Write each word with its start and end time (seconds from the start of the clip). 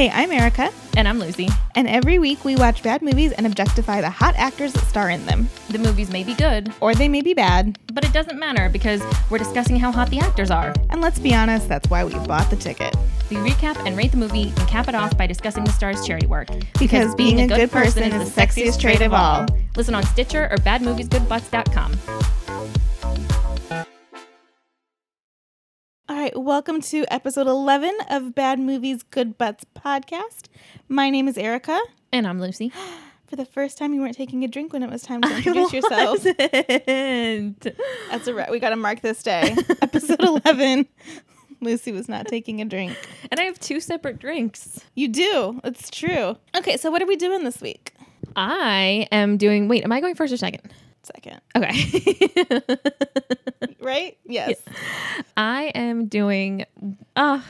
Hey, 0.00 0.08
I'm 0.14 0.32
Erica, 0.32 0.72
And 0.96 1.06
I'm 1.06 1.18
Lucy. 1.18 1.50
and 1.74 1.86
every 1.86 2.18
week 2.18 2.42
we 2.42 2.56
watch 2.56 2.82
bad 2.82 3.02
movies 3.02 3.32
and 3.32 3.46
objectify 3.46 4.00
the 4.00 4.08
hot 4.08 4.34
actors 4.38 4.72
that 4.72 4.86
star 4.86 5.10
in 5.10 5.26
them. 5.26 5.50
The 5.68 5.78
movies 5.78 6.10
may 6.10 6.24
be 6.24 6.32
good, 6.32 6.72
Or 6.80 6.94
they 6.94 7.06
may 7.06 7.20
be 7.20 7.34
bad. 7.34 7.78
but 7.92 8.06
it 8.06 8.14
doesn't 8.14 8.38
matter 8.38 8.70
because 8.70 9.02
we're 9.28 9.36
discussing 9.36 9.78
how 9.78 9.92
hot 9.92 10.08
the 10.08 10.18
actors 10.18 10.50
are. 10.50 10.72
And 10.88 11.02
let's 11.02 11.18
be 11.18 11.34
honest, 11.34 11.68
that's 11.68 11.90
why 11.90 12.02
we 12.02 12.14
bought 12.26 12.48
the 12.48 12.56
ticket. 12.56 12.96
We 13.28 13.36
recap 13.36 13.76
and 13.86 13.94
rate 13.94 14.12
the 14.12 14.16
movie 14.16 14.54
and 14.56 14.66
cap 14.66 14.88
it 14.88 14.94
off 14.94 15.18
by 15.18 15.26
discussing 15.26 15.64
the 15.64 15.72
star's 15.72 16.06
charity 16.06 16.26
work. 16.26 16.48
Because 16.78 17.14
being 17.14 17.42
a 17.42 17.46
good 17.46 17.70
person 17.70 18.04
is 18.04 18.32
the 18.32 18.40
sexiest 18.40 18.80
trait 18.80 19.02
of 19.02 19.12
all. 19.12 19.44
Listen 19.76 19.94
on 19.94 20.02
Stitcher 20.04 20.48
or 20.50 20.56
badmoviesgoodbutts.com. 20.56 21.92
All 26.10 26.16
right, 26.16 26.36
welcome 26.36 26.80
to 26.80 27.04
episode 27.08 27.46
11 27.46 27.96
of 28.10 28.34
Bad 28.34 28.58
Movies 28.58 29.04
Good 29.04 29.38
Butts 29.38 29.64
podcast. 29.76 30.46
My 30.88 31.08
name 31.08 31.28
is 31.28 31.38
Erica. 31.38 31.80
And 32.10 32.26
I'm 32.26 32.40
Lucy. 32.40 32.72
For 33.28 33.36
the 33.36 33.44
first 33.44 33.78
time, 33.78 33.94
you 33.94 34.00
weren't 34.00 34.16
taking 34.16 34.42
a 34.42 34.48
drink 34.48 34.72
when 34.72 34.82
it 34.82 34.90
was 34.90 35.02
time 35.02 35.22
to 35.22 35.36
introduce 35.36 35.72
yourself. 35.72 36.24
That's 36.24 38.26
a 38.26 38.34
right. 38.34 38.50
We 38.50 38.58
got 38.58 38.70
to 38.70 38.76
mark 38.76 39.02
this 39.02 39.22
day. 39.22 39.54
episode 39.82 40.20
11. 40.20 40.88
Lucy 41.60 41.92
was 41.92 42.08
not 42.08 42.26
taking 42.26 42.60
a 42.60 42.64
drink. 42.64 42.96
And 43.30 43.38
I 43.38 43.44
have 43.44 43.60
two 43.60 43.78
separate 43.78 44.18
drinks. 44.18 44.80
You 44.96 45.06
do. 45.06 45.60
It's 45.62 45.90
true. 45.90 46.36
Okay, 46.56 46.76
so 46.76 46.90
what 46.90 47.02
are 47.02 47.06
we 47.06 47.14
doing 47.14 47.44
this 47.44 47.60
week? 47.60 47.94
I 48.34 49.06
am 49.12 49.36
doing. 49.36 49.68
Wait, 49.68 49.84
am 49.84 49.92
I 49.92 50.00
going 50.00 50.16
first 50.16 50.32
or 50.32 50.38
second? 50.38 50.72
Second. 51.14 51.40
Okay. 51.56 52.76
Right? 53.82 54.18
Yes. 54.26 54.56
I 55.38 55.72
am 55.74 56.06
doing. 56.06 56.66
Uh, 57.16 57.40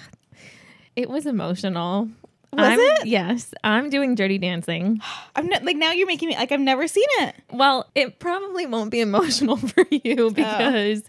it 0.95 1.11
was 1.11 1.27
emotional. 1.27 2.09
Was 2.53 2.67
I'm- 2.67 2.79
it? 2.79 3.07
Yes, 3.07 3.53
I'm 3.65 3.91
doing 3.91 4.15
Dirty 4.15 4.39
Dancing. 4.39 5.01
I'm 5.37 5.49
not 5.49 5.65
like 5.65 5.77
now 5.77 5.91
you're 5.93 6.07
making 6.07 6.29
me 6.29 6.37
like 6.37 6.53
I've 6.53 6.61
never 6.61 6.87
seen 6.87 7.07
it. 7.19 7.35
Well, 7.53 7.91
it 7.97 8.19
probably 8.21 8.65
won't 8.67 8.91
be 8.93 9.01
emotional 9.01 9.57
for 9.57 9.85
you 9.91 10.31
because 10.31 11.03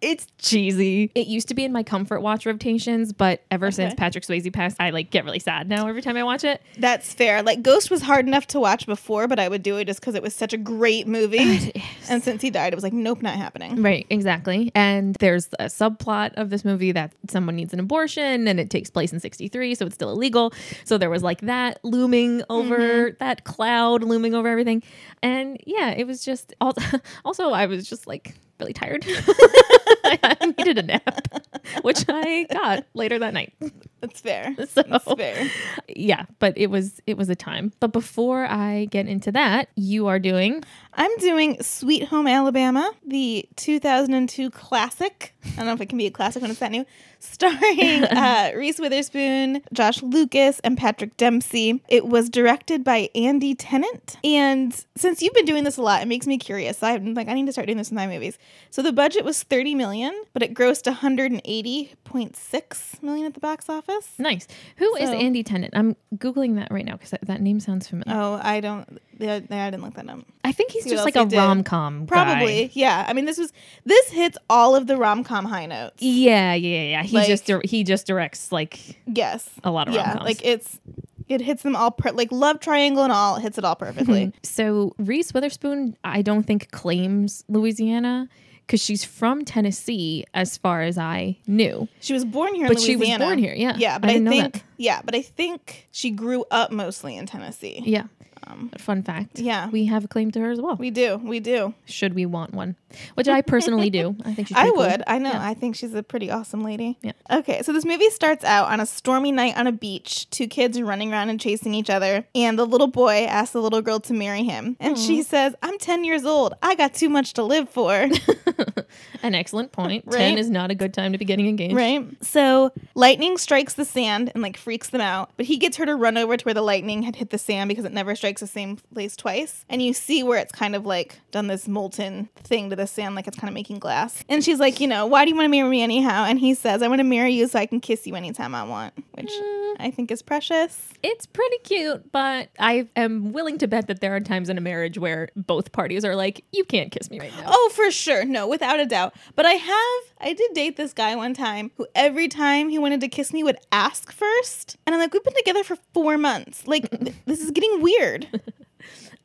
it's 0.00 0.26
cheesy. 0.38 1.10
It 1.14 1.26
used 1.26 1.48
to 1.48 1.54
be 1.54 1.64
in 1.64 1.72
my 1.72 1.82
comfort 1.82 2.20
watch 2.20 2.46
rotations, 2.46 3.12
but 3.12 3.42
ever 3.50 3.70
since 3.70 3.92
Okay. 3.92 3.96
Patrick 3.96 4.24
Swayze 4.24 4.52
passed, 4.52 4.76
I 4.80 4.90
like 4.90 5.10
get 5.10 5.24
really 5.24 5.38
sad 5.38 5.68
now 5.68 5.86
every 5.86 6.02
time 6.02 6.16
I 6.16 6.22
watch 6.22 6.44
it. 6.44 6.62
That's 6.78 7.12
fair. 7.12 7.42
Like 7.42 7.62
Ghost 7.62 7.90
was 7.90 8.02
hard 8.02 8.26
enough 8.26 8.46
to 8.48 8.60
watch 8.60 8.86
before, 8.86 9.28
but 9.28 9.38
I 9.38 9.48
would 9.48 9.62
do 9.62 9.76
it 9.76 9.86
just 9.86 10.00
because 10.00 10.14
it 10.14 10.22
was 10.22 10.34
such 10.34 10.52
a 10.52 10.56
great 10.56 11.06
movie. 11.06 11.72
and 12.08 12.22
since 12.22 12.42
he 12.42 12.50
died, 12.50 12.72
it 12.72 12.76
was 12.76 12.84
like, 12.84 12.92
nope, 12.92 13.22
not 13.22 13.36
happening. 13.36 13.82
Right, 13.82 14.06
exactly. 14.10 14.70
And 14.74 15.14
there's 15.16 15.48
a 15.58 15.66
subplot 15.66 16.34
of 16.34 16.50
this 16.50 16.64
movie 16.64 16.92
that 16.92 17.12
someone 17.28 17.56
needs 17.56 17.72
an 17.72 17.80
abortion 17.80 18.48
and 18.48 18.58
it 18.58 18.70
takes 18.70 18.90
place 18.90 19.12
in 19.12 19.20
63, 19.20 19.74
so 19.74 19.86
it's 19.86 19.94
still 19.94 20.10
illegal. 20.10 20.52
So 20.84 20.98
there 20.98 21.10
was 21.10 21.22
like 21.22 21.42
that 21.42 21.80
looming 21.84 22.42
over 22.48 22.78
mm-hmm. 22.78 23.16
that 23.18 23.44
cloud 23.44 24.02
looming 24.02 24.34
over 24.34 24.48
everything. 24.48 24.82
And 25.22 25.58
yeah, 25.66 25.90
it 25.90 26.06
was 26.06 26.24
just 26.24 26.54
also, 26.60 26.80
also 27.24 27.50
I 27.50 27.66
was 27.66 27.88
just 27.88 28.06
like 28.06 28.34
really 28.60 28.72
tired. 28.72 29.04
I 30.22 30.54
needed 30.58 30.78
a 30.78 30.82
nap, 30.82 31.42
which 31.82 32.04
I 32.08 32.44
got 32.50 32.86
later 32.94 33.18
that 33.18 33.34
night. 33.34 33.52
That's 34.00 34.20
fair. 34.20 34.54
So 34.66 34.82
That's 34.82 35.04
fair. 35.12 35.50
yeah, 35.88 36.24
but 36.38 36.56
it 36.56 36.68
was 36.68 37.00
it 37.06 37.16
was 37.16 37.28
a 37.28 37.36
time. 37.36 37.72
But 37.80 37.92
before 37.92 38.46
I 38.46 38.86
get 38.86 39.06
into 39.06 39.30
that, 39.32 39.68
you 39.76 40.06
are 40.06 40.18
doing 40.18 40.62
I'm 40.94 41.14
doing 41.18 41.62
Sweet 41.62 42.04
Home 42.08 42.26
Alabama, 42.26 42.90
the 43.06 43.46
2002 43.56 44.50
classic. 44.50 45.34
I 45.44 45.56
don't 45.56 45.66
know 45.66 45.72
if 45.72 45.80
it 45.80 45.88
can 45.88 45.98
be 45.98 46.06
a 46.06 46.10
classic 46.10 46.42
when 46.42 46.50
it's 46.50 46.60
that 46.60 46.70
new. 46.72 46.84
Starring 47.22 48.04
uh, 48.04 48.52
Reese 48.56 48.78
Witherspoon, 48.78 49.62
Josh 49.74 50.02
Lucas, 50.02 50.58
and 50.64 50.76
Patrick 50.78 51.16
Dempsey. 51.18 51.82
It 51.88 52.06
was 52.06 52.30
directed 52.30 52.82
by 52.82 53.10
Andy 53.14 53.54
Tennant. 53.54 54.16
And 54.24 54.74
since 54.96 55.20
you've 55.20 55.34
been 55.34 55.44
doing 55.44 55.64
this 55.64 55.76
a 55.76 55.82
lot, 55.82 56.00
it 56.02 56.08
makes 56.08 56.26
me 56.26 56.38
curious. 56.38 56.78
So 56.78 56.86
I'm 56.86 57.12
like, 57.14 57.28
I 57.28 57.34
need 57.34 57.46
to 57.46 57.52
start 57.52 57.66
doing 57.66 57.76
this 57.78 57.90
in 57.90 57.94
my 57.94 58.06
movies. 58.06 58.38
So 58.70 58.82
the 58.82 58.92
budget 58.92 59.24
was 59.24 59.42
30 59.42 59.74
million, 59.74 59.99
but 60.32 60.42
it 60.42 60.54
grossed 60.54 60.90
180.6 60.92 63.02
million 63.02 63.26
at 63.26 63.34
the 63.34 63.40
box 63.40 63.68
office. 63.68 64.08
nice. 64.18 64.46
Who 64.76 64.94
is 64.96 65.08
So- 65.10 65.16
Andy 65.16 65.42
Tennant? 65.42 65.72
I'm 65.76 65.96
googling 66.16 66.56
that 66.56 66.68
right 66.70 66.84
now 66.84 66.92
because 66.92 67.10
that, 67.10 67.26
that 67.26 67.40
name 67.40 67.60
sounds 67.60 67.88
familiar. 67.88 68.20
Oh, 68.20 68.40
I 68.42 68.60
don't. 68.60 69.00
Yeah, 69.18 69.34
I 69.36 69.40
didn't 69.70 69.82
look 69.82 69.94
that 69.94 70.08
up. 70.08 70.20
I 70.44 70.52
think 70.52 70.70
he's 70.70 70.84
See 70.84 70.90
just 70.90 71.04
like 71.04 71.16
a 71.16 71.26
rom 71.26 71.62
com. 71.62 72.06
Probably, 72.06 72.70
yeah. 72.72 73.04
I 73.06 73.12
mean, 73.12 73.26
this 73.26 73.38
was 73.38 73.52
this 73.84 74.08
hits 74.10 74.38
all 74.48 74.74
of 74.74 74.86
the 74.86 74.96
rom 74.96 75.24
com 75.24 75.44
high 75.44 75.66
notes. 75.66 76.02
Yeah, 76.02 76.54
yeah, 76.54 76.82
yeah. 76.84 77.02
He 77.02 77.16
Like- 77.16 77.26
just 77.28 77.44
dir- 77.44 77.60
he 77.64 77.84
just 77.84 78.06
directs 78.06 78.50
like 78.52 78.98
Yes, 79.06 79.48
a 79.62 79.70
lot 79.70 79.88
of 79.88 79.94
yeah. 79.94 80.08
rom-coms. 80.08 80.24
Like 80.24 80.44
it's 80.44 80.80
it 81.28 81.40
hits 81.42 81.62
them 81.62 81.76
all 81.76 81.90
per- 81.92 82.12
like 82.12 82.32
love 82.32 82.60
triangle 82.60 83.02
and 83.04 83.12
all 83.12 83.36
it 83.36 83.42
hits 83.42 83.58
it 83.58 83.64
all 83.64 83.76
perfectly. 83.76 84.32
So 84.42 84.94
Reese 84.98 85.32
Witherspoon, 85.34 85.96
I 86.02 86.22
don't 86.22 86.44
think 86.44 86.70
claims 86.70 87.44
Louisiana 87.48 88.28
because 88.70 88.80
she's 88.80 89.04
from 89.04 89.44
Tennessee, 89.44 90.24
as 90.32 90.56
far 90.56 90.82
as 90.82 90.96
I 90.96 91.36
knew. 91.48 91.88
she 91.98 92.12
was 92.12 92.24
born 92.24 92.54
here, 92.54 92.68
But 92.68 92.78
she 92.78 92.94
was 92.94 93.08
born 93.18 93.36
here, 93.40 93.52
yeah. 93.52 93.74
yeah. 93.76 93.98
But 93.98 94.10
I 94.10 94.14
I, 94.14 94.24
think 94.24 94.62
yeah, 94.76 95.00
but 95.04 95.16
I 95.16 95.22
think 95.22 95.88
she 95.90 96.12
grew 96.12 96.44
up 96.52 96.70
mostly 96.70 97.16
in 97.16 97.26
Tennessee. 97.26 97.82
Yeah. 97.84 98.04
Um, 98.46 98.70
Fun 98.78 99.02
fact. 99.02 99.40
Yeah. 99.40 99.68
We 99.70 99.86
have 99.86 100.04
a 100.04 100.08
claim 100.08 100.30
to 100.30 100.40
her 100.40 100.52
as 100.52 100.60
well. 100.60 100.76
we 100.76 100.90
do, 100.90 101.16
we 101.16 101.40
do. 101.40 101.74
Should 101.84 102.14
we 102.14 102.26
want 102.26 102.54
one? 102.54 102.76
Which 103.14 103.28
I 103.28 103.40
personally 103.42 103.90
do. 103.90 104.16
I 104.24 104.34
think 104.34 104.48
she's 104.48 104.56
I 104.56 104.62
pretty 104.62 104.76
cool. 104.76 104.86
would. 104.86 105.02
I 105.06 105.18
know. 105.18 105.30
Yeah. 105.30 105.42
I 105.46 105.54
think 105.54 105.76
she's 105.76 105.94
a 105.94 106.02
pretty 106.02 106.30
awesome 106.30 106.62
lady. 106.64 106.98
Yeah. 107.02 107.12
Okay, 107.30 107.62
so 107.62 107.72
this 107.72 107.84
movie 107.84 108.10
starts 108.10 108.44
out 108.44 108.68
on 108.70 108.80
a 108.80 108.86
stormy 108.86 109.32
night 109.32 109.56
on 109.56 109.66
a 109.66 109.72
beach, 109.72 110.28
two 110.30 110.46
kids 110.46 110.80
running 110.80 111.12
around 111.12 111.30
and 111.30 111.40
chasing 111.40 111.74
each 111.74 111.90
other, 111.90 112.24
and 112.34 112.58
the 112.58 112.64
little 112.66 112.86
boy 112.88 113.24
asks 113.24 113.52
the 113.52 113.60
little 113.62 113.82
girl 113.82 114.00
to 114.00 114.12
marry 114.12 114.42
him. 114.42 114.76
And 114.80 114.98
she 114.98 115.22
says, 115.22 115.54
I'm 115.62 115.78
10 115.78 116.04
years 116.04 116.24
old. 116.24 116.54
I 116.62 116.74
got 116.74 116.94
too 116.94 117.08
much 117.08 117.34
to 117.34 117.42
live 117.42 117.68
for. 117.68 118.08
An 119.22 119.34
excellent 119.34 119.72
point. 119.72 120.04
Right? 120.10 120.18
Ten 120.18 120.38
is 120.38 120.50
not 120.50 120.70
a 120.70 120.74
good 120.74 120.92
time 120.92 121.12
to 121.12 121.18
be 121.18 121.24
getting 121.24 121.46
engaged. 121.46 121.74
right? 121.76 122.04
So 122.24 122.72
lightning 122.94 123.38
strikes 123.38 123.74
the 123.74 123.84
sand 123.84 124.30
and 124.34 124.42
like 124.42 124.56
freaks 124.56 124.90
them 124.90 125.00
out, 125.00 125.30
but 125.36 125.46
he 125.46 125.56
gets 125.56 125.76
her 125.76 125.86
to 125.86 125.94
run 125.94 126.16
over 126.16 126.36
to 126.36 126.44
where 126.44 126.54
the 126.54 126.62
lightning 126.62 127.02
had 127.02 127.16
hit 127.16 127.30
the 127.30 127.38
sand 127.38 127.68
because 127.68 127.84
it 127.84 127.92
never 127.92 128.16
strikes 128.16 128.40
the 128.40 128.46
same 128.48 128.78
place 128.92 129.14
twice. 129.16 129.64
And 129.68 129.82
you 129.82 129.92
see 129.92 130.22
where 130.22 130.38
it's 130.38 130.52
kind 130.52 130.74
of 130.74 130.84
like 130.84 131.20
done 131.30 131.46
this 131.46 131.68
molten 131.68 132.28
thing 132.42 132.70
to 132.70 132.76
the 132.80 132.86
sand, 132.86 133.14
like 133.14 133.28
it's 133.28 133.38
kind 133.38 133.48
of 133.48 133.54
making 133.54 133.78
glass. 133.78 134.24
And 134.28 134.42
she's 134.42 134.58
like, 134.58 134.80
you 134.80 134.88
know, 134.88 135.06
why 135.06 135.24
do 135.24 135.30
you 135.30 135.36
want 135.36 135.46
to 135.46 135.50
marry 135.50 135.68
me 135.68 135.82
anyhow? 135.82 136.24
And 136.24 136.38
he 136.38 136.54
says, 136.54 136.82
I 136.82 136.88
want 136.88 137.00
to 137.00 137.04
marry 137.04 137.32
you 137.32 137.46
so 137.46 137.58
I 137.58 137.66
can 137.66 137.80
kiss 137.80 138.06
you 138.06 138.14
anytime 138.14 138.54
I 138.54 138.64
want, 138.64 138.94
which 139.12 139.30
mm. 139.30 139.76
I 139.78 139.90
think 139.90 140.10
is 140.10 140.22
precious. 140.22 140.88
It's 141.02 141.26
pretty 141.26 141.58
cute, 141.58 142.10
but 142.12 142.48
I 142.58 142.88
am 142.96 143.32
willing 143.32 143.58
to 143.58 143.68
bet 143.68 143.86
that 143.86 144.00
there 144.00 144.14
are 144.14 144.20
times 144.20 144.48
in 144.48 144.58
a 144.58 144.60
marriage 144.60 144.98
where 144.98 145.28
both 145.36 145.72
parties 145.72 146.04
are 146.04 146.14
like, 146.14 146.44
"You 146.52 146.64
can't 146.64 146.90
kiss 146.90 147.10
me 147.10 147.18
right 147.20 147.32
now." 147.36 147.44
Oh, 147.46 147.70
for 147.74 147.90
sure. 147.90 148.24
No, 148.24 148.46
without 148.46 148.80
a 148.80 148.86
doubt. 148.86 149.14
But 149.34 149.46
I 149.46 149.52
have, 149.52 150.02
I 150.20 150.34
did 150.34 150.52
date 150.54 150.76
this 150.76 150.92
guy 150.92 151.16
one 151.16 151.34
time 151.34 151.70
who 151.76 151.86
every 151.94 152.28
time 152.28 152.68
he 152.68 152.78
wanted 152.78 153.00
to 153.00 153.08
kiss 153.08 153.32
me 153.32 153.42
would 153.42 153.56
ask 153.72 154.12
first. 154.12 154.76
And 154.86 154.94
I'm 154.94 155.00
like, 155.00 155.12
we've 155.12 155.24
been 155.24 155.34
together 155.36 155.64
for 155.64 155.76
four 155.94 156.18
months. 156.18 156.66
Like, 156.66 156.90
th- 156.90 157.14
this 157.26 157.40
is 157.40 157.50
getting 157.50 157.80
weird. 157.80 158.28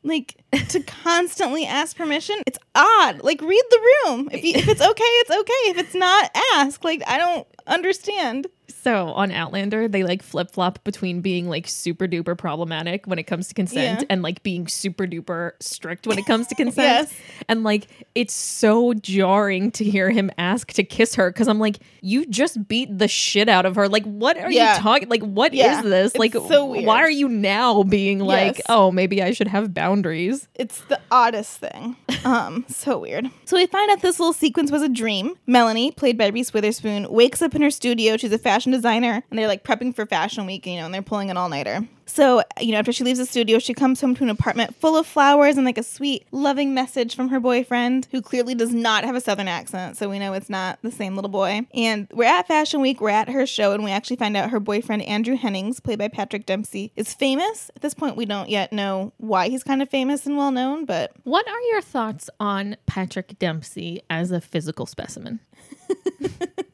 Like, 0.05 0.35
to 0.69 0.81
constantly 0.81 1.65
ask 1.65 1.97
permission, 1.97 2.35
it's 2.45 2.59
odd. 2.75 3.23
Like, 3.23 3.41
read 3.41 3.63
the 3.71 3.79
room. 4.05 4.29
If, 4.31 4.43
you, 4.43 4.53
if 4.55 4.67
it's 4.69 4.81
okay, 4.81 5.03
it's 5.03 5.31
okay. 5.31 5.71
If 5.71 5.77
it's 5.79 5.95
not, 5.95 6.29
ask. 6.53 6.83
Like, 6.83 7.01
I 7.07 7.17
don't 7.17 7.47
understand. 7.65 8.45
So 8.67 9.07
on 9.09 9.31
Outlander, 9.31 9.87
they 9.87 10.03
like 10.03 10.21
flip 10.23 10.51
flop 10.51 10.83
between 10.83 11.21
being 11.21 11.47
like 11.49 11.67
super 11.67 12.07
duper 12.07 12.37
problematic 12.37 13.05
when 13.07 13.19
it 13.19 13.23
comes 13.23 13.47
to 13.49 13.53
consent 13.53 14.01
Yeah. 14.01 14.07
and 14.09 14.21
like 14.21 14.43
being 14.43 14.67
super 14.67 15.05
duper 15.05 15.51
strict 15.59 16.07
when 16.07 16.17
it 16.17 16.25
comes 16.25 16.47
to 16.47 16.55
consent. 16.63 17.09
Yes. 17.09 17.13
And 17.49 17.63
like 17.63 17.87
it's 18.15 18.33
so 18.33 18.93
jarring 18.93 19.71
to 19.71 19.83
hear 19.83 20.09
him 20.09 20.31
ask 20.37 20.71
to 20.73 20.83
kiss 20.83 21.15
her 21.15 21.29
because 21.31 21.47
I'm 21.47 21.59
like, 21.59 21.77
you 22.01 22.25
just 22.25 22.67
beat 22.67 22.97
the 22.97 23.07
shit 23.07 23.49
out 23.49 23.65
of 23.65 23.75
her. 23.75 23.87
Like, 23.89 24.03
what 24.05 24.37
are 24.37 24.51
Yeah. 24.51 24.75
you 24.75 24.81
talking? 24.81 25.09
Like, 25.09 25.23
what 25.23 25.53
is 25.53 25.59
Yeah. 25.59 25.81
this? 25.81 26.11
It's 26.11 26.19
Like, 26.19 26.33
so 26.33 26.65
why 26.65 27.01
are 27.01 27.09
you 27.11 27.27
now 27.27 27.83
being 27.83 28.19
like, 28.19 28.57
Yes. 28.57 28.65
oh, 28.69 28.91
maybe 28.91 29.21
I 29.23 29.31
should 29.31 29.47
have 29.47 29.73
boundaries? 29.73 30.47
It's 30.55 30.79
the 30.81 30.99
oddest 31.11 31.59
thing. 31.59 31.95
Um, 32.25 32.65
so 32.67 32.97
weird. 32.97 33.29
So 33.45 33.55
we 33.55 33.67
find 33.67 33.91
out 33.91 34.01
this 34.01 34.19
little 34.19 34.33
sequence 34.33 34.71
was 34.71 34.81
a 34.81 34.89
dream. 34.89 35.35
Melanie, 35.45 35.91
played 35.91 36.17
by 36.17 36.29
Reese 36.29 36.51
Witherspoon, 36.53 37.05
wakes 37.11 37.39
up 37.43 37.53
in 37.53 37.61
her 37.61 37.69
studio. 37.69 38.17
She's 38.17 38.31
a 38.31 38.39
fashion 38.39 38.54
designer, 38.63 39.23
and 39.29 39.39
they're 39.39 39.47
like 39.47 39.63
prepping 39.63 39.95
for 39.95 40.05
Fashion 40.05 40.45
Week, 40.45 40.65
you 40.65 40.77
know, 40.77 40.85
and 40.85 40.93
they're 40.93 41.01
pulling 41.01 41.29
an 41.29 41.37
all 41.37 41.49
nighter. 41.49 41.87
So, 42.07 42.43
you 42.61 42.71
know, 42.71 42.77
after 42.77 42.91
she 42.91 43.03
leaves 43.03 43.17
the 43.17 43.25
studio, 43.25 43.57
she 43.57 43.73
comes 43.73 43.99
home 43.99 44.15
to 44.15 44.23
an 44.23 44.29
apartment 44.29 44.75
full 44.75 44.95
of 44.95 45.07
flowers 45.07 45.57
and 45.57 45.65
like 45.65 45.79
a 45.79 45.83
sweet, 45.83 46.27
loving 46.31 46.73
message 46.73 47.15
from 47.15 47.29
her 47.29 47.39
boyfriend, 47.39 48.07
who 48.11 48.21
clearly 48.21 48.53
does 48.53 48.73
not 48.73 49.03
have 49.03 49.15
a 49.15 49.21
southern 49.21 49.47
accent. 49.47 49.97
So 49.97 50.07
we 50.07 50.19
know 50.19 50.33
it's 50.33 50.49
not 50.49 50.77
the 50.83 50.91
same 50.91 51.15
little 51.15 51.31
boy. 51.31 51.65
And 51.73 52.07
we're 52.13 52.25
at 52.25 52.47
Fashion 52.47 52.79
Week, 52.79 53.01
we're 53.01 53.09
at 53.09 53.29
her 53.29 53.47
show, 53.47 53.71
and 53.71 53.83
we 53.83 53.89
actually 53.91 54.17
find 54.17 54.37
out 54.37 54.51
her 54.51 54.59
boyfriend, 54.59 55.01
Andrew 55.01 55.35
Hennings, 55.35 55.79
played 55.79 55.97
by 55.97 56.07
Patrick 56.07 56.45
Dempsey, 56.45 56.91
is 56.95 57.11
famous. 57.13 57.71
At 57.75 57.81
this 57.81 57.95
point, 57.95 58.15
we 58.15 58.25
don't 58.25 58.49
yet 58.49 58.71
know 58.71 59.11
why 59.17 59.49
he's 59.49 59.63
kind 59.63 59.81
of 59.81 59.89
famous 59.89 60.27
and 60.27 60.37
well 60.37 60.51
known, 60.51 60.85
but 60.85 61.11
What 61.23 61.47
are 61.47 61.61
your 61.71 61.81
thoughts 61.81 62.29
on 62.39 62.77
Patrick 62.85 63.39
Dempsey 63.39 64.03
as 64.11 64.29
a 64.29 64.39
physical 64.39 64.85
specimen? 64.85 65.39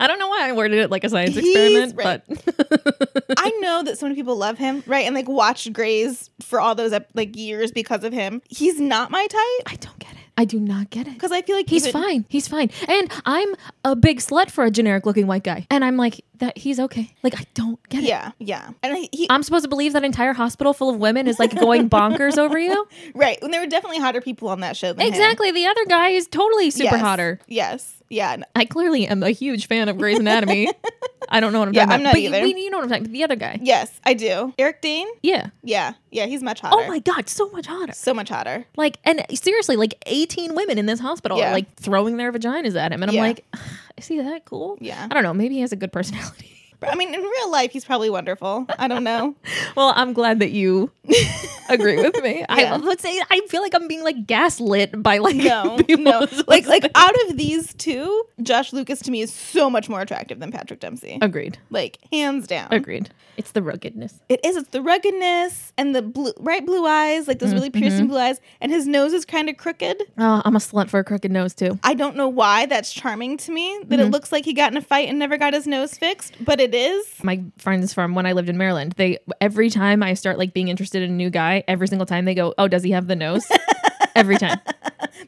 I 0.00 0.06
don't 0.06 0.18
know 0.18 0.28
why 0.28 0.48
I 0.48 0.52
worded 0.52 0.78
it 0.78 0.90
like 0.90 1.04
a 1.04 1.08
science 1.08 1.34
He's 1.34 1.44
experiment, 1.54 1.96
right. 1.96 2.22
but 2.26 3.34
I 3.38 3.50
know 3.60 3.82
that 3.84 3.98
so 3.98 4.06
many 4.06 4.14
people 4.14 4.36
love 4.36 4.58
him, 4.58 4.82
right? 4.86 5.06
And 5.06 5.14
like 5.14 5.28
watched 5.28 5.72
Grey's 5.72 6.30
for 6.40 6.60
all 6.60 6.74
those 6.74 6.92
like 7.14 7.36
years 7.36 7.70
because 7.72 8.04
of 8.04 8.12
him. 8.12 8.42
He's 8.48 8.80
not 8.80 9.10
my 9.10 9.22
type 9.26 9.72
I 9.72 9.76
don't 9.80 9.98
get 9.98 10.12
it. 10.12 10.18
I 10.36 10.44
do 10.44 10.58
not 10.58 10.90
get 10.90 11.06
it. 11.06 11.14
because 11.14 11.30
I 11.30 11.42
feel 11.42 11.54
like 11.54 11.68
He's 11.70 11.86
even- 11.86 12.02
fine. 12.02 12.24
He's 12.28 12.48
fine. 12.48 12.68
And 12.88 13.08
I'm 13.24 13.54
a 13.84 13.94
big 13.94 14.18
slut 14.18 14.50
for 14.50 14.64
a 14.64 14.70
generic 14.70 15.06
looking 15.06 15.28
white 15.28 15.44
guy. 15.44 15.64
And 15.70 15.84
I'm 15.84 15.96
like, 15.96 16.24
that 16.38 16.58
he's 16.58 16.80
okay. 16.80 17.14
Like, 17.22 17.38
I 17.40 17.44
don't 17.54 17.78
get 17.88 18.02
it. 18.02 18.08
Yeah, 18.08 18.32
yeah, 18.40 18.70
and 18.82 18.94
I- 18.96 19.08
he 19.12 19.28
I'm 19.30 19.44
supposed 19.44 19.62
to 19.62 19.68
believe 19.68 19.92
that 19.92 20.02
entire 20.02 20.32
hospital 20.32 20.72
full 20.72 20.90
of 20.90 20.96
women 20.96 21.28
is 21.28 21.38
like 21.38 21.54
going 21.54 21.88
bonkers 21.88 22.36
over 22.36 22.58
you? 22.58 22.84
right. 23.14 23.38
And 23.42 23.54
there 23.54 23.60
were 23.60 23.68
definitely 23.68 24.00
hotter 24.00 24.20
people 24.20 24.48
on 24.48 24.58
that 24.60 24.76
show. 24.76 24.92
Than 24.92 25.06
him. 25.06 25.12
Exactly. 25.12 25.52
The 25.52 25.66
other 25.66 25.84
guy 25.86 26.08
is 26.08 26.26
totally 26.26 26.72
super 26.72 26.96
Yes. 26.96 27.00
hotter. 27.00 27.38
Yes. 27.46 28.02
Yeah. 28.14 28.32
and- 28.32 28.44
I 28.54 28.64
clearly 28.64 29.06
am 29.06 29.22
a 29.22 29.30
huge 29.30 29.66
fan 29.66 29.88
of 29.88 29.98
Grey's 29.98 30.18
Anatomy. 30.18 30.68
I 31.30 31.40
don't 31.40 31.52
know 31.52 31.58
what 31.60 31.68
I'm 31.68 31.74
Yeah, 31.74 31.86
talking 31.86 31.94
I'm 31.94 32.00
about. 32.00 32.04
not 32.08 32.12
but 32.14 32.22
you- 32.22 32.28
either. 32.28 32.42
we- 32.42 32.62
you 32.62 32.70
know 32.70 32.76
what 32.78 32.84
I'm 32.84 32.88
talking 32.90 33.04
about. 33.06 33.12
The 33.12 33.24
other 33.24 33.36
guy. 33.36 33.58
Yes, 33.62 33.90
I 34.04 34.14
do. 34.14 34.52
Eric 34.58 34.82
Dane? 34.82 35.08
Yeah. 35.22 35.48
Yeah, 35.62 35.94
yeah, 36.10 36.26
he's 36.26 36.42
much 36.42 36.60
oh 36.62 36.68
hotter. 36.68 36.82
Oh 36.84 36.88
my 36.88 36.98
God, 36.98 37.28
so 37.28 37.48
much 37.50 37.66
hotter. 37.66 37.92
so 37.94 38.12
much 38.14 38.28
hotter. 38.28 38.66
Like, 38.76 38.98
and 39.04 39.24
seriously, 39.34 39.76
like 39.76 39.94
18 40.06 40.54
women 40.54 40.78
in 40.78 40.86
this 40.86 41.00
hospital 41.00 41.38
Yeah. 41.38 41.50
are 41.50 41.52
like 41.54 41.74
throwing 41.76 42.16
their 42.18 42.32
vaginas 42.32 42.76
at 42.76 42.92
him. 42.92 43.02
And 43.02 43.10
I'm 43.10 43.16
Yeah. 43.16 43.22
like, 43.22 43.44
is 43.96 44.06
he 44.06 44.20
that 44.20 44.44
cool? 44.44 44.76
Yeah. 44.80 45.06
I 45.10 45.14
don't 45.14 45.22
know. 45.22 45.34
Maybe 45.34 45.54
he 45.56 45.60
has 45.62 45.72
a 45.72 45.76
good 45.76 45.92
personality. 45.92 46.50
I 46.82 46.94
mean, 46.96 47.14
in 47.14 47.20
real 47.20 47.50
life, 47.50 47.70
he's 47.72 47.84
probably 47.84 48.10
wonderful. 48.10 48.66
I 48.78 48.88
don't 48.88 49.04
know. 49.04 49.34
well, 49.76 49.92
I'm 49.96 50.12
glad 50.12 50.40
that 50.40 50.50
you 50.50 50.90
agree 51.68 51.96
with 51.96 52.20
me. 52.22 52.40
Yeah. 52.40 52.74
I 52.74 52.76
let's 52.76 53.02
say 53.02 53.20
I 53.30 53.40
feel 53.48 53.62
like 53.62 53.74
I'm 53.74 53.88
being 53.88 54.02
like 54.04 54.26
gaslit 54.26 55.02
by 55.02 55.18
like 55.18 55.36
No, 55.36 55.78
no. 55.88 56.26
Like, 56.46 56.66
like 56.66 56.84
out 56.94 57.14
of 57.28 57.36
these 57.36 57.72
two, 57.74 58.24
Josh 58.42 58.72
Lucas 58.72 59.00
to 59.00 59.10
me 59.10 59.20
is 59.22 59.32
so 59.32 59.70
much 59.70 59.88
more 59.88 60.00
attractive 60.00 60.40
than 60.40 60.50
Patrick 60.52 60.80
Dempsey. 60.80 61.18
agreed, 61.22 61.58
Like 61.70 61.98
hands 62.12 62.46
down. 62.46 62.68
agreed. 62.70 63.10
It's 63.36 63.50
the 63.50 63.62
ruggedness. 63.62 64.20
It 64.28 64.40
is. 64.44 64.56
It's 64.56 64.68
the 64.68 64.80
ruggedness 64.82 65.72
and 65.76 65.94
the 65.94 66.02
blue, 66.02 66.32
bright 66.38 66.64
blue 66.66 66.86
eyes, 66.86 67.26
like 67.26 67.38
those 67.40 67.52
really 67.52 67.64
Mm-hmm. 67.70 67.80
piercing 67.80 68.06
blue 68.08 68.18
eyes, 68.18 68.40
and 68.60 68.70
his 68.70 68.86
nose 68.86 69.12
is 69.12 69.24
kind 69.24 69.48
of 69.48 69.56
crooked. 69.56 70.00
Oh, 70.18 70.42
I'm 70.44 70.54
a 70.54 70.60
slut 70.60 70.88
for 70.88 71.00
a 71.00 71.04
crooked 71.04 71.32
nose 71.32 71.52
too. 71.54 71.78
I 71.82 71.94
don't 71.94 72.14
know 72.16 72.28
why 72.28 72.66
that's 72.66 72.92
charming 72.92 73.36
to 73.38 73.52
me. 73.52 73.80
That 73.86 73.94
Mm-hmm. 73.98 74.08
it 74.08 74.10
looks 74.12 74.30
like 74.32 74.44
he 74.44 74.52
got 74.52 74.70
in 74.70 74.76
a 74.76 74.82
fight 74.82 75.08
and 75.08 75.18
never 75.18 75.36
got 75.36 75.52
his 75.54 75.66
nose 75.66 75.96
fixed, 75.96 76.36
but 76.44 76.60
it 76.60 76.63
is. 76.72 77.04
My 77.24 77.42
friends 77.58 77.92
from 77.92 78.14
when 78.14 78.26
I 78.26 78.32
lived 78.32 78.48
in 78.48 78.56
Maryland, 78.56 78.92
they 78.96 79.18
every 79.40 79.70
time 79.70 80.04
I 80.04 80.14
start 80.14 80.38
like 80.38 80.54
being 80.54 80.68
interested 80.68 81.02
in 81.02 81.10
a 81.10 81.14
new 81.14 81.30
guy, 81.30 81.64
every 81.66 81.88
single 81.88 82.06
time 82.06 82.24
they 82.26 82.34
go, 82.36 82.54
"Oh, 82.56 82.68
does 82.68 82.84
he 82.84 82.92
have 82.92 83.08
the 83.08 83.16
nose?" 83.16 83.44
every 84.14 84.36
time, 84.36 84.60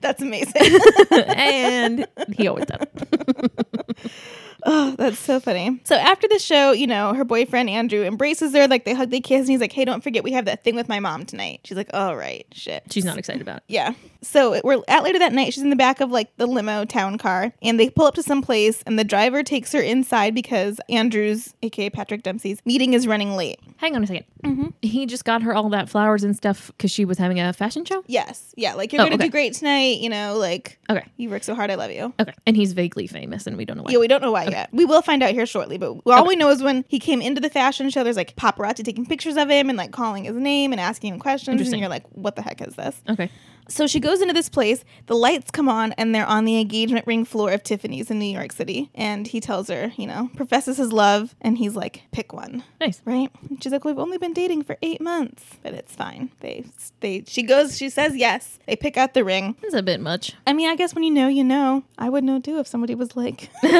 That's 0.00 0.22
amazing. 0.22 0.78
and 1.10 2.06
he 2.32 2.46
always 2.46 2.66
does. 2.66 2.86
oh, 4.64 4.94
that's 4.98 5.18
so 5.18 5.40
funny. 5.40 5.80
So 5.84 5.96
after 5.96 6.26
the 6.28 6.38
show, 6.38 6.72
you 6.72 6.86
know, 6.86 7.14
her 7.14 7.24
boyfriend 7.24 7.68
Andrew 7.70 8.02
embraces 8.02 8.52
her, 8.54 8.66
like 8.68 8.84
they 8.84 8.94
hug, 8.94 9.10
they 9.10 9.20
kiss, 9.20 9.40
and 9.40 9.50
he's 9.50 9.60
like, 9.60 9.72
"Hey, 9.72 9.84
don't 9.84 10.02
forget 10.02 10.24
we 10.24 10.32
have 10.32 10.44
that 10.46 10.64
thing 10.64 10.74
with 10.76 10.88
my 10.88 11.00
mom 11.00 11.24
tonight." 11.24 11.60
She's 11.64 11.76
like, 11.76 11.90
"All 11.94 12.16
right, 12.16 12.46
shit." 12.52 12.84
She's 12.90 13.04
not 13.04 13.18
excited 13.18 13.42
about 13.42 13.58
it. 13.58 13.62
Yeah. 13.68 13.94
So 14.22 14.60
we're 14.64 14.82
at 14.88 15.04
later 15.04 15.18
that 15.20 15.32
night. 15.32 15.52
She's 15.54 15.62
in 15.62 15.70
the 15.70 15.76
back 15.76 16.00
of 16.00 16.10
like 16.10 16.36
the 16.36 16.46
limo 16.46 16.84
town 16.84 17.18
car, 17.18 17.52
and 17.62 17.78
they 17.78 17.90
pull 17.90 18.06
up 18.06 18.14
to 18.14 18.22
some 18.22 18.42
place, 18.42 18.82
and 18.86 18.98
the 18.98 19.04
driver 19.04 19.42
takes 19.42 19.72
her 19.72 19.80
inside 19.80 20.34
because 20.34 20.80
Andrews, 20.88 21.54
aka 21.62 21.90
Patrick 21.90 22.22
Dempsey's 22.22 22.64
meeting 22.64 22.94
is 22.94 23.06
running 23.06 23.36
late. 23.36 23.60
Hang 23.78 23.94
on 23.94 24.02
a 24.02 24.06
2nd 24.06 24.24
Mm-hmm. 24.44 24.66
He 24.80 25.06
just 25.06 25.24
got 25.24 25.42
her 25.42 25.54
all 25.54 25.68
that 25.70 25.88
flowers 25.88 26.22
and 26.22 26.36
stuff 26.36 26.68
because 26.68 26.90
she 26.90 27.04
was 27.04 27.18
having 27.18 27.40
a 27.40 27.52
fashion 27.52 27.84
show. 27.84 28.04
Yes. 28.06 28.54
Yeah. 28.56 28.74
Like 28.74 28.92
you're 28.92 29.02
Oh, 29.02 29.06
gonna 29.06 29.16
okay. 29.16 29.24
do 29.24 29.30
great 29.30 29.54
tonight. 29.54 29.98
You 29.98 30.08
know, 30.08 30.36
like 30.38 30.78
Okay, 30.88 31.04
you 31.16 31.28
work 31.30 31.42
so 31.42 31.54
hard. 31.54 31.70
I 31.70 31.74
love 31.74 31.90
you. 31.90 32.14
okay, 32.20 32.32
and 32.46 32.56
he's 32.56 32.72
vaguely 32.72 33.06
famous, 33.08 33.46
and 33.48 33.56
we 33.56 33.64
don't 33.64 33.76
know 33.76 33.82
why. 33.82 33.90
Yeah, 33.92 33.98
we 33.98 34.06
don't 34.08 34.22
know 34.22 34.30
why 34.32 34.44
We 34.72 34.84
will 34.84 35.02
find 35.02 35.22
out 35.22 35.30
here 35.32 35.46
shortly, 35.46 35.78
but 35.78 35.96
all 36.06 36.26
we 36.26 36.36
know 36.36 36.50
is 36.50 36.62
when 36.62 36.84
he 36.88 36.98
came 36.98 37.20
into 37.20 37.40
the 37.40 37.50
fashion 37.50 37.90
show, 37.90 38.04
there's 38.04 38.16
like 38.16 38.34
paparazzi 38.36 38.84
taking 38.84 39.06
pictures 39.06 39.36
of 39.36 39.50
him 39.50 39.68
and 39.68 39.76
like 39.76 39.92
calling 39.92 40.24
his 40.24 40.36
name 40.36 40.72
and 40.72 40.80
asking 40.80 41.14
him 41.14 41.18
questions. 41.20 41.60
And 41.60 41.80
you're 41.80 41.88
like, 41.88 42.04
what 42.10 42.36
the 42.36 42.42
heck 42.42 42.60
is 42.62 42.74
this? 42.74 43.00
Okay. 43.08 43.30
So 43.68 43.86
she 43.86 44.00
goes 44.00 44.20
into 44.20 44.34
this 44.34 44.48
place, 44.48 44.84
the 45.06 45.14
lights 45.14 45.50
come 45.50 45.68
on, 45.68 45.92
and 45.92 46.14
they're 46.14 46.26
on 46.26 46.44
the 46.44 46.60
engagement 46.60 47.06
ring 47.06 47.24
floor 47.24 47.52
of 47.52 47.62
Tiffany's 47.62 48.10
in 48.10 48.18
New 48.18 48.26
York 48.26 48.52
City. 48.52 48.90
And 48.94 49.26
he 49.26 49.40
tells 49.40 49.68
her, 49.68 49.92
you 49.96 50.06
know, 50.06 50.30
professes 50.36 50.76
his 50.76 50.92
love, 50.92 51.34
and 51.40 51.58
he's 51.58 51.74
like, 51.74 52.02
pick 52.12 52.32
one. 52.32 52.62
Nice. 52.80 53.00
Right? 53.04 53.30
And 53.48 53.62
she's 53.62 53.72
like, 53.72 53.84
We've 53.84 53.98
only 53.98 54.18
been 54.18 54.32
dating 54.32 54.64
for 54.64 54.76
eight 54.82 55.00
months. 55.00 55.44
But 55.62 55.74
it's 55.74 55.94
fine. 55.94 56.30
They 56.40 56.64
they 57.00 57.24
she 57.26 57.42
goes, 57.42 57.76
she 57.76 57.88
says 57.88 58.16
yes. 58.16 58.58
They 58.66 58.76
pick 58.76 58.96
out 58.96 59.14
the 59.14 59.24
ring. 59.24 59.56
It's 59.62 59.74
a 59.74 59.82
bit 59.82 60.00
much. 60.00 60.34
I 60.46 60.52
mean, 60.52 60.68
I 60.68 60.76
guess 60.76 60.94
when 60.94 61.04
you 61.04 61.10
know, 61.10 61.28
you 61.28 61.44
know. 61.44 61.84
I 61.98 62.08
would 62.08 62.24
know 62.24 62.40
too 62.40 62.58
if 62.58 62.66
somebody 62.66 62.94
was 62.94 63.16
like, 63.16 63.48
pick. 63.62 63.72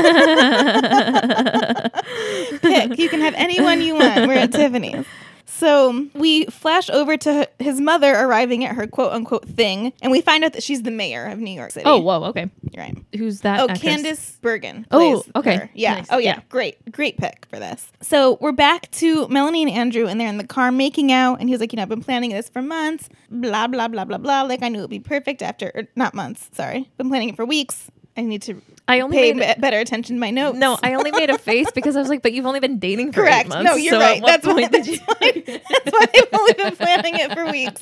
You 2.98 3.08
can 3.08 3.20
have 3.20 3.34
anyone 3.34 3.80
you 3.80 3.94
want. 3.94 4.26
We're 4.26 4.34
at 4.34 4.52
Tiffany's. 4.52 5.06
So 5.46 6.08
we 6.12 6.44
flash 6.46 6.90
over 6.90 7.16
to 7.16 7.48
his 7.58 7.80
mother 7.80 8.12
arriving 8.12 8.64
at 8.64 8.74
her 8.74 8.86
quote 8.86 9.12
unquote 9.12 9.48
thing, 9.48 9.92
and 10.02 10.10
we 10.12 10.20
find 10.20 10.44
out 10.44 10.52
that 10.52 10.62
she's 10.62 10.82
the 10.82 10.90
mayor 10.90 11.26
of 11.26 11.38
New 11.38 11.52
York 11.52 11.70
City. 11.70 11.86
Oh, 11.86 11.98
whoa. 12.00 12.24
Okay. 12.24 12.50
You're 12.72 12.84
right. 12.84 12.98
Who's 13.16 13.40
that? 13.40 13.60
Oh, 13.60 13.68
actress? 13.68 13.80
Candice 13.80 14.40
Bergen. 14.40 14.86
Oh, 14.90 15.22
okay. 15.36 15.56
her. 15.56 15.70
Yeah. 15.72 15.94
Nice. 15.94 16.06
Oh, 16.10 16.18
yeah. 16.18 16.36
Yeah. 16.36 16.40
Great. 16.48 16.92
Great 16.92 17.16
pick 17.16 17.46
for 17.48 17.58
this. 17.58 17.90
So 18.02 18.38
we're 18.40 18.52
back 18.52 18.90
to 18.92 19.28
Melanie 19.28 19.62
and 19.62 19.70
Andrew, 19.70 20.06
and 20.06 20.20
they're 20.20 20.28
in 20.28 20.38
the 20.38 20.46
car 20.46 20.72
making 20.72 21.12
out. 21.12 21.40
And 21.40 21.48
he's 21.48 21.60
like, 21.60 21.72
you 21.72 21.76
know, 21.76 21.82
I've 21.82 21.88
been 21.88 22.02
planning 22.02 22.30
this 22.30 22.48
for 22.48 22.60
months. 22.60 23.08
Blah 23.30 23.68
blah 23.68 23.88
blah 23.88 24.04
blah 24.04 24.18
blah. 24.18 24.42
Like 24.42 24.62
I 24.62 24.68
knew 24.68 24.78
it'd 24.78 24.90
be 24.90 25.00
perfect 25.00 25.42
after, 25.42 25.70
or 25.74 25.84
not 25.96 26.14
months. 26.14 26.48
Sorry, 26.52 26.90
been 26.96 27.08
planning 27.08 27.30
it 27.30 27.36
for 27.36 27.46
weeks. 27.46 27.90
I 28.16 28.22
need 28.22 28.42
to 28.42 28.60
I 28.88 29.00
only 29.00 29.16
pay 29.16 29.32
made 29.32 29.60
better 29.60 29.78
attention 29.78 30.16
to 30.16 30.20
my 30.20 30.30
notes. 30.30 30.58
no. 30.58 30.78
I 30.82 30.94
only 30.94 31.10
made 31.10 31.28
a 31.28 31.38
face 31.50 31.70
because 31.72 31.96
I 31.96 32.00
was 32.00 32.08
like, 32.08 32.22
but 32.22 32.32
you've 32.32 32.46
only 32.46 32.60
been 32.60 32.78
dating 32.78 33.12
for 33.12 33.22
Correct. 33.22 33.46
eight 33.46 33.48
months. 33.48 33.64
No, 33.64 33.76
you're 33.76 33.94
so 33.94 34.00
right. 34.00 34.22
That's 34.24 34.46
why, 34.46 34.68
that's, 34.68 34.88
you? 34.88 34.98
why, 35.04 35.42
that's 35.46 35.92
why 35.92 36.06
they've 36.12 36.28
only 36.32 36.52
been 36.54 36.76
planning 36.76 37.14
it 37.16 37.32
for 37.32 37.50
weeks. 37.50 37.80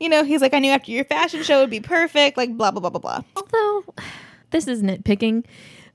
You 0.00 0.08
know, 0.08 0.24
he's 0.24 0.40
like, 0.40 0.54
I 0.54 0.60
knew 0.60 0.70
after 0.70 0.92
your 0.92 1.04
fashion 1.04 1.42
show 1.42 1.60
would 1.60 1.70
be 1.70 1.80
perfect. 1.80 2.36
Like 2.36 2.56
blah 2.56 2.70
blah 2.70 2.80
blah 2.80 2.90
blah 2.90 3.00
blah. 3.00 3.22
Although 3.36 3.84
this 4.50 4.68
is 4.68 4.82
nitpicking, 4.82 5.44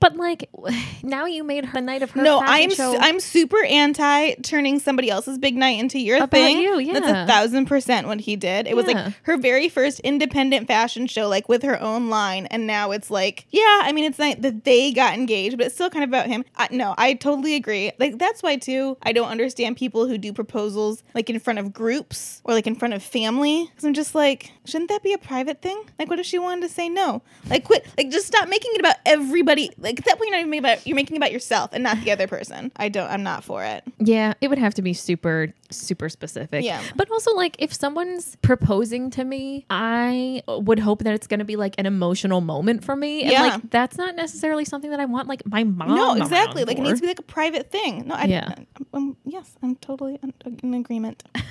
but 0.02 0.16
like 0.16 0.50
now 1.02 1.24
you 1.24 1.44
made 1.44 1.64
her 1.64 1.72
the 1.72 1.80
night 1.80 2.02
of 2.02 2.10
her. 2.10 2.22
no, 2.22 2.42
I'm 2.44 2.70
show. 2.70 2.92
su- 2.92 2.98
I'm 3.00 3.20
super 3.20 3.62
anti 3.64 4.34
turning 4.42 4.78
somebody 4.80 5.10
else's 5.10 5.38
big 5.38 5.56
night 5.56 5.78
into 5.78 5.98
your 5.98 6.16
About 6.18 6.30
thing. 6.30 6.58
you, 6.58 6.92
That's 6.92 7.06
a 7.06 7.26
thousand 7.26 7.66
percent 7.66 8.06
what 8.06 8.20
he 8.20 8.36
did. 8.36 8.66
It 8.66 8.76
was 8.76 8.86
like 8.86 9.14
her 9.22 9.36
very 9.36 9.68
first 9.68 10.00
independent 10.00 10.66
fashion 10.66 11.06
show, 11.06 11.28
like 11.28 11.48
with 11.48 11.62
her 11.62 11.80
own 11.80 12.10
line, 12.10 12.46
and 12.46 12.66
now 12.66 12.90
it's 12.90 13.10
like, 13.10 13.46
yeah, 13.50 13.80
I 13.84 13.92
mean, 13.92 14.04
it's 14.04 14.18
not 14.18 14.42
that 14.42 14.64
they 14.64 14.92
got 14.92 15.14
engaged, 15.14 15.56
but 15.56 15.66
it's 15.66 15.74
still 15.74 15.90
kind 15.90 16.04
of 16.04 16.10
about 16.10 16.26
him. 16.26 16.44
I, 16.56 16.68
no, 16.70 16.94
I 16.98 17.14
totally 17.14 17.54
agree. 17.54 17.92
Like 17.98 18.18
that's 18.18 18.42
why 18.42 18.56
too, 18.56 18.98
I 19.02 19.12
don't 19.12 19.28
understand 19.28 19.76
people 19.76 20.08
who 20.08 20.18
do 20.18 20.32
proposals 20.32 21.02
like 21.14 21.30
in 21.30 21.38
front 21.38 21.58
of 21.60 21.72
groups 21.72 22.42
or 22.44 22.54
like 22.54 22.66
in 22.66 22.74
front 22.74 22.94
of 22.94 23.02
family. 23.02 23.66
Because 23.66 23.84
I'm 23.84 23.94
just 23.94 24.14
like, 24.14 24.52
shouldn't 24.64 24.90
that 24.90 25.02
be 25.02 25.12
a 25.12 25.18
private 25.18 25.60
thing? 25.62 25.82
Like, 25.98 26.08
what 26.08 26.18
if 26.18 26.26
she 26.26 26.38
wanted 26.38 26.62
to 26.62 26.68
say 26.68 26.88
no? 26.88 27.22
Like, 27.50 27.64
quit. 27.64 27.86
Like, 27.98 28.10
just 28.10 28.26
stop 28.26 28.48
making 28.48 28.70
it 28.74 28.80
about 28.80 28.96
everybody. 29.06 29.70
Like 29.78 29.98
at 29.98 30.04
that 30.06 30.18
point, 30.18 30.28
you're 30.28 30.36
not 30.36 30.40
even 30.40 30.50
making 30.50 30.64
about 30.64 30.86
you're 30.86 30.96
making 30.96 31.16
it 31.16 31.18
about 31.18 31.32
yourself 31.32 31.70
and 31.72 31.82
not 31.82 32.00
the 32.02 32.10
other 32.12 32.26
person. 32.26 32.70
I 32.76 32.88
don't. 32.88 33.10
I'm 33.10 33.22
not 33.22 33.44
for 33.44 33.64
it. 33.64 33.84
yeah, 33.98 34.34
it 34.40 34.48
would 34.48 34.58
have 34.58 34.74
to 34.74 34.82
be 34.82 34.92
super, 34.94 35.52
super 35.70 36.08
specific. 36.08 36.64
Yeah. 36.64 36.82
But 36.96 37.10
also, 37.10 37.34
like, 37.34 37.56
if 37.58 37.72
someone's 37.72 38.36
proposing 38.42 39.10
to 39.10 39.24
me, 39.24 39.66
I 39.70 40.42
would 40.48 40.78
hope 40.78 41.04
that 41.04 41.14
it's 41.14 41.26
going 41.26 41.40
to 41.40 41.44
be 41.44 41.56
like 41.56 41.74
an 41.78 41.86
emotional 41.86 42.40
moment 42.40 42.84
for 42.84 42.94
me. 42.96 43.22
And 43.22 43.32
Yeah. 43.32 43.42
like, 43.42 43.70
that's 43.70 43.96
not 43.98 44.14
necessarily 44.16 44.64
something 44.64 44.90
that 44.90 45.00
I 45.00 45.04
want, 45.06 45.28
like, 45.28 45.44
my 45.46 45.64
mom. 45.64 45.94
No, 45.94 46.14
exactly. 46.14 46.64
Like 46.64 46.78
it 46.78 46.82
needs 46.82 46.98
to 47.00 47.02
be 47.02 47.08
like 47.08 47.18
a 47.18 47.22
private 47.22 47.70
thing. 47.70 48.06
No, 48.08 48.14
I, 48.14 48.24
Yeah. 48.24 48.54
um, 48.94 49.16
yes, 49.24 49.56
I'm 49.62 49.76
totally 49.76 50.18
in 50.62 50.74
agreement. 50.74 51.24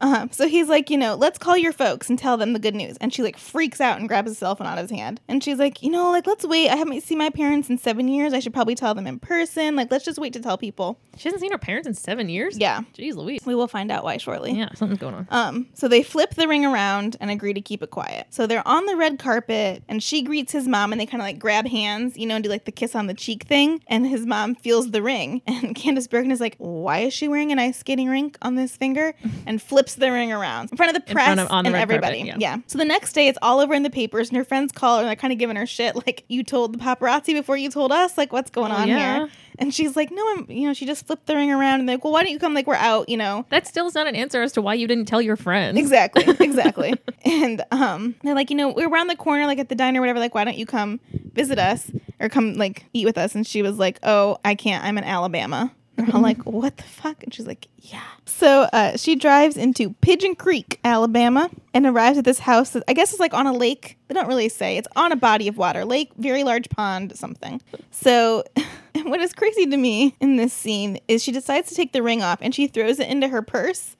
Uh, 0.00 0.26
so 0.30 0.48
he's 0.48 0.68
like, 0.68 0.90
you 0.90 0.96
know, 0.98 1.14
let's 1.14 1.38
call 1.38 1.56
your 1.56 1.72
folks 1.72 2.08
and 2.08 2.18
tell 2.18 2.36
them 2.36 2.52
the 2.52 2.58
good 2.58 2.74
news. 2.74 2.96
And 3.00 3.12
she 3.12 3.22
like 3.22 3.36
freaks 3.36 3.80
out 3.80 3.98
and 3.98 4.08
grabs 4.08 4.30
his 4.30 4.38
cell 4.38 4.54
phone 4.56 4.66
out 4.66 4.78
of 4.78 4.84
his 4.88 4.96
hand. 4.98 5.20
And 5.28 5.42
she's 5.44 5.58
like, 5.58 5.82
you 5.82 5.90
know, 5.90 6.10
like 6.10 6.26
let's 6.26 6.44
wait. 6.44 6.68
I 6.70 6.76
haven't 6.76 7.02
seen 7.02 7.18
my 7.18 7.30
parents 7.30 7.68
in 7.68 7.78
seven 7.78 8.08
years. 8.08 8.32
I 8.32 8.40
should 8.40 8.54
probably 8.54 8.74
tell 8.74 8.94
them 8.94 9.06
in 9.06 9.18
person. 9.18 9.76
Like 9.76 9.90
let's 9.90 10.04
just 10.04 10.18
wait 10.18 10.32
to 10.34 10.40
tell 10.40 10.56
people. 10.58 10.98
She 11.16 11.28
hasn't 11.28 11.42
seen 11.42 11.52
her 11.52 11.58
parents 11.58 11.86
in 11.86 11.94
seven 11.94 12.28
years. 12.30 12.56
Yeah, 12.56 12.80
Jeez 12.96 13.14
Louise. 13.14 13.42
we 13.44 13.54
will 13.54 13.68
find 13.68 13.90
out 13.92 14.04
why 14.04 14.16
shortly. 14.16 14.52
Yeah, 14.52 14.70
something's 14.74 15.00
going 15.00 15.14
on. 15.14 15.26
Um, 15.30 15.66
so 15.74 15.86
they 15.86 16.02
flip 16.02 16.34
the 16.34 16.48
ring 16.48 16.64
around 16.64 17.16
and 17.20 17.30
agree 17.30 17.52
to 17.52 17.60
keep 17.60 17.82
it 17.82 17.90
quiet. 17.90 18.26
So 18.30 18.46
they're 18.46 18.66
on 18.66 18.86
the 18.86 18.96
red 18.96 19.18
carpet 19.18 19.82
and 19.88 20.02
she 20.02 20.22
greets 20.22 20.52
his 20.52 20.66
mom 20.66 20.92
and 20.92 21.00
they 21.00 21.06
kind 21.06 21.20
of 21.20 21.26
like 21.26 21.38
grab 21.38 21.66
hands, 21.66 22.16
you 22.16 22.26
know, 22.26 22.36
and 22.36 22.44
do 22.44 22.48
like 22.48 22.64
the 22.64 22.72
kiss 22.72 22.94
on 22.94 23.06
the 23.06 23.12
cheek 23.14 23.42
thing. 23.44 23.82
And 23.86 24.06
his 24.06 24.24
mom 24.24 24.54
feels 24.54 24.90
the 24.90 25.02
ring. 25.02 25.42
And 25.60 25.76
Candice 25.76 26.08
Bergen 26.08 26.30
is 26.30 26.40
like, 26.40 26.56
why 26.56 27.00
is 27.00 27.12
she 27.12 27.28
wearing 27.28 27.52
an 27.52 27.58
ice 27.58 27.76
skating 27.78 28.08
rink 28.08 28.38
on 28.40 28.54
this 28.54 28.76
finger? 28.76 29.12
And 29.46 29.60
flips 29.60 29.89
the 29.96 30.10
ring 30.12 30.32
around 30.32 30.70
in 30.70 30.76
front 30.76 30.94
of 30.96 31.04
the 31.06 31.12
press 31.12 31.38
of- 31.38 31.50
on 31.50 31.64
the 31.64 31.68
and 31.68 31.74
red 31.74 31.88
carpet, 31.88 32.04
everybody. 32.10 32.28
yeah. 32.28 32.36
yeah. 32.56 32.62
So 32.66 32.78
the 32.78 32.84
next 32.84 33.12
day 33.12 33.28
it's 33.28 33.38
all 33.42 33.60
over 33.60 33.74
in 33.74 33.82
the 33.82 33.90
papers 33.90 34.28
and 34.28 34.36
her 34.36 34.44
friends 34.44 34.72
call 34.72 34.96
her 34.96 35.00
and 35.02 35.08
they're 35.08 35.16
kind 35.16 35.32
of 35.32 35.38
giving 35.38 35.56
her 35.56 35.66
shit 35.66 35.94
like, 35.96 36.24
you 36.28 36.42
told 36.44 36.72
the 36.72 36.78
paparazzi 36.78 37.34
before 37.34 37.56
you 37.56 37.70
told 37.70 37.92
us? 37.92 38.16
Like, 38.18 38.32
what's 38.32 38.50
going 38.50 38.72
Oh, 38.72 38.76
on 38.76 38.88
yeah. 38.88 39.16
here? 39.18 39.28
And 39.58 39.74
she's 39.74 39.94
like, 39.94 40.10
no, 40.10 40.22
I'm, 40.32 40.46
you 40.50 40.66
know, 40.66 40.72
she 40.72 40.86
just 40.86 41.06
flipped 41.06 41.26
the 41.26 41.36
ring 41.36 41.50
around 41.50 41.80
and 41.80 41.88
they're 41.88 41.96
like, 41.96 42.04
well, 42.04 42.14
why 42.14 42.22
don't 42.22 42.32
you 42.32 42.38
come? 42.38 42.54
Like, 42.54 42.66
we're 42.66 42.74
out, 42.76 43.10
you 43.10 43.18
know? 43.18 43.44
That 43.50 43.66
still 43.66 43.86
is 43.86 43.94
not 43.94 44.06
an 44.06 44.16
answer 44.16 44.40
as 44.40 44.52
to 44.52 44.62
why 44.62 44.72
you 44.74 44.86
didn't 44.86 45.04
tell 45.04 45.20
your 45.20 45.36
friends. 45.36 45.78
Exactly, 45.78 46.24
exactly. 46.40 46.94
and 47.26 47.62
um, 47.70 48.14
they're 48.22 48.34
like, 48.34 48.48
you 48.48 48.56
know, 48.56 48.70
we're 48.70 48.88
around 48.88 49.08
the 49.08 49.16
corner, 49.16 49.44
like 49.46 49.58
at 49.58 49.68
the 49.68 49.74
diner, 49.74 49.98
or 50.00 50.02
whatever. 50.02 50.18
Like, 50.18 50.34
why 50.34 50.44
don't 50.44 50.56
you 50.56 50.64
come 50.66 50.98
visit 51.34 51.58
us? 51.58 51.90
or 52.22 52.28
come 52.28 52.52
like 52.54 52.84
eat 52.92 53.06
with 53.06 53.16
us. 53.16 53.34
And 53.34 53.46
she 53.46 53.62
was 53.62 53.78
like, 53.78 53.98
oh, 54.02 54.36
I 54.44 54.54
can't. 54.54 54.84
I'm 54.84 54.98
in 54.98 55.04
Alabama. 55.04 55.72
And 56.04 56.14
I'm 56.14 56.22
like, 56.22 56.42
what 56.44 56.76
the 56.76 56.82
fuck? 56.82 57.22
And 57.22 57.32
she's 57.32 57.46
like, 57.46 57.68
yeah. 57.78 58.02
So 58.26 58.68
uh, 58.72 58.96
she 58.96 59.16
drives 59.16 59.56
into 59.56 59.94
Pigeon 60.00 60.34
Creek, 60.34 60.80
Alabama, 60.84 61.50
and 61.74 61.86
arrives 61.86 62.18
at 62.18 62.24
this 62.24 62.40
house 62.40 62.70
that 62.70 62.82
I 62.88 62.92
guess 62.92 63.12
is 63.12 63.20
like 63.20 63.34
on 63.34 63.46
a 63.46 63.52
lake. 63.52 63.98
They 64.08 64.14
don't 64.14 64.28
really 64.28 64.48
say. 64.48 64.76
It's 64.76 64.88
on 64.96 65.12
a 65.12 65.16
body 65.16 65.48
of 65.48 65.56
water, 65.56 65.84
lake, 65.84 66.10
very 66.16 66.44
large 66.44 66.68
pond, 66.70 67.16
something. 67.16 67.60
So 67.90 68.44
what 69.02 69.20
is 69.20 69.32
crazy 69.32 69.66
to 69.66 69.76
me 69.76 70.16
in 70.20 70.36
this 70.36 70.52
scene 70.52 70.98
is 71.08 71.22
she 71.22 71.32
decides 71.32 71.68
to 71.68 71.74
take 71.74 71.92
the 71.92 72.02
ring 72.02 72.22
off 72.22 72.38
and 72.40 72.54
she 72.54 72.66
throws 72.66 72.98
it 72.98 73.08
into 73.08 73.28
her 73.28 73.42
purse. 73.42 73.96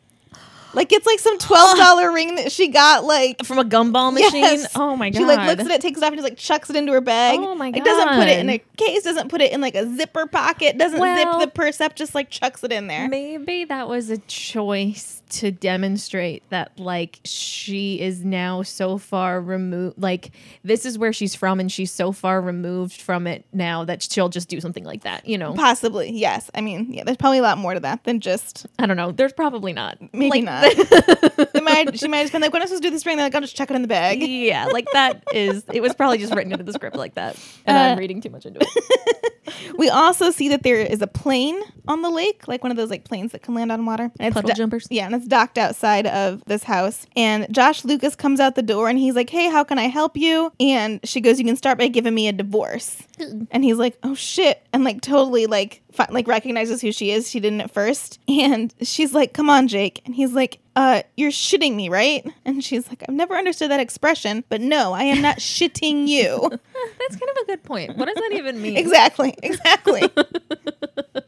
Like 0.75 0.93
it's 0.93 1.07
like 1.07 1.19
some 1.19 1.39
twelve 1.39 1.77
dollar 1.77 2.13
ring 2.15 2.37
that 2.37 2.53
she 2.53 2.69
got 2.69 3.05
like 3.05 3.45
From 3.45 3.59
a 3.59 3.65
gumball 3.65 4.13
machine. 4.15 4.43
Yes. 4.43 4.71
Oh 4.77 4.97
my 4.97 5.11
god. 5.11 5.19
She 5.19 5.25
like 5.25 5.47
looks 5.47 5.69
at 5.69 5.77
it, 5.77 5.81
takes 5.81 5.99
it 5.99 6.05
off, 6.05 6.09
and 6.13 6.17
just 6.19 6.29
like 6.29 6.39
chucks 6.39 6.71
it 6.71 6.77
into 6.77 6.93
her 6.93 7.01
bag. 7.01 7.39
Oh 7.41 7.55
my 7.55 7.71
god! 7.71 7.79
Like 7.79 7.85
doesn't 7.85 8.09
put 8.17 8.29
it 8.29 8.39
in 8.39 8.51
a 8.51 8.59
case, 8.77 9.03
doesn't 9.03 9.29
put 9.29 9.41
it 9.41 9.53
in 9.53 9.61
like 9.61 9.75
a 9.75 9.87
zipper 9.97 10.27
pocket, 10.27 10.79
doesn't 10.79 10.99
Well- 10.99 11.41
zip 11.41 11.49
the 11.49 11.55
purse 11.55 11.81
up, 11.81 11.95
just 11.97 12.15
like 12.15 12.31
chucks 12.31 12.63
it 12.65 12.73
in 12.73 12.87
there. 12.87 13.09
Maybe 13.09 13.65
that 13.65 13.89
was 13.89 14.11
a 14.11 14.19
choice 14.19 15.20
to 15.31 15.51
demonstrate 15.51 16.49
that 16.51 16.79
like 16.79 17.21
she 17.25 18.01
is 18.01 18.25
now 18.25 18.63
so 18.63 18.99
far 18.99 19.41
removed 19.41 19.97
like 20.01 20.31
this 20.65 20.85
is 20.85 20.99
where 20.99 21.13
she's 21.13 21.35
from 21.35 21.61
and 21.61 21.71
she's 21.71 21.91
so 21.93 22.13
far 22.13 22.41
removed 22.41 23.01
from 23.01 23.27
it 23.27 23.45
now 23.53 23.85
that 23.85 24.03
she'll 24.03 24.29
just 24.29 24.49
do 24.49 24.61
something 24.61 24.85
like 24.85 25.03
that, 25.03 25.27
you 25.27 25.39
know. 25.39 25.55
Possibly, 25.55 26.11
yes. 26.13 26.51
I 26.55 26.61
mean, 26.61 26.93
yeah, 26.93 27.05
there's 27.05 27.17
probably 27.17 27.39
a 27.39 27.43
lot 27.43 27.59
more 27.59 27.75
to 27.75 27.81
that 27.81 28.05
than 28.05 28.21
just 28.21 28.67
I 28.79 28.87
don't 28.87 28.97
know. 28.97 29.13
There's 29.13 29.33
probably 29.33 29.73
not. 29.73 29.99
maybe 30.13 30.43
Like, 30.43 30.45
not. 30.45 31.55
Might, 31.63 31.99
she 31.99 32.09
might 32.09 32.17
have 32.19 32.25
just 32.25 32.33
been 32.33 32.43
like, 32.43 32.53
when 32.53 32.63
I 32.63 32.65
supposed 32.65 32.83
to 32.83 32.89
do 32.89 32.93
this 32.93 33.05
ring? 33.07 33.17
They're 33.17 33.27
like, 33.27 33.35
I'll 33.35 33.41
just 33.41 33.55
chuck 33.55 33.71
it 33.71 33.75
in 33.77 33.83
the 33.83 33.89
bag. 33.89 34.23
Yeah, 34.23 34.67
like 34.67 34.87
that 34.93 35.23
is 35.33 35.63
it 35.73 35.81
was 35.81 35.95
probably 35.95 36.19
just 36.19 36.35
written 36.35 36.53
into 36.53 36.65
the 36.65 36.73
script 36.73 36.97
like 36.97 37.15
that. 37.15 37.39
And 37.67 37.77
Uh, 37.77 37.81
I'm 37.81 37.99
reading 37.99 38.21
too 38.21 38.31
much 38.31 38.47
into 38.47 38.61
it. 38.61 38.69
We 39.77 39.89
also 39.89 40.31
see 40.31 40.49
that 40.51 40.63
there 40.63 40.77
is 40.81 41.03
a 41.03 41.07
plane 41.07 41.61
on 41.89 42.03
the 42.03 42.11
lake, 42.11 42.47
like 42.49 42.63
one 42.63 42.71
of 42.71 42.77
those 42.77 42.91
like 42.91 43.05
planes 43.05 43.33
that 43.33 43.43
can 43.43 43.55
land 43.55 43.73
on 43.73 43.85
water. 43.85 44.05
And 44.19 44.29
it's 44.29 44.35
Puddle 44.35 44.55
jumpers? 44.55 44.87
Yeah, 44.91 45.07
and 45.07 45.15
it's 45.21 45.29
docked 45.29 45.59
outside 45.59 46.07
of 46.07 46.43
this 46.47 46.65
house. 46.65 47.07
And 47.15 47.47
Josh 47.55 47.85
Lucas 47.85 48.15
comes 48.15 48.41
out 48.41 48.55
the 48.55 48.63
door 48.63 48.89
and 48.89 48.99
he's 48.99 49.15
like, 49.15 49.29
"Hey, 49.29 49.51
how 49.51 49.65
can 49.65 49.79
I 49.79 49.89
help 49.89 50.17
you?" 50.17 50.51
And 50.59 51.01
she 51.05 51.21
goes, 51.21 51.39
"You 51.39 51.45
can 51.45 51.57
start 51.57 51.79
by 51.79 51.89
giving 51.89 52.15
me 52.15 52.27
a 52.29 52.33
divorce." 52.33 53.03
And 53.53 53.65
he's 53.65 53.77
like, 53.77 53.99
"Oh 54.03 54.15
shit!" 54.15 54.63
And 54.73 54.83
like 54.83 55.03
totally 55.03 55.47
like 55.47 55.83
like 56.11 56.27
recognizes 56.27 56.81
who 56.81 56.93
she 56.93 57.11
is. 57.11 57.29
She 57.31 57.41
didn't 57.41 57.61
at 57.61 57.71
first. 57.73 58.19
And 58.29 58.73
she's 58.83 59.13
like, 59.15 59.33
"Come 59.33 59.51
on, 59.51 59.69
Jake." 59.69 60.03
And 60.05 60.15
he's 60.15 60.33
like, 60.33 60.59
"Uh, 60.77 61.03
you're 61.17 61.31
shitting 61.31 61.75
me, 61.75 61.89
right?" 61.89 62.27
And 62.45 62.63
she's 62.65 62.89
like, 62.89 63.03
"I've 63.09 63.15
never 63.15 63.35
understood 63.35 63.71
that 63.71 63.81
expression, 63.81 64.45
but 64.49 64.61
no, 64.61 64.93
I 64.93 65.03
am 65.05 65.21
not 65.23 65.39
shitting 65.39 66.07
you." 66.09 66.39
That's 66.99 67.17
kind 67.17 67.31
of 67.31 67.37
a 67.43 67.47
good 67.47 67.63
point. 67.63 67.97
What 67.97 68.07
does 68.07 68.15
that 68.17 68.31
even 68.33 68.61
mean? 68.63 68.77
exactly, 68.77 69.35
exactly. 69.43 70.03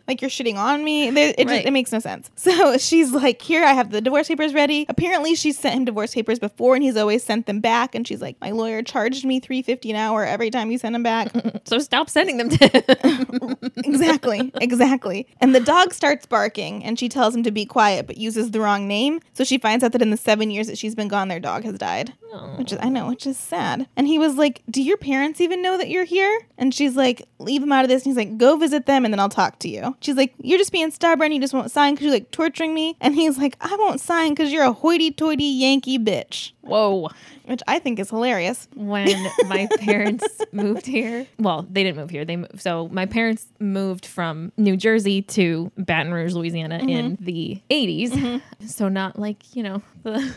like 0.09 0.21
you're 0.23 0.31
shitting 0.31 0.57
on 0.57 0.83
me. 0.85 1.09
It, 1.09 1.47
just, 1.47 1.67
it 1.67 1.73
makes 1.73 1.93
no 1.93 1.99
sense. 1.99 2.31
So 2.43 2.77
she's 2.79 3.13
like, 3.13 3.41
"Here, 3.43 3.65
I 3.65 3.73
have 3.73 3.91
the 3.91 4.01
divorce 4.01 4.29
papers 4.29 4.55
ready." 4.55 4.87
Apparently, 4.89 5.35
she 5.35 5.53
sent 5.53 5.75
him 5.75 5.85
divorce 5.85 6.15
papers 6.15 6.39
before, 6.39 6.75
and 6.75 6.83
he's 6.83 6.97
always 6.97 7.23
sent 7.23 7.47
them 7.47 7.61
back. 7.61 7.95
And 7.95 8.07
she's 8.07 8.21
like, 8.21 8.37
"My 8.41 8.51
lawyer 8.51 8.83
charged 8.83 9.25
me 9.25 9.41
three 9.41 9.63
fifty 9.63 9.91
an 9.91 9.97
hour 9.97 10.25
every 10.25 10.51
time 10.51 10.71
you 10.71 10.79
send 10.79 10.95
them 10.95 11.03
back." 11.03 11.31
So 11.65 11.79
stop 11.79 12.11
sending 12.11 12.37
them 12.37 12.49
to 12.51 13.57
exactly, 13.77 14.52
exactly. 14.61 15.27
And 15.41 15.55
the 15.55 15.61
dog 15.61 15.93
starts 15.93 16.27
barking, 16.27 16.85
and 16.85 16.99
she 16.99 17.09
tells 17.09 17.35
him 17.35 17.43
to 17.45 17.51
be 17.51 17.65
quiet, 17.65 18.07
but 18.07 18.19
uses 18.19 18.51
the 18.51 18.61
wrong 18.61 18.87
name. 18.87 19.21
So 19.35 19.45
she 19.45 19.59
finds 19.59 19.85
out 19.85 19.93
that 19.93 20.03
in 20.03 20.11
the 20.11 20.17
seven 20.17 20.51
years 20.51 20.67
that 20.67 20.79
she's 20.79 20.95
been 20.95 21.09
gone, 21.09 21.29
their 21.29 21.41
dog 21.41 21.65
has 21.65 21.79
died. 21.79 22.13
Which 22.57 22.73
is, 22.73 22.79
I 22.81 22.89
know, 22.89 23.09
which 23.09 23.27
is 23.27 23.37
sad. 23.37 23.87
And 23.95 24.07
he 24.07 24.19
was 24.19 24.37
like, 24.37 24.63
Do 24.71 24.83
your 24.83 24.97
parents 24.97 25.41
even 25.41 25.61
know 25.61 25.77
that 25.77 25.91
you're 25.91 26.05
here? 26.05 26.41
And 26.57 26.75
she's 26.75 26.97
like, 26.97 27.29
Leave 27.39 27.61
them 27.61 27.73
out 27.73 27.85
of 27.85 27.91
this. 27.91 28.05
And 28.05 28.11
he's 28.11 28.17
like, 28.17 28.39
Go 28.39 28.57
visit 28.57 28.87
them 28.87 29.05
and 29.05 29.13
then 29.13 29.21
I'll 29.21 29.29
talk 29.29 29.59
to 29.61 29.69
you. 29.69 29.97
She's 30.01 30.17
like, 30.17 30.33
You're 30.41 30.59
just 30.59 30.73
being 30.73 30.91
stubborn. 30.91 31.33
You 31.33 31.41
just 31.41 31.53
won't 31.53 31.71
sign 31.71 31.95
because 31.95 32.05
you're 32.05 32.15
like 32.15 32.31
torturing 32.31 32.73
me. 32.73 32.97
And 33.01 33.15
he's 33.15 33.37
like, 33.37 33.57
I 33.61 33.77
won't 33.77 34.01
sign 34.01 34.31
because 34.31 34.51
you're 34.51 34.65
a 34.65 34.73
hoity 34.73 35.11
toity 35.11 35.45
Yankee 35.45 35.99
bitch. 35.99 36.53
Whoa. 36.63 37.11
Which 37.47 37.61
I 37.67 37.79
think 37.79 37.99
is 37.99 38.11
hilarious. 38.11 38.69
when 38.75 39.09
my 39.49 39.69
parents 39.79 40.27
moved 40.53 40.87
here. 40.87 41.27
Well, 41.39 41.67
they 41.69 41.83
didn't 41.83 41.97
move 41.99 42.11
here. 42.11 42.25
They 42.25 42.37
moved. 42.37 42.61
So 42.61 42.89
my 42.89 43.07
parents 43.07 43.47
moved 43.59 44.07
from 44.07 44.53
New 44.57 44.77
Jersey 44.77 45.23
to 45.23 45.71
Baton 45.77 46.13
Rouge, 46.13 46.35
Louisiana 46.35 46.79
mm-hmm. 46.79 46.89
in 46.89 47.19
the 47.21 47.61
80s. 47.71 48.11
Mm-hmm. 48.11 48.67
So 48.67 48.89
not 48.89 49.19
like, 49.19 49.57
you 49.57 49.63
know, 49.63 49.83
the 50.05 50.35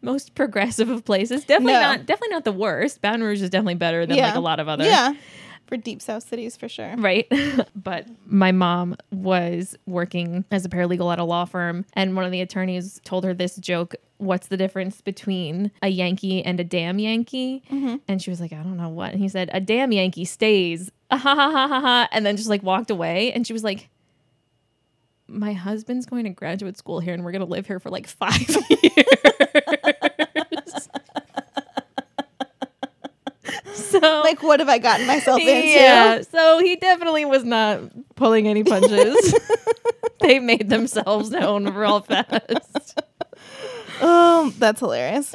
most 0.00 0.34
progressive 0.34 0.88
of 0.88 1.04
places. 1.04 1.44
Definitely 1.44 1.74
No. 1.74 1.80
not 1.80 2.06
definitely 2.06 2.34
not 2.34 2.44
the 2.44 2.52
worst. 2.52 3.02
Baton 3.02 3.22
Rouge 3.22 3.42
is 3.42 3.50
definitely 3.50 3.74
better 3.74 4.06
than 4.06 4.16
like 4.16 4.34
a 4.34 4.40
lot 4.40 4.60
of 4.60 4.68
other 4.68 4.84
Yeah. 4.84 5.14
For 5.68 5.76
deep 5.76 6.00
South 6.00 6.26
cities, 6.26 6.56
for 6.56 6.68
sure. 6.68 6.94
right? 6.96 7.30
but 7.76 8.06
my 8.26 8.52
mom 8.52 8.96
was 9.12 9.76
working 9.86 10.46
as 10.50 10.64
a 10.64 10.68
paralegal 10.70 11.12
at 11.12 11.18
a 11.18 11.24
law 11.24 11.44
firm, 11.44 11.84
and 11.92 12.16
one 12.16 12.24
of 12.24 12.32
the 12.32 12.40
attorneys 12.40 13.00
told 13.04 13.22
her 13.24 13.34
this 13.34 13.56
joke 13.56 13.94
What's 14.16 14.48
the 14.48 14.56
difference 14.56 15.00
between 15.00 15.70
a 15.80 15.88
Yankee 15.88 16.42
and 16.44 16.58
a 16.58 16.64
damn 16.64 16.98
Yankee? 16.98 17.62
And 18.08 18.20
she 18.20 18.30
was 18.30 18.40
like, 18.40 18.52
I 18.52 18.56
don't 18.56 18.76
know 18.76 18.88
what. 18.88 19.12
And 19.12 19.20
he 19.20 19.28
said, 19.28 19.48
A 19.52 19.60
damn 19.60 19.92
Yankee 19.92 20.24
stays. 20.24 20.90
Ah, 21.10 21.16
ha 21.18 21.34
ha 21.36 21.50
ha 21.50 21.68
ha 21.68 21.80
ha. 21.80 22.08
And 22.10 22.26
then 22.26 22.36
just 22.36 22.48
like 22.48 22.62
walked 22.64 22.90
away. 22.90 23.30
And 23.32 23.46
she 23.46 23.52
was 23.52 23.62
like, 23.62 23.90
My 25.28 25.52
husband's 25.52 26.06
going 26.06 26.24
to 26.24 26.30
graduate 26.30 26.76
school 26.78 26.98
here, 26.98 27.14
and 27.14 27.24
we're 27.24 27.30
going 27.32 27.46
to 27.46 27.46
live 27.46 27.66
here 27.66 27.78
for 27.78 27.90
like 27.90 28.06
five 28.08 28.40
years. 28.40 29.94
so 34.00 34.20
Like, 34.24 34.42
what 34.42 34.60
have 34.60 34.68
I 34.68 34.78
gotten 34.78 35.06
myself 35.06 35.40
into? 35.40 35.50
yeah, 35.68 36.22
so 36.22 36.58
he 36.60 36.76
definitely 36.76 37.24
was 37.24 37.44
not 37.44 37.80
pulling 38.16 38.46
any 38.48 38.64
punches. 38.64 39.34
they 40.20 40.38
made 40.38 40.68
themselves 40.68 41.30
known 41.30 41.72
real 41.74 42.00
fast. 42.00 43.00
Oh, 44.00 44.52
that's 44.58 44.80
hilarious. 44.80 45.34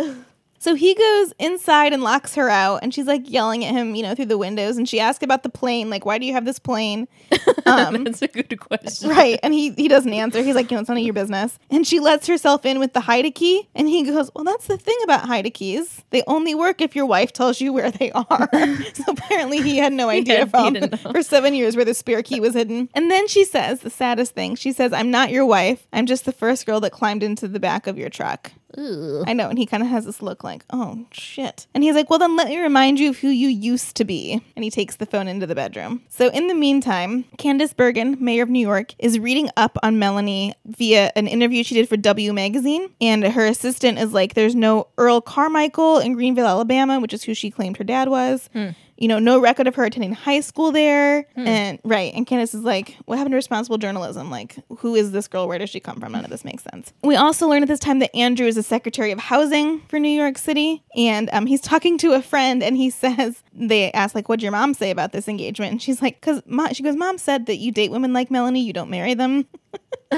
So 0.63 0.75
he 0.75 0.96
goes 0.96 1.34
inside 1.39 1.91
and 1.91 2.03
locks 2.03 2.36
her 2.36 2.48
out, 2.48 2.79
and 2.84 2.93
she's 2.93 3.05
like 3.05 3.29
yelling 3.29 3.65
at 3.65 3.74
him, 3.74 3.96
you 3.96 4.01
know, 4.01 4.15
through 4.15 4.27
the 4.27 4.38
windows. 4.38 4.77
And 4.77 4.88
she 4.88 4.98
asks 4.98 5.22
about 5.22 5.43
the 5.43 5.50
plane, 5.50 5.89
like, 5.89 6.05
"Why 6.05 6.17
do 6.17 6.25
you 6.25 6.32
have 6.32 6.46
this 6.46 6.58
plane?" 6.58 7.10
Um, 7.65 8.03
That's 8.03 8.22
a 8.22 8.27
good 8.27 8.60
question. 8.60 9.10
right? 9.10 9.39
And 9.41 9.53
he 9.53 9.72
he 9.72 9.88
doesn't 9.88 10.12
answer. 10.12 10.41
He's 10.41 10.55
like, 10.55 10.70
"You 10.70 10.75
know, 10.75 10.82
it's 10.82 10.89
none 10.89 10.98
of 10.98 11.03
your 11.03 11.13
business." 11.13 11.58
And 11.70 11.88
she 11.88 12.00
lets 12.00 12.27
herself 12.27 12.65
in 12.65 12.77
with 12.77 12.91
the 12.91 13.00
hide 13.00 13.34
key, 13.36 13.70
and 13.74 13.88
he 13.88 14.03
goes, 14.03 14.29
"Well, 14.36 14.43
that's 14.43 14.67
the 14.67 14.77
thing 14.77 14.98
about 15.03 15.25
hide 15.25 15.51
keys. 15.53 16.03
They 16.10 16.24
only 16.27 16.55
work 16.55 16.82
if 16.82 16.93
your 16.93 17.05
wife 17.05 17.32
tells 17.32 17.62
you 17.62 17.72
where 17.72 17.89
they 17.89 18.12
are." 18.12 18.50
so 18.93 19.03
apparently, 19.08 19.62
he 19.62 19.77
had 19.77 19.93
no 19.93 20.10
idea 20.10 20.43
he 20.43 20.50
from 20.50 20.75
for 21.13 21.24
seven 21.24 21.53
years 21.53 21.75
where 21.77 21.86
the 21.86 21.93
spare 21.93 22.22
key 22.22 22.39
was 22.41 22.53
hidden. 22.53 22.89
And 22.93 23.10
then 23.10 23.27
she 23.27 23.46
says 23.46 23.79
the 23.79 23.89
saddest 23.89 24.34
thing. 24.34 24.55
She 24.55 24.74
says, 24.74 24.91
"I'm 24.91 25.10
not 25.10 25.32
your 25.32 25.46
wife. 25.46 25.88
I'm 25.93 26.05
just 26.05 26.25
the 26.25 26.34
first 26.34 26.65
girl 26.65 26.82
that 26.82 26.91
climbed 26.91 27.24
into 27.24 27.48
the 27.48 27.60
back 27.60 27.88
of 27.88 27.98
your 27.98 28.10
truck." 28.10 28.51
I 28.77 29.34
know. 29.34 29.50
And 29.50 29.58
he 29.58 29.65
kind 29.65 29.84
of 29.84 29.89
has 29.89 30.06
this 30.06 30.22
look 30.22 30.44
like, 30.44 30.63
oh, 30.72 31.06
shit. 31.12 31.68
And 31.74 31.84
he's 31.84 31.96
like, 31.96 32.10
well, 32.10 32.20
then 32.20 32.36
let 32.36 32.48
me 32.48 32.60
remind 32.60 33.00
you 33.00 33.10
of 33.10 33.20
who 33.20 33.30
you 33.30 33.48
used 33.48 33.96
to 33.98 34.06
be. 34.06 34.44
And 34.56 34.63
he 34.63 34.72
takes 34.72 34.96
the 34.96 35.06
phone 35.06 35.27
into 35.27 35.46
the 35.46 35.56
bedroom. 35.56 36.01
So 36.10 36.30
in 36.30 36.48
the 36.48 36.56
meantime, 36.56 37.25
Candice 37.38 37.75
Bergen, 37.75 38.18
mayor 38.20 38.44
of 38.44 38.50
New 38.50 38.60
York, 38.60 38.94
is 39.00 39.20
reading 39.20 39.50
up 39.58 39.77
on 39.84 40.00
Melanie 40.00 40.53
via 40.65 41.12
an 41.15 41.27
interview 41.27 41.63
she 41.63 41.75
did 41.75 41.89
for 41.89 41.98
W 41.98 42.34
Magazine. 42.34 42.89
And 43.00 43.24
her 43.24 43.46
assistant 43.46 44.00
is 44.00 44.13
like, 44.13 44.34
there's 44.34 44.56
no 44.56 44.88
Earl 44.98 45.22
Carmichael 45.22 46.00
in 46.00 46.13
Greenville, 46.13 46.48
Alabama, 46.48 47.00
which 47.00 47.13
is 47.13 47.24
who 47.24 47.34
she 47.34 47.51
claimed 47.51 47.77
her 47.77 47.84
dad 47.84 48.10
was. 48.10 48.50
Hmm. 48.53 48.70
You 49.03 49.10
know, 49.10 49.19
no 49.19 49.38
record 49.38 49.67
of 49.67 49.75
her 49.75 49.83
attending 49.83 50.13
high 50.13 50.39
school 50.39 50.72
there. 50.72 51.27
And 51.36 51.77
right. 51.83 52.13
And 52.13 52.25
Candice 52.25 52.55
is 52.55 52.62
like, 52.62 52.95
what 53.03 53.17
happened 53.17 53.33
to 53.33 53.36
responsible 53.36 53.77
journalism? 53.77 54.31
Like, 54.31 54.55
who 54.77 54.95
is 54.95 55.12
this 55.12 55.27
girl? 55.27 55.45
Where 55.45 55.57
does 55.60 55.69
she 55.69 55.81
come 55.81 56.00
from? 56.00 56.13
None 56.13 56.24
of 56.24 56.29
this 56.31 56.45
makes 56.45 56.63
sense. 56.63 56.93
We 57.03 57.17
also 57.17 57.50
learn 57.50 57.63
at 57.63 57.67
this 57.67 57.81
time 57.81 58.00
that 58.00 58.15
Andrew 58.15 58.48
is 58.48 58.55
the 58.55 58.63
Secretary 58.63 59.12
of 59.12 59.19
Housing 59.19 59.81
for 59.89 60.00
New 60.00 60.07
York 60.07 60.38
City. 60.38 60.86
And 60.95 61.29
um, 61.33 61.48
he's 61.48 61.60
talking 61.60 61.98
to 61.98 62.13
a 62.13 62.22
friend 62.22 62.63
and 62.63 62.77
he 62.77 62.89
says, 63.03 63.42
they 63.53 63.91
ask, 63.91 64.15
like, 64.15 64.29
what'd 64.29 64.43
your 64.43 64.51
mom 64.51 64.74
say 64.74 64.91
about 64.91 65.12
this 65.12 65.27
engagement? 65.27 65.72
And 65.72 65.81
she's 65.81 66.01
like, 66.01 66.19
because 66.19 66.41
mom, 66.45 66.74
she 66.74 66.83
goes, 66.83 66.95
mom 66.95 67.17
said 67.17 67.45
that 67.45 67.57
you 67.57 67.72
date 67.72 67.91
women 67.91 68.13
like 68.13 68.31
Melanie, 68.31 68.63
you 68.63 68.74
don't 68.74 68.89
marry 68.89 69.13
them. 69.13 69.45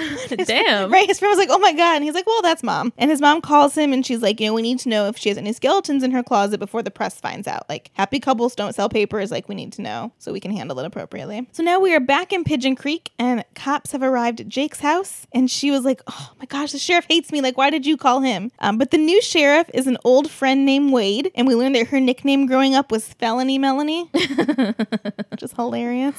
Damn. 0.46 0.92
Right. 0.92 1.08
His 1.08 1.20
friend 1.20 1.32
was 1.32 1.38
like, 1.38 1.50
oh 1.52 1.60
my 1.60 1.74
God. 1.74 1.96
And 1.96 2.04
he's 2.04 2.14
like, 2.14 2.28
well, 2.28 2.42
that's 2.42 2.64
mom. 2.64 2.94
And 2.98 3.10
his 3.10 3.22
mom 3.22 3.42
calls 3.42 3.76
him 3.76 3.94
and 3.94 4.06
she's 4.06 4.22
like, 4.22 4.40
you 4.40 4.48
know, 4.48 4.54
we 4.54 4.62
need 4.62 4.80
to 4.80 4.90
know 4.90 5.08
if 5.08 5.18
she 5.18 5.30
has 5.30 5.38
any 5.38 5.54
skeletons 5.54 6.04
in 6.04 6.12
her 6.12 6.24
closet 6.24 6.60
before 6.60 6.84
the 6.84 6.92
press 6.92 7.20
finds 7.20 7.48
out. 7.48 7.68
Like, 7.70 7.92
happy 7.94 8.20
couples 8.20 8.56
don't 8.56 8.76
sell 8.76 8.90
papers. 8.90 9.32
Like, 9.32 9.48
we 9.48 9.56
need 9.56 9.74
to 9.74 9.82
know 9.82 10.12
so 10.18 10.34
we 10.34 10.40
can 10.40 10.52
handle 10.52 10.80
it 10.80 10.86
appropriately. 10.86 11.48
So 11.52 11.64
now 11.64 11.80
we 11.80 11.94
are 11.94 12.00
back 12.00 12.34
in 12.34 12.44
Pigeon 12.44 12.76
Creek 12.76 13.12
and 13.18 13.44
cops 13.56 13.92
have 13.92 14.04
arrived 14.04 14.42
at 14.42 14.48
Jake's 14.48 14.80
house. 14.80 15.28
And 15.32 15.50
she 15.50 15.72
was 15.72 15.84
like, 15.86 16.02
oh 16.08 16.32
my 16.40 16.46
gosh, 16.46 16.72
the 16.72 16.80
sheriff 16.80 17.06
hates 17.10 17.32
me. 17.32 17.42
Like, 17.42 17.58
why 17.58 17.70
did 17.70 17.86
you 17.86 17.98
call 17.98 18.22
him? 18.22 18.52
Um, 18.60 18.78
but 18.78 18.92
the 18.92 18.98
new 18.98 19.22
sheriff 19.22 19.70
is 19.74 19.88
an 19.88 19.98
old 20.04 20.30
friend 20.30 20.66
named 20.66 20.92
Wade. 20.92 21.32
And 21.36 21.48
we 21.48 21.56
learned 21.56 21.76
that 21.76 21.88
her 21.88 22.00
nickname 22.00 22.46
growing 22.46 22.76
up 22.76 22.92
was 22.92 23.14
Felony 23.26 23.58
Melanie, 23.58 24.04
which 25.30 25.42
is 25.42 25.52
hilarious. 25.54 26.16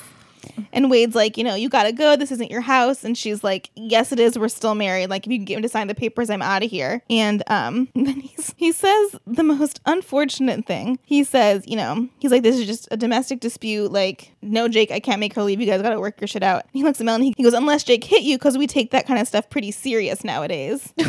And 0.72 0.90
Wade's 0.90 1.14
like, 1.14 1.36
you 1.38 1.44
know, 1.44 1.54
you 1.54 1.68
gotta 1.68 1.92
go. 1.92 2.16
This 2.16 2.32
isn't 2.32 2.50
your 2.50 2.62
house. 2.62 3.04
And 3.04 3.16
she's 3.16 3.44
like, 3.44 3.70
yes, 3.76 4.10
it 4.10 4.18
is. 4.18 4.36
We're 4.36 4.48
still 4.48 4.74
married. 4.74 5.08
Like, 5.08 5.24
if 5.24 5.30
you 5.30 5.38
can 5.38 5.44
get 5.44 5.56
him 5.58 5.62
to 5.62 5.68
sign 5.68 5.86
the 5.86 5.94
papers, 5.94 6.30
I'm 6.30 6.42
out 6.42 6.64
of 6.64 6.70
here. 6.70 7.02
And 7.08 7.44
um, 7.46 7.86
then 7.94 8.18
he's, 8.18 8.52
he 8.56 8.72
says 8.72 9.14
the 9.24 9.44
most 9.44 9.80
unfortunate 9.86 10.66
thing. 10.66 10.98
He 11.04 11.22
says, 11.22 11.62
you 11.68 11.76
know, 11.76 12.08
he's 12.18 12.32
like, 12.32 12.42
this 12.42 12.58
is 12.58 12.66
just 12.66 12.88
a 12.90 12.96
domestic 12.96 13.38
dispute. 13.38 13.92
Like, 13.92 14.32
no, 14.42 14.66
Jake, 14.66 14.90
I 14.90 14.98
can't 14.98 15.20
make 15.20 15.34
her 15.34 15.44
leave. 15.44 15.60
You 15.60 15.66
guys 15.68 15.82
gotta 15.82 16.00
work 16.00 16.20
your 16.20 16.26
shit 16.26 16.42
out. 16.42 16.62
And 16.64 16.72
he 16.72 16.82
looks 16.82 16.98
at 16.98 17.06
Melanie. 17.06 17.34
He 17.36 17.44
goes, 17.44 17.54
unless 17.54 17.84
Jake 17.84 18.02
hit 18.02 18.22
you, 18.22 18.36
because 18.36 18.58
we 18.58 18.66
take 18.66 18.90
that 18.90 19.06
kind 19.06 19.20
of 19.20 19.28
stuff 19.28 19.48
pretty 19.48 19.70
serious 19.70 20.24
nowadays. 20.24 20.92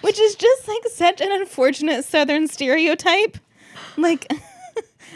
Oh. 0.00 0.06
Which 0.06 0.18
is 0.20 0.36
just 0.36 0.68
like 0.68 0.86
such 0.92 1.20
an 1.20 1.30
unfortunate 1.32 2.04
Southern 2.04 2.46
stereotype. 2.48 3.36
Like, 3.96 4.32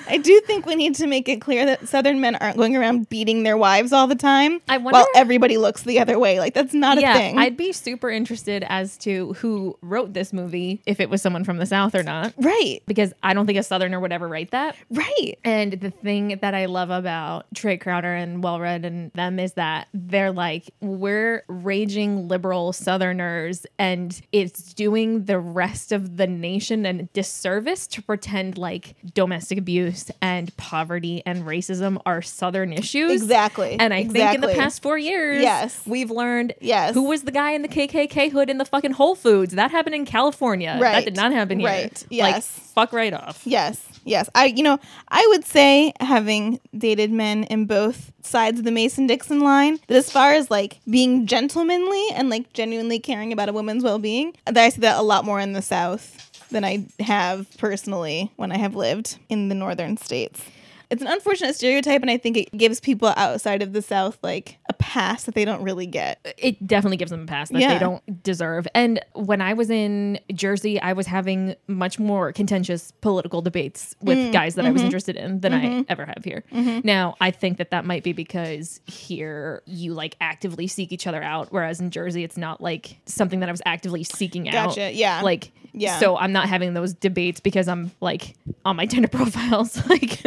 I 0.09 0.19
do 0.19 0.41
think 0.47 0.67
we 0.67 0.75
need 0.75 0.95
to 0.97 1.07
make 1.07 1.29
it 1.29 1.41
clear 1.41 1.65
that 1.67 1.89
Southern 1.89 2.21
men 2.21 2.37
aren't 2.37 2.57
going 2.57 2.77
around 2.77 3.09
beating 3.09 3.43
their 3.43 3.57
wives 3.57 3.93
all 3.93 4.07
the 4.07 4.15
time 4.15 4.61
I 4.69 4.79
wonder- 4.79 4.99
while 4.99 5.07
everybody 5.15 5.59
looks 5.59 5.83
the 5.83 6.01
other 6.01 6.19
way. 6.19 6.39
Like, 6.41 6.55
that's 6.55 6.75
not 6.75 7.01
yeah, 7.01 7.15
a 7.15 7.19
thing. 7.19 7.39
I'd 7.39 7.57
be 7.57 7.73
super 7.73 8.11
interested 8.11 8.65
as 8.69 8.97
to 8.99 9.33
who 9.35 9.79
wrote 9.83 10.13
this 10.13 10.33
movie, 10.33 10.83
if 10.87 11.01
it 11.01 11.11
was 11.11 11.23
someone 11.23 11.45
from 11.45 11.59
the 11.59 11.67
South 11.67 11.95
or 11.95 12.03
not, 12.03 12.33
right, 12.39 12.83
because 12.87 13.13
I 13.23 13.35
don't 13.35 13.47
think 13.47 13.59
a 13.59 13.63
Southerner 13.63 14.01
would 14.01 14.13
ever 14.13 14.29
write 14.29 14.51
that. 14.53 14.77
right. 14.91 15.39
And 15.45 15.73
the 15.75 15.91
thing 15.91 16.39
that 16.41 16.55
I 16.55 16.67
love 16.67 16.91
about 16.91 17.47
Trae 17.55 17.81
Crowder 17.81 18.15
and 18.15 18.43
WellRED 18.43 18.85
and 18.85 19.13
them 19.13 19.39
is 19.39 19.55
that 19.55 19.89
they're 19.95 20.33
like, 20.33 20.71
we're 20.81 21.45
raging 21.49 22.29
liberal 22.29 22.73
Southerners, 22.73 23.67
and 23.79 24.21
it's 24.33 24.73
doing 24.75 25.25
the 25.25 25.39
rest 25.39 25.93
of 25.93 26.17
the 26.17 26.27
nation 26.27 26.87
a 26.87 27.03
disservice 27.13 27.87
to 27.87 28.03
pretend 28.03 28.59
like 28.59 28.95
domestic 29.15 29.59
abuse 29.59 29.82
and 30.21 30.55
poverty 30.57 31.23
and 31.27 31.45
racism 31.45 32.01
are 32.07 32.23
Southern 32.23 32.73
issues. 32.73 33.11
Exactly. 33.23 33.77
And 33.79 33.93
I 33.95 34.05
think 34.05 34.35
in 34.35 34.41
the 34.41 34.49
past 34.55 34.83
four 34.83 34.99
years, 34.99 35.43
Yes. 35.43 35.81
we've 35.87 36.11
learned 36.11 36.55
Yes. 36.61 36.95
who 36.95 37.05
was 37.05 37.23
the 37.23 37.33
guy 37.33 37.53
in 37.53 37.63
the 37.63 37.69
KKK 37.69 38.31
hood 38.31 38.51
in 38.51 38.59
the 38.59 38.65
fucking 38.65 38.93
Whole 38.93 39.15
Foods. 39.15 39.55
That 39.55 39.71
happened 39.71 39.95
in 39.95 40.05
California. 40.05 40.77
That 40.81 41.05
did 41.05 41.17
not 41.17 41.33
happen 41.33 41.59
here. 41.61 41.69
Right. 41.69 41.93
Like, 42.11 42.35
Yes. 42.35 42.47
fuck 42.75 42.93
right 42.93 43.13
off. 43.13 43.43
Yes, 43.45 43.81
yes. 44.05 44.29
I, 44.35 44.47
you 44.47 44.63
know, 44.63 44.79
I 45.09 45.27
would 45.31 45.45
say 45.45 45.93
having 46.01 46.61
dated 46.77 47.11
men 47.11 47.45
in 47.45 47.67
both 47.67 48.11
sides 48.23 48.59
of 48.61 48.65
the 48.65 48.71
Mason 48.71 49.07
Dixon 49.07 49.41
line, 49.41 49.79
that 49.89 49.97
as 49.97 50.11
far 50.11 50.33
as 50.33 50.51
like 50.51 50.79
being 50.89 51.27
gentlemanly 51.27 52.03
and 52.15 52.31
like 52.31 52.53
genuinely 52.53 52.99
caring 52.99 53.33
about 53.33 53.49
a 53.49 53.53
woman's 53.53 53.83
well 53.83 53.99
being, 53.99 54.35
that 54.47 54.57
I 54.57 54.69
see 54.69 54.81
that 54.83 54.99
a 54.99 55.03
lot 55.03 55.25
more 55.25 55.41
in 55.41 55.53
the 55.53 55.63
South 55.63 56.31
than 56.53 56.65
I 56.65 56.87
have 57.01 57.47
personally 57.59 58.31
when 58.37 58.53
I 58.53 58.59
have 58.59 58.75
lived 58.75 59.19
in 59.29 59.49
the 59.49 59.55
northern 59.55 59.97
states. 59.97 60.43
It's 60.91 61.01
an 61.01 61.09
unfortunate 61.09 61.57
stereotype, 61.57 62.03
and 62.03 62.11
I 62.11 62.19
think 62.19 62.37
it 62.37 62.53
gives 62.55 62.79
people 62.79 63.15
outside 63.17 63.63
of 63.63 63.73
the 63.73 63.81
South 63.81 64.19
like 64.23 64.59
a 64.69 64.75
pass 64.75 65.25
that 65.25 65.35
they 65.35 65.47
don't 65.47 65.63
really 65.63 65.87
get. 65.87 66.19
it 66.37 66.67
definitely 66.67 66.99
gives 66.99 67.11
them 67.11 67.23
a 67.23 67.27
pass 67.27 67.49
that 67.49 67.59
Yeah. 67.63 67.73
they 67.73 67.79
don't 67.79 68.23
deserve. 68.23 68.69
And 68.75 69.01
when 69.15 69.41
I 69.41 69.55
was 69.55 69.71
in 69.71 70.21
Jersey, 70.35 70.79
I 70.83 70.93
was 70.93 71.07
having 71.07 71.55
much 71.67 71.99
more 71.99 72.31
contentious 72.33 72.91
political 73.01 73.41
debates 73.41 73.97
with 74.03 74.19
Mm, 74.19 74.33
guys 74.35 74.55
that 74.57 74.67
I 74.67 74.69
mm-hmm. 74.69 74.75
was 74.75 74.83
interested 74.83 75.17
in 75.17 75.41
than 75.41 75.55
I 75.55 75.87
ever 75.89 76.05
have 76.05 76.23
here. 76.27 76.45
Now, 76.85 77.15
I 77.23 77.31
think 77.31 77.57
that 77.57 77.71
that 77.71 77.87
might 77.87 78.03
be 78.05 78.13
because 78.13 78.83
here 78.85 79.63
you 79.65 79.95
like 79.95 80.15
actively 80.21 80.67
seek 80.67 80.93
each 80.93 81.07
other 81.07 81.23
out, 81.23 81.49
whereas 81.53 81.81
in 81.81 81.91
Jersey, 81.91 82.23
it's 82.23 82.37
not 82.37 82.61
like 82.61 82.99
something 83.07 83.41
that 83.41 83.49
I 83.49 83.53
was 83.53 83.63
actively 83.65 84.05
seeking 84.05 84.47
out. 84.51 84.67
Gotcha, 84.69 84.93
yeah. 84.93 85.23
Like, 85.23 85.53
Yeah. 85.75 85.99
So 85.99 86.17
I'm 86.17 86.33
not 86.33 86.49
having 86.49 86.75
those 86.75 86.93
debates 86.95 87.41
because 87.41 87.67
I'm 87.69 87.91
like 88.01 88.35
on 88.65 88.77
my 88.77 88.87
Tinder 88.93 89.09
profiles. 89.09 89.81
Like, 89.89 90.21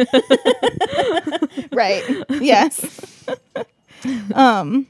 right. 1.72 2.02
Yes. 2.30 3.26
um. 4.34 4.86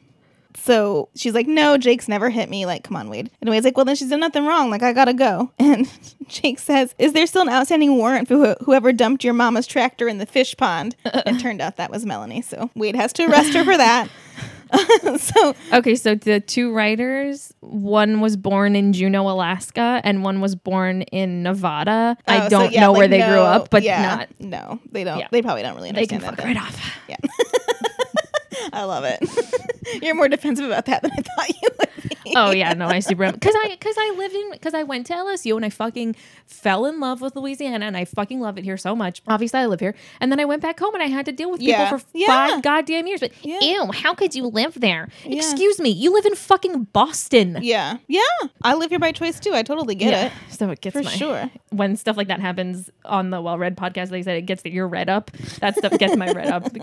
So 0.58 1.08
she's 1.14 1.32
like, 1.34 1.46
"No, 1.46 1.76
Jake's 1.78 2.08
never 2.08 2.28
hit 2.28 2.50
me. 2.50 2.66
Like, 2.66 2.82
come 2.82 2.96
on, 2.96 3.08
Wade." 3.08 3.30
And 3.40 3.48
Wade's 3.50 3.64
like, 3.64 3.76
"Well, 3.76 3.84
then 3.84 3.94
she's 3.94 4.08
done 4.10 4.18
nothing 4.20 4.44
wrong. 4.46 4.68
Like, 4.70 4.82
I 4.82 4.92
gotta 4.92 5.14
go." 5.14 5.52
And 5.58 5.88
Jake 6.26 6.58
says, 6.58 6.94
"Is 6.98 7.12
there 7.12 7.26
still 7.26 7.42
an 7.42 7.48
outstanding 7.48 7.96
warrant 7.96 8.26
for 8.26 8.36
wh- 8.54 8.64
whoever 8.64 8.92
dumped 8.92 9.22
your 9.22 9.34
mama's 9.34 9.66
tractor 9.66 10.08
in 10.08 10.18
the 10.18 10.26
fish 10.26 10.56
pond?" 10.56 10.96
it 11.04 11.38
turned 11.40 11.60
out 11.60 11.76
that 11.76 11.90
was 11.90 12.04
Melanie. 12.04 12.42
So 12.42 12.70
Wade 12.74 12.96
has 12.96 13.12
to 13.14 13.26
arrest 13.26 13.52
her 13.54 13.62
for 13.64 13.76
that. 13.76 14.08
so 15.18 15.54
Okay, 15.72 15.94
so 15.94 16.14
the 16.14 16.40
two 16.40 16.72
writers, 16.72 17.54
one 17.60 18.20
was 18.20 18.36
born 18.36 18.76
in 18.76 18.92
Juneau, 18.92 19.28
Alaska, 19.28 20.00
and 20.04 20.24
one 20.24 20.40
was 20.40 20.54
born 20.54 21.02
in 21.02 21.42
Nevada. 21.42 22.16
I 22.26 22.38
oh, 22.38 22.42
so 22.44 22.48
don't 22.48 22.72
yeah, 22.72 22.80
know 22.80 22.92
like, 22.92 22.98
where 22.98 23.08
they 23.08 23.18
grew 23.18 23.40
up, 23.40 23.70
but 23.70 23.82
yeah, 23.82 24.02
not. 24.02 24.28
No, 24.40 24.80
they 24.90 25.04
don't. 25.04 25.18
Yeah. 25.18 25.28
They 25.30 25.42
probably 25.42 25.62
don't 25.62 25.76
really 25.76 25.90
understand 25.90 26.22
They 26.22 26.26
can 26.26 26.28
understand 26.28 26.58
fuck 26.58 26.68
that. 26.68 26.78
right 26.78 26.82
off. 26.82 27.00
Yeah. 27.08 27.16
I 28.72 28.84
love 28.84 29.04
it. 29.04 29.18
You're 30.02 30.14
more 30.14 30.28
defensive 30.28 30.66
about 30.66 30.86
that 30.86 31.02
than 31.02 31.12
I 31.12 31.22
thought 31.22 31.48
you 31.48 31.68
would 31.78 31.88
be. 32.24 32.32
Oh 32.34 32.50
yeah, 32.50 32.72
no, 32.74 32.86
I 32.88 32.98
super 32.98 33.30
because 33.30 33.54
I 33.56 33.68
because 33.70 33.94
I 33.96 34.14
lived 34.18 34.34
in 34.34 34.50
because 34.50 34.74
I 34.74 34.82
went 34.82 35.06
to 35.06 35.12
LSU 35.14 35.54
and 35.56 35.64
I 35.64 35.70
fucking 35.70 36.16
fell 36.46 36.84
in 36.86 36.98
love 36.98 37.20
with 37.20 37.36
Louisiana 37.36 37.86
and 37.86 37.96
I 37.96 38.04
fucking 38.04 38.40
love 38.40 38.58
it 38.58 38.64
here 38.64 38.76
so 38.76 38.96
much. 38.96 39.22
Obviously, 39.28 39.60
I 39.60 39.66
live 39.66 39.78
here, 39.80 39.94
and 40.20 40.30
then 40.32 40.40
I 40.40 40.44
went 40.44 40.60
back 40.60 40.78
home 40.80 40.92
and 40.94 41.02
I 41.02 41.06
had 41.06 41.24
to 41.26 41.32
deal 41.32 41.50
with 41.50 41.60
people 41.60 41.74
Yeah. 41.78 41.96
for 41.96 42.04
Yeah. 42.14 42.26
five 42.26 42.62
goddamn 42.62 43.06
years. 43.06 43.20
But 43.20 43.32
Yeah. 43.42 43.60
ew, 43.60 43.92
how 43.92 44.12
could 44.12 44.34
you 44.34 44.48
live 44.48 44.80
there? 44.80 45.08
Yeah. 45.24 45.36
Excuse 45.36 45.78
me, 45.78 45.90
you 45.90 46.12
live 46.12 46.26
in 46.26 46.34
fucking 46.34 46.84
Boston. 46.92 47.58
Yeah. 47.62 47.98
Yeah. 48.08 48.20
I 48.62 48.74
live 48.74 48.90
here 48.90 48.98
by 48.98 49.12
choice 49.12 49.38
too. 49.38 49.52
I 49.54 49.62
totally 49.62 49.94
get 49.94 50.26
it. 50.26 50.32
so 50.50 50.68
it 50.70 50.80
gets 50.80 50.96
For 50.96 51.02
my 51.04 51.10
sure. 51.12 51.50
when 51.70 51.96
stuff 51.96 52.16
like 52.16 52.28
that 52.28 52.40
happens 52.40 52.90
on 53.04 53.30
the 53.30 53.38
WellRED 53.38 53.76
podcast. 53.76 54.08
They 54.10 54.22
said 54.22 54.36
it 54.36 54.42
gets 54.46 54.64
your 54.64 54.88
red 54.88 55.08
up. 55.08 55.30
That 55.60 55.76
stuff 55.76 55.96
gets 55.98 56.16
my 56.16 56.32
red 56.32 56.48
up. 56.48 56.64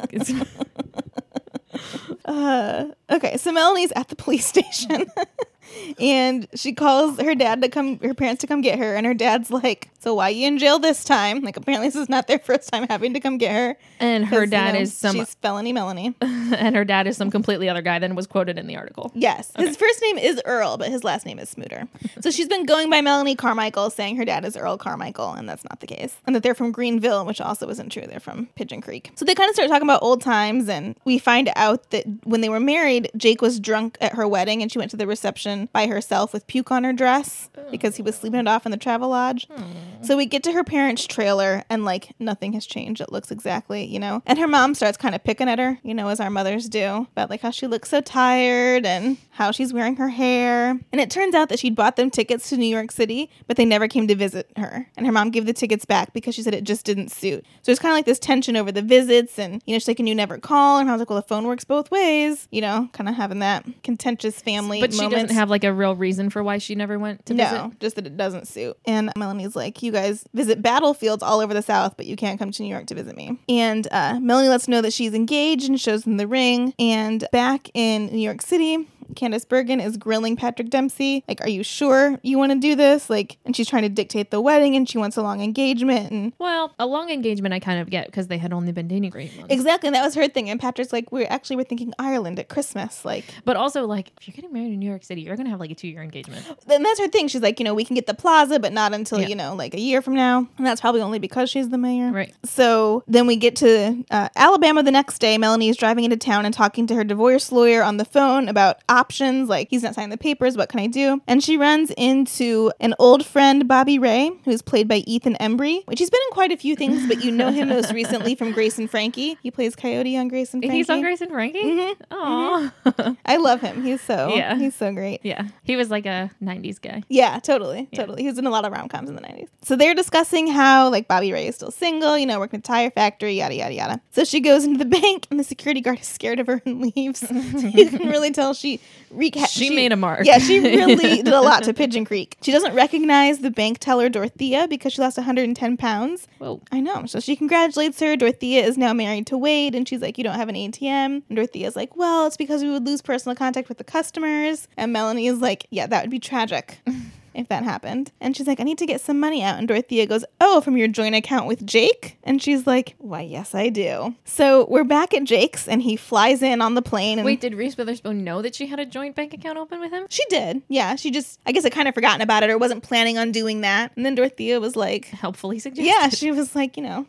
Uh, 2.26 2.86
okay, 3.10 3.38
so 3.38 3.52
Melanie's 3.52 3.92
at 3.96 4.08
the 4.10 4.16
police 4.16 4.46
station. 4.46 5.06
and 6.00 6.48
she 6.56 6.74
calls 6.74 7.20
her 7.20 7.36
dad 7.36 7.62
to 7.62 7.70
come 7.70 8.00
her 8.00 8.14
parents 8.14 8.42
to 8.42 8.48
come 8.48 8.62
get 8.62 8.80
her. 8.80 8.96
And 8.96 9.06
her 9.06 9.14
dad's 9.14 9.52
like 9.52 9.90
so 10.00 10.14
why 10.16 10.30
you 10.30 10.48
in 10.48 10.58
jail 10.58 10.80
this 10.80 11.04
time? 11.06 11.42
Like 11.42 11.56
apparently 11.58 11.88
this 11.88 11.96
is 11.96 12.10
not 12.10 12.28
their 12.28 12.40
first 12.44 12.72
time 12.72 12.86
having 12.90 13.14
to 13.14 13.20
come 13.20 13.38
get 13.38 13.54
her. 13.54 13.78
And 14.00 14.26
her 14.26 14.38
'Cause, 14.42 14.46
you 14.46 14.50
dad 14.52 14.74
know, 14.74 14.82
is 14.82 14.96
some 14.98 15.16
she's 15.16 15.34
felony 15.36 15.72
melanie 15.74 16.14
and 16.22 16.76
her 16.76 16.84
dad 16.86 17.08
is 17.08 17.16
some 17.18 17.32
completely 17.32 17.70
other 17.70 17.82
guy 17.82 18.00
than 18.00 18.16
was 18.16 18.28
quoted 18.28 18.58
in 18.58 18.68
the 18.68 18.76
article. 18.76 19.12
yes. 19.16 19.52
His 19.58 19.78
first 19.78 20.02
name 20.02 20.18
is 20.18 20.42
earl 20.46 20.78
but 20.78 20.90
his 20.90 21.04
last 21.04 21.26
name 21.26 21.40
is 21.40 21.54
smooter 21.54 21.88
so 22.22 22.32
she's 22.32 22.48
been 22.48 22.66
going 22.66 22.90
by 22.90 23.02
melanie 23.02 23.36
carmichael 23.36 23.90
saying 23.90 24.18
her 24.18 24.26
dad 24.26 24.44
is 24.46 24.58
earl 24.58 24.78
carmichael 24.78 25.32
and 25.34 25.48
that's 25.48 25.64
not 25.64 25.80
the 25.80 25.88
case. 25.88 26.16
And 26.26 26.36
that 26.36 26.44
they're 26.44 26.56
from 26.56 26.72
greenville 26.72 27.26
which 27.26 27.40
also 27.42 27.70
isn't 27.70 27.90
true. 27.92 28.04
They're 28.08 28.20
from 28.20 28.48
pigeon 28.56 28.82
creek. 28.82 29.12
So 29.16 29.26
they 29.26 29.36
kind 29.36 29.50
of 29.50 29.56
start 29.56 29.70
talking 29.70 29.88
about 29.88 30.04
old 30.04 30.22
times 30.22 30.68
and 30.70 30.96
we 31.06 31.18
find 31.18 31.50
out 31.56 31.90
that 31.92 32.06
when 32.24 32.42
they 32.42 32.50
were 32.50 32.60
married 32.60 33.10
jake 33.16 33.42
was 33.42 33.60
drunk 33.60 33.98
at 34.02 34.14
her 34.14 34.28
wedding 34.28 34.62
and 34.62 34.72
she 34.72 34.80
went 34.80 34.92
to 34.92 34.98
the 34.98 35.08
reception 35.08 35.63
by 35.72 35.88
herself 35.88 36.34
with 36.34 36.48
puke 36.48 36.72
on 36.72 36.84
her 36.84 36.94
dress 36.94 37.50
oh, 37.58 37.72
because 37.72 37.96
he 37.96 38.02
was 38.02 38.16
sleeping 38.16 38.40
it 38.40 38.48
off 38.48 38.66
in 38.66 38.72
the 38.72 38.78
travel 38.78 39.10
lodge 39.10 39.48
hmm. 39.48 39.64
So 40.04 40.18
we 40.18 40.26
get 40.26 40.44
to 40.44 40.52
her 40.52 40.64
parents' 40.64 41.06
trailer 41.06 41.64
and 41.70 41.86
like 41.86 42.14
nothing 42.20 42.54
has 42.54 42.66
changed. 42.66 43.02
It 43.02 43.12
looks 43.12 43.32
exactly, 43.32 43.86
you 43.86 44.00
know. 44.00 44.22
And 44.26 44.38
her 44.40 44.48
mom 44.48 44.76
starts 44.76 44.98
kind 44.98 45.16
of 45.16 45.24
picking 45.24 45.50
at 45.50 45.60
her, 45.60 45.80
you 45.84 45.94
know, 45.94 46.08
as 46.10 46.20
our 46.20 46.30
mothers 46.30 46.70
do, 46.70 47.08
about 47.14 47.30
like 47.30 47.42
how 47.42 47.52
she 47.52 47.68
looks 47.68 47.90
so 47.90 48.02
tired 48.02 48.86
and 48.86 49.18
how 49.32 49.52
she's 49.52 49.74
wearing 49.74 49.96
her 49.98 50.10
hair. 50.10 50.70
And 50.92 51.02
it 51.02 51.10
turns 51.10 51.36
out 51.36 51.50
that 51.50 51.60
she'd 51.60 51.76
bought 51.76 51.96
them 51.96 52.10
tickets 52.10 52.50
to 52.50 52.58
New 52.58 52.66
York 52.68 52.92
City, 52.92 53.30
but 53.48 53.58
they 53.58 53.66
never 53.66 53.88
came 53.88 54.08
to 54.08 54.16
visit 54.16 54.50
her. 54.58 54.88
And 54.96 55.06
her 55.06 55.12
mom 55.12 55.32
gave 55.32 55.46
the 55.46 55.54
tickets 55.54 55.86
back 55.86 56.14
because 56.14 56.36
she 56.36 56.42
said 56.44 56.54
it 56.54 56.64
just 56.64 56.86
didn't 56.86 57.10
suit. 57.10 57.46
So 57.62 57.72
it's 57.72 57.80
kind 57.82 57.92
of 57.92 57.98
like 57.98 58.06
this 58.06 58.20
tension 58.20 58.56
over 58.56 58.72
the 58.72 58.82
visits 58.82 59.40
and, 59.40 59.62
you 59.66 59.74
know, 59.74 59.80
she's 59.80 59.88
like, 59.88 60.00
and 60.00 60.08
you 60.10 60.16
never 60.16 60.38
call. 60.38 60.80
And 60.80 60.90
I 60.90 60.94
was 60.94 61.00
like, 61.00 61.10
well, 61.10 61.22
the 61.22 61.28
phone 61.28 61.46
works 61.48 61.64
both 61.64 61.90
ways, 61.92 62.48
you 62.52 62.62
know, 62.62 62.90
kind 62.94 63.10
of 63.10 63.16
having 63.16 63.40
that 63.40 63.66
contentious 63.84 64.40
family 64.42 64.80
But 64.82 64.94
she 64.94 65.08
doesn't 65.08 65.32
have 65.32 65.50
like 65.50 65.64
a 65.64 65.74
real 65.74 65.96
reason 65.96 66.30
for 66.30 66.44
why 66.44 66.58
she 66.58 66.76
never 66.76 67.00
went 67.00 67.26
to 67.28 67.34
No, 67.34 67.44
visit. 67.50 67.80
just 67.80 67.96
that 67.96 68.06
it 68.06 68.18
doesn't 68.18 68.48
suit. 68.48 68.78
And 68.86 69.12
Melanie's 69.18 69.56
like, 69.56 69.82
you 69.82 69.93
guys 69.94 70.26
visit 70.34 70.62
battlefields 70.62 71.24
all 71.24 71.40
over 71.40 71.54
the 71.54 71.62
South, 71.62 71.96
but 71.96 72.06
you 72.06 72.16
can't 72.16 72.40
come 72.40 72.52
to 72.52 72.64
New 72.64 72.70
York 72.70 72.88
to 72.88 72.96
visit 72.96 73.16
me. 73.16 73.40
And 73.48 73.88
uh, 73.92 74.20
Melanie 74.20 74.50
lets 74.50 74.68
know 74.68 74.82
that 74.82 74.94
she's 74.94 75.14
engaged 75.14 75.70
and 75.70 75.80
shows 75.80 76.04
them 76.04 76.18
the 76.18 76.28
ring. 76.28 76.74
And 76.78 77.26
back 77.32 77.70
in 77.74 78.08
New 78.08 78.20
York 78.20 78.42
City, 78.42 78.88
Candice 79.16 79.48
Bergen 79.48 79.80
is 79.80 79.98
grilling 79.98 80.36
Patrick 80.36 80.70
Dempsey. 80.70 81.24
Like, 81.28 81.42
are 81.42 81.50
you 81.50 81.64
sure 81.64 82.20
you 82.24 82.38
want 82.38 82.52
to 82.52 82.58
do 82.60 82.76
this? 82.76 83.10
Like, 83.10 83.38
and 83.46 83.56
she's 83.56 83.68
trying 83.70 83.84
to 83.84 83.90
dictate 83.90 84.32
the 84.32 84.42
wedding 84.42 84.76
and 84.76 84.88
she 84.90 84.98
wants 84.98 85.18
a 85.18 85.22
long 85.22 85.42
engagement. 85.42 86.12
And 86.12 86.34
Well, 86.40 86.74
a 86.80 86.86
long 86.86 87.10
engagement 87.10 87.54
I 87.54 87.60
kind 87.60 87.80
of 87.80 87.90
get 87.90 88.08
because 88.08 88.28
they 88.28 88.38
had 88.38 88.54
only 88.54 88.72
been 88.72 88.88
dating 88.88 89.12
for 89.12 89.20
eight 89.20 89.36
months. 89.38 89.54
exactly, 89.54 89.88
and 89.88 89.96
that 89.96 90.04
was 90.04 90.16
her 90.16 90.28
thing. 90.28 90.50
And 90.50 90.60
Patrick's 90.60 90.94
like, 90.94 91.12
we're 91.12 91.28
actually 91.30 91.56
we're 91.58 91.64
thinking 91.66 91.94
Ireland 92.00 92.40
at 92.40 92.50
Christmas. 92.50 93.04
Like, 93.06 93.26
But 93.46 93.56
also, 93.58 93.86
like, 93.86 94.12
if 94.20 94.28
you're 94.28 94.34
getting 94.36 94.54
married 94.54 94.74
in 94.74 94.80
New 94.80 94.90
York 94.90 95.04
City, 95.04 95.22
you're 95.22 95.36
gonna 95.36 95.50
have 95.50 95.60
like 95.60 95.72
a 95.72 95.76
two 95.76 95.88
year 95.88 96.02
engagement. 96.02 96.46
then 96.68 96.84
that's 96.84 97.00
her 97.00 97.08
thing. 97.08 97.28
She's 97.28 97.42
like, 97.42 97.60
you 97.60 97.64
know, 97.64 97.74
we 97.74 97.86
can 97.86 97.96
get 97.96 98.08
the 98.08 98.14
plaza, 98.14 98.60
but 98.60 98.74
not 98.74 98.94
until, 98.94 99.20
Yeah. 99.22 99.28
you 99.28 99.36
know, 99.36 99.56
like 99.56 99.74
a 99.74 99.80
year 99.80 100.02
from 100.02 100.16
now. 100.16 100.48
And 100.58 100.66
that's 100.66 100.82
probably 100.82 101.02
only 101.02 101.20
because 101.20 101.50
she's 101.50 101.70
the 101.70 101.78
mayor. 101.78 102.12
Right. 102.12 102.34
So 102.46 103.04
then 103.08 103.28
we 103.28 103.36
get 103.36 103.56
to 103.58 104.04
uh, 104.12 104.30
Alabama 104.36 104.84
the 104.84 104.92
next 104.92 105.20
day. 105.20 105.38
Melanie 105.38 105.70
is 105.70 105.78
driving 105.78 106.04
into 106.04 106.18
town 106.18 106.46
and 106.46 106.54
talking 106.54 106.88
to 106.88 106.96
her 106.96 107.04
divorce 107.04 107.52
lawyer 107.52 107.84
on 107.84 107.98
the 107.98 108.06
phone 108.06 108.48
about 108.48 108.78
options. 108.94 109.50
Like, 109.50 109.68
he's 109.70 109.84
not 109.84 109.96
signing 109.96 110.10
the 110.12 110.18
papers. 110.18 110.56
What 110.58 110.70
can 110.70 110.80
I 110.80 110.88
do? 110.88 111.22
And 111.28 111.44
she 111.44 111.58
runs 111.58 111.92
into 111.98 112.72
an 112.80 112.94
old 113.00 113.26
friend, 113.26 113.68
Bobby 113.68 113.98
Ray, 114.00 114.32
who's 114.46 114.62
played 114.62 114.88
by 114.88 114.98
Ethan 115.08 115.36
Embry, 115.42 115.86
which 115.88 116.00
he's 116.00 116.10
been 116.10 116.22
in 116.30 116.34
quite 116.34 116.52
a 116.52 116.58
few 116.58 116.76
things, 116.76 117.08
but 117.08 117.24
you 117.24 117.32
know 117.32 117.52
him 117.52 117.70
most 117.70 117.92
recently 117.92 118.36
from 118.36 118.52
Grace 118.52 118.78
and 118.78 118.90
Frankie. 118.90 119.38
He 119.42 119.52
plays 119.52 119.76
Coyote 119.76 120.16
on 120.18 120.28
Grace 120.28 120.54
and 120.54 120.62
Frankie. 120.64 120.78
He's 120.78 120.90
on 120.90 121.02
Grace 121.02 121.22
and 121.22 121.32
Frankie. 121.32 121.64
Mhm, 121.64 121.96
Aw. 122.12 123.16
I 123.26 123.38
love 123.38 123.62
him. 123.62 123.84
He's 123.84 124.02
so 124.02 124.34
Yeah. 124.36 124.56
he's 124.58 124.76
so 124.76 124.92
great. 124.94 125.22
yeah, 125.24 125.48
he 125.64 125.76
was 125.76 125.90
like 125.90 126.06
a 126.06 126.32
'90s 126.42 126.80
guy. 126.82 127.04
Yeah, 127.10 127.40
totally, 127.40 127.88
Yeah. 127.92 128.00
totally. 128.00 128.22
He 128.24 128.28
was 128.30 128.38
in 128.38 128.46
a 128.46 128.50
lot 128.50 128.66
of 128.66 128.72
rom 128.72 128.88
coms 128.90 129.10
in 129.10 129.16
the 129.16 129.22
nineties. 129.22 129.50
So 129.64 129.76
they're 129.76 129.96
discussing 129.96 130.48
how 130.48 130.90
like 130.90 131.08
Bobby 131.08 131.32
Ray 131.34 131.48
is 131.48 131.56
still 131.56 131.72
single, 131.72 132.18
you 132.18 132.26
know, 132.26 132.40
working 132.40 132.60
at 132.60 132.66
a 132.66 132.68
tire 132.68 132.92
factory, 132.92 133.34
yada 133.36 133.56
yada 133.56 133.74
yada. 133.74 134.02
So 134.12 134.24
she 134.24 134.40
goes 134.40 134.64
into 134.66 134.78
the 134.84 134.86
bank, 135.02 135.28
and 135.32 135.40
the 135.40 135.44
security 135.44 135.82
guard 135.82 136.00
is 136.00 136.08
scared 136.08 136.40
of 136.40 136.48
her 136.48 136.62
and 136.66 136.82
leaves. 136.96 137.24
you 137.32 137.90
can 137.90 138.08
really 138.10 138.32
tell 138.32 138.54
she 138.54 138.80
reca- 139.14 139.48
She 139.48 139.70
made 139.70 139.92
a 139.92 139.96
mark. 139.96 140.26
Yeah, 140.26 140.38
she 140.40 140.60
really 140.60 140.96
did 141.24 141.28
a 141.28 141.42
lot 141.42 141.64
to 141.64 141.74
Pigeon 141.74 142.06
Creek. 142.06 142.38
She 142.42 142.52
doesn't 142.52 142.74
recognize 142.76 143.40
the 143.40 143.52
bank 143.52 143.80
teller 143.80 144.10
Dorothea 144.10 144.68
because 144.68 144.94
she 144.94 145.02
lost 145.02 145.18
110 145.18 145.78
pounds. 145.78 146.28
Whoa. 146.40 146.62
I 146.72 146.80
know. 146.80 147.06
So 147.06 147.20
she 147.20 147.36
congratulates 147.36 148.00
her. 148.00 148.16
Dorothea 148.16 148.64
is 148.66 148.78
now 148.78 148.94
married 148.94 149.28
to 149.28 149.38
Wade, 149.38 149.76
and 149.76 149.88
she's 149.88 150.02
like, 150.02 150.18
You 150.18 150.24
don't 150.24 150.36
have 150.36 150.50
an 150.50 150.56
ATM. 150.56 151.24
And 151.28 151.36
Dorothea's 151.36 151.76
like, 151.76 151.96
Well, 151.96 152.28
it's 152.28 152.38
because 152.38 152.64
we 152.64 152.70
would 152.72 152.86
lose 152.86 153.02
personal 153.02 153.36
contact 153.36 153.70
with 153.70 153.78
the 153.78 153.84
customers. 153.84 154.68
And 154.78 154.92
Melanie 154.94 155.28
is 155.28 155.40
like, 155.40 155.66
Yeah, 155.70 155.88
that 155.88 156.04
would 156.04 156.12
be 156.12 156.20
tragic. 156.20 156.80
If 157.34 157.48
that 157.50 157.64
happened. 157.64 158.12
And 158.22 158.38
she's 158.38 158.46
like, 158.48 158.60
I 158.60 158.64
need 158.64 158.78
to 158.78 158.86
get 158.86 159.02
some 159.02 159.20
money 159.20 159.42
out. 159.42 159.58
And 159.58 159.68
Dorothea 159.68 160.06
goes, 160.06 160.24
Oh, 160.40 160.62
from 160.62 160.78
your 160.78 160.88
joint 160.88 161.16
account 161.16 161.48
with 161.48 161.66
Jake? 161.66 162.18
And 162.24 162.42
she's 162.42 162.68
like, 162.68 162.96
Why, 163.00 163.22
yes, 163.22 163.56
I 163.56 163.70
do. 163.70 164.16
So 164.26 164.66
we're 164.70 164.84
back 164.84 165.14
at 165.14 165.24
Jake's, 165.24 165.68
and 165.68 165.82
he 165.82 165.96
flies 165.96 166.42
in 166.44 166.62
on 166.62 166.76
the 166.76 166.82
plane. 166.82 167.20
And 167.20 167.26
Wait, 167.26 167.42
did 167.42 167.56
Reese 167.56 167.76
Witherspoon 167.78 168.24
know 168.24 168.42
that 168.42 168.54
she 168.56 168.68
had 168.68 168.80
a 168.80 168.86
joint 168.86 169.16
bank 169.16 169.34
account 169.34 169.58
open 169.58 169.80
with 169.80 169.92
him? 169.92 170.06
she 170.10 170.24
did. 170.30 170.62
Yeah. 170.68 170.96
She 170.96 171.10
just, 171.12 171.40
I 171.46 171.52
guess, 171.52 171.66
I 171.66 171.70
kind 171.70 171.88
of 171.88 171.96
forgotten 171.96 172.22
about 172.22 172.44
it 172.44 172.50
or 172.50 172.58
wasn't 172.58 172.84
planning 172.84 173.18
on 173.18 173.32
doing 173.32 173.62
that. 173.62 173.92
And 173.96 174.06
then 174.06 174.16
Dorothea 174.16 174.60
was 174.60 174.76
like, 174.76 175.06
Helpfully 175.06 175.60
suggested. 175.60 175.88
Yeah, 175.90 176.10
she 176.10 176.32
was 176.32 176.56
like, 176.56 176.78
you 176.78 176.84
know, 176.84 177.08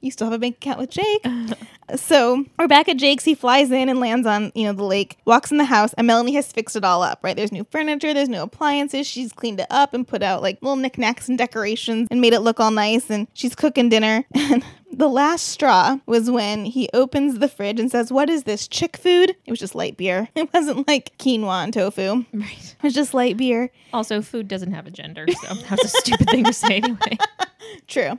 you 0.00 0.10
still 0.10 0.26
have 0.26 0.34
a 0.34 0.38
bank 0.38 0.56
account 0.56 0.78
with 0.78 0.90
Jake. 0.90 1.24
so 1.96 2.44
we're 2.58 2.68
back 2.68 2.88
at 2.88 2.96
Jake's. 2.96 3.24
He 3.24 3.34
flies 3.34 3.70
in 3.70 3.88
and 3.88 4.00
lands 4.00 4.26
on, 4.26 4.52
you 4.54 4.64
know, 4.64 4.72
the 4.72 4.84
lake, 4.84 5.18
walks 5.24 5.50
in 5.50 5.58
the 5.58 5.64
house, 5.64 5.92
and 5.94 6.06
Melanie 6.06 6.34
has 6.34 6.50
fixed 6.52 6.76
it 6.76 6.84
all 6.84 7.02
up, 7.02 7.20
right? 7.22 7.36
There's 7.36 7.52
new 7.52 7.64
furniture, 7.70 8.12
there's 8.14 8.28
new 8.28 8.42
appliances. 8.42 9.06
She's 9.06 9.32
cleaned 9.32 9.60
it 9.60 9.66
up 9.70 9.94
and 9.94 10.06
put 10.06 10.22
out 10.22 10.42
like 10.42 10.58
little 10.62 10.76
knickknacks 10.76 11.28
and 11.28 11.36
decorations 11.38 12.08
and 12.10 12.20
made 12.20 12.32
it 12.32 12.40
look 12.40 12.60
all 12.60 12.70
nice. 12.70 13.10
And 13.10 13.26
she's 13.34 13.54
cooking 13.54 13.88
dinner. 13.88 14.24
And 14.34 15.00
the 15.00 15.08
last 15.08 15.48
straw 15.48 15.98
was 16.06 16.30
when 16.30 16.64
he 16.66 16.88
opens 16.94 17.40
the 17.40 17.48
fridge 17.48 17.80
and 17.80 17.90
says, 17.90 18.12
What 18.12 18.30
is 18.30 18.44
this? 18.44 18.68
Chick 18.68 18.96
food? 18.96 19.30
It 19.44 19.50
was 19.50 19.58
just 19.58 19.74
light 19.74 19.96
beer. 19.96 20.28
It 20.36 20.52
wasn't 20.54 20.86
like 20.86 21.18
quinoa 21.18 21.64
and 21.64 21.72
tofu. 21.72 22.24
Right. 22.32 22.76
It 22.78 22.82
was 22.82 22.94
just 22.94 23.12
light 23.12 23.36
beer. 23.36 23.70
Also, 23.92 24.22
food 24.22 24.46
doesn't 24.46 24.72
have 24.72 24.86
a 24.86 24.92
gender, 24.92 25.26
so 25.42 25.54
that's 25.68 25.84
a 25.84 25.88
stupid 25.88 26.28
thing 26.30 26.44
to 26.44 26.52
say 26.52 26.76
anyway. 26.76 27.18
True. 27.88 28.16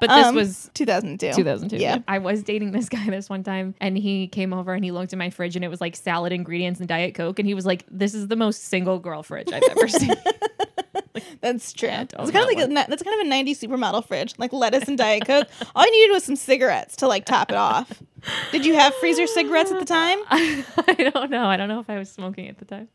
But 0.00 0.08
this 0.08 0.26
Um, 0.26 0.34
was 0.34 0.70
2002. 0.72 1.32
2002. 1.36 1.76
Yeah. 1.76 1.98
I 2.08 2.18
was 2.18 2.42
dating 2.42 2.72
this 2.72 2.88
guy 2.88 3.03
this 3.10 3.28
one 3.28 3.42
time, 3.42 3.74
and 3.80 3.96
he 3.96 4.28
came 4.28 4.52
over 4.52 4.74
and 4.74 4.84
he 4.84 4.90
looked 4.90 5.12
in 5.12 5.18
my 5.18 5.30
fridge, 5.30 5.56
and 5.56 5.64
it 5.64 5.68
was 5.68 5.80
like 5.80 5.96
salad 5.96 6.32
ingredients 6.32 6.80
and 6.80 6.88
Diet 6.88 7.14
Coke, 7.14 7.38
and 7.38 7.46
he 7.46 7.54
was 7.54 7.66
like, 7.66 7.84
"This 7.90 8.14
is 8.14 8.28
the 8.28 8.36
most 8.36 8.64
single 8.64 8.98
girl 8.98 9.22
fridge 9.22 9.52
I've 9.52 9.62
ever 9.70 9.88
seen." 9.88 10.14
That's 11.40 11.72
true. 11.72 11.88
Yeah, 11.88 12.02
it's 12.02 12.30
kind 12.30 12.36
of 12.36 12.46
like 12.46 12.58
a, 12.58 12.66
that's 12.88 13.02
kind 13.02 13.20
of 13.20 13.26
a 13.26 13.30
'90s 13.30 13.58
supermodel 13.60 14.06
fridge, 14.06 14.34
like 14.38 14.52
lettuce 14.52 14.88
and 14.88 14.96
diet 14.96 15.26
coke. 15.26 15.46
All 15.76 15.84
you 15.84 15.92
needed 15.92 16.12
was 16.12 16.24
some 16.24 16.36
cigarettes 16.36 16.96
to 16.96 17.06
like 17.06 17.24
top 17.24 17.50
it 17.50 17.56
off. 17.56 18.02
Did 18.50 18.64
you 18.64 18.74
have 18.74 18.94
freezer 18.94 19.26
cigarettes 19.26 19.70
at 19.70 19.78
the 19.78 19.84
time? 19.84 20.18
I 20.30 21.10
don't 21.12 21.30
know. 21.30 21.46
I 21.46 21.56
don't 21.56 21.68
know 21.68 21.80
if 21.80 21.90
I 21.90 21.98
was 21.98 22.10
smoking 22.10 22.48
at 22.48 22.58
the 22.58 22.64
time. 22.64 22.88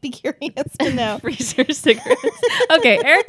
Be 0.00 0.10
curious 0.10 0.76
to 0.78 0.94
know. 0.94 1.18
Freezer 1.18 1.70
cigarettes. 1.72 2.40
okay, 2.70 3.00
Eric. 3.04 3.28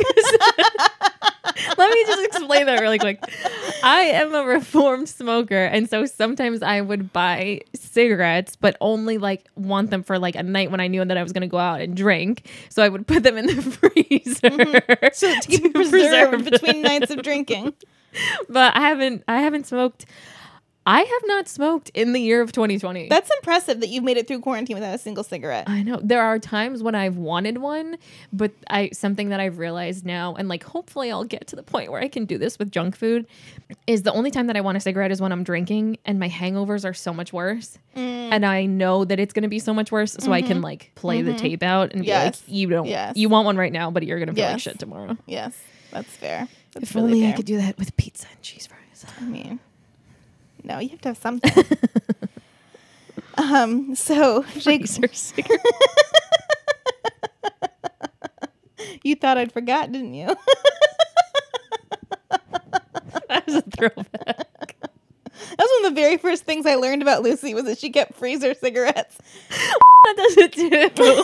Let 1.77 1.91
me 1.91 2.03
just 2.05 2.25
explain 2.25 2.65
that 2.67 2.79
really 2.79 2.99
quick. 2.99 3.21
I 3.83 4.01
am 4.01 4.33
a 4.33 4.43
reformed 4.43 5.09
smoker, 5.09 5.65
and 5.65 5.89
so 5.89 6.05
sometimes 6.05 6.61
I 6.61 6.81
would 6.81 7.11
buy 7.11 7.61
cigarettes, 7.73 8.55
but 8.55 8.77
only 8.81 9.17
like 9.17 9.47
want 9.55 9.89
them 9.89 10.03
for 10.03 10.17
like 10.19 10.35
a 10.35 10.43
night 10.43 10.71
when 10.71 10.79
I 10.79 10.87
knew 10.87 11.03
that 11.03 11.17
I 11.17 11.23
was 11.23 11.33
going 11.33 11.41
to 11.41 11.47
go 11.47 11.57
out 11.57 11.81
and 11.81 11.95
drink. 11.95 12.49
So 12.69 12.83
I 12.83 12.89
would 12.89 13.07
put 13.07 13.23
them 13.23 13.37
in 13.37 13.47
the 13.47 13.61
freezer. 13.61 14.49
Mm-hmm. 14.49 15.07
So 15.13 15.33
to 15.33 15.47
keep 15.47 15.63
to 15.63 15.69
preserved 15.71 16.31
preserve 16.31 16.45
between 16.45 16.81
nights 16.81 17.11
of 17.11 17.21
drinking. 17.21 17.73
But 18.49 18.75
I 18.75 18.81
haven't. 18.81 19.23
I 19.27 19.41
haven't 19.41 19.67
smoked. 19.67 20.07
I 20.91 21.01
have 21.01 21.21
not 21.25 21.47
smoked 21.47 21.89
in 21.93 22.13
the 22.13 22.19
year 22.19 22.41
of 22.41 22.51
2020. 22.51 23.09
That's 23.09 23.29
impressive 23.37 23.79
that 23.81 23.89
you've 23.89 24.03
made 24.03 24.17
it 24.17 24.27
through 24.27 24.39
quarantine 24.39 24.75
without 24.75 24.95
a 24.95 24.97
single 24.97 25.23
cigarette. 25.23 25.69
I 25.69 25.83
know 25.83 25.99
there 26.01 26.23
are 26.23 26.39
times 26.39 26.81
when 26.81 26.95
I've 26.95 27.15
wanted 27.15 27.59
one, 27.59 27.97
but 28.33 28.51
I 28.71 28.89
something 28.91 29.29
that 29.29 29.39
I've 29.39 29.59
realized 29.59 30.03
now, 30.03 30.33
and 30.33 30.49
like 30.49 30.63
hopefully 30.63 31.11
I'll 31.11 31.25
get 31.25 31.45
to 31.47 31.55
the 31.55 31.61
point 31.61 31.91
where 31.91 32.01
I 32.01 32.07
can 32.07 32.25
do 32.25 32.39
this 32.39 32.57
with 32.57 32.71
junk 32.71 32.95
food, 32.97 33.27
is 33.85 34.01
the 34.01 34.11
only 34.13 34.31
time 34.31 34.47
that 34.47 34.57
I 34.57 34.61
want 34.61 34.77
a 34.77 34.79
cigarette 34.79 35.11
is 35.11 35.21
when 35.21 35.31
I'm 35.31 35.43
drinking 35.43 35.99
and 36.05 36.19
my 36.19 36.27
hangovers 36.27 36.83
are 36.89 36.93
so 36.95 37.13
much 37.13 37.31
worse, 37.31 37.77
Mm. 37.95 38.29
and 38.31 38.45
I 38.45 38.65
know 38.65 39.05
that 39.05 39.19
it's 39.19 39.33
gonna 39.33 39.47
be 39.47 39.59
so 39.59 39.73
much 39.73 39.91
worse, 39.91 40.13
so 40.19 40.31
I 40.31 40.41
can 40.41 40.61
like 40.61 40.91
play 40.95 41.21
the 41.21 41.33
tape 41.35 41.61
out 41.61 41.91
and 41.93 42.01
Mm-hmm. 42.01 42.07
Yes. 42.07 42.41
be 42.41 42.51
like, 42.51 42.57
you 42.59 42.67
don't, 42.69 42.87
Yes. 42.87 43.15
you 43.15 43.29
want 43.29 43.45
one 43.45 43.57
right 43.57 43.71
now, 43.71 43.91
but 43.91 44.03
you're 44.03 44.17
gonna 44.19 44.33
feel 44.33 44.45
like 44.49 44.59
shit 44.59 44.79
tomorrow. 44.79 45.17
Yes, 45.27 45.55
that's 45.91 46.09
fair. 46.09 46.47
That's 46.73 46.89
If 46.89 46.95
really 46.95 47.13
only 47.13 47.27
I 47.27 47.33
could 47.33 47.45
do 47.45 47.57
that 47.57 47.77
with 47.77 47.95
pizza 47.97 48.25
and 48.31 48.41
cheese 48.41 48.67
fries. 48.67 49.05
I 49.21 49.23
mean, 49.25 49.59
no, 50.63 50.79
you 50.79 50.89
have 50.89 51.01
to 51.01 51.09
have 51.09 51.17
something. 51.17 51.65
um. 53.37 53.95
So 53.95 54.43
cigarette. 54.43 55.65
you 59.03 59.15
thought 59.15 59.37
I'd 59.37 59.51
forgot, 59.51 59.91
didn't 59.91 60.13
you? 60.13 60.27
that 63.29 63.45
was 63.45 63.55
a 63.55 63.61
throwback. 63.61 64.75
That 65.49 65.57
was 65.57 65.69
one 65.81 65.85
of 65.85 65.95
the 65.95 66.01
very 66.01 66.17
first 66.17 66.43
things 66.43 66.65
I 66.65 66.75
learned 66.75 67.01
about 67.01 67.23
Lucy 67.23 67.53
was 67.53 67.65
that 67.65 67.77
she 67.77 67.89
kept 67.89 68.15
freezer 68.15 68.53
cigarettes. 68.53 69.17
That 70.05 70.15
does 70.15 70.37
it 70.37 70.95
too. 70.95 71.23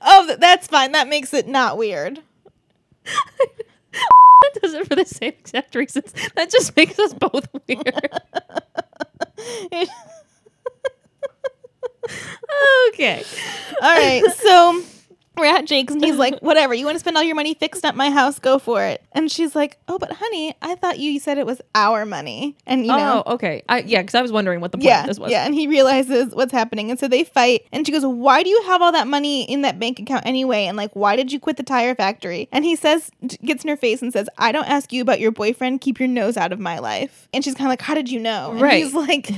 Oh, 0.00 0.36
that's 0.40 0.66
fine. 0.66 0.92
That 0.92 1.06
makes 1.06 1.34
it 1.34 1.46
not 1.46 1.76
weird. 1.76 2.22
That 3.94 4.50
does 4.62 4.74
it 4.74 4.86
for 4.86 4.96
the 4.96 5.04
same 5.04 5.32
exact 5.38 5.74
reasons. 5.74 6.12
That 6.34 6.50
just 6.50 6.76
makes 6.76 6.98
us 6.98 7.14
both 7.14 7.48
weird. 7.66 8.10
okay. 12.88 13.24
All 13.82 13.96
right, 13.96 14.22
so 14.36 14.82
we're 15.36 15.44
at 15.46 15.64
Jake's 15.66 15.92
and 15.92 16.02
he's 16.04 16.16
like, 16.16 16.38
"Whatever, 16.42 16.74
you 16.74 16.84
want 16.84 16.94
to 16.96 17.00
spend 17.00 17.16
all 17.16 17.22
your 17.22 17.34
money 17.36 17.54
fixed 17.54 17.84
up 17.84 17.94
my 17.94 18.10
house? 18.10 18.38
Go 18.38 18.58
for 18.58 18.82
it." 18.84 19.02
And 19.12 19.30
she's 19.30 19.54
like, 19.54 19.76
"Oh, 19.88 19.98
but 19.98 20.12
honey, 20.12 20.54
I 20.62 20.74
thought 20.74 20.98
you 20.98 21.18
said 21.20 21.38
it 21.38 21.46
was 21.46 21.60
our 21.74 22.04
money." 22.06 22.56
And 22.66 22.82
you 22.86 22.92
know, 22.92 23.22
Oh, 23.26 23.34
okay. 23.34 23.62
I, 23.68 23.80
yeah, 23.80 24.02
because 24.02 24.14
I 24.14 24.22
was 24.22 24.32
wondering 24.32 24.60
what 24.60 24.72
the 24.72 24.78
point 24.78 24.86
yeah, 24.86 25.00
of 25.02 25.06
this 25.06 25.18
was. 25.18 25.30
yeah. 25.30 25.44
And 25.44 25.54
he 25.54 25.66
realizes 25.66 26.34
what's 26.34 26.52
happening, 26.52 26.90
and 26.90 26.98
so 26.98 27.08
they 27.08 27.24
fight. 27.24 27.66
And 27.72 27.86
she 27.86 27.92
goes, 27.92 28.04
"Why 28.04 28.42
do 28.42 28.48
you 28.48 28.62
have 28.66 28.80
all 28.82 28.92
that 28.92 29.06
money 29.06 29.42
in 29.50 29.62
that 29.62 29.78
bank 29.78 29.98
account 30.00 30.26
anyway? 30.26 30.64
And 30.66 30.76
like, 30.76 30.92
why 30.94 31.16
did 31.16 31.32
you 31.32 31.40
quit 31.40 31.56
the 31.56 31.62
tire 31.62 31.94
factory?" 31.94 32.48
And 32.52 32.64
he 32.64 32.76
says, 32.76 33.10
gets 33.44 33.64
in 33.64 33.70
her 33.70 33.76
face 33.76 34.02
and 34.02 34.12
says, 34.12 34.28
"I 34.38 34.52
don't 34.52 34.68
ask 34.68 34.92
you 34.92 35.02
about 35.02 35.20
your 35.20 35.30
boyfriend. 35.32 35.80
Keep 35.80 35.98
your 36.00 36.08
nose 36.08 36.36
out 36.36 36.52
of 36.52 36.58
my 36.60 36.78
life." 36.78 37.28
And 37.32 37.42
she's 37.44 37.54
kind 37.54 37.66
of 37.66 37.70
like, 37.70 37.82
"How 37.82 37.94
did 37.94 38.10
you 38.10 38.20
know?" 38.20 38.52
And 38.52 38.60
Right. 38.60 38.82
he's 38.84 38.94
like, 38.94 39.30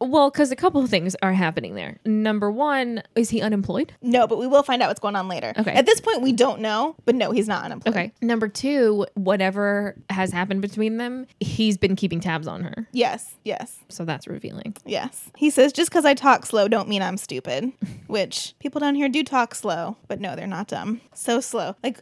Well, 0.00 0.30
because 0.30 0.50
a 0.50 0.56
couple 0.56 0.82
of 0.82 0.88
things 0.88 1.14
are 1.22 1.32
happening 1.32 1.74
there. 1.74 1.98
Number 2.06 2.50
one, 2.50 3.02
is 3.14 3.30
he 3.30 3.42
unemployed? 3.42 3.92
"No, 4.00 4.26
but 4.26 4.38
we 4.38 4.46
will 4.46 4.62
find 4.62 4.82
out 4.82 4.88
what's 4.88 5.00
going 5.00 5.16
on 5.16 5.28
later." 5.28 5.52
Okay. 5.58 5.72
At 5.72 5.84
this 5.86 6.00
point, 6.00 6.22
we 6.22 6.32
don't 6.32 6.60
know, 6.60 6.96
but 7.04 7.14
no, 7.14 7.32
he's 7.32 7.48
not 7.48 7.64
unemployed. 7.64 7.94
Okay. 7.94 8.12
Number 8.22 8.48
two, 8.48 9.06
whatever 9.14 9.96
has 10.08 10.32
happened 10.32 10.62
between 10.62 10.96
them, 10.96 11.26
he's 11.38 11.76
been 11.76 11.96
keeping 11.96 12.20
tabs 12.20 12.46
on 12.46 12.62
her. 12.62 12.88
Yes. 12.92 13.34
Yes. 13.44 13.78
So 13.88 14.04
that's 14.04 14.26
revealing. 14.26 14.74
Yes. 14.86 15.30
He 15.36 15.50
says, 15.50 15.72
just 15.72 15.90
because 15.90 16.04
I 16.04 16.14
talk 16.14 16.46
slow 16.46 16.66
don't 16.68 16.88
mean 16.88 17.02
I'm 17.02 17.16
stupid, 17.16 17.72
which 18.06 18.54
people 18.58 18.80
down 18.80 18.94
here 18.94 19.08
do 19.08 19.22
talk 19.22 19.54
slow, 19.54 19.96
but 20.08 20.20
no, 20.20 20.34
they're 20.36 20.46
not 20.46 20.68
dumb. 20.68 21.00
So 21.14 21.40
slow. 21.40 21.76
Like, 21.84 22.00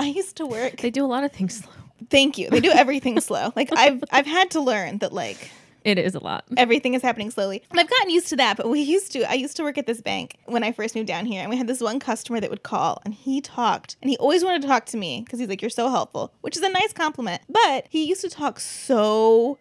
I 0.00 0.06
used 0.06 0.36
to 0.38 0.46
work. 0.46 0.78
They 0.78 0.90
do 0.90 1.04
a 1.04 1.06
lot 1.06 1.24
of 1.24 1.32
things 1.32 1.58
slow. 1.58 1.72
Thank 2.10 2.38
you. 2.38 2.48
They 2.50 2.60
do 2.60 2.70
everything 2.70 3.20
slow. 3.28 3.52
Like, 3.54 3.70
I've, 3.76 4.02
I've 4.10 4.26
had 4.26 4.50
to 4.52 4.60
learn 4.60 4.98
that, 4.98 5.12
like, 5.12 5.50
It 5.84 5.98
is 5.98 6.14
a 6.14 6.20
lot. 6.20 6.44
everything 6.56 6.94
is 6.94 7.02
happening 7.02 7.30
slowly. 7.30 7.62
And 7.70 7.78
I've 7.80 7.88
gotten 7.88 8.10
used 8.10 8.28
to 8.28 8.36
that, 8.36 8.56
but 8.56 8.68
we 8.68 8.80
used 8.80 9.12
to, 9.12 9.30
I 9.30 9.34
used 9.34 9.56
to 9.56 9.62
work 9.62 9.78
at 9.78 9.86
this 9.86 10.00
bank 10.00 10.36
when 10.46 10.62
I 10.64 10.72
first 10.72 10.94
moved 10.94 11.08
down 11.08 11.26
here, 11.26 11.40
and 11.40 11.50
we 11.50 11.56
had 11.56 11.66
this 11.66 11.80
one 11.80 11.98
customer 12.00 12.40
that 12.40 12.50
would 12.50 12.62
call, 12.62 13.00
and 13.04 13.14
he 13.14 13.40
talked, 13.40 13.96
and 14.02 14.10
he 14.10 14.16
always 14.18 14.44
wanted 14.44 14.62
to 14.62 14.68
talk 14.68 14.86
to 14.86 14.96
me 14.96 15.22
because 15.24 15.38
he's 15.38 15.48
like, 15.48 15.62
You're 15.62 15.70
so 15.70 15.88
helpful, 15.90 16.32
which 16.40 16.56
is 16.56 16.62
a 16.62 16.68
nice 16.68 16.92
compliment. 16.92 17.42
But 17.48 17.86
he 17.88 18.04
used 18.04 18.20
to 18.22 18.30
talk 18.30 18.60
so 18.60 19.58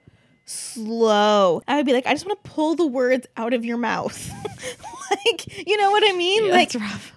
slow. 0.48 1.62
I 1.68 1.78
would 1.78 1.86
be 1.86 1.94
like, 1.94 2.06
I 2.08 2.14
just 2.14 2.26
want 2.26 2.44
to 2.44 2.50
pull 2.50 2.76
the 2.76 2.88
words 2.88 3.28
out 3.38 3.54
of 3.54 3.66
your 3.66 3.78
mouth. 3.78 4.32
like, 5.12 5.68
you 5.68 5.78
know 5.78 5.92
what 5.92 6.04
I 6.08 6.16
mean? 6.16 6.46
Yeah, 6.46 6.52
like, 6.52 6.72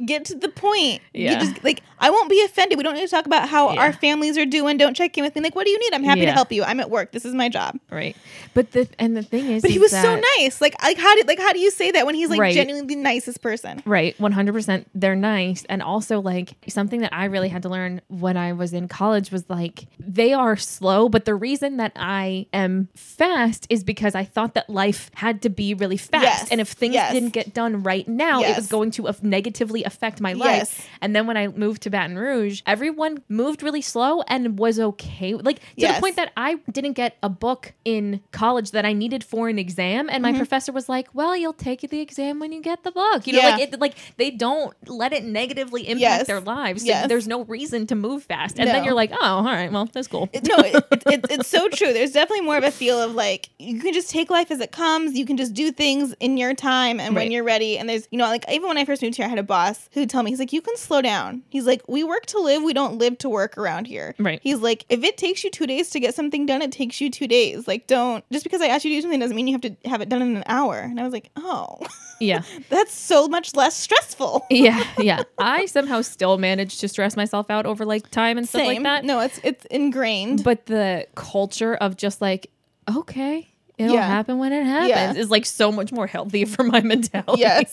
get 0.04 0.24
to 0.26 0.34
the 0.34 0.48
point. 0.48 1.00
You 1.14 1.24
Yeah. 1.24 1.40
just, 1.40 1.62
like, 1.64 1.82
I 1.98 2.10
won't 2.10 2.28
be 2.30 2.42
offended. 2.44 2.78
We 2.78 2.84
don't 2.84 2.94
need 2.94 3.02
to 3.02 3.08
talk 3.08 3.26
about 3.26 3.48
how 3.48 3.72
Yeah. 3.72 3.80
our 3.80 3.92
families 3.92 4.38
are 4.38 4.46
doing. 4.46 4.76
Don't 4.78 4.94
check 4.94 5.16
in 5.18 5.24
with 5.24 5.34
me. 5.34 5.42
Like, 5.42 5.54
what 5.54 5.64
do 5.64 5.70
you 5.70 5.78
need? 5.78 5.92
I'm 5.94 6.04
happy 6.04 6.24
to 6.24 6.32
help 6.32 6.50
you. 6.52 6.62
I'm 6.64 6.80
at 6.80 6.90
work. 6.90 7.12
This 7.12 7.24
is 7.24 7.34
my 7.34 7.48
job. 7.48 7.78
Right. 7.90 8.16
But 8.54 8.72
the 8.72 8.88
and 8.98 9.16
the 9.16 9.22
thing 9.22 9.50
is 9.50 9.62
But 9.62 9.70
he 9.70 9.76
is 9.76 9.82
was 9.82 9.90
so 9.92 10.20
nice. 10.38 10.60
Like, 10.60 10.80
like 10.82 10.98
how 10.98 11.14
did 11.14 11.28
like 11.28 11.38
how 11.38 11.52
do 11.52 11.58
you 11.60 11.70
say 11.70 11.90
that 11.92 12.06
when 12.06 12.14
he's 12.14 12.30
like 12.30 12.40
Right. 12.40 12.54
genuinely 12.54 12.94
the 12.94 13.00
nicest 13.00 13.42
person? 13.42 13.82
Right, 13.84 14.16
100%. 14.18 14.86
They're 14.94 15.14
nice. 15.16 15.64
And 15.68 15.82
also, 15.82 16.20
like, 16.20 16.54
something 16.68 17.00
that 17.02 17.12
I 17.14 17.26
really 17.26 17.48
had 17.48 17.62
to 17.62 17.68
learn 17.68 18.00
when 18.08 18.36
I 18.36 18.52
was 18.54 18.72
in 18.72 18.88
college 18.88 19.30
was 19.30 19.48
like, 19.48 19.86
they 19.98 20.32
are 20.32 20.56
slow, 20.56 21.08
but 21.08 21.24
the 21.26 21.34
reason 21.34 21.76
that 21.78 21.92
I 21.96 22.46
am 22.52 22.88
fast 23.20 23.66
is 23.68 23.84
because 23.84 24.14
I 24.14 24.24
thought 24.24 24.54
that 24.54 24.70
life 24.70 25.10
had 25.14 25.42
to 25.42 25.50
be 25.50 25.74
really 25.74 25.96
fast. 25.98 26.24
Yes, 26.24 26.48
And 26.50 26.58
if 26.60 26.68
things 26.68 26.94
yes. 26.94 27.12
didn't 27.12 27.30
get 27.40 27.52
done 27.52 27.82
right 27.82 28.06
now, 28.08 28.42
it 28.42 28.56
was 28.56 28.66
going 28.68 28.90
to 28.92 29.02
negatively 29.22 29.84
affect 29.84 30.20
my 30.20 30.32
Yes. 30.32 30.38
life. 30.40 30.88
And 31.02 31.14
then 31.14 31.26
when 31.26 31.36
I 31.36 31.48
moved 31.48 31.82
to 31.82 31.90
Baton 31.90 32.16
Rouge, 32.18 32.62
everyone 32.66 33.22
moved 33.28 33.62
really 33.62 33.82
slow 33.82 34.22
and 34.22 34.58
was 34.58 34.80
okay. 34.80 35.34
Like, 35.34 35.58
to 35.60 35.64
Yes. 35.76 35.96
the 35.96 36.00
point 36.00 36.16
that 36.16 36.32
I 36.36 36.54
didn't 36.72 36.94
get 36.94 37.16
a 37.22 37.28
book 37.28 37.72
in 37.84 38.20
college 38.32 38.70
that 38.70 38.84
I 38.86 38.92
needed 38.94 39.22
for 39.22 39.48
an 39.50 39.58
exam. 39.58 40.08
And 40.08 40.24
Mm-hmm. 40.24 40.32
my 40.32 40.38
professor 40.38 40.72
was 40.72 40.88
like, 40.88 41.08
well, 41.12 41.36
you'll 41.36 41.52
take 41.52 41.80
the 41.94 42.00
exam 42.00 42.38
when 42.40 42.52
you 42.52 42.62
get 42.62 42.84
the 42.84 42.90
book. 42.92 43.26
You 43.26 43.34
know, 43.34 43.40
Yeah. 43.40 43.50
like, 43.56 43.60
it, 43.74 43.80
like 43.80 43.94
they 44.16 44.30
don't 44.30 44.72
let 44.88 45.12
it 45.12 45.24
negatively 45.24 45.82
impact 45.82 46.00
Yes. 46.00 46.26
their 46.26 46.40
lives. 46.40 46.82
So 46.82 46.88
Yes. 46.88 47.08
there's 47.08 47.28
no 47.28 47.44
reason 47.44 47.86
to 47.88 47.94
move 47.94 48.22
fast. 48.24 48.58
And 48.58 48.66
No. 48.68 48.72
then 48.72 48.84
you're 48.84 48.94
like, 48.94 49.12
oh, 49.12 49.18
all 49.20 49.44
right, 49.44 49.70
well, 49.70 49.86
that's 49.92 50.08
cool. 50.08 50.28
no, 50.32 50.56
it, 50.58 50.74
it, 50.90 51.02
it, 51.14 51.26
it's 51.30 51.48
so 51.48 51.68
true. 51.68 51.92
There's 51.92 52.12
definitely 52.12 52.46
more 52.46 52.56
of 52.56 52.64
a 52.64 52.70
feel 52.70 52.98
of 53.00 53.09
like 53.10 53.50
you 53.58 53.80
can 53.80 53.92
just 53.92 54.10
take 54.10 54.30
life 54.30 54.50
as 54.50 54.60
it 54.60 54.72
comes. 54.72 55.16
You 55.16 55.26
can 55.26 55.36
just 55.36 55.54
do 55.54 55.72
things 55.72 56.14
in 56.20 56.36
your 56.36 56.54
time 56.54 57.00
and 57.00 57.14
when 57.14 57.30
you're 57.30 57.44
ready. 57.44 57.78
And 57.78 57.88
there's, 57.88 58.08
you 58.10 58.18
know, 58.18 58.24
like 58.24 58.44
even 58.50 58.68
when 58.68 58.78
I 58.78 58.84
first 58.84 59.02
moved 59.02 59.16
here, 59.16 59.26
I 59.26 59.28
had 59.28 59.38
a 59.38 59.42
boss 59.42 59.88
who 59.92 60.06
tell 60.06 60.22
me, 60.22 60.30
he's 60.30 60.38
like, 60.38 60.52
you 60.52 60.62
can 60.62 60.76
slow 60.76 61.02
down. 61.02 61.42
He's 61.50 61.66
like, 61.66 61.82
we 61.88 62.04
work 62.04 62.26
to 62.26 62.38
live. 62.38 62.62
We 62.62 62.72
don't 62.72 62.98
live 62.98 63.18
to 63.18 63.28
work 63.28 63.56
around 63.58 63.86
here. 63.86 64.14
Right. 64.18 64.40
He's 64.42 64.58
like, 64.58 64.84
if 64.88 65.04
it 65.04 65.16
takes 65.16 65.44
you 65.44 65.50
two 65.50 65.66
days 65.66 65.90
to 65.90 66.00
get 66.00 66.14
something 66.14 66.46
done, 66.46 66.62
it 66.62 66.72
takes 66.72 67.00
you 67.00 67.10
two 67.10 67.26
days. 67.26 67.66
Like, 67.68 67.86
don't 67.86 68.24
just 68.32 68.44
because 68.44 68.60
I 68.60 68.66
asked 68.66 68.84
you 68.84 68.90
to 68.92 68.96
do 68.96 69.02
something 69.02 69.20
doesn't 69.20 69.36
mean 69.36 69.48
you 69.48 69.54
have 69.54 69.62
to 69.62 69.76
have 69.88 70.00
it 70.00 70.08
done 70.08 70.22
in 70.22 70.36
an 70.36 70.44
hour. 70.46 70.78
And 70.78 71.00
I 71.00 71.04
was 71.04 71.12
like, 71.12 71.30
oh, 71.36 71.78
yeah. 72.20 72.42
that's 72.68 72.94
so 72.94 73.28
much 73.28 73.54
less 73.54 73.76
stressful. 73.76 74.46
Yeah. 74.50 74.84
Yeah. 74.98 75.22
I 75.38 75.66
somehow 75.66 76.02
still 76.02 76.38
manage 76.38 76.78
to 76.78 76.88
stress 76.88 77.16
myself 77.16 77.50
out 77.50 77.66
over 77.66 77.84
like 77.84 78.10
time 78.10 78.38
and 78.38 78.48
stuff 78.48 78.66
like 78.66 78.82
that. 78.82 79.04
No, 79.04 79.20
it's 79.20 79.40
it's 79.42 79.64
ingrained. 79.66 80.44
But 80.44 80.66
the 80.66 81.06
culture 81.14 81.74
of 81.74 81.96
just 81.96 82.20
like, 82.20 82.50
okay, 82.88 83.48
it'll 83.78 83.94
Yeah. 83.94 84.06
happen 84.06 84.38
when 84.38 84.52
it 84.52 84.64
happens 84.64 84.88
Yeah. 84.90 85.12
is 85.14 85.30
like 85.30 85.46
so 85.46 85.72
much 85.72 85.90
more 85.92 86.06
healthy 86.06 86.44
for 86.54 86.62
my 86.64 86.80
mentality. 86.80 87.40
Yes. 87.40 87.70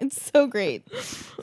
It's 0.00 0.30
so 0.32 0.46
great. 0.48 0.82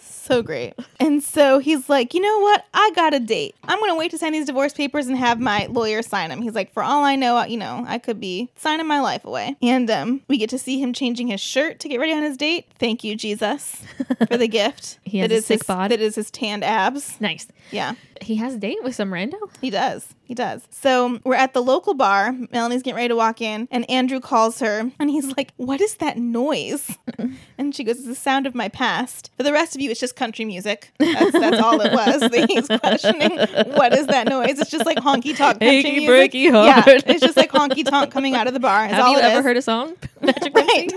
So 0.01 0.43
great. 0.43 0.73
And 0.99 1.23
so 1.23 1.59
he's 1.59 1.87
like, 1.89 2.13
you 2.13 2.19
know 2.21 2.39
what? 2.39 2.65
I 2.73 2.91
got 2.95 3.13
a 3.13 3.19
date. 3.19 3.55
I'm 3.63 3.79
going 3.79 3.89
to 3.91 3.95
wait 3.95 4.11
to 4.11 4.17
sign 4.17 4.33
these 4.33 4.45
divorce 4.45 4.73
papers 4.73 5.07
and 5.07 5.17
have 5.17 5.39
my 5.39 5.65
lawyer 5.67 6.01
sign 6.01 6.29
them. 6.29 6.41
He's 6.41 6.53
like, 6.55 6.71
for 6.73 6.83
all 6.83 7.03
I 7.03 7.15
know, 7.15 7.41
you 7.45 7.57
know, 7.57 7.83
I 7.87 7.97
could 7.99 8.19
be 8.19 8.49
signing 8.57 8.85
my 8.85 8.99
life 8.99 9.23
away. 9.25 9.55
And 9.61 9.89
um, 9.89 10.21
we 10.27 10.37
get 10.37 10.49
to 10.51 10.59
see 10.59 10.79
him 10.79 10.91
changing 10.93 11.27
his 11.29 11.39
shirt 11.41 11.79
to 11.79 11.87
get 11.89 11.99
ready 11.99 12.11
on 12.13 12.21
his 12.21 12.35
date. 12.37 12.65
Thank 12.77 13.03
you, 13.03 13.15
Jesus, 13.15 13.81
for 14.27 14.37
the 14.37 14.47
gift. 14.47 14.99
He 15.05 15.17
has 15.19 15.29
that 15.29 15.35
a 15.35 15.37
is 15.37 15.45
sick 15.47 15.61
his, 15.61 15.67
bod. 15.67 15.89
That 15.91 16.01
is 16.01 16.15
his 16.15 16.29
tanned 16.29 16.63
abs. 16.63 17.19
nice. 17.19 17.47
Yeah. 17.71 17.93
He 18.21 18.35
has 18.35 18.55
a 18.55 18.57
date 18.57 18.83
with 18.83 18.95
some 18.95 19.11
rando. 19.11 19.35
He 19.61 19.69
does. 19.69 20.07
He 20.23 20.35
does. 20.35 20.61
So 20.69 21.19
we're 21.23 21.35
at 21.35 21.53
the 21.53 21.61
local 21.61 21.93
bar. 21.95 22.33
Melanie's 22.51 22.83
getting 22.83 22.95
ready 22.97 23.07
to 23.07 23.15
walk 23.15 23.41
in, 23.41 23.67
and 23.71 23.89
Andrew 23.89 24.19
calls 24.19 24.59
her, 24.59 24.91
and 24.99 25.09
he's 25.09 25.35
like, 25.35 25.53
What 25.57 25.81
is 25.81 25.95
that 25.95 26.17
noise? 26.17 26.95
and 27.57 27.73
she 27.73 27.83
goes, 27.83 27.97
It's 27.97 28.05
the 28.07 28.15
sound 28.15 28.45
of 28.45 28.53
my 28.53 28.69
past. 28.69 29.31
For 29.37 29.43
the 29.43 29.51
rest 29.51 29.73
of 29.75 29.81
you, 29.81 29.89
it's 29.89 29.99
just 29.99 30.15
country 30.15 30.45
music. 30.45 30.91
That's, 30.99 31.31
that's 31.31 31.59
all 31.61 31.81
it 31.81 31.91
was. 31.93 32.29
He's 32.49 32.67
questioning, 32.67 33.37
What 33.75 33.93
is 33.93 34.05
that 34.07 34.27
noise? 34.27 34.59
It's 34.59 34.69
just 34.69 34.85
like 34.85 34.97
honky 34.99 35.35
tonk 35.35 35.59
country 35.59 35.67
Achy 35.79 35.91
music. 36.05 36.31
breaky 36.31 36.43
Yeah, 36.65 36.83
it's 36.87 37.21
just 37.21 37.35
like 37.37 37.51
honky 37.51 37.83
tonk 37.83 38.11
coming 38.11 38.35
out 38.35 38.45
of 38.47 38.53
the 38.53 38.59
bar. 38.59 38.85
Is 38.85 38.91
Have 38.91 39.05
all 39.05 39.11
you 39.13 39.19
ever 39.19 39.39
is. 39.39 39.43
heard 39.45 39.57
a 39.57 39.61
song? 39.63 39.95
Magic 40.21 40.53
Right. 40.55 40.89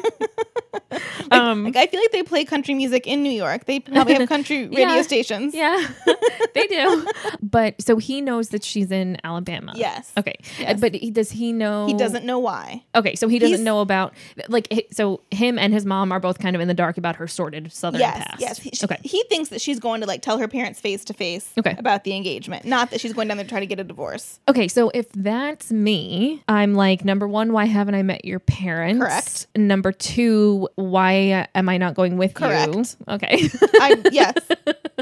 um, 1.30 1.64
Like, 1.64 1.76
I 1.76 1.86
feel 1.86 2.00
like 2.00 2.12
they 2.12 2.22
play 2.22 2.44
country 2.44 2.74
music 2.74 3.06
in 3.06 3.22
New 3.22 3.30
York. 3.32 3.64
They 3.64 3.80
probably 3.80 4.14
have 4.14 4.28
country 4.28 4.66
radio 4.66 4.94
Yeah. 4.96 5.02
stations. 5.02 5.54
Yeah, 5.54 5.86
they 6.54 6.66
do. 6.66 7.06
But 7.42 7.80
so 7.82 7.96
he 7.98 8.20
knows 8.20 8.48
that 8.50 8.64
she's 8.64 8.90
in 8.90 9.18
Alabama. 9.24 9.72
Yes. 9.76 10.12
Okay. 10.16 10.34
Yes. 10.58 10.80
But 10.80 10.94
he, 10.94 11.10
does 11.10 11.30
he 11.30 11.52
know? 11.52 11.86
He 11.86 11.94
doesn't 11.94 12.24
know 12.24 12.38
why. 12.38 12.84
Okay, 12.94 13.14
so 13.14 13.28
he 13.28 13.38
doesn't 13.38 13.52
He's- 13.56 13.64
know 13.64 13.80
about 13.80 14.14
like 14.48 14.86
so 14.92 15.20
him 15.30 15.58
and 15.58 15.72
his 15.72 15.84
mom 15.86 16.12
are 16.12 16.20
both 16.20 16.38
kind 16.38 16.54
of 16.56 16.62
in 16.62 16.68
the 16.68 16.74
dark 16.74 16.98
about 16.98 17.16
her 17.16 17.26
sordid 17.28 17.72
southern 17.72 18.00
Yes, 18.00 18.16
past. 18.26 18.40
yes. 18.40 18.58
He, 18.58 18.70
she- 18.70 18.84
okay. 18.84 18.98
he 19.02 19.22
thinks 19.28 19.50
that 19.50 19.60
she's 19.60 19.78
going 19.80 20.00
to 20.00 20.06
like 20.06 20.22
tell 20.22 20.38
her 20.38 20.48
parents 20.48 20.80
face 20.80 21.04
to 21.06 21.14
face 21.14 21.52
Okay. 21.58 21.74
about 21.78 22.04
the 22.04 22.14
engagement, 22.14 22.64
not 22.64 22.90
that 22.90 23.00
she's 23.00 23.12
going 23.12 23.28
down 23.28 23.36
there 23.36 23.44
to 23.44 23.50
try 23.50 23.60
to 23.60 23.66
get 23.66 23.78
a 23.80 23.84
divorce. 23.84 24.40
Okay, 24.48 24.68
so 24.68 24.90
if 24.94 25.10
that's 25.12 25.70
me, 25.72 26.42
I'm 26.48 26.74
like 26.74 27.04
number 27.04 27.26
one, 27.28 27.52
why 27.52 27.64
haven't 27.66 27.94
I 27.94 28.02
met 28.02 28.24
your 28.24 28.38
parents? 28.38 29.00
Correct. 29.00 29.46
Number 29.56 29.92
two, 29.92 30.68
why 30.76 31.46
am 31.54 31.68
I 31.68 31.76
not 31.78 31.94
going 31.94 32.16
with 32.16 32.30
you? 32.30 32.34
Correct. 32.46 32.96
Okay. 33.08 33.48
I 33.74 34.02
yes, 34.12 34.34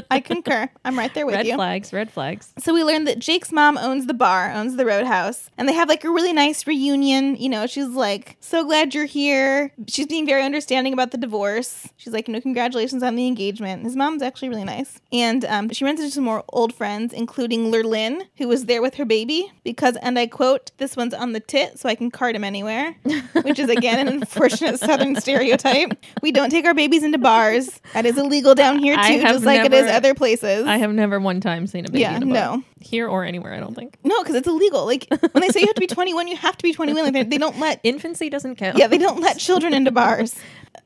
I 0.09 0.19
concur. 0.19 0.69
I'm 0.85 0.97
right 0.97 1.13
there 1.13 1.25
with 1.25 1.35
red 1.35 1.47
you. 1.47 1.55
flags. 1.55 1.93
Red 1.93 2.00
flags. 2.09 2.53
So 2.57 2.73
we 2.73 2.83
learned 2.83 3.07
that 3.07 3.19
Jake's 3.19 3.51
mom 3.51 3.77
owns 3.77 4.07
the 4.07 4.13
bar, 4.13 4.51
owns 4.51 4.77
the 4.77 4.85
Roadhouse, 4.85 5.49
and 5.57 5.67
they 5.67 5.73
have 5.73 5.89
like 5.89 6.03
a 6.03 6.09
really 6.09 6.33
nice 6.33 6.65
reunion. 6.65 7.35
You 7.35 7.49
know, 7.49 7.67
she's 7.67 7.89
like, 7.89 8.37
"So 8.39 8.63
glad 8.63 8.95
you're 8.95 9.05
here." 9.05 9.71
She's 9.87 10.07
being 10.07 10.25
very 10.25 10.43
understanding 10.43 10.93
about 10.93 11.11
the 11.11 11.17
divorce. 11.17 11.89
She's 11.97 12.13
like, 12.13 12.27
"You 12.27 12.33
know, 12.33 12.41
congratulations 12.41 13.03
on 13.03 13.15
the 13.15 13.27
engagement." 13.27 13.83
His 13.83 13.95
mom's 13.95 14.21
actually 14.21 14.49
really 14.49 14.63
nice, 14.63 14.99
and 15.11 15.43
um, 15.45 15.69
she 15.69 15.85
runs 15.85 15.99
into 15.99 16.11
some 16.11 16.23
more 16.23 16.43
old 16.49 16.73
friends, 16.73 17.13
including 17.13 17.71
Lurlynn, 17.71 18.23
who 18.37 18.47
was 18.47 18.65
there 18.65 18.81
with 18.81 18.95
her 18.95 19.05
baby 19.05 19.51
because, 19.63 19.97
and 19.97 20.17
I 20.17 20.27
quote, 20.27 20.71
"This 20.77 20.95
one's 20.95 21.13
on 21.13 21.33
the 21.33 21.39
tit, 21.39 21.77
so 21.77 21.89
I 21.89 21.95
can 21.95 22.09
cart 22.09 22.35
him 22.35 22.43
anywhere," 22.43 22.95
which 23.43 23.59
is 23.59 23.69
again 23.69 24.07
an 24.07 24.07
unfortunate 24.07 24.79
Southern 24.79 25.15
stereotype. 25.19 25.93
We 26.21 26.31
don't 26.31 26.49
take 26.49 26.65
our 26.65 26.73
babies 26.73 27.03
into 27.03 27.17
bars. 27.17 27.79
That 27.93 28.05
is 28.05 28.17
illegal 28.17 28.55
down 28.55 28.79
here 28.79 28.95
too, 28.95 29.21
just 29.21 29.45
like 29.45 29.65
it 29.65 29.73
is 29.73 29.89
other 29.89 30.13
places. 30.13 30.65
I 30.65 30.77
have 30.77 30.91
never 30.93 31.19
one 31.19 31.41
time 31.41 31.67
seen 31.67 31.85
a 31.85 31.90
baby. 31.91 32.01
Yeah, 32.01 32.15
in 32.17 32.23
a 32.23 32.25
bar. 32.25 32.33
no. 32.33 32.63
Here 32.79 33.07
or 33.07 33.23
anywhere, 33.23 33.53
I 33.53 33.59
don't 33.59 33.75
think. 33.75 33.97
No, 34.03 34.21
because 34.21 34.35
it's 34.35 34.47
illegal. 34.47 34.85
Like 34.85 35.07
when 35.09 35.41
they 35.41 35.49
say 35.49 35.59
you 35.61 35.67
have 35.67 35.75
to 35.75 35.81
be 35.81 35.87
21, 35.95 36.27
you 36.27 36.37
have 36.37 36.57
to 36.57 36.63
be 36.63 36.73
21. 36.73 37.03
Like 37.03 37.13
they, 37.13 37.23
they 37.23 37.37
don't 37.37 37.59
let 37.59 37.79
Infancy 37.83 38.29
doesn't 38.29 38.55
count. 38.55 38.77
yeah 38.77 38.87
they 38.87 38.97
don't 38.97 39.19
let 39.21 39.37
children 39.37 39.73
into 39.73 39.91
bars. 40.01 40.35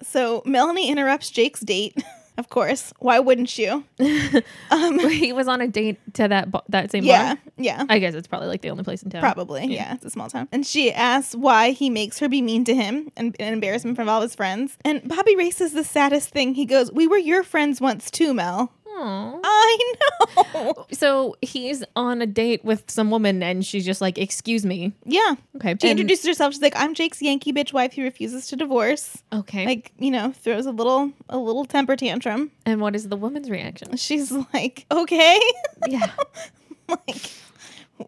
So 0.04 0.42
Melanie 0.46 0.90
interrupts 0.90 1.30
Jake's 1.32 1.62
date. 1.62 1.96
Of 2.38 2.50
course, 2.50 2.92
why 3.00 3.20
wouldn't 3.20 3.58
you? 3.58 3.86
Um, 4.70 5.00
he 5.10 5.32
was 5.32 5.48
on 5.48 5.62
a 5.62 5.70
date 5.70 5.98
to 6.16 6.28
that 6.28 6.52
ba- 6.52 6.64
that 6.68 6.92
same 6.92 7.06
Yeah, 7.06 7.36
bar. 7.36 7.44
yeah, 7.56 7.78
Yeah. 7.78 7.86
I 7.88 8.00
guess 8.00 8.14
it's 8.14 8.28
probably 8.28 8.50
like 8.50 8.62
the 8.62 8.72
only 8.72 8.84
place 8.84 9.04
in 9.04 9.10
town. 9.10 9.22
probably. 9.22 9.68
Yeah. 9.68 9.94
it's 9.94 10.04
a 10.04 10.10
small 10.10 10.30
town. 10.30 10.50
And 10.52 10.68
she 10.68 10.92
asks 10.92 11.34
why 11.34 11.72
he 11.72 11.90
makes 11.90 12.20
her 12.20 12.28
be 12.28 12.42
mean 12.42 12.66
to 12.66 12.76
him 12.76 13.10
and, 13.16 13.38
and 13.40 13.54
embarrass 13.54 13.86
him 13.86 13.92
in 13.92 13.96
front 13.96 14.10
of 14.10 14.14
all 14.14 14.22
his 14.22 14.36
friends. 14.36 14.78
And 14.84 15.08
Bobby 15.08 15.38
Ray 15.38 15.50
says 15.50 15.72
the 15.72 15.86
saddest 15.86 16.28
thing. 16.28 16.56
He 16.56 16.66
goes, 16.66 16.92
"We 16.92 17.08
were 17.08 17.18
your 17.18 17.42
friends 17.42 17.80
once 17.80 18.12
too, 18.12 18.34
Mel." 18.34 18.70
Aw. 18.98 19.40
I 19.44 19.94
know. 20.54 20.86
So 20.92 21.36
he's 21.42 21.84
on 21.96 22.22
a 22.22 22.26
date 22.26 22.64
with 22.64 22.90
some 22.90 23.12
woman, 23.12 23.44
and 23.44 23.66
she's 23.66 23.86
just 23.86 24.00
like, 24.02 24.18
"Excuse 24.18 24.66
me." 24.66 24.94
Yeah. 25.06 25.36
Okay. 25.58 25.76
She 25.82 25.90
and- 25.90 26.00
introduces 26.00 26.26
herself. 26.26 26.54
She's 26.54 26.62
like, 26.62 26.76
"I'm 26.76 26.94
Jake's 26.94 27.22
Yankee 27.22 27.52
bitch 27.52 27.74
wife 27.74 27.94
who 27.94 28.04
refuses 28.04 28.48
to 28.48 28.56
divorce." 28.56 29.22
Okay. 29.34 29.66
Like, 29.66 29.92
you 30.00 30.12
know, 30.12 30.32
throws 30.32 30.66
a 30.66 30.72
little 30.72 31.12
a 31.30 31.38
little 31.38 31.66
temper 31.66 31.96
tantrum. 31.96 32.52
and 32.66 32.80
what 32.82 32.96
is 32.96 33.10
the 33.10 33.18
woman's 33.18 33.50
reaction? 33.50 33.98
She's 33.98 34.32
like, 34.54 34.86
okay. 34.92 35.40
yeah. 35.88 36.12
like, 36.88 37.32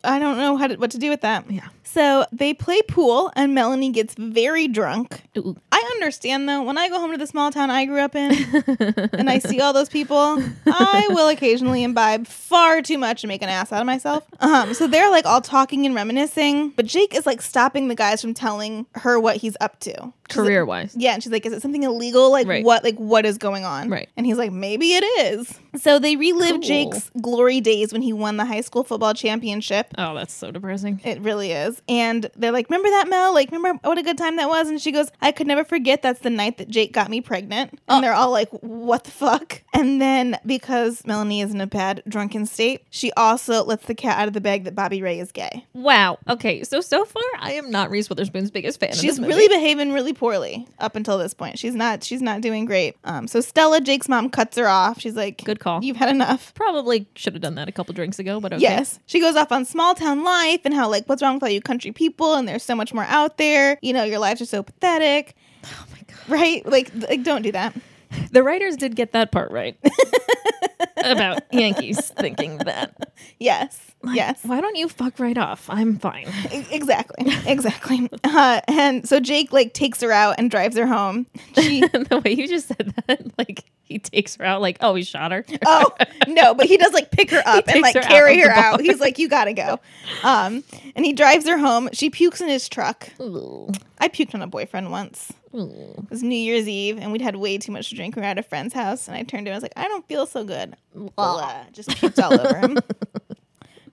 I 0.03 0.19
don't 0.19 0.37
know 0.37 0.57
how 0.57 0.67
to, 0.67 0.75
what 0.75 0.91
to 0.91 0.97
do 0.97 1.09
with 1.09 1.21
that. 1.21 1.49
Yeah. 1.49 1.67
So 1.83 2.25
they 2.33 2.53
play 2.53 2.81
pool, 2.81 3.31
and 3.35 3.55
Melanie 3.55 3.91
gets 3.91 4.13
very 4.15 4.67
drunk. 4.67 5.21
Ooh. 5.37 5.55
I 5.71 5.77
understand 5.95 6.47
though, 6.47 6.61
when 6.63 6.77
I 6.77 6.89
go 6.89 6.99
home 6.99 7.11
to 7.11 7.17
the 7.17 7.25
small 7.25 7.49
town 7.51 7.71
I 7.71 7.85
grew 7.85 8.01
up 8.01 8.13
in 8.15 8.31
and 9.13 9.29
I 9.29 9.39
see 9.39 9.61
all 9.61 9.71
those 9.73 9.87
people, 9.89 10.43
I 10.67 11.07
will 11.11 11.29
occasionally 11.29 11.83
imbibe 11.83 12.27
far 12.27 12.81
too 12.81 12.97
much 12.97 13.23
and 13.23 13.29
make 13.29 13.41
an 13.41 13.49
ass 13.49 13.71
out 13.71 13.79
of 13.79 13.85
myself. 13.85 14.23
Um, 14.41 14.73
so 14.73 14.85
they're 14.87 15.09
like 15.09 15.25
all 15.25 15.39
talking 15.41 15.85
and 15.85 15.95
reminiscing, 15.95 16.71
but 16.71 16.85
Jake 16.85 17.15
is 17.15 17.25
like 17.25 17.41
stopping 17.41 17.87
the 17.87 17.95
guys 17.95 18.21
from 18.21 18.33
telling 18.33 18.85
her 18.95 19.19
what 19.19 19.37
he's 19.37 19.55
up 19.61 19.79
to. 19.81 20.11
Career 20.29 20.65
wise. 20.65 20.93
yeah, 20.97 21.13
and 21.13 21.23
she's 21.23 21.31
like, 21.31 21.45
"Is 21.45 21.53
it 21.53 21.61
something 21.61 21.83
illegal? 21.83 22.29
Like 22.31 22.47
Right. 22.47 22.65
what? 22.65 22.83
Like 22.83 22.97
what 22.97 23.25
is 23.25 23.37
going 23.37 23.63
on?" 23.63 23.89
Right. 23.89 24.09
And 24.17 24.25
he's 24.25 24.37
like, 24.37 24.51
"Maybe 24.51 24.87
it 24.93 25.03
is." 25.31 25.57
So 25.77 25.99
they 25.99 26.15
relive 26.15 26.51
Cool. 26.51 26.59
Jake's 26.61 27.11
glory 27.21 27.61
days 27.61 27.91
when 27.93 28.01
he 28.01 28.13
won 28.13 28.37
the 28.37 28.45
high 28.45 28.61
school 28.61 28.83
football 28.83 29.13
championship. 29.13 29.87
Oh, 29.97 30.13
that's 30.15 30.33
so 30.33 30.51
depressing. 30.51 31.01
It 31.03 31.21
really 31.21 31.51
is. 31.51 31.81
And 31.87 32.29
they're 32.35 32.51
like, 32.51 32.69
Remember 32.69 32.89
that, 32.89 33.07
Mel? 33.09 33.33
Like, 33.33 33.51
remember 33.51 33.79
what 33.83 33.97
a 33.97 34.03
good 34.03 34.17
time 34.17 34.37
that 34.37 34.49
was? 34.49 34.69
And 34.69 34.81
she 34.81 34.91
goes, 34.91 35.09
I 35.21 35.31
could 35.31 35.47
never 35.47 35.63
forget 35.63 36.01
that's 36.01 36.19
the 36.21 36.29
night 36.29 36.57
that 36.57 36.69
Jake 36.69 36.93
got 36.93 37.09
me 37.09 37.21
pregnant. 37.21 37.79
And 37.87 38.03
they're 38.03 38.13
all 38.13 38.31
like, 38.31 38.49
What 38.61 39.03
the 39.03 39.11
fuck? 39.11 39.61
And 39.73 40.01
then 40.01 40.37
because 40.45 41.05
Melanie 41.05 41.41
is 41.41 41.53
in 41.53 41.61
a 41.61 41.67
bad 41.67 42.01
drunken 42.07 42.45
state, 42.45 42.83
she 42.89 43.11
also 43.13 43.63
lets 43.63 43.85
the 43.85 43.95
cat 43.95 44.17
out 44.19 44.27
of 44.27 44.33
the 44.33 44.41
bag 44.41 44.63
that 44.63 44.75
Bobby 44.75 45.01
Ray 45.01 45.19
is 45.19 45.31
gay. 45.31 45.65
Wow. 45.73 46.17
Okay, 46.27 46.63
so 46.63 46.81
so 46.81 47.05
far 47.05 47.23
I 47.39 47.53
am 47.53 47.69
not 47.69 47.89
Reese 47.91 48.09
Witherspoon's 48.09 48.51
biggest 48.51 48.79
fan. 48.79 48.93
She's 48.93 49.19
really 49.19 49.47
behaving 49.47 49.93
really 49.93 50.13
poorly 50.13 50.67
up 50.79 50.95
until 50.95 51.17
this 51.17 51.33
point. 51.33 51.59
She's 51.59 51.75
not 51.75 52.03
she's 52.03 52.21
not 52.21 52.41
doing 52.41 52.65
great. 52.65 52.95
Um 53.03 53.27
so 53.27 53.41
Stella, 53.41 53.81
Jake's 53.81 54.09
mom, 54.09 54.29
cuts 54.29 54.57
her 54.57 54.67
off. 54.67 54.99
She's 54.99 55.15
like, 55.15 55.43
Good 55.43 55.59
call. 55.67 55.83
You've 55.83 55.97
had 55.97 56.09
enough. 56.09 56.53
probably 56.53 57.07
should 57.15 57.33
have 57.33 57.41
done 57.41 57.55
that 57.55 57.67
a 57.67 57.71
couple 57.71 57.93
drinks 57.93 58.19
ago, 58.19 58.39
but 58.39 58.53
okay. 58.53 58.61
Yes. 58.61 58.99
She 59.05 59.19
goes 59.19 59.35
off 59.35 59.51
on 59.51 59.65
small 59.65 59.95
town 59.95 60.23
life 60.23 60.61
and 60.65 60.73
how, 60.73 60.89
like, 60.89 61.05
what's 61.07 61.21
wrong 61.21 61.35
with 61.35 61.43
all 61.43 61.49
you 61.49 61.61
country 61.61 61.91
people? 61.91 62.35
And 62.35 62.47
there's 62.47 62.63
so 62.63 62.75
much 62.75 62.93
more 62.93 63.03
out 63.03 63.37
there. 63.37 63.77
You 63.81 63.93
know, 63.93 64.03
your 64.03 64.19
lives 64.19 64.41
are 64.41 64.45
so 64.45 64.63
pathetic. 64.63 65.35
Oh 65.69 65.85
my 65.91 65.99
god. 66.07 66.29
Right? 66.29 66.65
Like, 66.65 66.91
like 66.95 67.23
don't 67.23 67.41
do 67.41 67.51
that. 67.51 67.75
The 68.31 68.43
writers 68.43 68.75
did 68.75 68.95
get 68.95 69.11
that 69.13 69.31
part 69.31 69.51
right 69.51 69.77
about 71.03 71.41
Yankees 71.53 71.99
thinking 72.17 72.57
that. 72.59 73.11
Yes. 73.39 73.79
Like, 74.03 74.15
yes. 74.15 74.39
Why 74.43 74.61
don't 74.61 74.75
you 74.75 74.89
fuck 74.89 75.19
right 75.19 75.37
off? 75.37 75.69
I'm 75.69 75.97
fine. 75.97 76.27
Exactly. 76.51 77.31
Exactly. 77.45 78.09
Uh, 78.23 78.61
and 78.67 79.07
so 79.07 79.19
Jake, 79.19 79.51
like, 79.51 79.73
takes 79.73 80.01
her 80.01 80.11
out 80.11 80.35
and 80.37 80.51
drives 80.51 80.77
her 80.77 80.85
home. 80.85 81.25
She, 81.55 81.81
the 81.87 82.21
way 82.23 82.33
you 82.33 82.47
just 82.47 82.67
said 82.67 82.93
that, 83.07 83.37
like 83.37 83.65
he 83.83 83.99
takes 83.99 84.35
her 84.35 84.45
out, 84.45 84.61
like 84.61 84.77
oh 84.81 84.95
he 84.95 85.03
shot 85.03 85.31
her. 85.31 85.45
oh, 85.65 85.91
no, 86.27 86.53
but 86.53 86.67
he 86.67 86.77
does, 86.77 86.93
like, 86.93 87.09
pick 87.11 87.31
her 87.31 87.41
up 87.45 87.67
and, 87.67 87.81
like, 87.81 87.95
her 87.95 88.01
carry 88.01 88.35
the 88.41 88.49
her 88.49 88.51
out. 88.51 88.81
He's 88.81 88.99
like, 88.99 89.17
you 89.17 89.27
gotta 89.29 89.53
go. 89.53 89.79
Um, 90.23 90.63
and 90.95 91.05
he 91.05 91.13
drives 91.13 91.47
her 91.47 91.57
home. 91.57 91.89
She 91.93 92.09
pukes 92.09 92.41
in 92.41 92.49
his 92.49 92.69
truck. 92.69 93.09
Ooh. 93.19 93.69
I 93.99 94.09
puked 94.09 94.35
on 94.35 94.41
a 94.41 94.47
boyfriend 94.47 94.91
once. 94.91 95.33
It 95.57 96.09
was 96.09 96.23
New 96.23 96.35
Year's 96.37 96.67
Eve, 96.67 96.97
and 96.99 97.11
we'd 97.11 97.21
had 97.21 97.35
way 97.35 97.57
too 97.57 97.71
much 97.71 97.89
to 97.89 97.95
drink. 97.95 98.15
We 98.15 98.21
were 98.21 98.27
at 98.27 98.37
a 98.37 98.43
friend's 98.43 98.73
house, 98.73 99.07
and 99.07 99.17
I 99.17 99.23
turned 99.23 99.45
to 99.45 99.51
him. 99.51 99.53
I 99.53 99.57
was 99.57 99.63
like, 99.63 99.73
"I 99.75 99.87
don't 99.87 100.07
feel 100.07 100.25
so 100.25 100.43
good." 100.43 100.75
Blah. 100.95 101.63
Just 101.73 101.89
puked 101.89 102.21
all 102.23 102.33
over 102.39 102.57
him. 102.57 102.77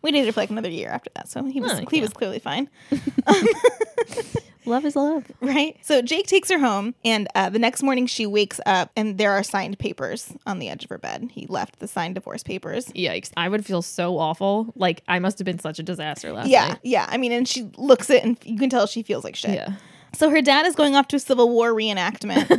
We 0.02 0.12
dated 0.12 0.34
for 0.34 0.40
like 0.42 0.50
another 0.50 0.68
year 0.68 0.90
after 0.90 1.08
that, 1.14 1.30
so 1.30 1.42
he 1.46 1.62
was 1.62 1.72
Oh, 1.72 1.84
he 1.90 1.96
yeah. 1.96 2.02
was 2.02 2.12
clearly 2.12 2.38
fine, 2.38 2.68
Love 4.66 4.84
is 4.86 4.96
love. 4.96 5.24
right? 5.40 5.76
So 5.82 6.00
Jake 6.02 6.26
takes 6.26 6.50
her 6.50 6.58
home, 6.58 6.94
and 7.06 7.26
uh, 7.34 7.48
the 7.48 7.58
next 7.58 7.82
morning 7.82 8.06
she 8.06 8.26
wakes 8.26 8.60
up, 8.66 8.90
and 8.96 9.16
there 9.16 9.30
are 9.32 9.42
signed 9.42 9.78
papers 9.78 10.32
on 10.46 10.58
the 10.58 10.68
edge 10.68 10.84
of 10.84 10.90
her 10.90 10.98
bed. 10.98 11.30
He 11.32 11.46
left 11.46 11.78
the 11.80 11.88
signed 11.88 12.16
divorce 12.16 12.42
papers. 12.42 12.86
Yikes. 12.88 13.30
I 13.36 13.48
would 13.48 13.64
feel 13.64 13.80
so 13.80 14.18
awful. 14.18 14.72
Like 14.76 15.02
I 15.08 15.20
must 15.20 15.38
have 15.38 15.46
been 15.46 15.58
such 15.58 15.78
a 15.78 15.82
disaster 15.82 16.32
last 16.32 16.48
Yeah, 16.48 16.68
night. 16.68 16.78
Yeah, 16.82 17.00
yeah. 17.02 17.06
I 17.10 17.16
mean, 17.16 17.32
and 17.32 17.48
she 17.48 17.70
looks 17.78 18.08
it, 18.10 18.22
and 18.24 18.36
you 18.44 18.58
can 18.58 18.68
tell 18.68 18.86
she 18.86 19.02
feels 19.02 19.24
like 19.24 19.36
shit. 19.36 19.54
Yeah. 19.54 19.72
So 20.14 20.30
her 20.30 20.42
dad 20.42 20.66
is 20.66 20.74
going 20.74 20.96
off 20.96 21.08
to 21.08 21.16
a 21.16 21.20
Civil 21.20 21.50
War 21.50 21.72
reenactment. 21.72 22.50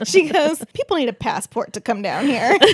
and 0.00 0.08
she 0.08 0.28
goes, 0.28 0.64
People 0.72 0.96
need 0.96 1.08
a 1.08 1.12
passport 1.12 1.72
to 1.74 1.80
come 1.80 2.02
down 2.02 2.26
here. 2.26 2.56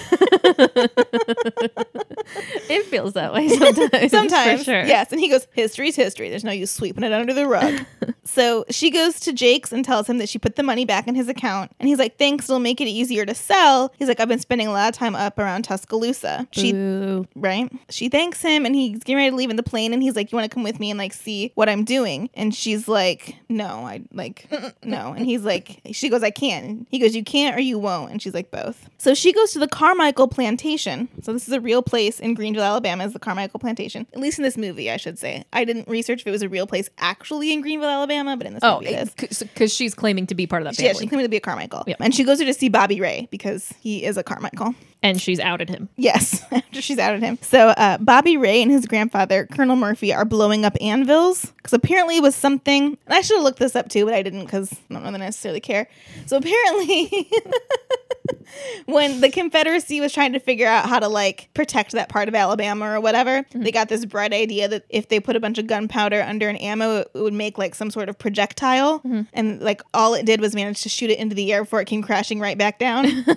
It 2.69 2.87
feels 2.87 3.15
that 3.15 3.33
way 3.33 3.49
sometimes. 3.49 4.11
Sometimes. 4.11 4.65
Sure. 4.65 4.85
Yes. 4.85 5.13
And 5.13 5.21
he 5.21 5.29
goes, 5.29 5.47
History's 5.53 5.97
history. 5.97 6.31
There's 6.31 6.45
no 6.45 6.53
use 6.53 6.71
sweeping 6.71 7.05
it 7.05 7.13
under 7.13 7.35
the 7.35 7.47
rug. 7.47 7.85
so 8.25 8.65
she 8.71 8.91
goes 8.91 9.21
to 9.21 9.33
Jake's 9.33 9.73
and 9.73 9.85
tells 9.85 10.09
him 10.09 10.19
that 10.19 10.29
she 10.29 10.39
put 10.39 10.57
the 10.57 10.63
money 10.63 10.85
back 10.85 11.07
in 11.07 11.15
his 11.15 11.29
account. 11.29 11.73
And 11.79 11.89
he's 11.89 11.99
like, 11.99 12.19
Thanks, 12.19 12.49
it'll 12.49 12.61
make 12.61 12.81
it 12.81 12.89
easier 12.89 13.27
to 13.27 13.35
sell. 13.35 13.93
He's 13.99 14.09
like, 14.09 14.21
I've 14.21 14.29
been 14.29 14.39
spending 14.39 14.67
a 14.69 14.73
lot 14.73 14.89
of 14.89 14.95
time 14.95 15.15
up 15.15 15.39
around 15.39 15.65
Tuscaloosa. 15.65 16.47
She 16.53 16.73
Boo. 16.73 17.27
right? 17.35 17.71
She 17.91 18.09
thanks 18.09 18.41
him 18.41 18.65
and 18.65 18.75
he's 18.75 19.01
getting 19.01 19.17
ready 19.17 19.31
to 19.31 19.37
leave 19.37 19.51
in 19.51 19.57
the 19.57 19.63
plane 19.63 19.93
and 19.93 20.03
he's 20.03 20.17
like, 20.17 20.33
You 20.33 20.37
want 20.37 20.51
to 20.51 20.55
come 20.55 20.63
with 20.63 20.81
me 20.81 20.91
and 20.91 20.99
like 20.99 21.13
see 21.13 21.53
what 21.55 21.69
I'm 21.69 21.85
doing? 21.85 22.31
And 22.35 22.55
she's 22.55 22.82
like, 22.89 23.37
No, 23.49 23.85
I 23.87 24.03
like, 24.13 24.49
no. 24.85 25.13
And 25.13 25.25
he's 25.27 25.43
like, 25.45 25.81
She 25.93 26.09
goes, 26.09 26.23
I 26.23 26.31
can't. 26.31 26.65
And 26.67 26.87
he 26.91 26.99
goes, 26.99 27.15
You 27.15 27.25
can't 27.25 27.57
or 27.57 27.61
you 27.61 27.79
won't. 27.79 28.11
And 28.11 28.21
she's 28.23 28.35
like, 28.35 28.51
Both. 28.51 28.89
So 28.99 29.15
she 29.15 29.33
goes 29.33 29.53
to 29.53 29.59
the 29.59 29.69
Carmichael 29.69 30.29
Plantation. 30.29 31.09
So 31.23 31.33
this 31.33 31.47
is 31.49 31.53
a 31.55 31.61
real 31.61 31.83
place 31.83 32.21
in 32.21 32.35
Greenville, 32.35 32.63
Alabama, 32.63 33.05
is 33.05 33.13
the 33.13 33.19
Carmichael 33.19 33.61
Plantation. 33.61 34.07
At 34.13 34.21
least 34.21 34.39
in 34.39 34.43
this 34.45 34.57
movie, 34.57 34.91
I 34.91 34.97
should 34.97 35.19
say. 35.19 35.45
I 35.53 35.65
didn't 35.65 35.89
research 35.89 36.21
if 36.23 36.27
it 36.27 36.31
was 36.31 36.43
a 36.43 36.49
real 36.49 36.67
place 36.67 36.89
actually 36.99 37.53
in 37.53 37.61
Greenville, 37.61 37.89
Alabama, 37.89 38.37
but 38.37 38.47
in 38.47 38.55
this 38.55 38.63
Oh, 38.65 38.81
movie 38.81 38.95
it 38.95 39.09
is. 39.09 39.39
because 39.41 39.73
she's 39.75 39.95
claiming 39.95 40.27
to 40.29 40.35
be 40.35 40.47
part 40.47 40.63
of 40.63 40.67
that 40.67 40.77
family. 40.77 40.89
Yeah, 40.89 40.93
she's 40.99 41.09
claiming 41.09 41.25
to 41.25 41.29
be 41.31 41.37
a 41.37 41.41
Carmichael. 41.41 41.85
Yeah. 41.87 41.97
And 42.01 42.15
she 42.15 42.25
goes 42.25 42.39
there 42.39 42.47
to 42.47 42.55
see 42.55 42.69
Bobby 42.69 43.01
Ray 43.01 43.29
because 43.31 43.73
he 43.81 44.05
is 44.05 44.17
a 44.17 44.23
Carmichael. 44.23 44.75
And 45.03 45.21
she's 45.21 45.41
outed 45.41 45.69
him. 45.69 45.89
Yes, 45.97 46.43
after 46.53 46.81
she's 46.81 46.99
outed 46.99 47.23
him. 47.23 47.39
So 47.43 47.69
uh, 47.69 47.99
Bobby 47.99 48.37
Ray 48.37 48.63
and 48.63 48.71
his 48.71 48.87
grandfather, 48.87 49.47
Colonel 49.53 49.77
Murphy, 49.77 50.13
are 50.13 50.25
blowing 50.25 50.65
up 50.65 50.77
anvils 50.81 51.53
because 51.57 51.73
apparently 51.73 52.17
it 52.17 52.23
was 52.23 52.35
something. 52.35 52.97
And 53.07 53.15
I 53.15 53.21
should 53.21 53.37
have 53.37 53.45
looked 53.45 53.59
this 53.59 53.77
up 53.77 53.89
too, 53.89 54.05
but 54.05 54.15
I 54.15 54.23
didn't 54.23 54.45
because 54.45 54.73
I 54.91 54.95
don't 54.95 55.03
really 55.05 55.19
necessarily 55.19 55.61
care. 55.61 55.89
So 56.27 56.37
apparently, 56.37 57.31
when 58.87 59.21
the 59.21 59.31
Confederacy 59.31 60.01
was 60.01 60.13
trying 60.13 60.33
to 60.33 60.39
figure 60.39 60.67
out 60.67 60.89
how 60.89 60.99
to 60.99 61.09
like 61.09 61.49
protect 61.55 61.93
that 61.93 62.09
part 62.09 62.29
of 62.29 62.35
Alabama 62.35 62.91
or 62.93 63.01
whatever, 63.01 63.45
they 63.53 63.73
got 63.73 63.89
this 63.89 64.05
bright 64.05 64.33
idea 64.33 64.69
that 64.69 64.85
if 64.89 65.09
they 65.09 65.21
put 65.21 65.37
a 65.37 65.41
bunch 65.41 65.59
of 65.59 65.67
gunpowder 65.67 66.23
under 66.23 66.49
an 66.49 66.57
ammo, 66.57 66.99
it 66.99 67.11
would 67.15 67.33
make 67.33 67.59
like 67.59 67.75
some 67.75 67.91
sort 67.91 68.09
of 68.09 68.19
projectile, 68.19 69.01
and 69.33 69.61
like 69.61 69.83
all 69.95 70.15
it 70.15 70.27
did 70.27 70.41
was 70.41 70.55
manage 70.55 70.83
to 70.83 70.89
shoot 70.89 71.11
it 71.11 71.19
into 71.19 71.35
the 71.35 71.53
air 71.53 71.63
before 71.65 71.81
it 71.81 71.87
came 71.87 72.03
crashing 72.03 72.39
right 72.41 72.57
back 72.59 72.79
down. 72.79 73.07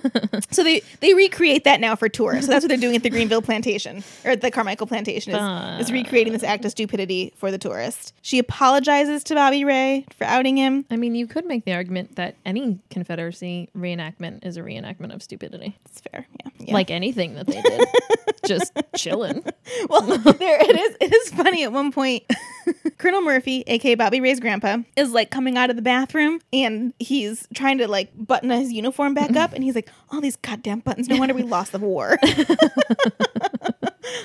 So 0.50 0.62
they 0.62 0.82
they 1.00 1.12
recreate 1.56 1.64
that 1.64 1.80
now 1.80 1.96
for 1.96 2.08
tourists. 2.08 2.46
So 2.46 2.52
that's 2.52 2.64
what 2.64 2.68
they're 2.68 2.76
doing 2.76 2.96
at 2.96 3.02
the 3.02 3.10
Greenville 3.10 3.42
Plantation 3.42 4.02
or 4.24 4.36
the 4.36 4.50
Carmichael 4.50 4.86
Plantation 4.86 5.34
is, 5.34 5.80
is 5.86 5.92
recreating 5.92 6.32
this 6.32 6.42
act 6.42 6.64
of 6.64 6.70
stupidity 6.70 7.32
for 7.36 7.50
the 7.50 7.58
tourist. 7.58 8.12
She 8.22 8.38
apologizes 8.38 9.24
to 9.24 9.34
Bobby 9.34 9.64
Ray 9.64 10.04
for 10.16 10.24
outing 10.24 10.56
him. 10.56 10.84
I 10.90 10.96
mean, 10.96 11.14
you 11.14 11.26
could 11.26 11.46
make 11.46 11.64
the 11.64 11.74
argument 11.74 12.16
that 12.16 12.36
any 12.44 12.78
Confederacy 12.90 13.68
reenactment 13.76 14.44
is 14.44 14.56
a 14.56 14.62
reenactment 14.62 15.14
of 15.14 15.22
stupidity, 15.22 15.76
It's 15.86 16.00
fair, 16.00 16.26
yeah. 16.44 16.50
yeah. 16.58 16.74
like 16.74 16.90
anything 16.90 17.34
that 17.34 17.46
they 17.46 17.60
did. 17.60 17.84
Just 18.46 18.72
chilling. 18.96 19.44
well, 19.88 20.02
there 20.02 20.60
it 20.60 20.78
is. 20.78 20.96
It 21.00 21.12
is 21.12 21.30
funny 21.32 21.64
at 21.64 21.72
one 21.72 21.90
point. 21.90 22.22
Colonel 22.98 23.20
Murphy, 23.20 23.64
aka 23.66 23.94
Bobby 23.96 24.20
Ray's 24.20 24.38
grandpa, 24.40 24.78
is 24.94 25.10
like 25.12 25.30
coming 25.30 25.56
out 25.56 25.68
of 25.70 25.76
the 25.76 25.82
bathroom 25.82 26.40
and 26.52 26.92
he's 26.98 27.46
trying 27.54 27.78
to 27.78 27.88
like 27.88 28.10
button 28.16 28.50
his 28.50 28.72
uniform 28.72 29.14
back 29.14 29.34
up, 29.36 29.52
and 29.52 29.64
he's 29.64 29.74
like, 29.74 29.88
"All 30.10 30.20
these 30.20 30.36
goddamn 30.36 30.80
buttons! 30.80 31.08
No 31.08 31.18
wonder 31.18 31.34
we 31.34 31.42
lost 31.48 31.72
the 31.72 31.78
war." 31.78 32.18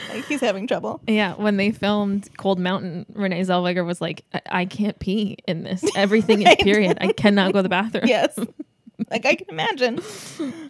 like 0.09 0.25
he's 0.25 0.41
having 0.41 0.67
trouble. 0.67 1.01
Yeah, 1.07 1.33
when 1.35 1.57
they 1.57 1.71
filmed 1.71 2.29
Cold 2.37 2.59
Mountain, 2.59 3.05
Renee 3.13 3.41
Zellweger 3.41 3.85
was 3.85 4.01
like, 4.01 4.23
I, 4.33 4.41
I 4.51 4.65
can't 4.65 4.97
pee 4.99 5.37
in 5.47 5.63
this. 5.63 5.83
Everything 5.95 6.43
Right. 6.43 6.59
is 6.59 6.63
period. 6.63 6.97
I 7.01 7.11
cannot 7.13 7.53
go 7.53 7.59
to 7.59 7.63
the 7.63 7.69
bathroom. 7.69 8.05
yes. 8.07 8.37
Like 9.09 9.25
I 9.25 9.35
can 9.35 9.47
imagine. 9.49 9.99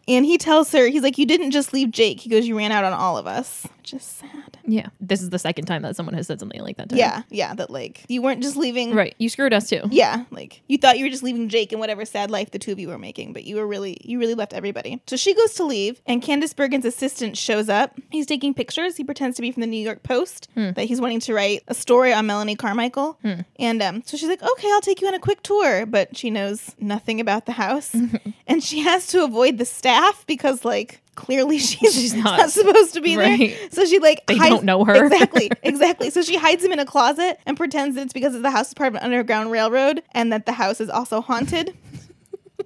And 0.07 0.25
he 0.25 0.37
tells 0.37 0.71
her, 0.71 0.87
he's 0.87 1.03
like, 1.03 1.17
You 1.17 1.25
didn't 1.25 1.51
just 1.51 1.73
leave 1.73 1.91
Jake. 1.91 2.19
He 2.21 2.29
goes, 2.29 2.47
You 2.47 2.57
ran 2.57 2.71
out 2.71 2.85
on 2.85 2.93
all 2.93 3.17
of 3.17 3.27
us. 3.27 3.67
Just 3.83 4.17
sad. 4.17 4.59
Yeah. 4.65 4.87
This 4.99 5.21
is 5.21 5.29
the 5.29 5.39
second 5.39 5.65
time 5.65 5.81
that 5.81 5.95
someone 5.95 6.13
has 6.15 6.27
said 6.27 6.39
something 6.39 6.61
like 6.61 6.77
that 6.77 6.89
to 6.89 6.95
him. 6.95 6.99
Yeah, 6.99 7.21
yeah. 7.29 7.53
That 7.53 7.69
like 7.69 8.05
you 8.07 8.21
weren't 8.21 8.41
just 8.41 8.55
leaving 8.57 8.93
Right. 8.95 9.15
You 9.17 9.29
screwed 9.29 9.53
us 9.53 9.69
too. 9.69 9.81
Yeah, 9.89 10.25
like 10.31 10.61
you 10.67 10.77
thought 10.77 10.97
you 10.97 11.05
were 11.05 11.09
just 11.09 11.23
leaving 11.23 11.49
Jake 11.49 11.71
and 11.71 11.79
whatever 11.79 12.05
sad 12.05 12.29
life 12.31 12.51
the 12.51 12.59
two 12.59 12.71
of 12.71 12.79
you 12.79 12.87
were 12.89 12.97
making, 12.97 13.33
but 13.33 13.43
you 13.43 13.55
were 13.55 13.67
really 13.67 13.97
you 14.03 14.19
really 14.19 14.35
left 14.35 14.53
everybody. 14.53 15.01
So 15.07 15.15
she 15.15 15.33
goes 15.33 15.53
to 15.55 15.63
leave, 15.63 16.01
and 16.05 16.21
Candice 16.21 16.53
Bergen's 16.53 16.85
assistant 16.85 17.37
shows 17.37 17.69
up. 17.69 17.97
He's 18.09 18.25
taking 18.25 18.53
pictures. 18.53 18.97
He 18.97 19.03
pretends 19.03 19.35
to 19.37 19.41
be 19.41 19.51
from 19.51 19.61
the 19.61 19.67
New 19.67 19.83
York 19.83 20.03
Post 20.03 20.47
that 20.55 20.85
he's 20.85 21.01
wanting 21.01 21.19
to 21.21 21.33
write 21.33 21.63
a 21.67 21.73
story 21.73 22.13
on 22.13 22.25
Melanie 22.25 22.55
Carmichael. 22.55 23.17
And 23.57 23.81
um, 23.81 24.03
so 24.05 24.17
she's 24.17 24.29
like, 24.29 24.41
"Okay, 24.43 24.69
I'll 24.71 24.81
take 24.81 25.01
you 25.01 25.07
on 25.07 25.13
a 25.13 25.19
quick 25.19 25.41
tour," 25.43 25.85
but 25.85 26.15
she 26.15 26.29
knows 26.29 26.75
nothing 26.79 27.19
about 27.19 27.45
the 27.45 27.53
house, 27.53 27.95
and 28.47 28.63
she 28.63 28.79
has 28.79 29.07
to 29.07 29.23
avoid 29.23 29.57
the 29.57 29.65
staff 29.65 30.25
because 30.27 30.63
like. 30.65 31.00
Clearly, 31.15 31.57
she's, 31.59 31.93
She's 31.93 32.13
not, 32.13 32.37
not- 32.39 32.49
supposed 32.51 32.93
to 32.93 33.01
be 33.01 33.17
right. 33.17 33.37
there. 33.51 33.69
So 33.71 33.85
she 33.85 33.99
like 33.99 34.25
They 34.27 34.37
hides- 34.37 34.49
don't 34.55 34.63
know 34.65 34.85
her. 34.85 35.05
exactly, 35.05 35.51
exactly. 35.63 36.09
So 36.09 36.21
she 36.21 36.37
hides 36.37 36.63
him 36.63 36.71
in 36.71 36.79
a 36.79 36.85
closet 36.85 37.39
and 37.45 37.57
pretends 37.57 37.95
that 37.95 38.03
it's 38.03 38.13
because 38.13 38.33
of 38.33 38.41
the 38.43 38.51
house 38.51 38.69
is 38.69 38.73
part 38.73 38.87
of 38.87 38.95
an 38.95 39.01
underground 39.03 39.51
railroad 39.51 40.03
and 40.13 40.31
that 40.31 40.45
the 40.45 40.53
house 40.53 40.79
is 40.79 40.89
also 40.89 41.19
haunted. 41.21 41.75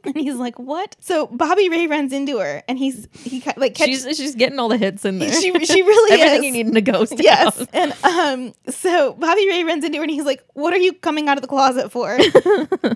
and 0.05 0.15
he's 0.17 0.35
like, 0.35 0.57
"What?" 0.59 0.95
So 0.99 1.27
Bobby 1.27 1.69
Ray 1.69 1.87
runs 1.87 2.11
into 2.13 2.39
her 2.39 2.63
and 2.67 2.77
he's 2.77 3.07
he 3.13 3.43
like 3.57 3.75
catches. 3.75 4.03
She's 4.05 4.17
she's 4.17 4.35
getting 4.35 4.59
all 4.59 4.69
the 4.69 4.77
hits 4.77 5.05
in 5.05 5.19
there. 5.19 5.31
She, 5.31 5.51
she 5.65 5.81
really 5.83 6.13
Everything 6.21 6.39
is. 6.39 6.45
you 6.45 6.51
need 6.51 6.67
in 6.67 6.77
a 6.77 6.81
ghost. 6.81 7.13
Yes. 7.19 7.57
house. 7.57 7.67
And 7.73 7.93
um 8.03 8.53
so 8.73 9.13
Bobby 9.13 9.47
Ray 9.47 9.63
runs 9.63 9.83
into 9.83 9.97
her 9.97 10.03
and 10.03 10.11
he's 10.11 10.25
like, 10.25 10.43
What 10.53 10.73
are 10.73 10.77
you 10.77 10.93
coming 10.93 11.27
out 11.27 11.37
of 11.37 11.41
the 11.41 11.47
closet 11.47 11.91
for? 11.91 12.17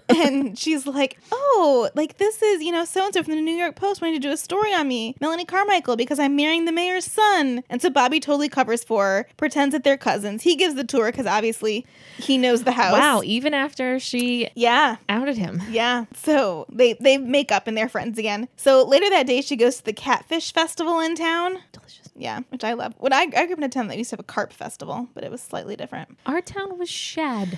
and 0.09 0.57
she's 0.57 0.85
like, 0.87 1.17
Oh, 1.31 1.89
like 1.95 2.17
this 2.17 2.41
is, 2.41 2.61
you 2.61 2.71
know, 2.71 2.85
so 2.85 3.05
and 3.05 3.13
so 3.13 3.23
from 3.23 3.35
the 3.35 3.41
New 3.41 3.55
York 3.55 3.75
Post 3.75 4.01
wanting 4.01 4.19
to 4.19 4.27
do 4.27 4.31
a 4.31 4.37
story 4.37 4.73
on 4.73 4.87
me, 4.87 5.15
Melanie 5.21 5.45
Carmichael, 5.45 5.95
because 5.95 6.19
I'm 6.19 6.35
marrying 6.35 6.65
the 6.65 6.71
mayor's 6.71 7.05
son. 7.05 7.63
And 7.69 7.81
so 7.81 7.89
Bobby 7.89 8.19
totally 8.19 8.49
covers 8.49 8.83
for 8.83 9.03
her, 9.03 9.27
pretends 9.37 9.73
that 9.73 9.83
they're 9.83 9.97
cousins. 9.97 10.43
He 10.43 10.55
gives 10.55 10.75
the 10.75 10.83
tour 10.83 11.11
because 11.11 11.25
obviously 11.25 11.85
he 12.17 12.37
knows 12.37 12.63
the 12.63 12.71
house. 12.71 12.93
Wow. 12.93 13.21
Even 13.23 13.53
after 13.53 13.99
she 13.99 14.49
Yeah. 14.55 14.97
outed 15.07 15.37
him. 15.37 15.61
Yeah. 15.69 16.05
So 16.15 16.65
they 16.71 16.88
they 16.93 17.17
make 17.17 17.51
up 17.51 17.67
and 17.67 17.77
they're 17.77 17.89
friends 17.89 18.17
again. 18.17 18.47
So 18.55 18.83
later 18.83 19.09
that 19.09 19.27
day, 19.27 19.41
she 19.41 19.55
goes 19.55 19.77
to 19.77 19.85
the 19.85 19.93
Catfish 19.93 20.53
Festival 20.53 20.99
in 20.99 21.15
town. 21.15 21.59
Delicious. 21.71 22.09
Yeah, 22.15 22.41
which 22.49 22.63
I 22.63 22.73
love. 22.73 22.93
When 22.97 23.13
I, 23.13 23.27
I 23.35 23.45
grew 23.45 23.53
up 23.53 23.59
in 23.59 23.63
a 23.63 23.69
town 23.69 23.87
that 23.87 23.97
used 23.97 24.09
to 24.09 24.15
have 24.15 24.19
a 24.19 24.23
carp 24.23 24.51
festival, 24.51 25.07
but 25.13 25.23
it 25.23 25.31
was 25.31 25.41
slightly 25.41 25.75
different. 25.75 26.17
Our 26.25 26.41
town 26.41 26.77
was 26.77 26.89
shad. 26.89 27.57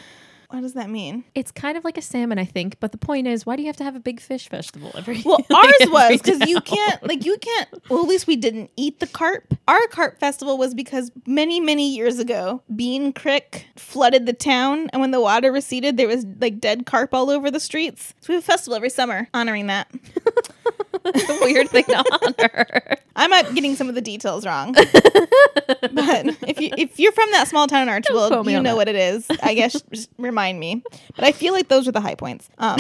What 0.52 0.62
does 0.62 0.74
that 0.74 0.90
mean? 0.90 1.24
It's 1.34 1.50
kind 1.52 1.78
of 1.78 1.86
like 1.86 1.98
a 1.98 2.02
salmon, 2.02 2.38
I 2.38 2.44
think. 2.44 2.78
But 2.80 2.92
the 2.92 2.98
point 2.98 3.26
is, 3.26 3.46
why 3.46 3.56
do 3.56 3.62
you 3.62 3.68
have 3.68 3.78
to 3.78 3.84
have 3.86 3.96
a 3.96 4.00
big 4.02 4.20
fish 4.20 4.50
festival 4.50 4.92
every? 4.96 5.16
Year? 5.16 5.24
Well, 5.26 5.46
ours 5.56 5.74
every 5.80 5.94
was 5.94 6.22
because 6.22 6.50
you 6.50 6.60
can't, 6.66 7.02
like, 7.08 7.26
you 7.26 7.38
can't. 7.38 7.70
Well, 7.90 8.02
at 8.02 8.08
least 8.08 8.28
we 8.28 8.36
didn't 8.36 8.70
eat 8.76 9.00
the 9.00 9.08
carp. 9.08 9.54
Our 9.68 9.88
carp 9.88 10.20
festival 10.20 10.58
was 10.58 10.74
because 10.74 11.10
many, 11.26 11.62
many 11.62 11.96
years 11.96 12.20
ago, 12.20 12.62
Bean 12.76 13.14
Creek 13.14 13.68
flooded 13.78 14.26
the 14.26 14.34
town, 14.34 14.90
and 14.92 15.02
when 15.02 15.12
the 15.12 15.22
water 15.22 15.52
receded, 15.52 15.96
there 15.96 16.08
was 16.08 16.26
like 16.40 16.60
dead 16.60 16.86
carp 16.86 17.14
all 17.14 17.30
over 17.30 17.50
the 17.50 17.60
streets. 17.60 18.14
So 18.20 18.34
we 18.34 18.36
have 18.36 18.44
a 18.44 18.46
festival 18.46 18.76
every 18.76 18.90
summer 18.90 19.30
honoring 19.34 19.68
that. 19.68 19.90
It's 21.06 21.30
a 21.42 21.46
weird 21.46 21.70
thing 21.70 21.86
to 21.86 21.98
honor. 22.40 22.98
I 23.16 23.28
might 23.28 23.50
be 23.50 23.56
getting 23.56 23.76
some 23.76 23.90
of 23.90 23.96
the 23.96 24.02
details 24.02 24.46
wrong, 24.46 24.74
but 24.74 24.88
if 26.48 26.60
you 26.62 26.70
if 26.78 27.00
you're 27.00 27.12
from 27.12 27.30
that 27.32 27.48
small 27.48 27.68
town 27.68 27.84
in 27.84 27.90
Archibald, 27.90 28.48
you 28.48 28.62
know 28.62 28.72
that. 28.72 28.76
what 28.76 28.88
it 28.88 28.96
is. 28.96 29.28
I 29.44 29.54
guess 29.54 29.82
just 29.92 30.10
remind 30.18 30.60
me. 30.60 30.84
But 31.16 31.26
I 31.26 31.32
feel 31.32 31.54
like 31.54 31.68
those 31.68 31.88
are 31.88 31.92
the 31.92 32.02
high 32.02 32.16
points. 32.16 32.50
Um, 32.58 32.80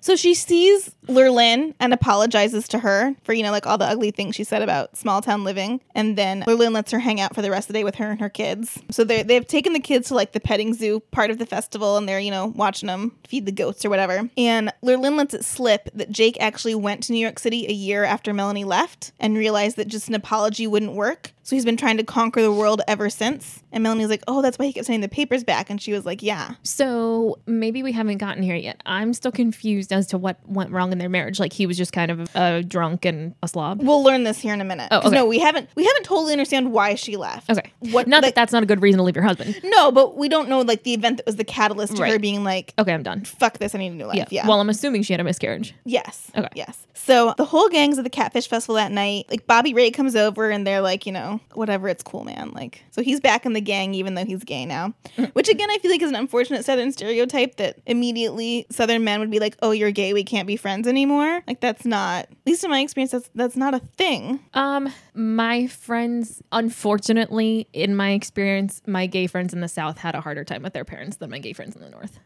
so 0.00 0.16
she 0.16 0.34
sees 0.34 0.94
Lurlynn 1.06 1.74
and 1.80 1.92
apologizes 1.92 2.68
to 2.68 2.78
her 2.80 3.14
for 3.24 3.32
you 3.32 3.42
know 3.42 3.50
like 3.50 3.66
all 3.66 3.78
the 3.78 3.86
ugly 3.86 4.10
things 4.10 4.34
she 4.36 4.44
said 4.44 4.62
about 4.62 4.96
small 4.96 5.22
town 5.22 5.44
living, 5.44 5.80
and 5.94 6.16
then 6.18 6.42
Lurlynn 6.42 6.72
lets 6.72 6.92
her 6.92 6.98
hang 6.98 7.20
out 7.20 7.34
for 7.34 7.42
the 7.42 7.50
rest 7.50 7.68
of 7.68 7.72
the 7.72 7.80
day 7.80 7.84
with 7.84 7.94
her 7.96 8.10
and 8.10 8.20
her 8.20 8.28
kids. 8.28 8.78
So 8.90 9.04
they 9.04 9.22
they've 9.22 9.46
taken 9.46 9.72
the 9.72 9.80
kids 9.80 10.08
to 10.08 10.14
like 10.14 10.32
the 10.32 10.40
petting 10.40 10.74
zoo 10.74 11.00
part 11.10 11.30
of 11.30 11.38
the 11.38 11.46
festival, 11.46 11.96
and 11.96 12.08
they're 12.08 12.20
you 12.20 12.30
know 12.30 12.46
watching 12.54 12.86
them 12.88 13.12
feed 13.26 13.46
the 13.46 13.52
goats 13.52 13.84
or 13.84 13.90
whatever. 13.90 14.28
And 14.36 14.72
Lurlynn 14.84 15.16
lets 15.16 15.34
it 15.34 15.44
slip 15.44 15.88
that 15.94 16.10
Jake 16.10 16.36
actually 16.40 16.74
went 16.74 17.02
to 17.04 17.11
New 17.12 17.20
York 17.20 17.38
City 17.38 17.66
a 17.68 17.72
year 17.72 18.04
after 18.04 18.32
Melanie 18.32 18.64
left 18.64 19.12
and 19.20 19.36
realized 19.36 19.76
that 19.76 19.88
just 19.88 20.08
an 20.08 20.14
apology 20.14 20.66
wouldn't 20.66 20.94
work. 20.94 21.32
So 21.44 21.56
he's 21.56 21.64
been 21.64 21.76
trying 21.76 21.96
to 21.96 22.04
conquer 22.04 22.40
the 22.40 22.52
world 22.52 22.82
ever 22.86 23.10
since. 23.10 23.62
And 23.72 23.82
Melanie's 23.82 24.08
like, 24.10 24.22
"Oh, 24.28 24.42
that's 24.42 24.58
why 24.58 24.66
he 24.66 24.72
kept 24.72 24.86
sending 24.86 25.00
the 25.00 25.08
papers 25.08 25.42
back." 25.44 25.70
And 25.70 25.80
she 25.80 25.92
was 25.92 26.04
like, 26.06 26.22
"Yeah." 26.22 26.54
So 26.62 27.38
maybe 27.46 27.82
we 27.82 27.92
haven't 27.92 28.18
gotten 28.18 28.42
here 28.42 28.54
yet. 28.54 28.80
I'm 28.86 29.12
still 29.14 29.32
confused 29.32 29.92
as 29.92 30.06
to 30.08 30.18
what 30.18 30.38
went 30.46 30.70
wrong 30.70 30.92
in 30.92 30.98
their 30.98 31.08
marriage. 31.08 31.40
Like 31.40 31.52
he 31.52 31.66
was 31.66 31.76
just 31.76 31.92
kind 31.92 32.10
of 32.10 32.34
a 32.36 32.62
drunk 32.62 33.04
and 33.04 33.34
a 33.42 33.48
slob. 33.48 33.82
We'll 33.82 34.02
learn 34.04 34.24
this 34.24 34.38
here 34.38 34.54
in 34.54 34.60
a 34.60 34.64
minute. 34.64 34.88
Oh, 34.90 34.98
okay. 34.98 35.10
No, 35.10 35.26
we 35.26 35.38
haven't. 35.38 35.68
We 35.74 35.84
haven't 35.84 36.04
totally 36.04 36.32
understand 36.32 36.72
why 36.72 36.94
she 36.94 37.16
left. 37.16 37.50
Okay. 37.50 37.72
What? 37.90 38.06
Not 38.06 38.22
like, 38.22 38.34
that 38.34 38.40
that's 38.40 38.52
not 38.52 38.62
a 38.62 38.66
good 38.66 38.82
reason 38.82 38.98
to 38.98 39.04
leave 39.04 39.16
your 39.16 39.24
husband. 39.24 39.58
No, 39.64 39.90
but 39.90 40.16
we 40.16 40.28
don't 40.28 40.48
know 40.48 40.60
like 40.60 40.82
the 40.84 40.94
event 40.94 41.16
that 41.18 41.26
was 41.26 41.36
the 41.36 41.44
catalyst 41.44 41.96
to 41.96 42.04
her 42.04 42.18
being 42.18 42.44
like, 42.44 42.74
Okay, 42.78 42.92
I'm 42.92 43.02
done. 43.02 43.24
"Fuck 43.24 43.58
this! 43.58 43.74
I 43.74 43.78
need 43.78 43.92
a 43.92 43.94
new 43.94 44.06
life." 44.06 44.28
Yeah. 44.30 44.46
Well, 44.46 44.60
I'm 44.60 44.68
assuming 44.68 45.02
she 45.02 45.12
had 45.12 45.20
a 45.20 45.24
miscarriage. 45.24 45.74
Yes. 45.84 46.30
Okay. 46.36 46.48
Yes. 46.54 46.86
So 46.94 47.34
the 47.36 47.44
whole 47.44 47.68
gang's 47.68 47.98
at 47.98 48.04
the 48.04 48.10
Catfish 48.10 48.46
Festival 48.48 48.76
that 48.76 48.92
night. 48.92 49.26
Like 49.30 49.46
Bobby 49.46 49.74
Ray 49.74 49.90
comes 49.90 50.14
over 50.14 50.50
and 50.50 50.64
they're 50.66 50.80
like, 50.80 51.06
you 51.06 51.12
know, 51.12 51.31
whatever, 51.54 51.88
it's 51.88 52.02
cool, 52.02 52.24
man. 52.24 52.50
Like, 52.52 52.84
so 52.90 53.02
he's 53.02 53.20
back 53.20 53.46
in 53.46 53.52
the 53.52 53.60
gang 53.60 53.94
even 53.94 54.14
though 54.14 54.24
he's 54.24 54.44
gay 54.44 54.64
now. 54.66 54.94
Which 55.32 55.48
again, 55.48 55.70
I 55.70 55.78
feel 55.78 55.90
like 55.90 56.02
is 56.02 56.10
an 56.10 56.16
unfortunate 56.16 56.64
Southern 56.64 56.92
stereotype 56.92 57.56
that 57.56 57.78
immediately 57.86 58.66
Southern 58.70 59.04
men 59.04 59.20
would 59.20 59.30
be 59.30 59.38
like, 59.38 59.56
oh, 59.62 59.70
you're 59.70 59.90
gay, 59.90 60.12
we 60.12 60.24
can't 60.24 60.46
be 60.46 60.56
friends 60.56 60.86
anymore. 60.86 61.42
Like 61.46 61.60
that's 61.60 61.84
not, 61.84 62.24
at 62.24 62.30
least 62.46 62.64
in 62.64 62.70
my 62.70 62.80
experience, 62.80 63.12
that's 63.12 63.30
that's 63.34 63.56
not 63.56 63.74
a 63.74 63.80
thing. 63.96 64.40
Um, 64.54 64.92
my 65.14 65.66
friends, 65.66 66.42
unfortunately, 66.52 67.68
in 67.72 67.94
my 67.96 68.10
experience, 68.10 68.82
my 68.86 69.06
gay 69.06 69.26
friends 69.26 69.52
in 69.52 69.60
the 69.60 69.68
South 69.68 69.98
had 69.98 70.14
a 70.14 70.20
harder 70.20 70.44
time 70.44 70.62
with 70.62 70.72
their 70.72 70.84
parents 70.84 71.18
than 71.18 71.30
my 71.30 71.38
gay 71.38 71.52
friends 71.52 71.76
in 71.76 71.82
the 71.82 71.90
North. 71.90 72.18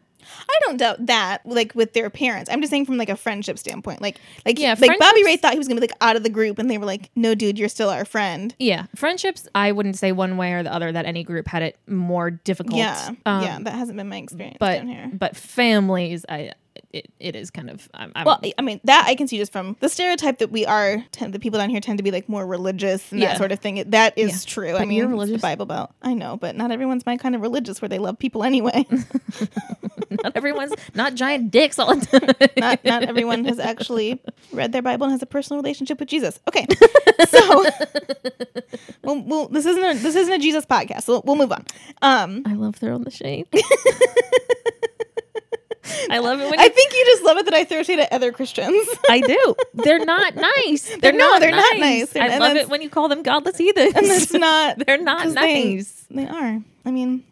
I 0.48 0.58
don't 0.64 0.76
doubt 0.76 1.06
that, 1.06 1.44
like 1.46 1.74
with 1.74 1.92
their 1.92 2.10
parents. 2.10 2.50
I'm 2.50 2.60
just 2.60 2.70
saying 2.70 2.86
from 2.86 2.96
like 2.96 3.08
a 3.08 3.16
friendship 3.16 3.58
standpoint. 3.58 4.00
Like, 4.02 4.18
like, 4.44 4.58
Yeah, 4.58 4.74
like 4.78 4.98
Bobby 4.98 5.24
Ray 5.24 5.36
thought 5.36 5.52
he 5.52 5.58
was 5.58 5.68
gonna 5.68 5.80
be 5.80 5.86
like 5.86 5.96
out 6.00 6.16
of 6.16 6.22
the 6.22 6.30
group, 6.30 6.58
and 6.58 6.70
they 6.70 6.78
were 6.78 6.86
like, 6.86 7.10
no, 7.16 7.34
dude, 7.34 7.58
you're 7.58 7.68
still 7.68 7.88
our 7.90 8.04
friend. 8.04 8.54
Yeah, 8.58 8.86
friendships. 8.94 9.48
I 9.54 9.72
wouldn't 9.72 9.96
say 9.96 10.12
one 10.12 10.36
way 10.36 10.52
or 10.52 10.62
the 10.62 10.72
other 10.72 10.90
that 10.92 11.04
any 11.06 11.24
group 11.24 11.46
had 11.48 11.62
it 11.62 11.78
more 11.86 12.30
difficult. 12.30 12.76
Yeah, 12.78 13.10
Um, 13.26 13.42
yeah, 13.42 13.58
that 13.62 13.74
hasn't 13.74 13.96
been 13.96 14.08
my 14.08 14.16
experience 14.18 14.56
but 14.60 14.78
down 14.78 14.88
here. 14.88 15.10
but 15.12 15.36
families, 15.36 16.24
I 16.28 16.52
it, 16.96 17.10
it 17.20 17.36
is 17.36 17.50
kind 17.50 17.68
of. 17.70 17.88
I'm, 17.94 18.12
I'm, 18.14 18.24
Well, 18.24 18.40
I 18.58 18.62
mean 18.62 18.80
that 18.84 19.04
I 19.06 19.14
can 19.14 19.28
see 19.28 19.36
just 19.38 19.52
from 19.52 19.76
the 19.80 19.88
stereotype 19.88 20.38
that 20.38 20.50
we 20.50 20.64
are. 20.66 21.04
Tend, 21.12 21.32
the 21.32 21.38
people 21.38 21.58
down 21.58 21.70
here 21.70 21.80
tend 21.80 21.98
to 21.98 22.02
be 22.04 22.10
like 22.10 22.28
more 22.28 22.46
religious 22.46 23.10
and 23.12 23.20
Yeah. 23.20 23.28
that 23.28 23.38
sort 23.38 23.52
of 23.52 23.60
thing. 23.60 23.82
That 23.90 24.16
is 24.16 24.44
Yeah. 24.44 24.50
true. 24.50 24.76
I 24.76 24.84
mean, 24.84 24.98
you're 24.98 25.08
religious. 25.08 25.40
Bible 25.42 25.66
Belt. 25.66 25.90
I 26.02 26.14
know, 26.14 26.36
but 26.36 26.56
not 26.56 26.70
everyone's 26.70 27.04
my 27.06 27.16
kind 27.16 27.34
of 27.34 27.40
religious 27.42 27.80
where 27.82 27.88
they 27.88 27.98
love 27.98 28.18
people 28.18 28.42
anyway. 28.44 28.86
not 30.22 30.32
everyone's 30.34 30.72
not 30.94 31.14
giant 31.14 31.50
dicks 31.50 31.78
all 31.78 31.94
the 31.94 32.06
time. 32.06 32.50
not 32.56 32.84
not 32.84 33.02
everyone 33.04 33.44
has 33.44 33.58
actually 33.58 34.20
read 34.52 34.72
their 34.72 34.82
Bible 34.82 35.04
and 35.04 35.12
has 35.12 35.22
a 35.22 35.26
personal 35.26 35.60
relationship 35.62 36.00
with 36.00 36.08
Jesus. 36.08 36.40
Okay, 36.48 36.66
so 37.28 37.64
well, 39.02 39.22
well, 39.26 39.48
this 39.48 39.66
isn't 39.66 39.84
a, 39.84 39.94
this 39.94 40.14
isn't 40.16 40.32
a 40.32 40.38
Jesus 40.38 40.64
podcast, 40.64 41.02
so 41.02 41.22
we'll 41.24 41.36
move 41.36 41.52
on. 41.52 41.64
Um, 42.02 42.42
I 42.46 42.54
love 42.54 42.76
throwing 42.76 43.02
the 43.04 43.10
shade. 43.10 43.46
I 46.10 46.18
love 46.18 46.40
it 46.40 46.50
when 46.50 46.58
I 46.60 46.68
think 46.68 46.92
you 46.92 47.04
just 47.06 47.22
love 47.22 47.36
it 47.38 47.44
that 47.46 47.54
I 47.54 47.64
throw 47.64 47.82
shade 47.82 47.98
at 47.98 48.12
other 48.12 48.32
Christians. 48.32 48.86
I 49.10 49.20
do. 49.20 49.54
They're 49.74 50.04
not 50.04 50.34
nice. 50.66 50.94
They're, 51.00 51.12
no, 51.12 51.18
not. 51.18 51.40
they're 51.40 51.50
not 51.50 51.74
nice. 51.78 51.80
nice. 51.80 52.10
They're- 52.10 52.22
I 52.22 52.38
love 52.38 52.56
it 52.56 52.68
when 52.68 52.82
you 52.82 52.90
call 52.90 53.08
them 53.08 53.22
godless 53.22 53.56
heathens. 53.58 53.94
and 53.94 54.06
that's 54.06 54.32
not 54.32 54.78
they're 54.86 54.98
not 55.02 55.22
'cause 55.22 55.34
they- 55.34 55.74
nice. 55.76 56.04
They, 56.10 56.26
are. 56.26 56.60
I 56.84 56.90
mean, 56.90 57.24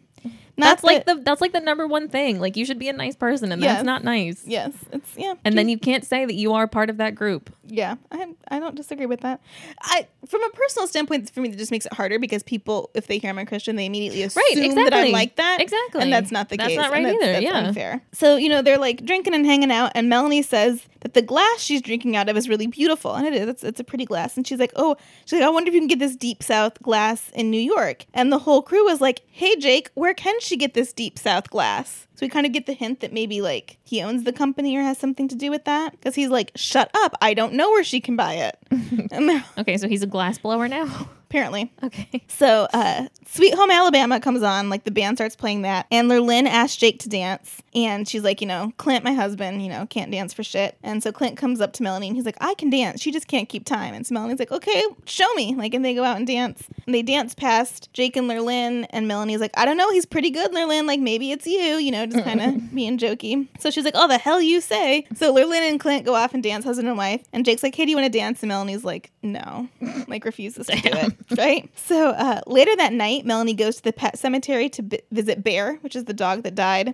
not 0.57 0.65
That's 0.67 0.83
like 0.83 1.05
the 1.05 1.15
that's 1.15 1.41
like 1.41 1.51
the 1.53 1.59
number 1.59 1.85
one 1.87 2.07
thing. 2.09 2.39
Like 2.39 2.55
you 2.55 2.65
should 2.65 2.79
be 2.79 2.87
a 2.89 2.93
nice 2.93 3.15
person, 3.15 3.51
and 3.51 3.61
Yes. 3.61 3.75
that's 3.77 3.85
not 3.85 4.03
nice. 4.03 4.43
yes, 4.45 4.71
it's 4.91 5.17
yeah. 5.17 5.33
And 5.43 5.57
then 5.57 5.67
you 5.69 5.77
can't 5.77 6.05
say 6.05 6.25
that 6.25 6.33
you 6.35 6.53
are 6.53 6.67
part 6.67 6.89
of 6.89 6.97
that 6.97 7.15
group. 7.15 7.53
Yeah, 7.67 7.95
I 8.11 8.27
I 8.47 8.59
don't 8.59 8.75
disagree 8.75 9.05
with 9.05 9.21
that. 9.21 9.41
I 9.81 10.07
from 10.27 10.43
a 10.43 10.49
personal 10.51 10.87
standpoint, 10.87 11.29
for 11.31 11.41
me, 11.41 11.49
that 11.49 11.57
just 11.57 11.71
makes 11.71 11.85
it 11.85 11.93
harder 11.93 12.19
because 12.19 12.43
people, 12.43 12.89
if 12.93 13.07
they 13.07 13.17
hear 13.17 13.29
I'm 13.31 13.37
a 13.37 13.45
Christian, 13.45 13.75
they 13.75 13.85
immediately 13.85 14.23
assume 14.23 14.75
that 14.75 14.93
I'm 14.93 15.11
like 15.11 15.35
that. 15.35 15.61
Exactly. 15.61 16.01
and 16.01 16.13
that's 16.13 16.31
not 16.31 16.49
the 16.49 16.57
That's 16.57 16.69
case. 16.69 16.77
That's 16.77 16.87
not 16.89 16.93
right 16.93 17.03
that's, 17.05 17.15
either, 17.23 17.31
That's 17.33 17.43
yeah. 17.43 17.57
unfair. 17.67 18.01
So 18.11 18.35
you 18.37 18.49
know 18.49 18.61
they're 18.61 18.77
like 18.77 19.03
drinking 19.05 19.33
and 19.33 19.45
hanging 19.45 19.71
out, 19.71 19.91
and 19.95 20.09
Melanie 20.09 20.41
says 20.41 20.85
that 21.01 21.13
the 21.13 21.21
glass 21.21 21.59
she's 21.59 21.81
drinking 21.81 22.15
out 22.15 22.29
of 22.29 22.37
is 22.37 22.47
really 22.47 22.67
beautiful, 22.67 23.13
and 23.13 23.25
it 23.27 23.33
is. 23.33 23.47
It's, 23.49 23.63
it's 23.63 23.79
a 23.79 23.83
pretty 23.83 24.05
glass, 24.05 24.37
and 24.37 24.45
she's 24.47 24.59
like, 24.59 24.71
oh, 24.75 24.95
she's 25.25 25.39
like, 25.39 25.47
I 25.47 25.49
wonder 25.49 25.69
if 25.69 25.73
you 25.75 25.81
can 25.81 25.87
get 25.87 25.99
this 25.99 26.15
deep 26.15 26.41
South 26.43 26.81
glass 26.81 27.29
in 27.33 27.51
New 27.51 27.59
York. 27.59 28.05
And 28.13 28.31
the 28.31 28.39
whole 28.39 28.61
crew 28.61 28.85
was 28.85 29.01
like, 29.01 29.21
Hey, 29.31 29.55
Jake, 29.57 29.89
where 29.95 30.13
can 30.13 30.39
she 30.45 30.57
get 30.57 30.73
this 30.73 30.93
deep 30.93 31.17
South 31.19 31.49
glass? 31.49 32.07
So 32.15 32.25
we 32.25 32.29
kind 32.29 32.45
of 32.45 32.53
get 32.53 32.65
the 32.65 32.73
hint 32.73 33.01
that 33.01 33.11
maybe 33.11 33.41
like 33.41 33.77
he 33.83 34.01
owns 34.01 34.23
the 34.23 34.31
company 34.33 34.75
or 34.77 34.81
has 34.81 34.97
something 34.97 35.27
to 35.27 35.35
do 35.35 35.51
with 35.51 35.65
that 35.65 35.91
because 35.91 36.15
he's 36.15 36.29
like, 36.29 36.51
shut 36.55 36.89
up, 36.93 37.13
I 37.21 37.33
don't 37.33 37.53
know 37.53 37.69
where 37.71 37.83
she 37.83 37.99
can 37.99 38.15
buy 38.15 38.33
it. 38.35 38.57
Okay, 39.57 39.77
so 39.77 39.87
he's 39.87 40.03
a 40.03 40.07
glass 40.07 40.37
blower 40.37 40.67
now. 40.67 41.09
Apparently. 41.29 41.71
Okay. 41.83 42.23
So, 42.27 42.67
uh, 42.73 43.07
Sweet 43.27 43.55
Home 43.55 43.71
Alabama 43.71 44.19
comes 44.19 44.43
on, 44.43 44.69
like 44.69 44.83
the 44.83 44.91
band 44.91 45.17
starts 45.17 45.35
playing 45.35 45.63
that, 45.63 45.87
and 45.91 46.09
Lurlynn 46.09 46.47
asks 46.47 46.77
Jake 46.77 46.99
to 46.99 47.09
dance, 47.09 47.61
and 47.73 48.07
she's 48.07 48.23
like, 48.23 48.39
you 48.39 48.47
know, 48.47 48.71
Clint, 48.77 49.03
my 49.03 49.13
husband, 49.13 49.63
you 49.63 49.69
know, 49.69 49.85
can't 49.87 50.11
dance 50.11 50.33
for 50.33 50.43
shit. 50.43 50.77
And 50.83 51.01
so 51.01 51.11
Clint 51.11 51.35
comes 51.35 51.59
up 51.59 51.73
to 51.73 51.83
Melanie 51.83 52.07
and 52.07 52.15
he's 52.15 52.25
like, 52.25 52.37
I 52.39 52.53
can 52.53 52.69
dance, 52.69 53.01
she 53.01 53.11
just 53.11 53.27
can't 53.27 53.49
keep 53.49 53.65
time. 53.65 53.93
And 53.93 54.05
so 54.05 54.13
Melanie's 54.13 54.39
like, 54.39 54.51
okay, 54.51 54.83
show 55.05 55.31
me. 55.33 55.55
Like, 55.55 55.73
and 55.73 55.83
they 55.83 55.95
go 55.95 56.03
out 56.03 56.17
and 56.17 56.27
dance. 56.27 56.63
And 56.85 56.93
they 56.93 57.01
dance 57.01 57.33
past 57.33 57.91
Jake 57.93 58.15
and 58.15 58.29
Lurlynn, 58.29 58.85
and 58.91 59.07
Melanie's 59.07 59.41
like, 59.41 59.51
I 59.57 59.65
don't 59.65 59.77
know, 59.77 59.91
he's 59.91 60.05
pretty 60.05 60.29
good, 60.29 60.51
Lurlynn, 60.51 60.85
like 60.85 60.99
maybe 60.99 61.31
it's 61.31 61.47
you, 61.47 61.77
you 61.77 61.91
know, 61.91 62.05
just 62.05 62.23
kind 62.23 62.41
of 62.41 62.73
being 62.75 62.97
jokey. 62.97 63.47
So 63.59 63.71
she's 63.71 63.83
like, 63.83 63.95
oh, 63.97 64.07
the 64.07 64.19
hell 64.19 64.41
you 64.41 64.61
say. 64.61 65.07
So 65.15 65.33
Lurlynn 65.33 65.67
and 65.69 65.79
Clint 65.79 66.05
go 66.05 66.13
off 66.13 66.33
and 66.33 66.43
dance, 66.43 66.63
husband 66.63 66.87
and 66.87 66.97
wife, 66.97 67.23
and 67.33 67.43
Jake's 67.43 67.63
like, 67.63 67.73
hey, 67.75 67.85
do 67.85 67.91
you 67.91 67.97
want 67.97 68.11
to 68.11 68.17
dance? 68.17 68.43
And 68.43 68.49
Melanie's 68.49 68.83
like, 68.85 69.11
no, 69.23 69.67
like 70.07 70.23
refuses 70.23 70.67
to 70.67 70.75
do 70.75 70.89
it, 70.91 71.24
right? 71.37 71.69
So 71.75 72.09
uh, 72.09 72.41
later 72.47 72.75
that 72.75 72.93
night, 72.93 73.25
Melanie 73.25 73.53
goes 73.53 73.77
to 73.77 73.83
the 73.83 73.93
pet 73.93 74.17
cemetery 74.17 74.69
to 74.69 74.83
b- 74.83 74.99
visit 75.11 75.43
Bear, 75.43 75.75
which 75.81 75.95
is 75.95 76.05
the 76.05 76.13
dog 76.13 76.43
that 76.43 76.55
died. 76.55 76.93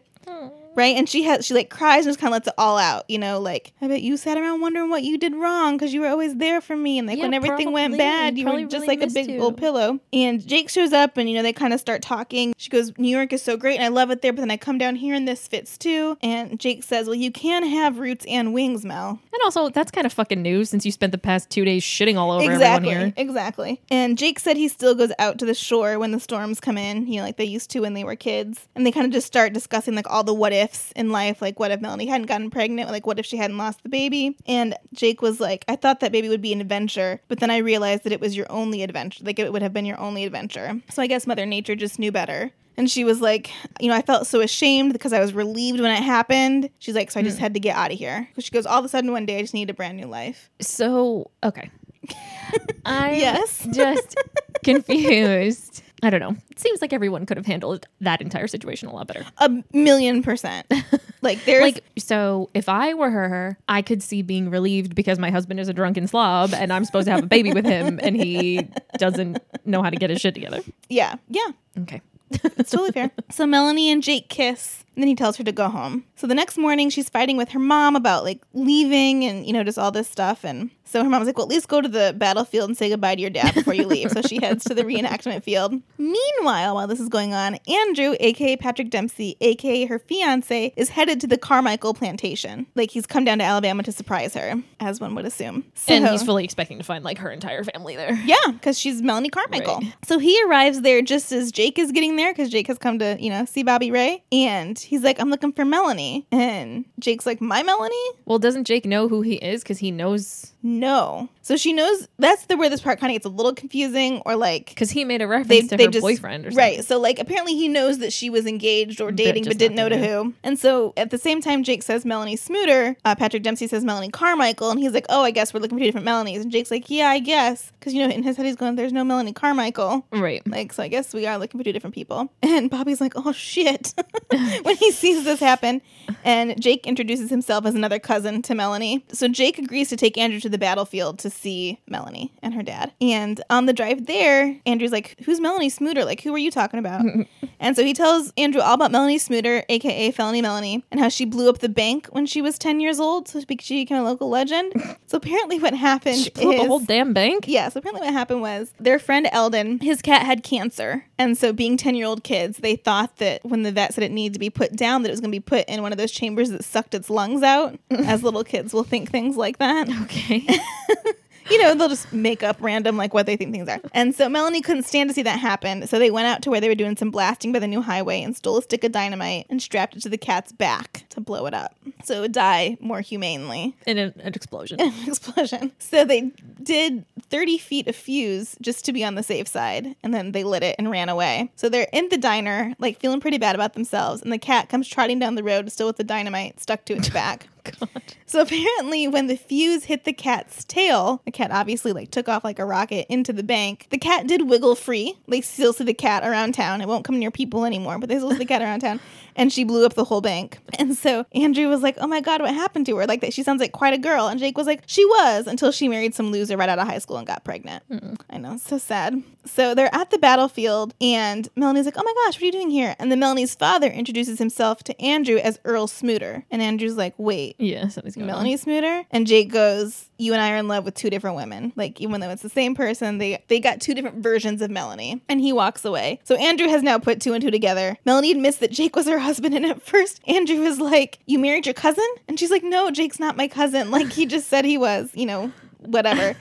Right, 0.76 0.96
and 0.96 1.08
she 1.08 1.24
has 1.24 1.46
she 1.46 1.54
like 1.54 1.70
cries 1.70 2.06
and 2.06 2.10
just 2.12 2.20
kind 2.20 2.30
of 2.30 2.34
lets 2.34 2.48
it 2.48 2.54
all 2.58 2.78
out, 2.78 3.04
you 3.10 3.18
know. 3.18 3.40
Like 3.40 3.74
I 3.82 3.88
bet 3.88 4.02
you 4.02 4.16
sat 4.18 4.38
around 4.38 4.62
wondering 4.62 4.90
what 4.90 5.04
you 5.04 5.18
did 5.18 5.36
wrong 5.36 5.78
because 5.78 5.94
you 5.94 6.02
were 6.02 6.08
always 6.08 6.36
there 6.36 6.62
for 6.62 6.76
me, 6.76 6.98
and 6.98 7.08
like 7.08 7.18
Yeah, 7.18 7.26
when 7.26 7.34
everything 7.34 7.72
went 7.72 7.98
bad, 7.98 8.38
you 8.38 8.46
were 8.46 8.62
just 8.62 8.74
really 8.74 8.88
like 8.88 9.02
a 9.02 9.12
big 9.12 9.30
you. 9.30 9.42
old 9.42 9.58
pillow. 9.58 10.00
And 10.14 10.46
Jake 10.46 10.70
shows 10.70 10.94
up, 10.94 11.18
and 11.18 11.30
you 11.30 11.36
know 11.36 11.44
they 11.44 11.54
kind 11.54 11.74
of 11.74 11.80
start 11.80 12.02
talking. 12.02 12.54
She 12.58 12.70
goes, 12.70 12.98
"New 12.98 13.10
York 13.10 13.34
is 13.34 13.42
so 13.42 13.58
great, 13.58 13.76
and 13.76 13.84
I 13.84 13.90
love 13.90 14.12
it 14.12 14.22
there, 14.22 14.32
but 14.32 14.42
then 14.42 14.52
I 14.52 14.58
come 14.58 14.78
down 14.78 14.96
here 14.96 15.14
and 15.14 15.28
this 15.28 15.48
fits 15.48 15.78
too." 15.78 16.18
And 16.22 16.60
Jake 16.60 16.84
says, 16.84 17.06
"Well, 17.08 17.16
you 17.16 17.32
can 17.32 17.64
have 17.66 18.00
roots 18.00 18.26
and 18.28 18.54
wings, 18.54 18.86
Mel." 18.86 19.20
And 19.34 19.42
also, 19.44 19.70
that's 19.70 19.92
kind 19.92 20.06
of 20.06 20.14
fucking 20.14 20.42
news 20.42 20.70
since 20.70 20.86
you 20.86 20.92
spent 20.92 21.12
the 21.12 21.18
past 21.18 21.50
two 21.50 21.66
days 21.66 21.84
shitting 21.84 22.16
all 22.18 22.32
over 22.32 22.50
exactly, 22.50 22.92
everyone 22.92 23.14
here. 23.18 23.26
exactly. 23.26 23.82
And 23.90 24.18
Jake 24.18 24.40
said 24.40 24.56
he 24.56 24.68
still 24.70 24.96
goes 24.96 25.12
out 25.20 25.38
to 25.40 25.46
the 25.46 25.54
shore 25.54 26.00
when 26.00 26.12
the 26.12 26.20
storms 26.20 26.60
come 26.62 26.78
in, 26.78 27.08
you 27.08 27.18
know, 27.18 27.24
like 27.26 27.38
they 27.38 27.44
used 27.46 27.70
to 27.72 27.82
when 27.82 27.94
they 27.94 28.04
were 28.06 28.16
kids. 28.16 28.70
And 28.76 28.86
they 28.86 28.92
kind 28.92 29.06
of 29.06 29.12
just 29.12 29.28
start 29.28 29.52
discussing 29.52 29.96
like 29.96 30.10
all 30.10 30.24
the 30.24 30.34
what 30.34 30.54
ifs 30.54 30.61
in 30.96 31.12
life, 31.12 31.42
like 31.42 31.60
what 31.60 31.72
if 31.72 31.82
Melanie 31.82 32.06
hadn't 32.08 32.28
gotten 32.28 32.50
pregnant, 32.50 32.90
like 32.90 33.06
what 33.06 33.20
if 33.20 33.26
she 33.26 33.38
hadn't 33.38 33.58
lost 33.58 33.84
the 33.84 33.90
baby. 33.90 34.36
And 34.48 34.76
Jake 34.94 35.22
was 35.22 35.40
like, 35.40 35.66
I 35.68 35.76
thought 35.76 36.00
that 36.02 36.12
baby 36.12 36.30
would 36.30 36.42
be 36.42 36.54
an 36.54 36.62
adventure, 36.62 37.22
but 37.28 37.40
then 37.40 37.50
I 37.52 37.58
realized 37.58 38.04
that 38.04 38.14
it 38.14 38.20
was 38.22 38.36
your 38.36 38.52
only 38.52 38.84
adventure, 38.84 39.24
like 39.24 39.40
it 39.40 39.52
would 39.52 39.62
have 39.62 39.74
been 39.74 39.86
your 39.86 40.00
only 40.00 40.24
adventure. 40.26 40.80
So 40.90 41.02
I 41.02 41.08
guess 41.08 41.26
Mother 41.28 41.46
Nature 41.46 41.76
just 41.76 42.00
knew 42.00 42.12
better. 42.12 42.52
And 42.78 42.90
she 42.90 43.04
was 43.04 43.20
like, 43.22 43.52
you 43.82 43.90
know, 43.90 43.96
I 43.96 44.02
felt 44.02 44.26
so 44.28 44.40
ashamed 44.40 44.94
because 44.94 45.12
I 45.14 45.20
was 45.20 45.34
relieved 45.34 45.80
when 45.82 45.92
it 45.92 46.02
happened. 46.02 46.70
She's 46.80 46.96
like, 46.96 47.12
so 47.12 47.20
I 47.20 47.24
just 47.24 47.38
Hmm. 47.38 47.44
had 47.44 47.54
to 47.56 47.60
get 47.60 47.76
out 47.76 47.92
of 47.92 47.98
here. 47.98 48.28
'Cause 48.34 48.46
she 48.46 48.52
goes, 48.52 48.66
all 48.66 48.80
of 48.80 48.86
a 48.86 48.90
sudden 48.90 49.12
one 49.12 49.26
day 49.26 49.38
I 49.38 49.42
just 49.42 49.54
need 49.54 49.70
a 49.70 49.74
brand 49.74 49.98
new 49.98 50.08
life. 50.08 50.50
So 50.62 51.30
okay, 51.44 51.70
I 52.86 53.12
Yes. 53.18 53.68
just 53.72 54.16
confused. 54.64 55.81
I 56.04 56.10
don't 56.10 56.20
know. 56.20 56.36
It 56.50 56.60
seems 56.60 56.82
like 56.82 56.94
everyone 56.94 57.26
could 57.26 57.38
have 57.38 57.46
handled 57.46 57.88
that 58.02 58.22
entire 58.22 58.48
situation 58.48 58.90
a 58.90 58.96
lot 58.96 59.08
better. 59.08 59.26
A 59.38 59.52
million 59.74 60.24
percent. 60.24 60.66
Like 61.24 61.46
there's 61.46 61.62
Like, 61.62 61.84
so 62.00 62.50
if 62.56 62.68
I 62.68 62.96
were 62.96 63.12
her, 63.12 63.56
I 63.68 63.84
could 63.84 64.02
see 64.02 64.24
being 64.24 64.50
relieved 64.50 64.96
because 64.96 65.20
my 65.20 65.30
husband 65.30 65.60
is 65.60 65.70
a 65.70 65.74
drunken 65.74 66.08
slob 66.08 66.52
and 66.52 66.74
I'm 66.74 66.84
supposed 66.84 67.06
to 67.06 67.12
have 67.12 67.24
a 67.24 67.28
baby 67.28 67.54
with 67.54 67.64
him 67.64 68.00
and 68.02 68.16
he 68.16 68.68
doesn't 68.98 69.38
know 69.64 69.84
how 69.84 69.92
to 69.92 69.98
get 69.98 70.10
his 70.10 70.20
shit 70.20 70.34
together. 70.34 70.62
yeah, 70.90 71.18
yeah. 71.30 71.50
Okay. 71.82 72.02
It's 72.32 72.72
totally 72.72 72.92
fair. 72.92 73.12
So 73.30 73.46
Melanie 73.46 73.92
and 73.92 74.02
Jake 74.02 74.30
kiss, 74.30 74.84
and 74.96 75.04
then 75.04 75.08
he 75.08 75.16
tells 75.16 75.38
her 75.38 75.44
to 75.44 75.52
go 75.52 75.70
home. 75.70 76.04
So 76.16 76.28
the 76.28 76.36
next 76.36 76.58
morning, 76.58 76.90
she's 76.90 77.10
fighting 77.10 77.38
with 77.38 77.50
her 77.50 77.60
mom 77.60 77.96
about 77.96 78.24
like 78.24 78.42
leaving 78.54 79.24
and, 79.24 79.46
you 79.46 79.54
know, 79.54 79.64
just 79.64 79.80
all 79.80 79.92
this 79.92 80.10
stuff. 80.10 80.44
And 80.44 80.70
so 80.84 81.02
her 81.02 81.10
mom's 81.10 81.26
like, 81.26 81.38
well, 81.38 81.46
at 81.46 81.50
least 81.50 81.70
go 81.70 81.80
to 81.80 81.88
the 81.88 82.14
battlefield 82.18 82.70
and 82.70 82.78
say 82.78 82.90
goodbye 82.90 83.16
to 83.16 83.22
your 83.22 83.30
dad 83.30 83.56
before 83.56 83.74
you 83.74 83.88
leave. 83.88 84.12
so 84.12 84.22
she 84.22 84.40
heads 84.42 84.66
to 84.66 84.74
the 84.74 84.84
reenactment 84.84 85.44
field. 85.44 85.82
Meanwhile, 85.98 86.76
while 86.76 86.88
this 86.88 87.00
is 87.00 87.08
going 87.08 87.34
on, 87.34 87.58
Andrew, 87.70 88.16
aka 88.20 88.58
Patrick 88.58 88.90
Dempsey, 88.90 89.38
aka 89.40 89.86
her 89.86 89.98
fiance, 89.98 90.74
is 90.76 90.90
headed 90.90 91.22
to 91.22 91.28
the 91.28 91.38
Carmichael 91.38 91.94
plantation. 91.94 92.68
Like 92.76 92.92
he's 92.92 93.06
come 93.06 93.24
down 93.24 93.38
to 93.38 93.46
Alabama 93.46 93.84
to 93.84 93.92
surprise 93.94 94.34
her, 94.34 94.62
as 94.82 95.00
one 95.00 95.16
would 95.16 95.26
assume. 95.26 95.64
So, 95.76 95.94
And 95.94 96.06
he's 96.10 96.24
fully 96.24 96.44
expecting 96.44 96.78
to 96.80 96.84
find 96.84 97.06
like 97.06 97.20
her 97.20 97.32
entire 97.32 97.64
family 97.64 97.96
there. 97.96 98.14
yeah, 98.26 98.36
because 98.52 98.78
she's 98.78 99.02
Melanie 99.02 99.30
Carmichael. 99.30 99.80
Right. 99.80 99.94
So 100.06 100.20
he 100.20 100.38
arrives 100.44 100.82
there 100.82 101.02
just 101.02 101.32
as 101.32 101.54
Jake 101.54 101.80
is 101.80 101.94
getting 101.94 102.18
there 102.18 102.34
because 102.34 102.50
Jake 102.50 102.68
has 102.68 102.78
come 102.78 103.00
to, 103.00 103.16
you 103.18 103.30
know, 103.30 103.46
see 103.46 103.64
Bobby 103.64 103.92
Ray. 103.92 104.24
And 104.34 104.81
he's 104.84 105.04
like, 105.04 105.20
I'm 105.20 105.30
looking 105.30 105.52
for 105.52 105.66
Melanie. 105.66 106.26
And 106.32 106.86
Jake's 107.00 107.26
like, 107.26 107.42
My 107.42 107.64
Melanie? 107.64 108.10
Well, 108.26 108.40
doesn't 108.40 108.66
Jake 108.66 108.86
know 108.86 109.08
who 109.08 109.22
he 109.22 109.36
is? 109.36 109.64
Because 109.64 109.80
he 109.80 109.92
knows, 109.92 110.54
No. 110.64 111.30
So 111.42 111.58
she 111.58 111.74
knows 111.74 112.08
that's 112.20 112.46
the 112.46 112.56
where 112.56 112.70
this 112.70 112.82
part 112.82 113.00
kind 113.00 113.12
of 113.12 113.16
gets 113.16 113.26
a 113.26 113.30
little 113.30 113.54
confusing 113.54 114.22
or 114.26 114.36
like 114.36 114.68
because 114.68 114.92
he 114.92 115.04
made 115.04 115.22
a 115.22 115.28
reference 115.28 115.48
they, 115.50 115.62
to 115.68 115.78
they 115.78 115.86
her 115.86 115.92
just 115.92 116.04
boyfriend 116.04 116.46
or 116.46 116.52
something. 116.52 116.58
right 116.58 116.86
so 116.86 117.00
like 117.00 117.18
apparently 117.20 117.56
he 117.56 117.68
knows 117.68 117.98
that 117.98 118.14
she 118.14 118.30
was 118.30 118.46
engaged 118.46 119.02
or 119.02 119.12
dating 119.12 119.44
but 119.44 119.50
just 119.50 119.60
didn't 119.60 119.76
know 119.76 119.90
to 119.90 119.98
to 119.98 120.08
who. 120.08 120.34
And 120.44 120.60
so 120.60 120.94
at 120.98 121.10
the 121.10 121.18
same 121.18 121.42
time 121.42 121.64
jake 121.64 121.82
says 121.82 122.06
melanie 122.06 122.38
smooter 122.38 122.96
uh, 123.06 123.16
patrick 123.16 123.42
dempsey 123.44 123.68
says 123.68 123.84
melanie 123.84 124.10
carmichael 124.10 124.70
and 124.70 124.80
he's 124.80 124.94
like 124.94 125.08
oh 125.10 125.24
i 125.24 125.32
guess 125.32 125.54
we're 125.54 125.60
looking 125.62 125.78
for 125.78 125.82
two 125.82 125.88
different 125.88 126.06
melanies. 126.08 126.42
And 126.42 126.52
jake's 126.52 126.70
like 126.70 126.90
yeah 126.90 127.10
i 127.10 127.20
guess. 127.20 127.72
Because 127.80 127.94
you 127.94 128.08
know 128.08 128.14
in 128.14 128.22
his 128.22 128.38
head 128.38 128.46
he's 128.46 128.56
going 128.56 128.76
there's 128.76 128.94
no 128.94 129.04
melanie 129.04 129.34
carmichael. 129.34 130.06
Right. 130.12 130.46
like 130.48 130.72
so 130.74 130.84
i 130.84 130.88
guess 130.88 131.12
we 131.14 131.26
are 131.26 131.40
looking 131.40 131.60
for 131.60 131.64
two 131.64 131.74
different 131.74 131.96
people. 131.96 132.32
And 132.44 132.70
bobby's 132.70 133.02
like 133.02 133.14
oh 133.16 133.32
shit. 133.32 133.94
When 134.62 134.76
he 134.76 134.92
sees 134.92 135.24
this 135.24 135.40
happen. 135.40 135.82
And 136.24 136.62
jake 136.62 136.86
introduces 136.86 137.30
himself 137.32 137.66
as 137.66 137.74
another 137.74 137.98
cousin 138.00 138.42
to 138.44 138.54
melanie. 138.54 139.04
So 139.12 139.28
jake 139.28 139.58
agrees 139.58 139.90
to 139.90 139.96
take 139.98 140.18
andrew 140.18 140.40
to 140.42 140.51
the 140.52 140.58
battlefield 140.58 141.20
to 141.20 141.30
see 141.30 141.80
melanie 141.88 142.32
and 142.42 142.54
her 142.54 142.64
dad 142.64 142.92
and 143.02 143.42
on 143.50 143.66
the 143.66 143.74
drive 143.74 144.06
there 144.06 144.58
andrew's 144.66 144.92
like 144.92 145.16
who's 145.26 145.40
melanie 145.40 145.70
smooter 145.70 146.06
like 146.06 146.22
who 146.22 146.34
are 146.34 146.38
you 146.38 146.52
talking 146.52 146.80
about 146.80 147.04
and 147.60 147.76
so 147.76 147.84
he 147.84 147.94
tells 147.94 148.32
andrew 148.38 148.62
all 148.62 148.74
about 148.74 148.92
melanie 148.92 149.18
smooter 149.18 149.64
aka 149.70 150.12
felony 150.12 150.42
melanie 150.42 150.84
and 150.92 151.00
how 151.00 151.10
she 151.10 151.26
blew 151.26 151.50
up 151.50 151.60
the 151.60 151.70
bank 151.70 152.08
when 152.12 152.26
she 152.26 152.42
was 152.42 152.58
10 152.60 152.80
years 152.80 153.00
old 153.00 153.28
so 153.28 153.40
she 153.40 153.46
became 153.46 153.98
a 153.98 154.04
local 154.04 154.30
legend 154.30 154.74
so 155.08 155.18
apparently 155.18 155.60
what 155.60 155.74
happened 155.74 156.18
She 156.18 156.30
blew 156.30 156.50
up 156.50 156.56
is 156.56 156.62
the 156.62 156.68
whole 156.68 156.80
damn 156.80 157.14
bank. 157.14 157.46
yeah, 157.48 157.70
so 157.70 157.80
apparently 157.80 158.06
what 158.06 158.14
happened 158.14 158.42
was 158.42 158.74
their 158.80 159.00
friend 159.00 159.28
Eldon, 159.32 159.80
his 159.80 160.02
cat 160.02 160.26
had 160.26 160.44
cancer. 160.44 161.06
And 161.18 161.38
so 161.38 161.54
being 161.54 161.78
10 161.78 161.96
year 161.96 162.06
old 162.08 162.24
kids, 162.24 162.58
they 162.58 162.76
thought 162.76 163.18
that 163.18 163.44
when 163.46 163.64
the 163.64 163.72
vet 163.72 163.94
said 163.94 164.04
it 164.04 164.12
needed 164.12 164.34
to 164.34 164.40
be 164.40 164.50
put 164.50 164.76
down, 164.76 165.04
that 165.04 165.10
it 165.10 165.12
was 165.12 165.20
going 165.22 165.32
to 165.32 165.36
be 165.36 165.40
put 165.40 165.68
in 165.70 165.82
one 165.82 165.92
of 165.92 165.98
those 165.98 166.12
chambers 166.12 166.50
that 166.50 166.64
sucked 166.64 166.94
its 166.96 167.10
lungs 167.10 167.44
out, 167.44 167.78
as 167.92 168.24
little 168.24 168.44
kids 168.44 168.74
will 168.74 168.84
think 168.84 169.12
things 169.12 169.38
like 169.38 169.58
that. 169.60 169.88
Okay. 170.04 170.41
You 171.52 171.62
know, 171.62 171.76
they'll 171.76 171.90
just 171.90 172.14
make 172.14 172.44
up 172.44 172.56
random 172.62 172.96
like 172.96 173.14
what 173.14 173.26
they 173.26 173.36
think 173.36 173.52
things 173.52 173.68
are. 173.68 173.82
And 173.94 174.16
so 174.16 174.30
Melanie 174.30 174.62
couldn't 174.62 174.84
stand 174.84 175.10
to 175.10 175.14
see 175.14 175.24
that 175.24 175.38
happen. 175.38 175.86
So 175.86 176.00
they 176.00 176.10
went 176.10 176.28
out 176.28 176.42
to 176.44 176.50
where 176.50 176.62
they 176.62 176.70
were 176.70 176.76
doing 176.76 176.96
some 176.96 177.12
blasting 177.12 177.52
by 177.52 177.60
the 177.60 177.68
new 177.68 177.82
highway 177.82 178.22
and 178.22 178.36
stole 178.36 178.58
a 178.58 178.62
stick 178.62 178.86
of 178.86 178.94
dynamite 178.94 179.48
and 179.50 179.62
strapped 179.62 179.98
it 179.98 180.02
to 180.04 180.10
the 180.10 180.18
cat's 180.18 180.54
back 180.54 181.04
to 181.10 181.20
blow 181.20 181.46
it 181.48 181.54
up. 181.54 181.76
So 182.06 182.16
it 182.16 182.20
would 182.22 182.32
die 182.32 182.78
more 182.80 183.02
humanely. 183.02 183.76
In 183.86 183.98
an, 183.98 184.14
an 184.24 184.34
explosion. 184.34 184.80
an 184.82 184.94
explosion. 185.06 185.74
So 185.80 186.06
they 186.06 186.32
did 186.64 187.04
30 187.30 187.58
feet 187.58 187.88
of 187.88 187.98
fuse 187.98 188.56
just 188.62 188.86
to 188.86 188.94
be 188.94 189.04
on 189.04 189.16
the 189.16 189.24
safe 189.24 189.48
side, 189.48 189.96
and 190.04 190.14
then 190.14 190.32
they 190.32 190.46
lit 190.46 190.64
it 190.64 190.76
and 190.78 190.90
ran 190.90 191.10
away. 191.10 191.52
So 191.58 191.68
they're 191.68 191.90
in 191.92 192.08
the 192.10 192.18
diner, 192.18 192.74
like 192.80 193.00
feeling 193.00 193.20
pretty 193.20 193.38
bad 193.38 193.56
about 193.56 193.74
themselves, 193.74 194.22
and 194.22 194.32
the 194.32 194.38
cat 194.38 194.70
comes 194.70 194.88
trotting 194.88 195.20
down 195.20 195.36
the 195.36 195.44
road, 195.44 195.70
still 195.72 195.88
with 195.88 195.98
the 195.98 196.04
dynamite 196.06 196.62
stuck 196.62 196.86
to 196.86 196.94
its 196.94 197.10
back. 197.10 197.48
God. 197.64 197.90
So 198.26 198.42
apparently, 198.42 199.08
when 199.08 199.28
the 199.28 199.36
fuse 199.36 199.86
hit 199.86 200.04
the 200.06 200.14
cat's 200.14 200.64
tail, 200.64 201.22
the 201.26 201.32
cat 201.32 201.52
obviously 201.52 201.92
like 201.94 202.12
took 202.12 202.30
off 202.30 202.44
like 202.44 202.60
a 202.60 202.66
rocket 202.66 203.06
into 203.10 203.34
the 203.34 203.44
bank. 203.44 203.88
The 203.90 203.98
cat 203.98 204.28
did 204.28 204.50
wiggle 204.50 204.76
free. 204.76 205.18
They 205.28 205.42
still 205.42 205.74
see 205.74 205.84
the 205.84 205.94
cat 205.94 206.24
around 206.24 206.54
town. 206.54 206.82
It 206.82 206.88
won't 206.88 207.06
come 207.06 207.20
near 207.20 207.32
people 207.32 207.66
anymore, 207.66 208.00
but 208.00 208.10
they 208.10 208.18
still 208.18 208.32
see 208.32 208.38
the 208.38 208.46
cat 208.46 208.62
around 208.62 208.80
town. 208.82 209.00
And 209.34 209.52
she 209.52 209.64
blew 209.64 209.86
up 209.86 209.94
the 209.94 210.04
whole 210.04 210.20
bank. 210.20 210.58
And 210.78 210.94
so 210.94 211.26
Andrew 211.34 211.70
was 211.70 211.82
like, 211.82 211.96
"Oh 212.02 212.08
my 212.08 212.20
god, 212.20 212.42
what 212.42 212.54
happened 212.54 212.86
to 212.88 212.98
her? 212.98 213.06
Like 213.06 213.22
that? 213.22 213.34
She 213.34 213.44
sounds 213.44 213.62
like 213.62 213.72
quite 213.72 213.94
a 213.94 213.98
girl." 213.98 214.28
And 214.28 214.38
Jake 214.38 214.58
was 214.58 214.68
like, 214.68 214.84
"She 214.88 215.06
was 215.06 215.48
until 215.48 215.72
she 215.72 215.88
married 215.88 216.14
some 216.14 216.32
loser 216.32 216.58
right 216.58 216.68
out 216.68 216.80
of 216.80 216.88
high 216.88 216.98
school 216.98 217.16
and 217.16 217.26
got 217.26 217.46
pregnant." 217.46 217.84
I 218.30 218.38
know, 218.38 218.56
it's 218.56 218.68
so 218.68 218.78
sad. 218.78 219.24
So 219.46 219.74
they're 219.74 219.94
at 219.96 220.10
the 220.12 220.18
battlefield, 220.18 220.94
and 221.00 221.48
Melanie's 221.56 221.86
like, 221.86 221.96
"Oh 221.98 222.04
my 222.04 222.14
gosh, 222.26 222.36
what 222.36 222.42
are 222.42 222.46
you 222.46 222.52
doing 222.52 222.72
here?" 222.72 222.96
And 223.00 223.10
the 223.10 223.16
Melanie's 223.16 223.56
father 223.56 223.88
introduces 223.88 224.38
himself 224.38 224.84
to 224.84 225.02
Andrew 225.02 225.38
as 225.38 225.60
Earl 225.64 225.88
Smooter, 225.88 226.44
and 226.52 226.62
Andrew's 226.62 226.98
like, 226.98 227.14
"Wait." 227.18 227.51
Yeah, 227.58 227.88
something's 227.88 228.16
going 228.16 228.28
Melanie 228.28 228.56
Smooter 228.58 229.06
and 229.12 229.28
Jake 229.28 229.52
goes, 229.52 230.10
"You 230.18 230.34
and 230.34 230.42
I 230.42 230.52
are 230.52 230.58
in 230.58 230.68
love 230.68 230.86
with 230.86 230.96
two 230.96 231.10
different 231.10 231.36
women. 231.36 231.74
Like 231.76 232.00
even 232.02 232.22
though 232.22 232.30
it's 232.30 232.42
the 232.42 232.50
same 232.50 232.76
person, 232.76 233.18
they 233.18 233.44
they 233.48 233.60
got 233.60 233.82
two 233.82 233.94
different 233.94 234.24
versions 234.24 234.62
of 234.62 234.70
Melanie." 234.72 235.22
And 235.30 235.42
he 235.42 235.54
walks 235.54 235.86
away. 235.86 236.20
So 236.24 236.36
Andrew 236.36 236.68
has 236.68 236.84
now 236.84 237.00
put 237.00 237.22
two 237.22 237.34
and 237.34 237.42
two 237.42 237.52
together. 237.52 237.98
Melanie 238.06 238.32
admits 238.32 238.58
that 238.58 238.72
Jake 238.72 238.96
was 238.96 239.08
her 239.08 239.20
husband, 239.20 239.54
and 239.56 239.66
at 239.66 239.82
first 239.82 240.22
Andrew 240.28 240.62
was 240.62 240.80
like, 240.80 241.20
"You 241.26 241.40
married 241.40 241.66
your 241.66 241.74
cousin?" 241.74 242.08
And 242.28 242.40
she's 242.40 242.52
like, 242.52 242.64
"No, 242.64 242.92
Jake's 242.92 243.20
not 243.20 243.38
my 243.38 243.48
cousin. 243.48 243.92
Like 244.02 244.12
he 244.14 244.26
just 244.26 244.48
said 244.48 244.66
he 244.66 244.78
was. 244.78 245.10
You 245.14 245.26
know, 245.26 245.52
whatever." 245.80 246.36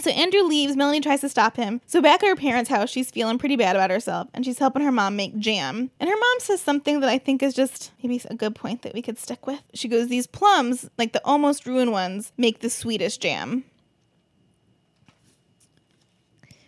So 0.00 0.10
Andrew 0.10 0.42
leaves. 0.42 0.76
Melanie 0.76 1.00
tries 1.00 1.20
to 1.20 1.28
stop 1.28 1.56
him. 1.56 1.80
So 1.86 2.02
back 2.02 2.22
at 2.22 2.28
her 2.28 2.34
parents' 2.36 2.68
house, 2.68 2.90
she's 2.90 3.10
feeling 3.10 3.38
pretty 3.38 3.56
bad 3.56 3.76
about 3.76 3.90
herself, 3.90 4.28
and 4.34 4.44
she's 4.44 4.58
helping 4.58 4.82
her 4.82 4.90
mom 4.90 5.14
make 5.14 5.38
jam. 5.38 5.90
And 6.00 6.10
her 6.10 6.16
mom 6.16 6.40
says 6.40 6.60
something 6.60 7.00
that 7.00 7.08
I 7.08 7.18
think 7.18 7.42
is 7.42 7.54
just 7.54 7.92
maybe 8.02 8.20
a 8.28 8.34
good 8.34 8.54
point 8.56 8.82
that 8.82 8.92
we 8.92 9.02
could 9.02 9.18
stick 9.18 9.46
with. 9.46 9.62
She 9.72 9.86
goes, 9.86 10.08
"These 10.08 10.26
plums, 10.26 10.90
like 10.98 11.12
the 11.12 11.24
almost 11.24 11.64
ruined 11.64 11.92
ones, 11.92 12.32
make 12.36 12.58
the 12.60 12.70
sweetest 12.70 13.20
jam." 13.20 13.64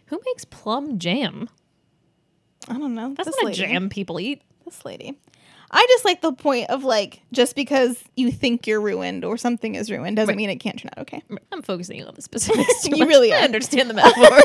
Who 0.06 0.20
makes 0.24 0.44
plum 0.44 0.98
jam? 0.98 1.48
I 2.68 2.74
don't 2.78 2.94
know. 2.94 3.14
That's 3.14 3.28
this 3.28 3.36
not 3.42 3.46
lady. 3.46 3.64
a 3.64 3.66
jam 3.66 3.88
people 3.88 4.20
eat. 4.20 4.42
This 4.64 4.84
lady. 4.84 5.18
I 5.70 5.84
just 5.88 6.04
like 6.04 6.20
the 6.20 6.32
point 6.32 6.70
of 6.70 6.84
like 6.84 7.20
just 7.32 7.56
because 7.56 8.02
you 8.16 8.30
think 8.30 8.66
you're 8.66 8.80
ruined 8.80 9.24
or 9.24 9.36
something 9.36 9.74
is 9.74 9.90
ruined 9.90 10.16
doesn't 10.16 10.28
Right. 10.28 10.36
mean 10.36 10.50
it 10.50 10.56
can't 10.56 10.78
turn 10.78 10.90
out 10.96 11.02
okay. 11.02 11.22
I'm 11.52 11.62
focusing 11.62 12.04
on 12.04 12.14
the 12.14 12.22
specifics. 12.22 12.86
You 12.88 12.98
much. 12.98 13.08
really 13.08 13.32
I 13.32 13.38
understand 13.40 13.90
the 13.90 13.94
metaphor. 14.00 14.40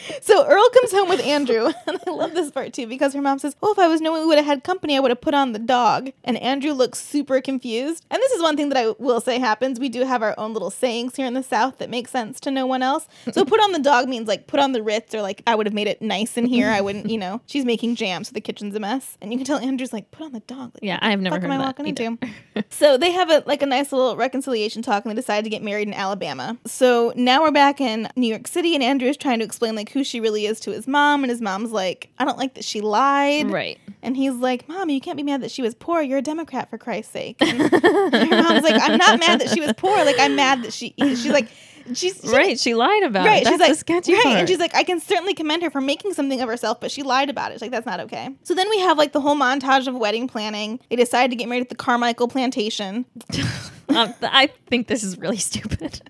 So 0.22 0.46
Earl 0.46 0.68
comes 0.70 0.92
home 0.92 1.08
with 1.08 1.20
Andrew, 1.24 1.70
and 1.86 1.98
I 2.06 2.10
love 2.10 2.34
this 2.34 2.50
part 2.50 2.72
too 2.72 2.86
because 2.86 3.14
her 3.14 3.22
mom 3.22 3.38
says, 3.38 3.56
"Oh, 3.62 3.72
if 3.72 3.78
I 3.78 3.88
was 3.88 4.00
knowing 4.00 4.22
we 4.22 4.26
would 4.28 4.36
have 4.38 4.46
had 4.46 4.64
company, 4.64 4.96
I 4.96 5.00
would 5.00 5.10
have 5.10 5.20
put 5.20 5.34
on 5.34 5.52
the 5.52 5.58
dog." 5.58 6.10
And 6.24 6.36
Andrew 6.38 6.72
looks 6.72 6.98
super 7.00 7.40
confused. 7.40 8.04
And 8.10 8.20
this 8.22 8.32
is 8.32 8.42
one 8.42 8.56
thing 8.56 8.68
that 8.68 8.78
I 8.78 8.90
will 8.98 9.20
say 9.20 9.38
happens. 9.38 9.80
We 9.80 9.88
do 9.88 10.04
have 10.04 10.22
our 10.22 10.34
own 10.38 10.52
little 10.52 10.70
sayings 10.70 11.16
here 11.16 11.26
in 11.26 11.34
the 11.34 11.42
South 11.42 11.78
that 11.78 11.90
make 11.90 12.06
sense 12.06 12.38
to 12.40 12.50
no 12.50 12.66
one 12.66 12.82
else. 12.82 13.08
So 13.32 13.44
put 13.44 13.60
on 13.60 13.72
the 13.72 13.78
dog 13.78 14.08
means 14.08 14.28
like 14.28 14.46
put 14.46 14.60
on 14.60 14.72
the 14.72 14.82
Ritz, 14.82 15.14
or 15.14 15.22
like 15.22 15.42
I 15.46 15.54
would 15.54 15.66
have 15.66 15.74
made 15.74 15.88
it 15.88 16.00
nice 16.02 16.36
in 16.36 16.46
here. 16.46 16.68
I 16.68 16.80
wouldn't, 16.80 17.10
you 17.10 17.18
know. 17.18 17.40
She's 17.46 17.64
making 17.64 17.96
jam, 17.96 18.22
so 18.24 18.32
the 18.32 18.40
kitchen's 18.40 18.74
a 18.74 18.80
mess, 18.80 19.16
and 19.20 19.32
you 19.32 19.38
can 19.38 19.46
tell 19.46 19.58
Andrew's 19.58 19.92
like, 19.92 20.10
"Put 20.10 20.24
on 20.26 20.29
the 20.32 20.40
dog." 20.40 20.72
Like, 20.74 20.82
yeah, 20.82 20.98
I 21.00 21.10
have 21.10 21.20
never 21.20 21.36
heard 21.36 21.44
am 21.44 21.52
I 21.52 21.58
walking 21.58 21.86
into? 21.86 22.18
so 22.70 22.96
they 22.96 23.12
have 23.12 23.30
a 23.30 23.42
like 23.46 23.62
a 23.62 23.66
nice 23.66 23.92
little 23.92 24.16
reconciliation 24.16 24.82
talk 24.82 25.04
and 25.04 25.10
they 25.10 25.14
decide 25.14 25.44
to 25.44 25.50
get 25.50 25.62
married 25.62 25.88
in 25.88 25.94
Alabama. 25.94 26.58
So 26.66 27.12
now 27.16 27.42
we're 27.42 27.50
back 27.50 27.80
in 27.80 28.08
New 28.16 28.26
York 28.26 28.46
City 28.46 28.74
and 28.74 28.82
Andrew 28.82 29.08
is 29.08 29.16
trying 29.16 29.38
to 29.40 29.44
explain 29.44 29.74
like 29.74 29.90
who 29.90 30.04
she 30.04 30.20
really 30.20 30.46
is 30.46 30.60
to 30.60 30.70
his 30.70 30.86
mom 30.86 31.22
and 31.22 31.30
his 31.30 31.40
mom's 31.40 31.72
like, 31.72 32.10
I 32.18 32.24
don't 32.24 32.38
like 32.38 32.54
that 32.54 32.64
she 32.64 32.80
lied. 32.80 33.50
Right. 33.50 33.78
And 34.02 34.16
he's 34.16 34.34
like, 34.34 34.68
Mom, 34.68 34.88
you 34.88 35.00
can't 35.00 35.16
be 35.16 35.22
mad 35.22 35.42
that 35.42 35.50
she 35.50 35.62
was 35.62 35.74
poor. 35.74 36.00
You're 36.00 36.18
a 36.18 36.22
Democrat 36.22 36.70
for 36.70 36.78
Christ's 36.78 37.12
sake. 37.12 37.36
And 37.40 37.60
her 37.70 38.42
mom's 38.42 38.62
like, 38.62 38.80
I'm 38.80 38.96
not 38.96 39.20
mad 39.20 39.40
that 39.40 39.50
she 39.50 39.60
was 39.60 39.72
poor. 39.76 39.96
Like 40.04 40.18
I'm 40.18 40.36
mad 40.36 40.62
that 40.62 40.72
she 40.72 40.94
she's 40.98 41.28
like 41.28 41.48
she's 41.94 42.20
she- 42.22 42.28
Right. 42.28 42.58
She 42.58 42.74
lied 42.74 43.02
about 43.02 43.26
Right, 43.26 43.42
it. 43.42 43.48
she's 43.48 43.60
like, 43.60 43.74
sketchy 43.74 44.12
right, 44.14 44.22
part. 44.22 44.36
and 44.38 44.48
she's 44.48 44.58
like, 44.58 44.74
I 44.74 44.82
can 44.82 45.00
certainly 45.00 45.34
commend 45.34 45.62
her 45.62 45.70
for 45.70 45.80
making 45.80 46.14
something 46.14 46.40
of 46.40 46.48
herself, 46.48 46.80
but 46.80 46.90
she 46.90 47.02
lied 47.02 47.30
about 47.30 47.50
it. 47.52 47.54
She's 47.56 47.62
like, 47.62 47.70
that's 47.70 47.86
not 47.86 48.00
okay. 48.00 48.28
So 48.44 48.54
then 48.54 48.68
we 48.70 48.78
have 48.80 48.98
like 48.98 49.12
the 49.12 49.20
whole 49.20 49.36
montage 49.36 49.86
of 49.86 49.94
wedding 49.94 50.28
planning. 50.28 50.80
They 50.90 50.96
decide 50.96 51.30
to 51.30 51.36
get 51.36 51.48
married 51.48 51.62
at 51.62 51.68
the 51.68 51.74
Carmichael 51.74 52.28
plantation. 52.28 53.04
um, 53.88 54.14
I 54.22 54.50
think 54.68 54.86
this 54.88 55.02
is 55.02 55.18
really 55.18 55.36
stupid. 55.50 56.00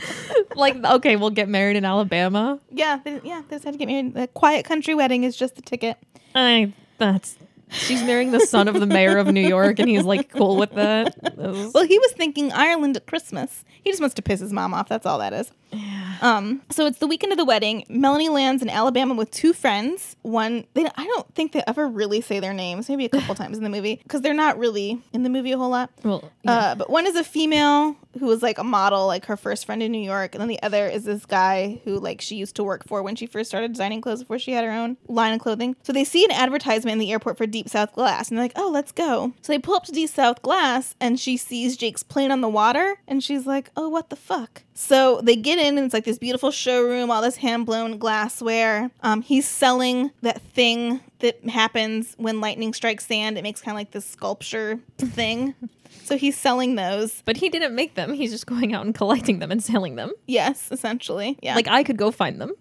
like, 0.54 0.76
okay, 0.84 1.16
we'll 1.16 1.30
get 1.30 1.48
married 1.48 1.76
in 1.76 1.84
Alabama. 1.84 2.60
Yeah, 2.70 3.00
they, 3.04 3.20
yeah, 3.24 3.42
they 3.48 3.56
decided 3.56 3.78
to 3.78 3.78
get 3.84 3.86
married. 3.88 4.14
The 4.14 4.28
quiet 4.28 4.64
country 4.64 4.94
wedding 4.94 5.24
is 5.24 5.36
just 5.36 5.56
the 5.56 5.62
ticket. 5.62 5.96
I 6.34 6.72
That's 6.98 7.36
she's 7.70 8.02
marrying 8.02 8.30
the 8.32 8.40
son 8.40 8.68
of 8.68 8.78
the 8.78 8.86
mayor 8.86 9.18
of 9.18 9.26
New 9.28 9.46
York, 9.46 9.78
and 9.78 9.88
he's 9.88 10.04
like 10.04 10.30
cool 10.30 10.56
with 10.56 10.72
that. 10.74 11.14
Well, 11.36 11.84
he 11.84 11.98
was 11.98 12.12
thinking 12.12 12.52
Ireland 12.52 12.96
at 12.96 13.06
Christmas. 13.06 13.64
He 13.82 13.90
just 13.90 14.00
wants 14.00 14.14
to 14.16 14.22
piss 14.22 14.40
his 14.40 14.52
mom 14.52 14.74
off. 14.74 14.88
That's 14.88 15.06
all 15.06 15.18
that 15.18 15.32
is. 15.32 15.50
Yeah. 15.70 16.16
Um, 16.22 16.62
so 16.70 16.86
it's 16.86 16.98
the 16.98 17.06
weekend 17.06 17.32
of 17.32 17.38
the 17.38 17.44
wedding. 17.44 17.84
Melanie 17.88 18.28
lands 18.30 18.62
in 18.62 18.70
Alabama 18.70 19.14
with 19.14 19.30
two 19.30 19.52
friends. 19.52 20.16
One, 20.22 20.66
they 20.74 20.86
I 20.96 21.06
don't 21.06 21.34
think 21.34 21.52
they 21.52 21.62
ever 21.66 21.86
really 21.86 22.20
say 22.20 22.40
their 22.40 22.54
names. 22.54 22.88
Maybe 22.88 23.04
a 23.04 23.08
couple 23.08 23.34
times 23.34 23.56
in 23.58 23.64
the 23.64 23.70
movie 23.70 24.00
because 24.02 24.22
they're 24.22 24.34
not 24.34 24.58
really 24.58 25.00
in 25.12 25.22
the 25.22 25.30
movie 25.30 25.52
a 25.52 25.58
whole 25.58 25.70
lot. 25.70 25.90
well, 26.02 26.30
yeah. 26.42 26.52
Uh, 26.52 26.74
but 26.74 26.90
one 26.90 27.06
is 27.06 27.16
a 27.16 27.24
female 27.24 27.96
who 28.18 28.26
was 28.26 28.42
like 28.42 28.58
a 28.58 28.64
model, 28.64 29.06
like 29.06 29.26
her 29.26 29.36
first 29.36 29.66
friend 29.66 29.82
in 29.82 29.92
New 29.92 30.02
York, 30.02 30.34
and 30.34 30.40
then 30.40 30.48
the 30.48 30.62
other 30.62 30.86
is 30.86 31.04
this 31.04 31.24
guy 31.26 31.80
who 31.84 31.98
like 31.98 32.20
she 32.20 32.36
used 32.36 32.56
to 32.56 32.64
work 32.64 32.86
for 32.86 33.02
when 33.02 33.16
she 33.16 33.26
first 33.26 33.50
started 33.50 33.72
designing 33.72 34.00
clothes 34.00 34.20
before 34.20 34.38
she 34.38 34.52
had 34.52 34.64
her 34.64 34.70
own 34.70 34.96
line 35.08 35.34
of 35.34 35.40
clothing. 35.40 35.76
So 35.82 35.92
they 35.92 36.04
see 36.04 36.24
an 36.24 36.30
advertisement 36.30 36.92
in 36.92 36.98
the 36.98 37.12
airport 37.12 37.38
for 37.38 37.46
Deep 37.46 37.68
South 37.68 37.92
Glass, 37.92 38.28
and 38.28 38.38
they're 38.38 38.44
like, 38.44 38.52
"Oh, 38.56 38.70
let's 38.70 38.92
go." 38.92 39.32
So 39.42 39.52
they 39.52 39.58
pull 39.58 39.74
up 39.74 39.84
to 39.84 39.92
Deep 39.92 40.10
South 40.10 40.42
Glass, 40.42 40.94
and 41.00 41.18
she 41.18 41.36
sees 41.36 41.76
Jake's 41.76 42.02
plane 42.02 42.30
on 42.30 42.40
the 42.40 42.48
water, 42.48 42.96
and 43.06 43.22
she's 43.22 43.46
like, 43.46 43.70
"Oh, 43.76 43.88
what 43.88 44.10
the 44.10 44.16
fuck." 44.16 44.62
So 44.74 45.20
they 45.22 45.36
get 45.36 45.58
in, 45.58 45.76
and 45.76 45.86
it's 45.86 45.94
like 45.94 46.04
this 46.04 46.18
beautiful 46.18 46.50
showroom, 46.50 47.10
all 47.10 47.22
this 47.22 47.36
hand 47.36 47.66
blown 47.66 47.98
glassware. 47.98 48.90
Um, 49.02 49.22
he's 49.22 49.48
selling 49.48 50.12
that 50.22 50.40
thing 50.40 51.00
that 51.20 51.44
happens 51.48 52.14
when 52.18 52.40
lightning 52.40 52.72
strikes 52.72 53.06
sand. 53.06 53.36
It 53.38 53.42
makes 53.42 53.60
kind 53.60 53.74
of 53.74 53.78
like 53.78 53.90
this 53.92 54.06
sculpture 54.06 54.80
thing. 54.98 55.54
So 56.04 56.16
he's 56.16 56.38
selling 56.38 56.76
those. 56.76 57.22
but 57.26 57.36
he 57.36 57.50
didn't 57.50 57.74
make 57.74 57.94
them. 57.94 58.14
He's 58.14 58.30
just 58.30 58.46
going 58.46 58.72
out 58.72 58.86
and 58.86 58.94
collecting 58.94 59.40
them 59.40 59.50
and 59.50 59.62
selling 59.62 59.96
them. 59.96 60.12
Yes, 60.26 60.68
essentially. 60.70 61.38
Yeah. 61.42 61.54
Like 61.54 61.68
I 61.68 61.82
could 61.82 61.98
go 61.98 62.10
find 62.10 62.40
them. 62.40 62.52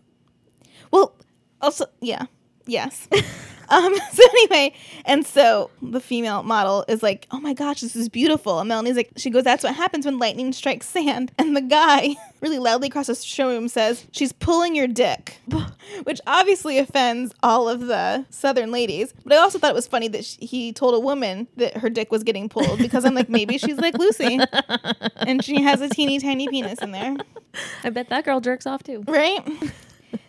well, 0.91 1.16
also, 1.62 1.86
yeah. 2.01 2.26
Yes. 2.66 3.08
um, 3.70 3.95
so 4.13 4.24
anyway, 4.24 4.74
and 5.05 5.26
so 5.26 5.70
the 5.82 5.99
female 5.99 6.43
model 6.43 6.86
is 6.88 7.03
like, 7.03 7.28
oh 7.32 7.39
my 7.39 7.53
gosh, 7.53 7.82
this 7.82 7.95
is 7.95 8.09
beautiful. 8.09 8.59
And 8.59 8.70
Melanie's 8.70 8.95
like, 8.95 9.11
she 9.18 9.30
goes, 9.30 9.43
that's 9.43 9.63
what 9.63 9.76
happens 9.76 10.05
when 10.05 10.20
lightning 10.20 10.53
strikes 10.53 10.88
sand. 10.88 11.32
And 11.38 11.55
the 11.55 11.61
guy 11.61 12.15
really 12.41 12.59
loudly 12.59 12.88
across 12.88 13.07
the 13.07 13.15
showroom 13.15 13.68
says, 13.68 14.05
she's 14.11 14.32
pulling 14.32 14.76
your 14.76 14.88
dick, 14.88 15.39
which 16.03 16.22
obviously 16.28 16.78
offends 16.78 17.34
all 17.43 17.68
of 17.68 17.82
the 17.82 18.26
southern 18.30 18.72
ladies. 18.72 19.13
But 19.24 19.34
I 19.34 19.38
also 19.38 19.59
thought 19.59 19.72
it 19.72 19.76
was 19.76 19.88
funny 19.88 20.07
that 20.09 20.26
sh 20.26 20.38
he 20.39 20.72
told 20.72 20.93
a 20.93 20.99
woman 20.99 21.47
that 21.57 21.78
her 21.78 21.89
dick 21.89 22.11
was 22.11 22.24
getting 22.24 22.47
pulled 22.47 22.80
because 22.80 23.05
I'm 23.05 23.15
like, 23.15 23.30
maybe 23.30 23.57
she's 23.57 23.78
like 23.78 23.97
Lucy 23.97 24.39
and 25.18 25.43
she 25.43 25.61
has 25.61 25.82
a 25.82 25.89
teeny 25.89 26.20
tiny 26.20 26.47
penis 26.47 26.80
in 26.80 26.91
there. 26.91 27.15
I 27.84 27.89
bet 27.89 28.09
that 28.09 28.24
girl 28.26 28.39
jerks 28.39 28.65
off 28.68 28.84
too. 28.84 29.03
Right? 29.07 29.43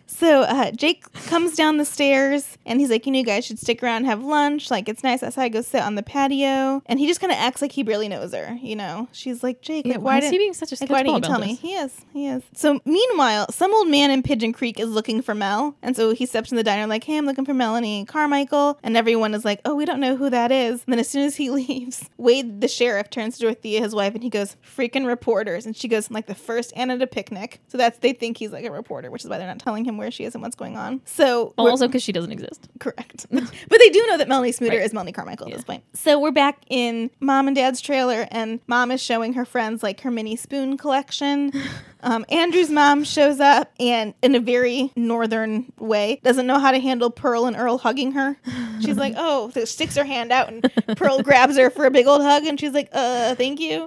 So 0.09 0.41
uh, 0.41 0.71
Jake 0.71 1.11
comes 1.27 1.55
down 1.55 1.77
the 1.77 1.85
stairs 1.85 2.57
and 2.65 2.79
he's 2.79 2.89
like, 2.89 3.05
you 3.05 3.11
know, 3.11 3.19
you 3.19 3.25
guys 3.25 3.45
should 3.45 3.59
stick 3.59 3.81
around 3.81 3.97
and 3.97 4.05
have 4.07 4.23
lunch. 4.23 4.69
Like, 4.69 4.89
it's 4.89 5.03
nice 5.03 5.23
outside. 5.23 5.53
Go 5.53 5.61
sit 5.61 5.81
on 5.81 5.95
the 5.95 6.03
patio. 6.03 6.81
And 6.87 6.99
he 6.99 7.07
just 7.07 7.21
kind 7.21 7.31
of 7.31 7.37
acts 7.37 7.61
like 7.61 7.71
he 7.71 7.83
barely 7.83 8.09
knows 8.09 8.33
her. 8.33 8.57
You 8.61 8.75
know, 8.75 9.07
she's 9.11 9.43
like, 9.43 9.61
Jake, 9.61 9.85
Yeah, 9.85 9.93
like, 9.93 10.01
why 10.01 10.19
why 10.19 10.25
is 10.25 10.31
he 10.31 10.37
being 10.37 10.53
such 10.53 10.71
a 10.71 10.77
like, 10.81 10.89
why 10.89 11.03
didn't 11.03 11.15
you 11.15 11.21
tell 11.21 11.35
about 11.37 11.47
me? 11.47 11.55
He 11.55 11.73
is. 11.75 12.01
He 12.11 12.27
is. 12.27 12.43
So 12.53 12.81
meanwhile, 12.85 13.51
some 13.51 13.73
old 13.73 13.87
man 13.87 14.11
in 14.11 14.23
Pigeon 14.23 14.51
Creek 14.51 14.79
is 14.79 14.89
looking 14.89 15.21
for 15.21 15.35
Mel, 15.35 15.75
and 15.81 15.95
so 15.95 16.13
he 16.13 16.25
steps 16.25 16.51
in 16.51 16.57
the 16.57 16.63
diner 16.63 16.87
like, 16.87 17.03
"Hey, 17.03 17.17
I'm 17.17 17.25
looking 17.25 17.45
for 17.45 17.53
Melanie 17.53 18.05
Carmichael," 18.05 18.79
and 18.83 18.97
everyone 18.97 19.33
is 19.33 19.45
like, 19.45 19.61
"Oh, 19.63 19.75
we 19.75 19.85
don't 19.85 19.99
know 19.99 20.15
who 20.15 20.29
that 20.29 20.51
is." 20.51 20.83
And 20.85 20.93
then 20.93 20.99
as 20.99 21.07
soon 21.07 21.25
as 21.25 21.35
he 21.35 21.49
leaves, 21.59 22.09
Wade, 22.17 22.61
the 22.61 22.67
sheriff, 22.67 23.09
turns 23.09 23.35
to 23.37 23.43
Dorothea, 23.43 23.81
his 23.81 23.93
wife, 23.93 24.15
and 24.15 24.23
he 24.23 24.29
goes, 24.29 24.57
"Freaking 24.65 25.05
reporters!" 25.05 25.65
And 25.65 25.75
she 25.77 25.87
goes, 25.87 26.09
"Like 26.09 26.25
the 26.25 26.35
first 26.35 26.73
Anna 26.75 26.95
at 26.95 27.01
a 27.01 27.07
picnic." 27.07 27.61
So 27.67 27.77
that's 27.77 27.99
they 27.99 28.13
think 28.13 28.37
he's 28.37 28.51
like 28.51 28.65
a 28.65 28.71
reporter, 28.71 29.11
which 29.11 29.23
is 29.23 29.29
why 29.29 29.37
they're 29.37 29.47
not 29.47 29.59
telling 29.59 29.85
him 29.85 29.98
where 29.99 30.09
she 30.11 30.23
is 30.23 30.33
and 30.33 30.41
what's 30.41 30.55
going 30.55 30.75
on. 30.77 31.01
So 31.05 31.53
Also, 31.57 31.87
because 31.87 32.01
she 32.01 32.11
doesn't 32.11 32.31
exist. 32.31 32.67
Correct. 32.79 33.27
but 33.31 33.79
they 33.79 33.89
do 33.89 34.05
know 34.07 34.17
that 34.17 34.27
Melanie 34.27 34.51
Smooter 34.51 34.69
Right. 34.69 34.81
is 34.81 34.93
Melanie 34.93 35.11
Carmichael 35.11 35.47
at 35.47 35.53
this 35.53 35.63
point. 35.63 35.83
So 35.93 36.19
we're 36.19 36.31
back 36.31 36.63
in 36.69 37.11
mom 37.19 37.47
and 37.47 37.55
dad's 37.55 37.81
trailer, 37.81 38.27
and 38.31 38.59
mom 38.67 38.91
is 38.91 39.01
showing 39.01 39.33
her 39.33 39.45
friends 39.45 39.83
like 39.83 40.01
her 40.01 40.09
mini 40.11 40.35
spoon 40.35 40.77
collection. 40.77 41.51
Um, 42.01 42.25
Andrew's 42.29 42.69
mom 42.69 43.03
shows 43.03 43.41
up 43.41 43.73
and, 43.77 44.13
in 44.21 44.33
a 44.33 44.39
very 44.39 44.89
northern 44.95 45.69
way, 45.79 46.21
doesn't 46.23 46.47
know 46.47 46.57
how 46.57 46.71
to 46.71 46.79
handle 46.79 47.09
Pearl 47.09 47.45
and 47.45 47.57
Earl 47.57 47.77
hugging 47.77 48.13
her. 48.13 48.37
She's 48.79 48.95
like, 48.95 49.15
oh, 49.17 49.49
so 49.49 49.65
sticks 49.65 49.97
her 49.97 50.05
hand 50.05 50.31
out, 50.31 50.47
and 50.47 50.71
Pearl 50.95 51.21
grabs 51.21 51.57
her 51.57 51.69
for 51.69 51.85
a 51.85 51.91
big 51.91 52.07
old 52.07 52.21
hug, 52.21 52.45
and 52.45 52.57
she's 52.57 52.71
like, 52.71 52.87
uh, 52.93 53.35
thank 53.35 53.59
you. 53.59 53.85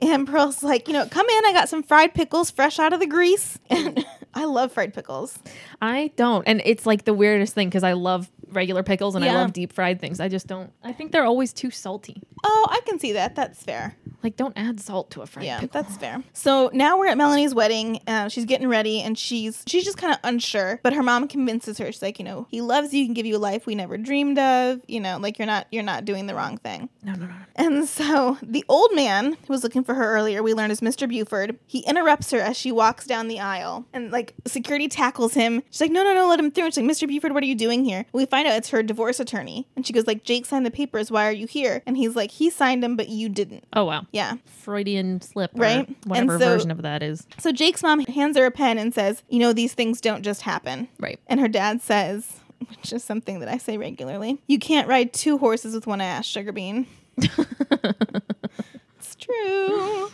And 0.00 0.26
Pearl's 0.26 0.64
like, 0.64 0.88
you 0.88 0.92
know, 0.94 1.06
come 1.06 1.28
in. 1.28 1.44
I 1.44 1.52
got 1.52 1.68
some 1.68 1.84
fried 1.84 2.14
pickles 2.14 2.50
fresh 2.50 2.80
out 2.80 2.92
of 2.92 2.98
the 2.98 3.06
grease. 3.06 3.60
And 3.70 4.04
I 4.36 4.44
love 4.44 4.70
fried 4.70 4.92
pickles. 4.94 5.36
I 5.82 6.12
don't, 6.14 6.46
and 6.46 6.60
it's 6.64 6.84
like 6.86 7.04
the 7.04 7.14
weirdest 7.14 7.54
thing 7.54 7.68
because 7.68 7.82
I 7.82 7.94
love 7.94 8.30
regular 8.52 8.82
pickles 8.82 9.14
and 9.16 9.24
I 9.24 9.28
Yeah. 9.28 9.34
love 9.38 9.52
deep 9.52 9.72
fried 9.72 9.98
things. 10.00 10.20
I 10.20 10.28
just 10.28 10.46
don't. 10.46 10.70
I 10.84 10.92
think 10.92 11.10
they're 11.10 11.24
always 11.24 11.52
too 11.52 11.70
salty. 11.70 12.22
Oh, 12.44 12.66
I 12.70 12.80
can 12.86 12.98
see 13.00 13.12
that. 13.12 13.34
That's 13.34 13.62
fair. 13.62 13.96
Like, 14.26 14.36
don't 14.36 14.58
add 14.58 14.80
salt 14.80 15.12
to 15.12 15.22
a 15.22 15.26
fried 15.26 15.44
yeah, 15.44 15.60
pickle. 15.60 15.80
that's 15.80 15.96
fair. 15.96 16.20
So 16.32 16.68
now 16.72 16.98
we're 16.98 17.06
at 17.06 17.16
Melanie's 17.16 17.54
wedding. 17.54 18.00
Uh, 18.08 18.28
she's 18.28 18.44
getting 18.44 18.66
ready, 18.66 19.00
and 19.00 19.16
she's 19.16 19.62
she's 19.68 19.84
just 19.84 19.98
kind 19.98 20.12
of 20.12 20.18
unsure. 20.24 20.80
But 20.82 20.94
her 20.94 21.02
mom 21.04 21.28
convinces 21.28 21.78
her. 21.78 21.92
She's 21.92 22.02
like, 22.02 22.18
you 22.18 22.24
know, 22.24 22.48
he 22.50 22.60
loves 22.60 22.92
you. 22.92 23.02
He 23.02 23.06
can 23.06 23.14
give 23.14 23.24
you 23.24 23.36
a 23.36 23.38
life 23.38 23.66
we 23.66 23.76
never 23.76 23.96
dreamed 23.96 24.36
of. 24.36 24.80
You 24.88 24.98
know, 24.98 25.18
like 25.18 25.38
you're 25.38 25.46
not 25.46 25.68
you're 25.70 25.84
not 25.84 26.04
doing 26.04 26.26
the 26.26 26.34
wrong 26.34 26.58
thing. 26.58 26.88
No, 27.04 27.12
no, 27.12 27.26
no. 27.26 27.34
And 27.54 27.88
so 27.88 28.36
the 28.42 28.64
old 28.68 28.96
man 28.96 29.34
who 29.34 29.52
was 29.52 29.62
looking 29.62 29.84
for 29.84 29.94
her 29.94 30.16
earlier, 30.16 30.42
we 30.42 30.54
learned 30.54 30.72
is 30.72 30.80
Mr. 30.80 31.08
Buford. 31.08 31.56
He 31.64 31.86
interrupts 31.86 32.32
her 32.32 32.40
as 32.40 32.56
she 32.56 32.72
walks 32.72 33.06
down 33.06 33.28
the 33.28 33.38
aisle, 33.38 33.86
and 33.92 34.10
like 34.10 34.34
security 34.44 34.88
tackles 34.88 35.34
him. 35.34 35.62
She's 35.70 35.82
like, 35.82 35.92
no, 35.92 36.02
no, 36.02 36.14
no, 36.14 36.26
let 36.26 36.40
him 36.40 36.50
through. 36.50 36.64
And 36.64 36.74
she's 36.74 36.82
like, 36.82 36.90
Mr. 36.90 37.06
Buford, 37.06 37.32
what 37.32 37.44
are 37.44 37.46
you 37.46 37.54
doing 37.54 37.84
here? 37.84 38.06
We 38.12 38.26
find 38.26 38.48
out 38.48 38.56
it's 38.56 38.70
her 38.70 38.82
divorce 38.82 39.20
attorney, 39.20 39.68
and 39.76 39.86
she 39.86 39.92
goes 39.92 40.08
like, 40.08 40.24
Jake 40.24 40.46
signed 40.46 40.66
the 40.66 40.72
papers. 40.72 41.12
Why 41.12 41.28
are 41.28 41.32
you 41.32 41.46
here? 41.46 41.84
And 41.86 41.96
he's 41.96 42.16
like, 42.16 42.32
he 42.32 42.50
signed 42.50 42.82
them, 42.82 42.96
but 42.96 43.08
you 43.08 43.28
didn't. 43.28 43.64
Oh 43.72 43.84
wow. 43.84 44.06
Yeah. 44.16 44.36
Freudian 44.46 45.20
slip, 45.20 45.54
or 45.54 45.60
Right? 45.60 45.96
Whatever 46.06 46.38
so- 46.38 46.46
version 46.46 46.70
of 46.70 46.82
that 46.82 47.02
is. 47.02 47.26
So 47.38 47.52
Jake's 47.52 47.82
mom 47.82 48.00
hands 48.00 48.36
her 48.36 48.46
a 48.46 48.50
pen 48.50 48.78
and 48.78 48.92
says, 48.94 49.22
You 49.28 49.38
know, 49.38 49.52
these 49.52 49.74
things 49.74 50.00
don't 50.00 50.22
just 50.22 50.42
happen. 50.42 50.88
Right. 50.98 51.20
And 51.26 51.38
her 51.38 51.48
dad 51.48 51.82
says, 51.82 52.40
which 52.68 52.92
is 52.92 53.04
something 53.04 53.40
that 53.40 53.48
I 53.48 53.58
say 53.58 53.76
regularly, 53.76 54.38
you 54.46 54.58
can't 54.58 54.88
ride 54.88 55.12
two 55.12 55.36
horses 55.38 55.74
with 55.74 55.86
one 55.86 56.00
ass, 56.00 56.24
Sugar 56.24 56.52
Bean. 56.52 56.86
it's 57.18 59.14
true. 59.20 60.10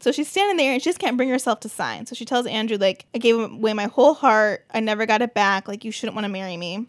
So 0.00 0.12
she's 0.12 0.28
standing 0.28 0.56
there 0.56 0.72
and 0.72 0.80
she 0.82 0.88
just 0.88 0.98
can't 0.98 1.16
bring 1.16 1.28
herself 1.28 1.60
to 1.60 1.68
sign. 1.68 2.06
So 2.06 2.14
she 2.14 2.24
tells 2.24 2.46
Andrew, 2.46 2.78
like, 2.78 3.06
I 3.14 3.18
gave 3.18 3.38
away 3.38 3.74
my 3.74 3.84
whole 3.84 4.14
heart. 4.14 4.64
I 4.72 4.80
never 4.80 5.06
got 5.06 5.22
it 5.22 5.34
back. 5.34 5.68
Like, 5.68 5.84
you 5.84 5.92
shouldn't 5.92 6.14
want 6.14 6.24
to 6.24 6.28
marry 6.32 6.56
me. 6.56 6.86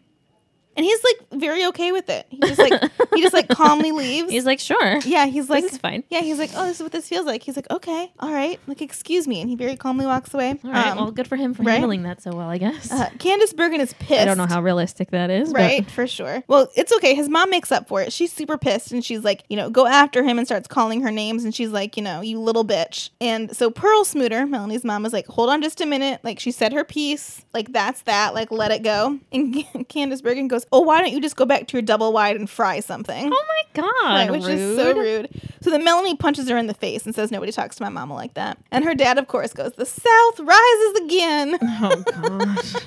And 0.75 0.85
he's 0.85 0.99
like 1.03 1.39
very 1.41 1.65
okay 1.67 1.91
with 1.91 2.09
it. 2.09 2.25
He 2.29 2.39
just 2.39 2.59
like 2.59 2.81
he 3.13 3.21
just 3.21 3.33
like 3.33 3.49
calmly 3.49 3.91
leaves. 4.03 4.31
He's 4.31 4.45
like, 4.45 4.59
sure. 4.59 4.99
yeah, 4.99 5.25
he's 5.25 5.49
like 5.49 5.63
this 5.63 5.73
is 5.73 5.77
fine. 5.79 6.03
yeah, 6.09 6.21
he's 6.21 6.39
like, 6.39 6.51
oh, 6.55 6.65
this 6.65 6.77
is 6.77 6.83
what 6.83 6.91
this 6.91 7.07
feels 7.09 7.25
like. 7.25 7.43
He's 7.43 7.55
like, 7.55 7.69
okay, 7.69 8.11
all 8.19 8.31
right, 8.31 8.59
like, 8.67 8.81
excuse 8.81 9.27
me, 9.27 9.41
and 9.41 9.49
he 9.49 9.55
very 9.55 9.75
calmly 9.75 10.05
walks 10.05 10.33
away. 10.33 10.59
All 10.63 10.71
right. 10.71 10.87
Um, 10.87 10.97
well, 10.97 11.11
good 11.11 11.27
for 11.27 11.35
him 11.35 11.53
for 11.53 11.63
right? 11.63 11.73
handling 11.79 12.03
that 12.03 12.21
so 12.21 12.31
well, 12.33 12.49
I 12.49 12.57
guess. 12.57 12.91
uh, 12.91 13.09
Candice 13.17 13.55
Bergen 13.55 13.81
is 13.81 13.93
pissed. 13.93 14.21
I 14.21 14.25
don't 14.25 14.37
know 14.37 14.45
how 14.47 14.61
realistic 14.61 15.11
that 15.11 15.29
is, 15.29 15.51
Right, 15.51 15.89
for 15.89 16.07
sure. 16.07 16.43
Well, 16.47 16.69
it's 16.75 16.91
okay. 16.93 17.15
His 17.15 17.27
mom 17.29 17.49
makes 17.49 17.71
up 17.71 17.87
for 17.87 18.01
it. 18.01 18.13
She's 18.13 18.31
super 18.31 18.57
pissed 18.57 18.91
and 18.91 19.03
she's 19.03 19.23
like, 19.23 19.43
you 19.49 19.57
know, 19.57 19.69
go 19.69 19.85
after 19.87 20.23
him 20.23 20.37
and 20.37 20.47
starts 20.47 20.67
calling 20.67 21.01
her 21.01 21.11
names. 21.11 21.43
And 21.43 21.53
she's 21.53 21.69
like, 21.71 21.97
you 21.97 22.03
know, 22.03 22.21
you 22.21 22.39
little 22.39 22.63
bitch. 22.65 23.09
And 23.19 23.55
so 23.55 23.69
Pearl 23.69 24.03
Smooter, 24.03 24.47
Melanie's 24.47 24.83
mom, 24.83 25.05
is 25.05 25.13
like, 25.13 25.27
hold 25.27 25.49
on 25.49 25.61
just 25.61 25.81
a 25.81 25.85
minute. 25.85 26.21
Like, 26.23 26.39
she 26.39 26.51
said 26.51 26.73
her 26.73 26.83
piece. 26.83 27.43
Like, 27.53 27.71
that's 27.73 28.01
that. 28.03 28.33
Like, 28.33 28.51
let 28.51 28.71
it 28.71 28.83
go. 28.83 29.19
And 29.31 29.53
Candice 29.89 30.23
Bergen 30.23 30.47
goes, 30.47 30.60
oh, 30.71 30.81
why 30.81 31.01
don't 31.01 31.11
you 31.11 31.21
just 31.21 31.35
go 31.35 31.45
back 31.45 31.67
to 31.67 31.73
your 31.73 31.81
double 31.81 32.11
wide 32.13 32.35
and 32.35 32.49
fry 32.49 32.79
something? 32.79 33.31
Oh 33.33 33.45
my 33.47 33.81
god, 33.81 34.03
Right, 34.05 34.31
which 34.31 34.43
is 34.45 34.75
so 34.77 34.93
rude. 34.93 35.29
rude. 35.31 35.41
So 35.61 35.69
then 35.69 35.83
Melanie 35.83 36.15
punches 36.15 36.49
her 36.49 36.57
in 36.57 36.67
the 36.67 36.73
face 36.73 37.05
and 37.05 37.13
says, 37.15 37.31
Nobody 37.31 37.51
talks 37.51 37.75
to 37.77 37.83
my 37.83 37.89
mama 37.89 38.13
like 38.15 38.33
that. 38.33 38.57
And 38.71 38.83
her 38.85 38.95
dad, 38.95 39.17
of 39.17 39.27
course, 39.27 39.53
goes, 39.53 39.73
The 39.73 39.85
South 39.85 40.39
rises 40.39 41.01
again, 41.05 41.57
Oh 41.61 42.03
gosh. 42.11 42.73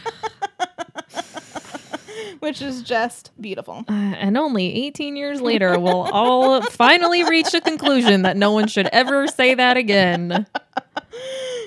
which 2.41 2.61
is 2.61 2.83
just 2.83 3.31
beautiful. 3.41 3.85
Uh, 3.89 3.93
and 3.93 4.37
only 4.37 4.87
18 4.87 5.17
years 5.17 5.41
later, 5.41 5.79
we'll 5.79 6.03
all 6.13 6.61
finally 6.63 7.25
reach 7.25 7.55
a 7.55 7.61
conclusion 7.61 8.23
that 8.23 8.37
no 8.37 8.51
one 8.53 8.67
should 8.69 8.89
ever 8.89 9.27
say 9.27 9.55
that 9.55 9.77
again. 9.77 10.47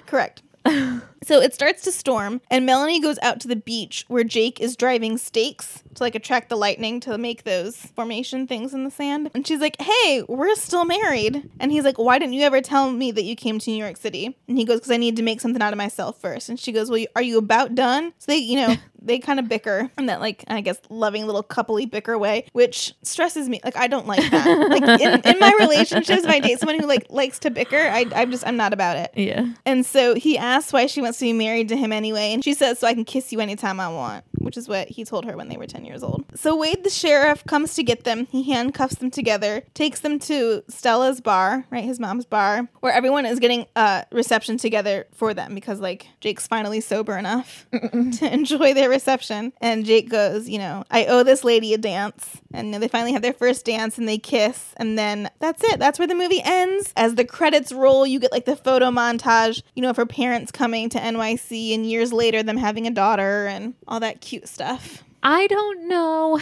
Correct. 0.05 0.41
So 1.23 1.41
it 1.41 1.53
starts 1.53 1.81
to 1.83 1.91
storm, 1.91 2.41
and 2.51 2.65
Melanie 2.65 3.01
goes 3.01 3.17
out 3.21 3.39
to 3.41 3.47
the 3.47 3.55
beach 3.55 4.05
where 4.07 4.23
Jake 4.23 4.61
is 4.61 4.75
driving 4.77 5.17
stakes 5.17 5.83
to 5.97 6.03
like 6.03 6.15
attract 6.15 6.49
the 6.49 6.55
lightning 6.55 6.99
to 7.01 7.17
make 7.17 7.43
those 7.43 7.75
formation 7.95 8.47
things 8.47 8.73
in 8.73 8.83
the 8.83 8.91
sand. 8.91 9.29
And 9.33 9.45
she's 9.45 9.59
like, 9.59 9.79
"Hey, 9.81 10.23
we're 10.27 10.55
still 10.55 10.85
married." 10.85 11.49
And 11.59 11.71
he's 11.71 11.83
like, 11.83 11.97
"Why 11.97 12.19
didn't 12.19 12.33
you 12.33 12.43
ever 12.43 12.61
tell 12.61 12.91
me 12.91 13.11
that 13.11 13.23
you 13.23 13.35
came 13.35 13.59
to 13.59 13.69
New 13.69 13.77
York 13.77 13.97
City?" 13.97 14.37
And 14.47 14.57
he 14.57 14.65
goes, 14.65 14.77
"Because 14.77 14.91
I 14.91 14.97
need 14.97 15.15
to 15.17 15.23
make 15.23 15.41
something 15.41 15.61
out 15.61 15.73
of 15.73 15.77
myself 15.77 16.19
first. 16.19 16.49
And 16.49 16.59
she 16.59 16.71
goes, 16.71 16.89
"Well, 16.89 17.05
are 17.15 17.21
you 17.21 17.37
about 17.37 17.75
done?" 17.75 18.13
So 18.19 18.31
they, 18.31 18.37
you 18.37 18.55
know, 18.55 18.75
they 19.01 19.19
kind 19.19 19.39
of 19.39 19.47
bicker 19.47 19.89
in 19.97 20.07
that 20.07 20.19
like 20.19 20.43
I 20.47 20.61
guess 20.61 20.77
loving 20.89 21.25
little 21.25 21.43
coupley 21.43 21.89
bicker 21.89 22.17
way, 22.17 22.45
which 22.53 22.93
stresses 23.03 23.49
me. 23.49 23.59
Like 23.63 23.77
I 23.77 23.87
don't 23.87 24.07
like 24.07 24.29
that. 24.31 24.69
like 24.69 25.01
in, 25.01 25.21
in 25.21 25.39
my 25.39 25.53
relationships, 25.59 26.23
if 26.23 26.29
I 26.29 26.39
date 26.39 26.59
someone 26.59 26.79
who 26.79 26.87
like 26.87 27.07
likes 27.09 27.39
to 27.39 27.49
bicker, 27.49 27.77
I, 27.77 28.05
I'm 28.15 28.31
just 28.31 28.45
I'm 28.45 28.57
not 28.57 28.73
about 28.73 28.97
it. 28.97 29.11
Yeah. 29.15 29.47
And 29.65 29.85
so 29.85 30.15
he 30.15 30.37
asks 30.37 30.73
why 30.73 30.85
she 30.85 31.01
wants 31.01 31.19
to 31.19 31.25
be 31.25 31.33
married 31.33 31.69
to 31.69 31.77
him 31.77 31.91
anyway, 31.91 32.33
and 32.33 32.43
she 32.43 32.53
says, 32.53 32.79
"So 32.79 32.87
I 32.87 32.93
can 32.93 33.05
kiss 33.05 33.31
you 33.31 33.39
anytime 33.39 33.79
I 33.79 33.89
want," 33.89 34.25
which 34.37 34.57
is 34.57 34.67
what 34.67 34.87
he 34.89 35.05
told 35.05 35.25
her 35.25 35.35
when 35.35 35.49
they 35.49 35.57
were 35.57 35.67
10 35.67 35.85
years 35.87 36.03
old. 36.03 36.25
So 36.35 36.55
Wade, 36.55 36.83
the 36.83 36.89
sheriff, 36.89 37.43
comes 37.45 37.73
to 37.75 37.83
get 37.83 38.03
them. 38.03 38.27
He 38.27 38.43
handcuffs 38.43 38.95
them 38.95 39.09
together, 39.09 39.63
takes 39.73 40.01
them 40.01 40.19
to 40.19 40.63
Stella's 40.67 41.21
bar, 41.21 41.65
right, 41.71 41.83
his 41.83 41.99
mom's 41.99 42.25
bar, 42.25 42.67
where 42.81 42.93
everyone 42.93 43.25
is 43.25 43.39
getting 43.39 43.65
a 43.75 44.05
reception 44.11 44.57
together 44.57 45.07
for 45.13 45.33
them 45.33 45.55
because, 45.55 45.79
like, 45.79 46.07
Jake's 46.19 46.47
finally 46.47 46.81
sober 46.81 47.17
enough 47.17 47.65
to 47.71 48.29
enjoy 48.31 48.73
their 48.73 48.89
reception. 48.89 49.53
And 49.61 49.85
Jake 49.85 50.09
goes, 50.09 50.47
you 50.47 50.59
know, 50.59 50.83
I 50.91 51.05
owe 51.05 51.23
this 51.23 51.43
lady 51.43 51.73
a 51.73 51.77
dance. 51.77 52.41
And 52.53 52.73
they 52.73 52.87
finally 52.87 53.13
have 53.13 53.21
their 53.21 53.33
first 53.33 53.65
dance 53.65 53.97
and 53.97 54.07
they 54.07 54.17
kiss. 54.17 54.73
And 54.77 54.97
then 54.97 55.29
that's 55.39 55.63
it. 55.63 55.79
That's 55.79 55.99
where 55.99 56.07
the 56.07 56.15
movie 56.15 56.41
ends. 56.43 56.93
As 56.95 57.15
the 57.15 57.25
credits 57.25 57.71
roll, 57.71 58.07
you 58.07 58.19
get 58.19 58.31
like 58.31 58.45
the 58.45 58.55
photo 58.55 58.89
montage, 58.89 59.61
you 59.75 59.81
know, 59.81 59.89
of 59.89 59.97
her 59.97 60.05
parents 60.05 60.51
coming 60.51 60.89
to 60.89 60.99
NYC 60.99 61.73
and 61.73 61.85
years 61.85 62.13
later 62.13 62.43
them 62.43 62.57
having 62.57 62.87
a 62.87 62.91
daughter 62.91 63.47
and 63.47 63.73
all 63.87 63.99
that 63.99 64.21
cute 64.21 64.47
stuff. 64.47 65.03
I 65.29 65.45
don't 65.47 65.89
know 65.89 66.39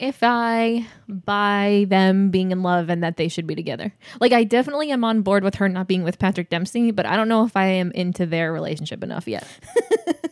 if 0.00 0.18
I 0.22 0.88
buy 1.08 1.86
them 1.88 2.30
being 2.30 2.50
in 2.50 2.64
love 2.64 2.88
and 2.90 3.00
that 3.04 3.16
they 3.16 3.28
should 3.28 3.46
be 3.46 3.54
together. 3.54 3.94
Like, 4.20 4.32
I 4.32 4.42
definitely 4.42 4.90
am 4.90 5.04
on 5.04 5.22
board 5.22 5.44
with 5.44 5.54
her 5.54 5.68
not 5.68 5.86
being 5.86 6.02
with 6.02 6.18
Patrick 6.18 6.50
Dempsey, 6.50 6.90
but 6.90 7.06
I 7.06 7.14
don't 7.14 7.28
know 7.28 7.44
if 7.44 7.56
I 7.56 7.66
am 7.66 7.92
into 7.92 8.26
their 8.26 8.52
relationship 8.52 9.04
enough 9.04 9.28
yet. 9.28 9.46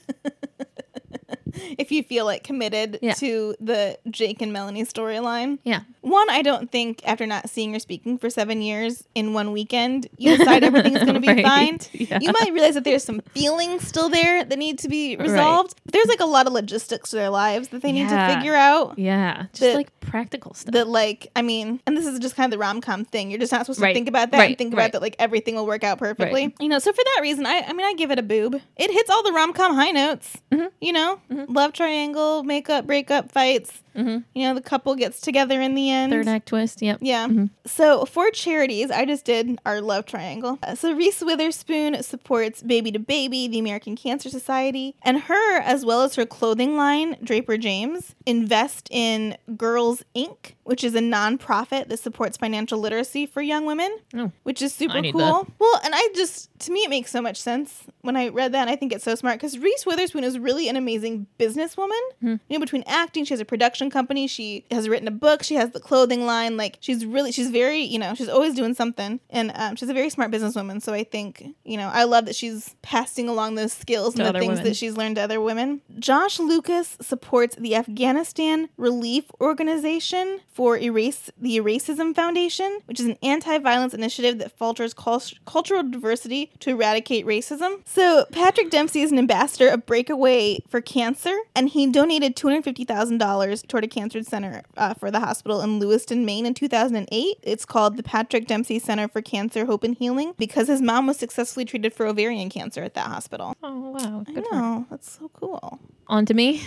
if 1.79 1.91
you 1.93 2.03
feel 2.03 2.25
like 2.25 2.43
committed 2.45 2.99
Yeah. 3.03 3.15
to 3.15 3.55
the 3.61 3.99
Jake 4.11 4.41
and 4.43 4.53
Melanie 4.53 4.85
storyline. 4.85 5.59
Yeah. 5.65 5.81
One, 6.01 6.29
I 6.31 6.43
don't 6.43 6.71
think 6.71 7.01
after 7.05 7.27
not 7.27 7.49
seeing 7.49 7.75
or 7.75 7.79
speaking 7.79 8.19
for 8.19 8.29
seven 8.31 8.61
years 8.63 9.05
in 9.15 9.33
one 9.35 9.53
weekend, 9.53 10.09
you 10.19 10.37
decide 10.37 10.65
everything's 10.65 11.01
going 11.05 11.15
to 11.21 11.21
be 11.35 11.43
fine. 11.43 11.79
Yeah. 11.93 12.19
You 12.21 12.33
might 12.41 12.53
realize 12.53 12.75
that 12.75 12.85
there's 12.85 13.05
some 13.05 13.21
feelings 13.35 13.87
still 13.87 14.09
there 14.09 14.45
that 14.45 14.59
need 14.59 14.79
to 14.81 14.89
be 14.89 15.17
resolved. 15.17 15.75
There's 15.87 16.07
like 16.09 16.21
a 16.21 16.25
lot 16.27 16.47
of 16.47 16.53
logistics 16.53 17.11
to 17.11 17.17
their 17.17 17.31
lives 17.31 17.69
that 17.69 17.83
they 17.83 17.93
need 17.93 18.09
to 18.09 18.35
figure 18.35 18.55
out. 18.55 18.99
Yeah. 18.99 19.45
Just 19.53 19.61
The- 19.61 19.75
like 19.75 20.01
practical 20.01 20.55
stuff. 20.55 20.73
That 20.73 20.89
like, 20.89 21.29
I 21.37 21.43
mean, 21.43 21.81
and 21.87 21.97
this 21.97 22.07
is 22.07 22.19
just 22.19 22.37
kind 22.37 22.47
of 22.53 22.59
the 22.59 22.59
rom 22.59 22.81
com 22.81 23.05
thing. 23.05 23.31
You're 23.31 23.39
just 23.41 23.53
not 23.53 23.63
supposed 23.63 23.79
to 23.79 23.85
Right. 23.85 23.95
think 23.95 24.09
about 24.09 24.31
that 24.33 24.41
and 24.41 24.59
think 24.59 24.73
about 24.73 24.83
Right. 24.83 24.93
that 24.93 25.03
like 25.03 25.17
everything 25.19 25.55
will 25.55 25.67
work 25.67 25.85
out 25.85 25.99
perfectly. 25.99 26.43
Right. 26.47 26.55
You 26.61 26.69
know, 26.69 26.79
so 26.79 26.93
for 26.93 27.03
that 27.05 27.19
reason, 27.23 27.47
I, 27.47 27.61
I 27.67 27.73
mean, 27.73 27.87
I 27.87 27.95
give 27.95 28.11
it 28.11 28.19
a 28.19 28.23
boob. 28.23 28.61
It 28.77 28.91
hits 28.91 29.09
all 29.11 29.23
the 29.23 29.33
rom 29.33 29.53
com 29.53 29.75
high 29.75 29.91
notes. 29.93 30.37
Mhm. 30.51 30.71
You 30.81 30.93
know, 30.93 31.21
love 31.55 31.72
triangle, 31.72 32.42
makeup, 32.42 32.86
breakup, 32.86 33.30
fights. 33.32 33.82
Mhm. 33.97 34.24
You 34.34 34.49
know, 34.49 34.55
the 34.55 34.61
couple 34.61 34.95
gets 34.95 35.20
together 35.20 35.61
in 35.61 35.74
the 35.74 35.90
end. 35.90 36.12
Third 36.12 36.28
act 36.28 36.47
twist. 36.49 36.80
Yep. 36.82 36.99
Yeah. 37.01 37.26
Mhm. 37.28 37.51
So 37.66 38.05
for 38.05 38.30
charities, 38.30 38.90
I 38.90 39.05
just 39.05 39.24
did 39.24 39.59
our 39.66 39.80
love 39.80 40.07
triangle. 40.07 40.59
Uh, 40.62 40.74
So 40.74 40.93
Reese 40.93 41.20
Witherspoon 41.20 42.03
supports 42.03 42.62
Baby 42.62 42.90
to 42.93 42.99
Baby, 42.99 43.49
the 43.49 43.59
American 43.59 43.97
Cancer 43.97 44.30
Society, 44.30 44.95
and 45.03 45.20
her, 45.22 45.59
as 45.61 45.84
well 45.84 46.03
as 46.03 46.14
her 46.16 46.26
clothing 46.26 46.76
line, 46.76 47.16
Draper 47.22 47.57
James, 47.57 48.14
invest 48.26 48.88
in 48.90 49.36
Girls 49.57 50.03
Inc., 50.16 50.53
which 50.64 50.84
is 50.84 50.95
a 50.95 51.01
nonprofit 51.01 51.88
that 51.88 51.99
supports 51.99 52.36
financial 52.36 52.78
literacy 52.78 53.26
for 53.26 53.43
young 53.43 53.64
women, 53.66 53.90
Oh. 54.16 54.30
which 54.45 54.62
is 54.62 54.72
super 54.72 55.03
cool. 55.03 55.20
that. 55.20 55.47
Well, 55.59 55.80
and 55.84 55.95
I 55.95 56.09
just, 56.14 56.49
to 56.61 56.72
me, 56.72 56.80
it 56.80 56.90
makes 56.90 57.11
so 57.11 57.20
much 57.20 57.36
sense 57.40 57.80
when 58.03 58.16
I 58.16 58.28
read 58.28 58.53
that. 58.53 58.62
And 58.62 58.70
I 58.70 58.76
think 58.76 58.93
it's 58.93 59.05
so 59.05 59.14
smart 59.14 59.38
because 59.38 59.59
Reese 59.59 59.84
Witherspoon 59.84 60.24
is 60.24 60.38
really 60.38 60.68
an 60.68 60.76
amazing 60.76 61.26
businesswoman. 61.38 61.90
Hmm. 62.20 62.36
You 62.49 62.59
know, 62.59 62.61
between 62.61 62.84
acting, 62.86 63.24
she 63.24 63.34
has 63.34 63.40
a 63.40 63.45
production 63.45 63.82
company, 63.91 64.26
she 64.26 64.64
has 64.70 64.89
written 64.89 65.09
a 65.09 65.12
book, 65.12 65.43
she 65.43 65.55
has 65.55 65.70
the 65.70 65.80
clothing 65.80 66.26
line. 66.26 66.57
Like, 66.57 66.78
she's 66.80 67.05
really, 67.05 67.33
she's 67.33 67.51
very, 67.51 67.80
you 67.80 67.99
know, 67.99 68.14
she's 68.14 68.28
always 68.28 68.55
doing 68.55 68.74
something. 68.74 69.20
And 69.30 69.53
um, 69.55 69.76
she's 69.76 69.89
a 69.89 69.95
very 69.95 70.11
smart 70.11 70.30
businesswoman. 70.30 70.83
So 70.83 70.93
I 70.93 71.05
think, 71.05 71.45
you 71.64 71.76
know, 71.76 71.91
I 71.93 72.05
love 72.05 72.26
that 72.26 72.37
she's 72.37 72.74
passing 72.83 73.28
along 73.28 73.55
those 73.55 73.72
skills 73.72 74.18
and 74.18 74.26
the 74.26 74.39
things 74.39 74.51
women. 74.51 74.64
that 74.64 74.76
she's 74.76 74.97
learned 74.97 75.16
to 75.16 75.22
other 75.22 75.41
women. 75.41 75.80
Josh 75.99 76.39
Lucas 76.39 76.97
supports 77.01 77.57
the 77.57 77.74
Afghanistan 77.74 78.68
Relief 78.76 79.24
Organization 79.41 80.41
for 80.53 80.76
Erase 80.78 81.30
the 81.41 81.59
Eracism 81.59 82.14
Foundation, 82.14 82.80
which 82.87 83.01
is 83.01 83.07
an 83.07 83.16
anti-violence 83.22 83.95
initiative 83.95 84.39
that 84.39 84.57
fosters 84.57 84.95
cul- 84.95 85.22
cultural 85.47 85.83
diversity 85.83 86.51
to 86.61 86.70
eradicate 86.70 87.26
racism. 87.26 87.80
So 87.87 88.26
Patrick 88.33 88.70
Dempsey 88.70 89.03
is 89.03 89.12
an 89.12 89.18
ambassador 89.18 89.68
of 89.68 89.87
Breakaway 89.87 90.59
for 90.68 90.80
Cancer, 90.80 91.37
and 91.55 91.68
he 91.68 91.87
donated 91.87 92.37
two 92.37 92.49
hundred 92.49 92.64
fifty 92.64 92.85
thousand 92.85 93.18
dollars 93.18 93.62
toward 93.73 93.83
a 93.85 93.89
cancer 93.89 94.23
center 94.23 94.62
uh, 94.77 94.95
for 94.95 95.11
the 95.11 95.18
hospital 95.18 95.61
in 95.62 95.81
Lewiston, 95.81 96.25
Maine, 96.25 96.47
in 96.47 96.55
two 96.55 96.68
thousand 96.68 96.95
and 96.97 97.09
eight. 97.11 97.39
It's 97.43 97.64
called 97.64 97.97
the 97.97 98.03
Patrick 98.03 98.47
Dempsey 98.47 98.79
Center 98.79 99.09
for 99.09 99.20
Cancer, 99.23 99.64
Hope, 99.66 99.83
and 99.83 99.97
Healing 99.97 100.35
because 100.39 100.68
his 100.68 100.81
mom 100.83 101.07
was 101.07 101.16
successfully 101.16 101.64
treated 101.64 101.93
for 101.95 102.07
ovarian 102.07 102.51
cancer 102.51 102.83
at 102.83 102.95
that 102.95 103.07
hospital. 103.09 103.57
Oh 103.62 103.91
wow. 103.91 104.25
I 104.29 104.33
Good 104.33 104.45
her. 104.51 104.57
know 104.61 104.87
that's 104.91 105.11
so 105.18 105.29
cool. 105.33 105.81
On 106.07 106.25
to 106.27 106.35
me. 106.35 106.62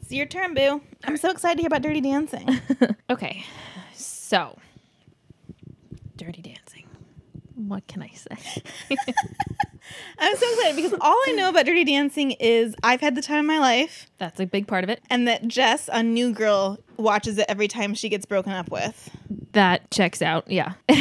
It's 0.00 0.10
your 0.10 0.26
turn, 0.26 0.54
Boo. 0.54 0.80
I'm 1.04 1.16
so 1.16 1.30
excited 1.30 1.56
to 1.56 1.62
hear 1.62 1.68
about 1.68 1.82
Dirty 1.82 2.00
Dancing. 2.00 2.48
Okay. 3.10 3.44
So, 3.94 4.58
Dirty 6.16 6.40
Dancing. 6.40 6.61
What 7.54 7.86
can 7.86 8.02
I 8.02 8.08
say? 8.08 8.62
I'm 10.18 10.36
so 10.36 10.52
excited 10.54 10.76
because 10.76 10.94
all 11.00 11.16
I 11.28 11.32
know 11.36 11.48
about 11.48 11.66
Dirty 11.66 11.84
Dancing 11.84 12.32
is 12.32 12.74
I've 12.82 13.00
had 13.00 13.14
the 13.14 13.22
time 13.22 13.40
of 13.40 13.46
my 13.46 13.58
life, 13.58 14.10
That's 14.18 14.40
a 14.40 14.46
big 14.46 14.66
part 14.66 14.84
of 14.84 14.90
it. 14.90 15.00
and 15.10 15.26
that 15.28 15.46
Jess, 15.48 15.88
a 15.92 16.02
new 16.02 16.32
girl, 16.32 16.78
watches 16.96 17.36
it 17.38 17.46
every 17.48 17.68
time 17.68 17.94
she 17.94 18.08
gets 18.08 18.24
broken 18.24 18.52
up 18.52 18.70
with. 18.70 19.10
That 19.52 19.90
checks 19.90 20.22
out. 20.22 20.50
Yeah. 20.50 20.74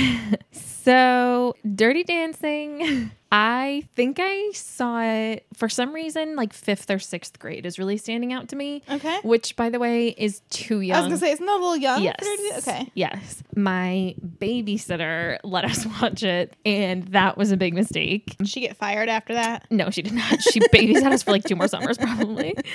so, 0.83 1.55
Dirty 1.75 2.03
Dancing. 2.03 3.11
I 3.33 3.87
think 3.95 4.17
I 4.19 4.51
saw 4.51 5.01
it 5.01 5.45
for 5.53 5.69
some 5.69 5.93
reason, 5.93 6.35
like 6.35 6.51
fifth 6.51 6.91
or 6.91 6.99
sixth 6.99 7.39
grade 7.39 7.65
is 7.65 7.79
really 7.79 7.95
standing 7.95 8.33
out 8.33 8.49
to 8.49 8.57
me. 8.57 8.83
Okay. 8.89 9.19
Which, 9.23 9.55
by 9.55 9.69
the 9.69 9.79
way, 9.79 10.09
is 10.09 10.41
too 10.49 10.81
young. 10.81 10.97
I 10.97 10.99
was 10.99 11.07
gonna 11.07 11.17
say, 11.17 11.31
isn't 11.31 11.45
that 11.45 11.53
a 11.53 11.55
little 11.55 11.77
young? 11.77 12.03
Yes. 12.03 12.57
Okay. 12.57 12.91
Yes. 12.93 13.41
My 13.55 14.15
babysitter 14.37 15.37
let 15.45 15.63
us 15.63 15.85
watch 16.01 16.23
it, 16.23 16.57
and 16.65 17.03
that 17.09 17.37
was 17.37 17.53
a 17.53 17.57
big 17.57 17.73
mistake. 17.73 18.35
Did 18.37 18.49
she 18.49 18.59
get 18.59 18.75
fired 18.75 19.07
after 19.07 19.33
that? 19.33 19.65
No, 19.71 19.89
she 19.91 20.01
did 20.01 20.13
not. 20.13 20.41
She 20.41 20.59
babysat 20.59 21.13
us 21.13 21.23
for 21.23 21.31
like 21.31 21.45
two 21.45 21.55
more 21.55 21.69
summers, 21.69 21.97
probably. 21.97 22.55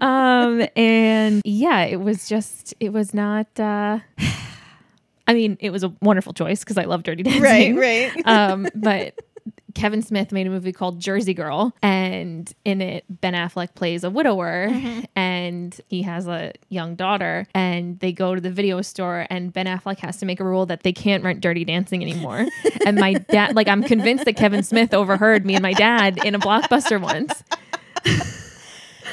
Um, 0.00 0.66
and 0.76 1.42
yeah, 1.44 1.82
it 1.82 2.00
was 2.00 2.26
just, 2.26 2.72
it 2.80 2.90
was 2.90 3.12
not. 3.12 3.46
Uh, 3.60 3.98
I 5.30 5.34
mean, 5.34 5.56
it 5.60 5.70
was 5.70 5.84
a 5.84 5.94
wonderful 6.02 6.32
choice 6.32 6.58
because 6.64 6.76
I 6.76 6.86
love 6.86 7.04
Dirty 7.04 7.22
Dancing. 7.22 7.40
Right, 7.40 8.12
right. 8.12 8.22
um, 8.26 8.66
but 8.74 9.16
Kevin 9.76 10.02
Smith 10.02 10.32
made 10.32 10.48
a 10.48 10.50
movie 10.50 10.72
called 10.72 10.98
Jersey 10.98 11.34
Girl, 11.34 11.72
and 11.84 12.52
in 12.64 12.82
it, 12.82 13.04
Ben 13.08 13.34
Affleck 13.34 13.76
plays 13.76 14.02
a 14.02 14.10
widower, 14.10 14.68
and 15.14 15.80
he 15.86 16.02
has 16.02 16.26
a 16.26 16.52
young 16.68 16.96
daughter, 16.96 17.46
and 17.54 18.00
they 18.00 18.10
go 18.10 18.34
to 18.34 18.40
the 18.40 18.50
video 18.50 18.82
store, 18.82 19.28
and 19.30 19.52
Ben 19.52 19.66
Affleck 19.66 20.00
has 20.00 20.16
to 20.16 20.26
make 20.26 20.40
a 20.40 20.44
rule 20.44 20.66
that 20.66 20.82
they 20.82 20.92
can't 20.92 21.22
rent 21.22 21.40
Dirty 21.40 21.64
Dancing 21.64 22.02
anymore. 22.02 22.48
and 22.84 22.98
my 22.98 23.12
dad, 23.12 23.54
like, 23.54 23.68
I'm 23.68 23.84
convinced 23.84 24.24
that 24.24 24.34
Kevin 24.34 24.64
Smith 24.64 24.92
overheard 24.92 25.46
me 25.46 25.54
and 25.54 25.62
my 25.62 25.74
dad 25.74 26.24
in 26.24 26.34
a 26.34 26.40
blockbuster 26.40 27.00
once. 27.00 27.44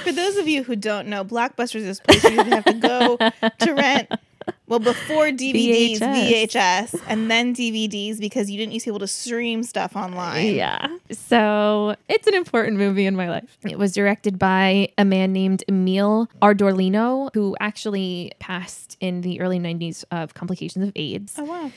For 0.04 0.12
those 0.12 0.38
of 0.38 0.48
you 0.48 0.64
who 0.64 0.76
don't 0.76 1.10
know, 1.10 1.24
Blockbuster 1.24 1.76
is 1.76 1.84
this 1.84 2.00
place 2.00 2.24
where 2.24 2.34
you 2.34 2.44
have 2.44 2.66
to 2.66 2.74
go 2.74 3.18
to 3.60 3.74
rent. 3.74 4.10
Well, 4.68 4.80
before 4.80 5.28
DVDs, 5.28 6.00
VHS. 6.00 6.52
VHS, 6.52 7.02
and 7.08 7.32
then 7.32 7.56
DVDs 7.56 8.20
because 8.20 8.52
you 8.52 8.58
didn't 8.58 8.74
used 8.74 8.84
to 8.84 8.92
be 8.92 8.96
able 8.96 9.00
to 9.00 9.08
stream 9.08 9.64
stuff 9.64 9.96
online. 9.96 10.56
Yeah. 10.56 10.88
So 11.10 11.96
it's 12.10 12.28
an 12.28 12.34
important 12.34 12.78
movie 12.78 13.06
in 13.06 13.16
my 13.16 13.30
life. 13.30 13.58
It 13.64 13.80
was 13.80 13.94
directed 13.94 14.38
by 14.38 14.90
a 14.98 15.06
man 15.06 15.32
named 15.32 15.64
Emil 15.70 16.30
Ardolino, 16.42 17.30
who 17.34 17.56
actually 17.62 18.34
passed 18.40 18.98
in 19.00 19.22
the 19.22 19.40
early 19.40 19.60
90s 19.60 20.04
of 20.12 20.34
complications 20.34 20.86
of 20.86 20.92
AIDS. 20.98 21.36
Oh 21.38 21.46
wow. 21.46 21.72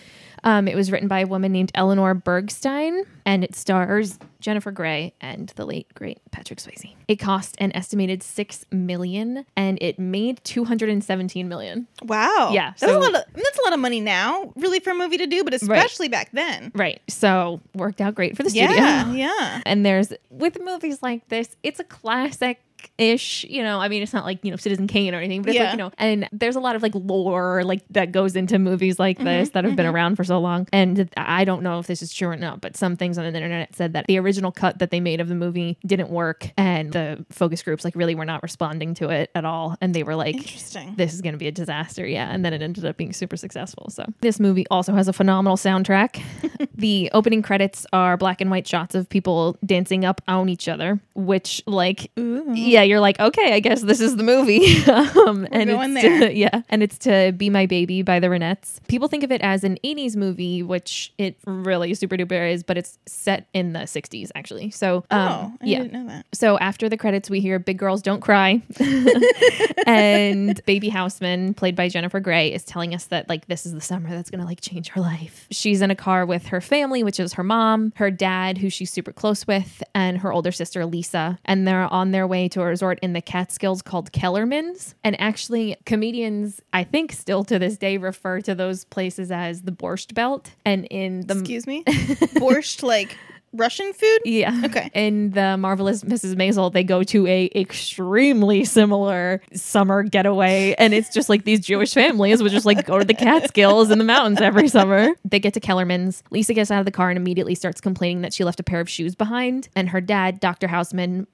Um, 0.45 0.69
it 0.69 0.75
was 0.77 0.91
written 0.91 1.09
by 1.09 1.21
a 1.21 1.27
woman 1.27 1.53
named 1.53 1.71
Eleanor 1.75 2.15
Bergstein, 2.15 3.05
and 3.27 3.45
it 3.45 3.55
stars 3.55 4.19
Jennifer 4.41 4.71
Grey 4.71 5.13
and 5.21 5.51
the 5.57 5.67
late 5.67 5.93
great 5.95 6.19
Patrick 6.31 6.59
Swayze. 6.59 6.95
It 7.09 7.17
cost 7.17 7.57
an 7.59 7.73
estimated 7.77 8.23
six 8.23 8.65
million, 8.71 9.45
and 9.57 9.79
it 9.81 9.99
made 9.99 10.43
two 10.45 10.65
hundred 10.65 10.89
and 10.89 11.05
seventeen 11.05 11.49
million. 11.49 11.87
Wow. 12.03 12.51
Yeah, 12.53 12.71
That's 12.79 12.93
so- 12.93 12.99
a 12.99 13.01
lot 13.01 13.15
of 13.15 13.23
that's 13.35 13.59
a 13.59 13.63
lot 13.63 13.73
of 13.73 13.81
money 13.81 14.01
now, 14.01 14.53
really, 14.57 14.81
for 14.81 14.91
a 14.91 14.95
movie 14.95 15.19
to 15.19 15.27
do, 15.27 15.45
but 15.45 15.55
especially 15.55 16.09
back 16.09 16.31
then. 16.33 16.73
Right. 16.75 17.01
So 17.09 17.61
worked 17.75 18.01
out 18.01 18.15
great 18.15 18.37
for 18.37 18.43
the 18.43 18.51
studio. 18.51 18.71
Yeah, 18.71 19.13
yeah. 19.13 19.61
And 19.67 19.85
there's 19.85 20.13
with 20.31 20.59
movies 20.61 21.03
like 21.03 21.29
this, 21.29 21.55
it's 21.63 21.79
a 21.81 21.85
classic 21.85 22.61
ish, 22.99 23.45
you 23.45 23.63
know. 23.63 23.79
I 23.81 23.89
mean, 23.89 24.03
it's 24.03 24.13
not 24.13 24.25
like, 24.25 24.39
you 24.45 24.51
know, 24.51 24.57
Citizen 24.57 24.87
Kane 24.87 25.15
or 25.15 25.19
anything, 25.19 25.43
but 25.43 25.51
it's 25.51 25.57
Yeah. 25.57 25.65
like, 25.65 25.73
you 25.73 25.79
know, 25.79 25.91
and 25.99 26.29
there's 26.33 26.57
a 26.57 26.61
lot 26.61 26.77
of 26.77 26.83
like 26.83 26.93
lore 26.95 27.63
like 27.65 27.83
that 27.91 28.13
goes 28.13 28.37
into 28.37 28.59
movies 28.59 28.99
like 28.99 29.17
Mm-hmm, 29.19 29.25
this 29.27 29.51
that 29.51 29.65
have 29.65 29.77
been 29.77 29.87
around 29.87 30.17
for 30.17 30.25
so 30.25 30.39
long. 30.41 30.67
And 30.73 31.11
I 31.17 31.45
don't 31.45 31.63
know 31.63 31.79
if 31.79 31.87
this 31.87 32.01
is 32.03 32.13
true 32.13 32.29
or 32.29 32.37
not, 32.37 32.61
but 32.61 32.77
some 32.77 32.97
things 32.97 33.19
on 33.19 33.25
the 33.25 33.35
internet 33.35 33.75
said 33.75 33.93
that 33.95 34.07
the 34.07 34.19
original 34.19 34.53
cut 34.53 34.79
that 34.79 34.91
they 34.91 35.01
made 35.01 35.21
of 35.21 35.29
the 35.29 35.35
movie 35.35 35.79
didn't 35.85 36.11
work 36.11 36.51
and 36.57 36.93
the 36.93 37.25
focus 37.31 37.63
groups 37.63 37.85
like 37.85 37.95
really 37.97 38.15
were 38.15 38.25
not 38.25 38.43
responding 38.43 38.95
to 38.95 39.09
it 39.11 39.31
at 39.35 39.45
all. 39.45 39.77
And 39.81 39.95
they 39.95 40.03
were 40.03 40.15
like, 40.15 40.37
Interesting. 40.37 40.95
this 40.97 41.13
is 41.15 41.21
going 41.21 41.33
to 41.35 41.39
be 41.39 41.49
a 41.49 41.53
disaster. 41.53 42.07
Yeah. 42.07 42.31
And 42.31 42.45
then 42.45 42.53
it 42.53 42.63
ended 42.63 42.85
up 42.85 42.97
being 42.97 43.13
super 43.13 43.37
successful. 43.37 43.91
So 43.91 44.05
this 44.21 44.39
movie 44.41 44.67
also 44.71 44.93
has 44.95 45.09
a 45.09 45.13
phenomenal 45.13 45.57
soundtrack. 45.57 46.23
the 46.75 47.11
opening 47.13 47.43
credits 47.43 47.87
are 47.93 48.17
black 48.17 48.41
and 48.41 48.51
white 48.51 48.67
shots 48.67 48.95
of 48.95 49.09
people 49.09 49.57
dancing 49.65 50.05
up 50.05 50.21
on 50.29 50.49
each 50.49 50.69
other, 50.69 51.01
which, 51.15 51.63
like, 51.67 52.11
Ooh. 52.19 52.53
Yeah, 52.71 52.83
you're 52.83 53.01
like, 53.01 53.19
okay, 53.19 53.55
I 53.55 53.61
guess 53.61 53.83
this 53.83 54.01
is 54.01 54.17
the 54.17 54.23
movie. 54.23 54.83
um, 54.87 55.47
and 55.51 55.71
it's 55.71 56.03
to- 56.03 56.19
there. 56.21 56.31
yeah, 56.31 56.63
and 56.69 56.83
it's 56.83 56.99
to 56.99 57.33
Be 57.37 57.51
My 57.51 57.67
Baby 57.67 58.03
by 58.03 58.21
the 58.21 58.29
Ronettes. 58.29 58.79
People 58.89 59.09
think 59.09 59.25
of 59.25 59.33
it 59.33 59.41
as 59.43 59.65
an 59.65 59.79
80s 59.85 60.17
movie, 60.17 60.63
which 60.63 61.13
it 61.19 61.37
really 61.47 61.95
super 61.95 62.17
duper 62.17 62.53
is, 62.53 62.63
but 62.63 62.79
it's 62.79 62.99
set 63.07 63.49
in 63.53 63.73
the 63.73 63.81
60s 63.81 64.31
actually. 64.35 64.71
So, 64.71 65.05
um, 65.11 65.29
oh, 65.29 65.53
I 65.61 65.67
yeah. 65.67 65.79
didn't 65.79 65.93
know 65.93 66.07
that. 66.07 66.27
So 66.33 66.59
after 66.59 66.89
the 66.89 66.97
credits, 66.97 67.29
we 67.29 67.41
hear 67.41 67.59
"Big 67.59 67.79
Girls 67.79 68.03
Don't 68.03 68.21
Cry," 68.21 68.63
and 69.87 70.61
Baby 70.67 70.89
Houseman, 70.89 71.55
played 71.55 71.77
by 71.77 71.89
Jennifer 71.89 72.21
Grey, 72.21 72.53
is 72.53 72.65
telling 72.65 72.95
us 72.95 73.07
that 73.07 73.29
like 73.29 73.47
this 73.47 73.67
is 73.67 73.73
the 73.73 73.81
summer 73.81 74.11
that's 74.11 74.31
gonna 74.31 74.45
like 74.45 74.61
change 74.61 74.89
her 74.91 75.01
life. 75.01 75.47
She's 75.51 75.83
in 75.83 75.91
a 75.91 75.97
car 75.97 76.27
with 76.27 76.47
her 76.47 76.61
family, 76.61 77.03
which 77.03 77.19
is 77.19 77.35
her 77.35 77.45
mom, 77.45 77.93
her 77.97 78.11
dad, 78.11 78.59
who 78.59 78.71
she's 78.71 78.91
super 78.91 79.13
close 79.13 79.47
with, 79.47 79.83
and 79.95 80.19
her 80.19 80.33
older 80.33 80.53
sister 80.53 80.87
Lisa, 80.87 81.39
and 81.45 81.67
they're 81.67 81.93
on 81.93 82.11
their 82.13 82.27
way 82.27 82.49
to 82.49 82.60
a 82.61 82.67
resort 82.67 82.99
in 83.03 83.13
the 83.13 83.21
Catskills 83.21 83.83
called 83.83 84.13
Kellerman's. 84.13 84.95
And 85.05 85.21
actually, 85.21 85.77
comedians, 85.87 86.61
I 86.73 86.85
think, 86.85 87.13
still 87.13 87.45
to 87.45 87.59
this 87.59 87.77
day 87.77 87.97
refer 87.97 88.41
to 88.43 88.55
those 88.55 88.85
places 88.85 89.31
as 89.31 89.63
the 89.63 89.73
Borscht 89.73 90.15
Belt, 90.15 90.51
and 90.65 90.85
in 90.87 91.27
the 91.27 91.39
Excuse 91.39 91.67
me. 91.67 91.83
Borscht, 91.85 92.83
like 92.83 93.17
Russian 93.53 93.93
food. 93.93 94.21
yeah. 94.25 94.63
Okay. 94.65 94.91
In 94.95 95.31
the 95.31 95.57
marvelous 95.57 96.05
Mrs. 96.05 96.37
Maisel, 96.37 96.73
they 96.73 96.85
go 96.85 97.03
to 97.03 97.27
a 97.27 97.51
extremely 97.57 98.65
similar 98.65 99.43
summer 99.53 100.05
getaway, 100.05 100.77
and 100.79 100.95
it's 100.95 101.13
just 101.13 101.29
like 101.29 101.43
these 101.43 101.59
Jewish 101.59 101.93
families 101.93 102.43
would 102.45 102.53
just 102.53 102.65
like 102.65 102.87
go 102.87 103.01
to 103.01 103.05
the 103.05 103.13
Catskills 103.15 103.91
in 103.91 103.99
the 103.99 104.05
mountains 104.05 104.41
every 104.41 104.69
summer. 104.69 105.09
They 105.25 105.41
get 105.41 105.53
to 105.55 105.61
Kellerman's. 105.61 106.23
Lisa 106.31 106.55
gets 106.55 106.71
out 106.71 106.79
of 106.79 106.85
the 106.85 106.93
car 106.93 107.11
and 107.11 107.17
immediately 107.17 107.57
starts 107.57 107.81
complaining 107.81 108.23
that 108.23 108.33
she 108.33 108.45
left 108.45 108.61
a 108.61 108.63
pair 108.63 108.79
of 108.81 108.89
shoes 108.89 109.17
behind. 109.17 109.69
And 109.75 109.89
her 109.89 110.01
dad, 110.01 110.39
Dr. 110.39 110.69
Houseman, 110.69 111.27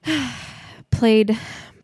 played 0.97 1.37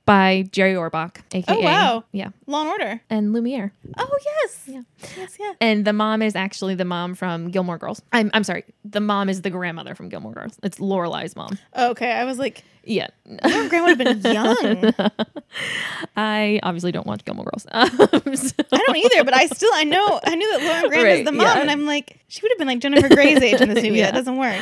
by 0.05 0.43
Jerry 0.51 0.73
Orbach, 0.73 1.17
aka 1.33 1.55
Oh, 1.55 1.61
wow. 1.61 2.03
yeah, 2.11 2.29
Law 2.45 2.61
and 2.61 2.69
Order. 2.71 3.01
and 3.09 3.31
Lumiere. 3.31 3.71
Oh 3.97 4.09
yes. 4.25 4.63
Yeah. 4.67 4.81
Yes. 5.15 5.37
Yeah. 5.39 5.53
And 5.61 5.85
the 5.85 5.93
mom 5.93 6.21
is 6.21 6.35
actually 6.35 6.75
the 6.75 6.83
mom 6.83 7.15
from 7.15 7.51
Gilmore 7.51 7.77
Girls. 7.77 8.01
I'm 8.11 8.29
I'm 8.33 8.43
sorry, 8.43 8.65
the 8.83 8.99
mom 8.99 9.29
is 9.29 9.43
the 9.43 9.49
grandmother 9.49 9.95
from 9.95 10.09
Gilmore 10.09 10.33
Girls. 10.33 10.59
It's 10.61 10.79
Lorelai's 10.79 11.37
mom. 11.37 11.57
Okay. 11.77 12.11
I 12.11 12.25
was 12.25 12.37
like, 12.37 12.65
Yeah. 12.83 13.07
your 13.47 13.69
grandma 13.69 13.93
would 13.95 13.99
have 14.07 14.21
been 14.21 14.33
young. 14.33 14.93
I 16.17 16.59
obviously 16.63 16.91
don't 16.91 17.07
watch 17.07 17.23
Gilmore 17.25 17.45
Girls. 17.45 17.65
Um, 17.71 17.89
so- 18.35 18.55
I 18.71 18.77
don't 18.85 18.97
either, 18.97 19.23
but 19.23 19.33
I 19.35 19.45
still 19.47 19.71
I 19.73 19.83
know 19.85 20.19
I 20.25 20.35
knew 20.35 20.51
that 20.51 20.63
Lauren 20.67 20.89
Graham 20.89 21.03
Right, 21.05 21.19
is 21.19 21.25
the 21.25 21.31
mom, 21.31 21.45
yeah. 21.45 21.61
and 21.61 21.71
I'm 21.71 21.85
like, 21.85 22.19
she 22.27 22.41
would 22.41 22.51
have 22.51 22.57
been 22.57 22.67
like 22.67 22.79
Jennifer 22.79 23.07
Grey's 23.07 23.41
age 23.41 23.61
in 23.61 23.69
this 23.69 23.77
movie. 23.83 23.97
Yeah. 23.99 24.07
That 24.11 24.15
doesn't 24.15 24.37
work. 24.37 24.61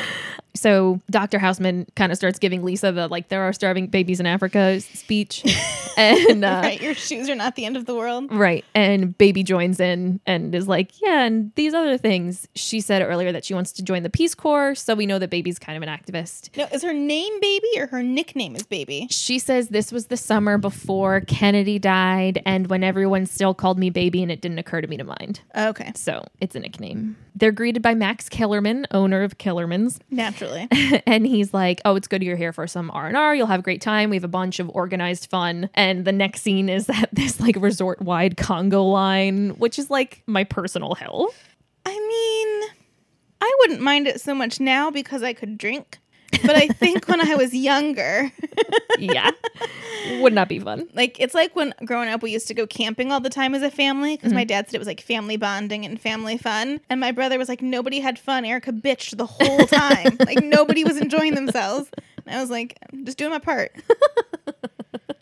So 0.54 0.99
Dr. 1.10 1.39
Houseman 1.39 1.88
kind 1.95 2.12
of 2.12 2.18
starts 2.18 2.39
giving 2.39 2.64
Lisa 2.64 2.91
the 2.91 3.08
like 3.08 3.30
there 3.30 3.41
are 3.43 3.54
starving 3.54 3.88
babies 3.88 4.20
in 4.20 4.26
Africa 4.26 4.82
speech, 4.82 5.43
and 5.97 6.43
uh, 6.43 6.62
right, 6.64 6.82
your 6.82 6.93
shoes 6.93 7.30
are 7.30 7.36
not 7.36 7.56
the 7.56 7.66
end 7.66 7.78
of 7.78 7.86
the 7.86 7.95
world. 7.95 8.32
Right. 8.32 8.66
And 8.76 9.18
baby 9.18 9.43
joins 9.43 9.80
in 9.80 10.20
and 10.26 10.54
is 10.54 10.68
like, 10.68 11.02
yeah, 11.02 11.24
and 11.24 11.52
these 11.56 11.74
other 11.74 11.97
things. 11.97 12.47
She 12.56 12.82
said 12.82 13.02
earlier 13.02 13.32
that 13.32 13.45
she 13.45 13.54
wants 13.54 13.72
to 13.74 13.84
join 13.84 14.04
the 14.04 14.10
Peace 14.10 14.36
Corps. 14.36 14.76
So 14.76 14.95
we 14.95 15.06
know 15.06 15.20
that 15.20 15.30
baby's 15.30 15.60
kind 15.60 15.82
of 15.82 15.88
an 15.88 15.89
activist. 15.89 16.56
No, 16.58 16.68
is 16.72 16.84
her 16.84 16.93
name 16.93 17.39
Baby 17.39 17.68
or 17.78 17.88
her 17.88 18.04
nickname 18.04 18.56
is 18.56 18.64
Baby? 18.64 19.08
She 19.10 19.39
says 19.39 19.70
this 19.70 19.91
was 19.91 20.08
the 20.08 20.18
summer 20.18 20.58
before 20.58 21.22
Kennedy 21.22 21.80
died 21.80 22.41
and 22.45 22.68
when 22.68 22.84
everyone 22.84 23.26
still 23.26 23.54
called 23.54 23.80
me 23.80 23.89
baby 23.89 24.22
and 24.22 24.32
it 24.32 24.41
didn't 24.41 24.60
occur 24.60 24.82
to 24.82 24.88
me 24.88 24.97
to 24.97 25.04
mind. 25.04 25.41
Okay, 25.56 25.91
So 25.95 26.26
it's 26.39 26.56
a 26.56 26.60
nickname. 26.60 27.16
They're 27.36 27.52
greeted 27.52 27.82
by 27.82 27.95
Max 27.95 28.30
Kellerman, 28.30 28.86
owner 28.91 29.24
of 29.24 29.38
Kellerman's. 29.38 29.99
Naturally. 30.42 31.02
and 31.06 31.26
he's 31.26 31.54
like, 31.54 31.82
"Oh, 31.86 31.96
it's 31.96 32.08
good 32.08 32.24
you're 32.24 32.36
here 32.36 32.54
for 32.54 32.68
some 32.68 32.92
R 32.92 33.08
and 33.08 33.18
R. 33.18 33.36
You'll 33.36 33.48
have 33.48 33.60
a 33.60 33.64
great 33.64 33.82
time. 33.82 34.10
We 34.10 34.16
have 34.16 34.24
a 34.24 34.30
bunch 34.30 34.60
of 34.60 34.70
organized 34.70 35.30
fun." 35.30 35.70
And 35.74 36.06
the 36.06 36.12
next 36.12 36.42
scene 36.42 36.70
is 36.70 36.88
that 36.88 37.10
this 37.14 37.39
like 37.39 37.56
resort 37.58 38.02
wide 38.02 38.36
conga 38.38 38.84
line, 38.92 39.52
which 39.52 39.80
is 39.80 39.89
like 39.89 40.24
my 40.28 40.44
personal 40.44 40.96
hell. 40.96 41.30
I 41.86 41.92
mean, 41.92 42.70
I 43.42 43.56
wouldn't 43.60 43.82
mind 43.82 44.08
it 44.08 44.22
so 44.22 44.36
much 44.36 44.60
now 44.60 44.92
because 44.92 45.24
I 45.24 45.34
could 45.34 45.58
drink. 45.58 46.00
But 46.44 46.56
I 46.56 46.68
think 46.68 47.08
when 47.08 47.22
I 47.22 47.36
was 47.36 47.54
younger, 47.54 48.32
Yeah, 49.00 49.32
would 50.20 50.34
not 50.34 50.50
be 50.50 50.60
fun. 50.60 50.88
like 50.94 51.20
it's 51.20 51.34
like 51.34 51.56
when 51.56 51.74
growing 51.86 52.10
up 52.10 52.22
we 52.24 52.32
used 52.32 52.48
to 52.48 52.54
go 52.54 52.66
camping 52.68 53.12
all 53.12 53.20
the 53.20 53.30
time 53.30 53.54
as 53.56 53.62
a 53.62 53.72
family 53.72 54.16
because 54.18 54.34
my 54.34 54.44
dad 54.44 54.68
said 54.68 54.76
it 54.76 54.80
was 54.80 54.88
like 54.88 55.02
family 55.02 55.38
bonding 55.38 55.86
and 55.86 56.00
family 56.02 56.38
fun. 56.38 56.80
And 56.89 57.00
my 57.00 57.12
brother 57.12 57.38
was 57.38 57.48
like 57.50 57.62
nobody 57.62 58.00
had 58.00 58.18
fun. 58.20 58.46
Erica 58.46 58.72
bitched 58.72 59.18
the 59.18 59.26
whole 59.26 59.66
time. 59.68 60.18
Like 60.26 60.44
nobody 60.44 60.84
was 60.84 60.98
enjoying 60.98 61.36
themselves. 61.36 61.89
And 62.26 62.36
i 62.36 62.39
was 62.42 62.50
like 62.50 62.78
i'm 62.94 63.06
just 63.06 63.18
doing 63.18 63.32
my 63.32 63.39
part. 63.39 63.72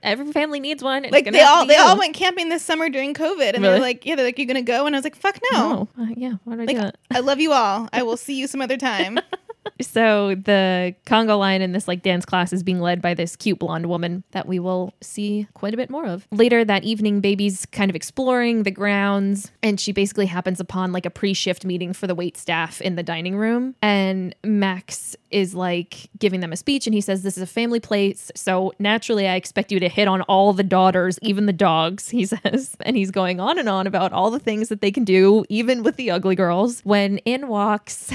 Every 0.01 0.31
family 0.31 0.59
needs 0.61 0.81
one. 0.81 1.03
It's 1.03 1.11
like 1.11 1.29
they 1.29 1.41
all 1.41 1.65
they 1.65 1.75
all 1.75 1.97
went 1.97 2.15
camping 2.15 2.47
this 2.49 2.63
summer 2.63 2.89
during 2.89 3.13
covid 3.13 3.53
and 3.53 3.63
they 3.63 3.67
Really? 3.67 3.79
were 3.79 3.85
like 3.85 4.05
yeah 4.05 4.15
they're 4.15 4.25
like 4.25 4.37
you're 4.37 4.47
gonna 4.47 4.61
go? 4.61 4.85
And 4.85 4.95
i 4.95 4.97
was 4.97 5.03
like 5.03 5.15
fuck 5.15 5.37
no. 5.51 5.89
Oh, 5.97 6.03
uh, 6.03 6.07
yeah. 6.15 6.33
Why 6.45 6.55
did 6.55 6.61
I 6.61 6.65
like 6.65 6.75
do 6.77 6.81
that? 6.83 6.97
i 7.11 7.19
love 7.19 7.39
you 7.39 7.51
all. 7.51 7.89
I 7.91 8.03
will 8.03 8.17
see 8.17 8.35
you 8.39 8.47
some 8.47 8.61
other 8.61 8.77
time 8.77 9.19
So 9.81 10.35
the 10.35 10.95
conga 11.05 11.37
line 11.37 11.61
in 11.61 11.71
this 11.71 11.87
like 11.87 12.01
dance 12.01 12.25
class 12.25 12.51
is 12.51 12.63
being 12.63 12.79
led 12.79 13.01
by 13.01 13.13
this 13.13 13.35
cute 13.35 13.59
blonde 13.59 13.87
woman 13.87 14.23
that 14.31 14.47
we 14.47 14.59
will 14.59 14.93
see 15.01 15.47
quite 15.53 15.73
a 15.73 15.77
bit 15.77 15.89
more 15.89 16.05
of. 16.05 16.27
Later 16.31 16.65
that 16.65 16.83
evening, 16.83 17.21
Baby's 17.21 17.65
kind 17.67 17.89
of 17.89 17.95
exploring 17.95 18.63
the 18.63 18.71
grounds 18.71 19.51
and 19.63 19.79
she 19.79 19.91
basically 19.91 20.25
happens 20.25 20.59
upon 20.59 20.91
like 20.91 21.05
a 21.05 21.09
pre-shift 21.09 21.65
meeting 21.65 21.93
for 21.93 22.07
the 22.07 22.15
wait 22.15 22.37
staff 22.37 22.81
in 22.81 22.95
the 22.95 23.03
dining 23.03 23.37
room. 23.37 23.75
And 23.81 24.35
Max 24.43 25.15
is 25.31 25.53
like 25.53 26.09
giving 26.17 26.39
them 26.39 26.51
a 26.51 26.57
speech 26.57 26.87
and 26.87 26.93
he 26.93 27.01
says, 27.01 27.23
This 27.23 27.37
is 27.37 27.43
a 27.43 27.47
family 27.47 27.79
place. 27.79 28.31
So 28.35 28.73
naturally 28.79 29.27
I 29.27 29.35
expect 29.35 29.71
you 29.71 29.79
to 29.79 29.89
hit 29.89 30.07
on 30.07 30.21
all 30.23 30.53
the 30.53 30.63
daughters, 30.63 31.19
even 31.21 31.45
the 31.45 31.53
dogs, 31.53 32.09
he 32.09 32.25
says. 32.43 32.75
And 32.81 32.97
he's 32.97 33.11
going 33.11 33.39
on 33.39 33.57
and 33.57 33.69
on 33.69 33.87
about 33.87 34.13
all 34.13 34.31
the 34.31 34.39
things 34.39 34.69
that 34.69 34.81
they 34.81 34.91
can 34.91 35.03
do, 35.03 35.45
even 35.49 35.83
with 35.83 35.95
the 35.95 36.11
ugly 36.11 36.35
girls. 36.35 36.81
When 36.81 37.19
in 37.19 37.47
walks 37.47 38.11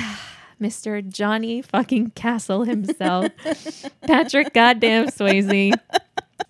Mr. 0.65 1.07
Johnny 1.07 1.61
fucking 1.61 2.13
Castle 2.13 2.65
himself, 2.65 3.31
Patrick 4.07 4.55
goddamn 4.55 5.09
Swayze, 5.09 5.75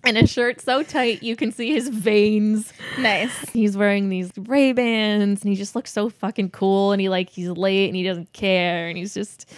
in 0.05 0.17
a 0.17 0.25
shirt 0.25 0.61
so 0.61 0.83
tight 0.83 1.21
you 1.21 1.35
can 1.35 1.51
see 1.51 1.73
his 1.73 1.89
veins. 1.89 2.71
nice 2.97 3.49
He's 3.49 3.75
wearing 3.75 4.07
these 4.07 4.31
Ray 4.37 4.71
Bans 4.71 5.41
and 5.41 5.49
he 5.49 5.57
just 5.57 5.75
looks 5.75 5.91
so 5.91 6.09
fucking 6.09 6.51
cool. 6.51 6.93
And 6.93 7.01
he 7.01 7.09
like 7.09 7.29
he's 7.29 7.49
late 7.49 7.87
and 7.87 7.95
he 7.97 8.03
doesn't 8.03 8.31
care 8.31 8.87
and 8.87 8.97
he's 8.97 9.13
just. 9.13 9.51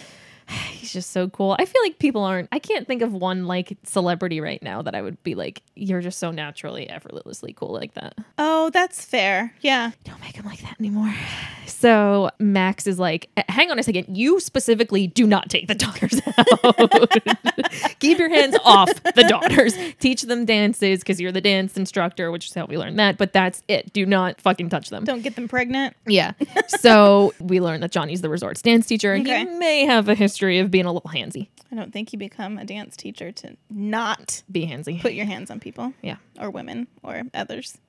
He's 0.72 0.92
just 0.92 1.10
so 1.10 1.28
cool. 1.28 1.54
I 1.58 1.64
feel 1.66 1.82
like 1.82 1.98
people 1.98 2.24
aren't. 2.24 2.48
I 2.52 2.58
can't 2.58 2.86
think 2.86 3.02
of 3.02 3.12
one 3.12 3.46
like 3.46 3.76
celebrity 3.84 4.40
right 4.40 4.62
now 4.62 4.82
that 4.82 4.94
I 4.94 5.02
would 5.02 5.22
be 5.22 5.34
like, 5.34 5.62
you're 5.76 6.00
just 6.00 6.18
so 6.18 6.30
naturally, 6.30 6.88
effortlessly 6.88 7.52
cool 7.52 7.72
like 7.72 7.94
that. 7.94 8.14
oh 8.38 8.70
that's 8.70 9.04
fair 9.04 9.52
yeah 9.60 9.90
Don't 10.04 10.20
make 10.20 10.36
him 10.36 10.44
like 10.46 10.60
that 10.62 10.76
anymore. 10.80 11.14
So 11.66 12.30
Max 12.38 12.86
is 12.86 12.98
like, 12.98 13.28
hang 13.48 13.70
on 13.70 13.78
a 13.78 13.82
second. 13.82 14.16
You 14.16 14.40
specifically 14.40 15.06
do 15.06 15.26
not 15.26 15.48
take 15.50 15.68
the 15.68 15.74
daughters 15.74 16.20
out. 16.38 17.98
Keep 18.00 18.18
your 18.18 18.28
hands 18.30 18.56
off 18.64 18.90
the 19.14 19.24
daughters. 19.28 19.74
Teach 20.00 20.22
them 20.22 20.44
dances 20.44 21.00
because 21.00 21.20
you're 21.20 21.32
the 21.32 21.40
dance 21.40 21.76
instructor, 21.76 22.30
which 22.30 22.46
is 22.48 22.54
how 22.54 22.64
we 22.66 22.78
learned 22.78 22.98
that. 22.98 23.18
But 23.18 23.32
that's 23.32 23.62
it. 23.68 23.92
Do 23.92 24.06
not 24.06 24.40
fucking 24.40 24.70
touch 24.70 24.88
them. 24.90 25.04
don't 25.04 25.22
get 25.22 25.36
them 25.36 25.46
pregnant 25.48 25.94
Yeah. 26.06 26.32
So 26.68 27.34
we 27.40 27.60
learned 27.60 27.82
that 27.82 27.92
Johnny's 27.92 28.22
the 28.22 28.28
resort's 28.30 28.62
dance 28.62 28.86
teacher, 28.86 29.12
and 29.12 29.26
Okay. 29.26 29.40
he 29.40 29.44
may 29.58 29.84
have 29.84 30.08
a 30.08 30.14
history 30.14 30.37
of 30.60 30.70
being 30.70 30.84
a 30.86 30.92
little 30.92 31.10
handsy. 31.10 31.48
i 31.72 31.74
don't 31.76 31.92
think 31.92 32.12
you 32.12 32.18
become 32.18 32.58
a 32.58 32.64
dance 32.64 32.96
teacher 32.96 33.32
to 33.32 33.56
not 33.70 34.42
Be 34.50 34.66
handsy. 34.66 35.00
put 35.00 35.12
your 35.12 35.26
hands 35.26 35.50
on 35.50 35.60
people 35.60 35.92
Yeah. 36.02 36.16
or 36.40 36.50
women 36.50 36.86
or 37.02 37.22
others 37.34 37.78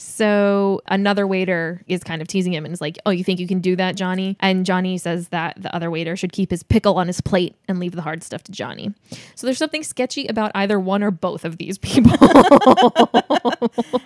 So 0.00 0.80
another 0.86 1.26
waiter 1.26 1.82
is 1.88 2.04
kind 2.04 2.22
of 2.22 2.28
teasing 2.28 2.52
him 2.54 2.64
and 2.64 2.72
is 2.72 2.80
like, 2.80 2.98
"Oh, 3.04 3.10
you 3.10 3.24
think 3.24 3.40
you 3.40 3.48
can 3.48 3.58
do 3.60 3.74
that, 3.74 3.96
Johnny?" 3.96 4.36
And 4.38 4.64
Johnny 4.64 4.96
says 4.96 5.28
that 5.30 5.60
the 5.60 5.74
other 5.74 5.90
waiter 5.90 6.14
should 6.14 6.30
keep 6.32 6.52
his 6.52 6.62
pickle 6.62 6.96
on 6.98 7.08
his 7.08 7.20
plate 7.20 7.56
and 7.66 7.80
leave 7.80 7.92
the 7.96 8.02
hard 8.02 8.22
stuff 8.22 8.44
to 8.44 8.52
Johnny. 8.52 8.94
So 9.34 9.46
there's 9.48 9.58
something 9.58 9.82
sketchy 9.82 10.28
about 10.28 10.52
either 10.54 10.78
one 10.78 11.02
or 11.02 11.10
both 11.10 11.44
of 11.44 11.56
these 11.58 11.78
people. 11.78 12.12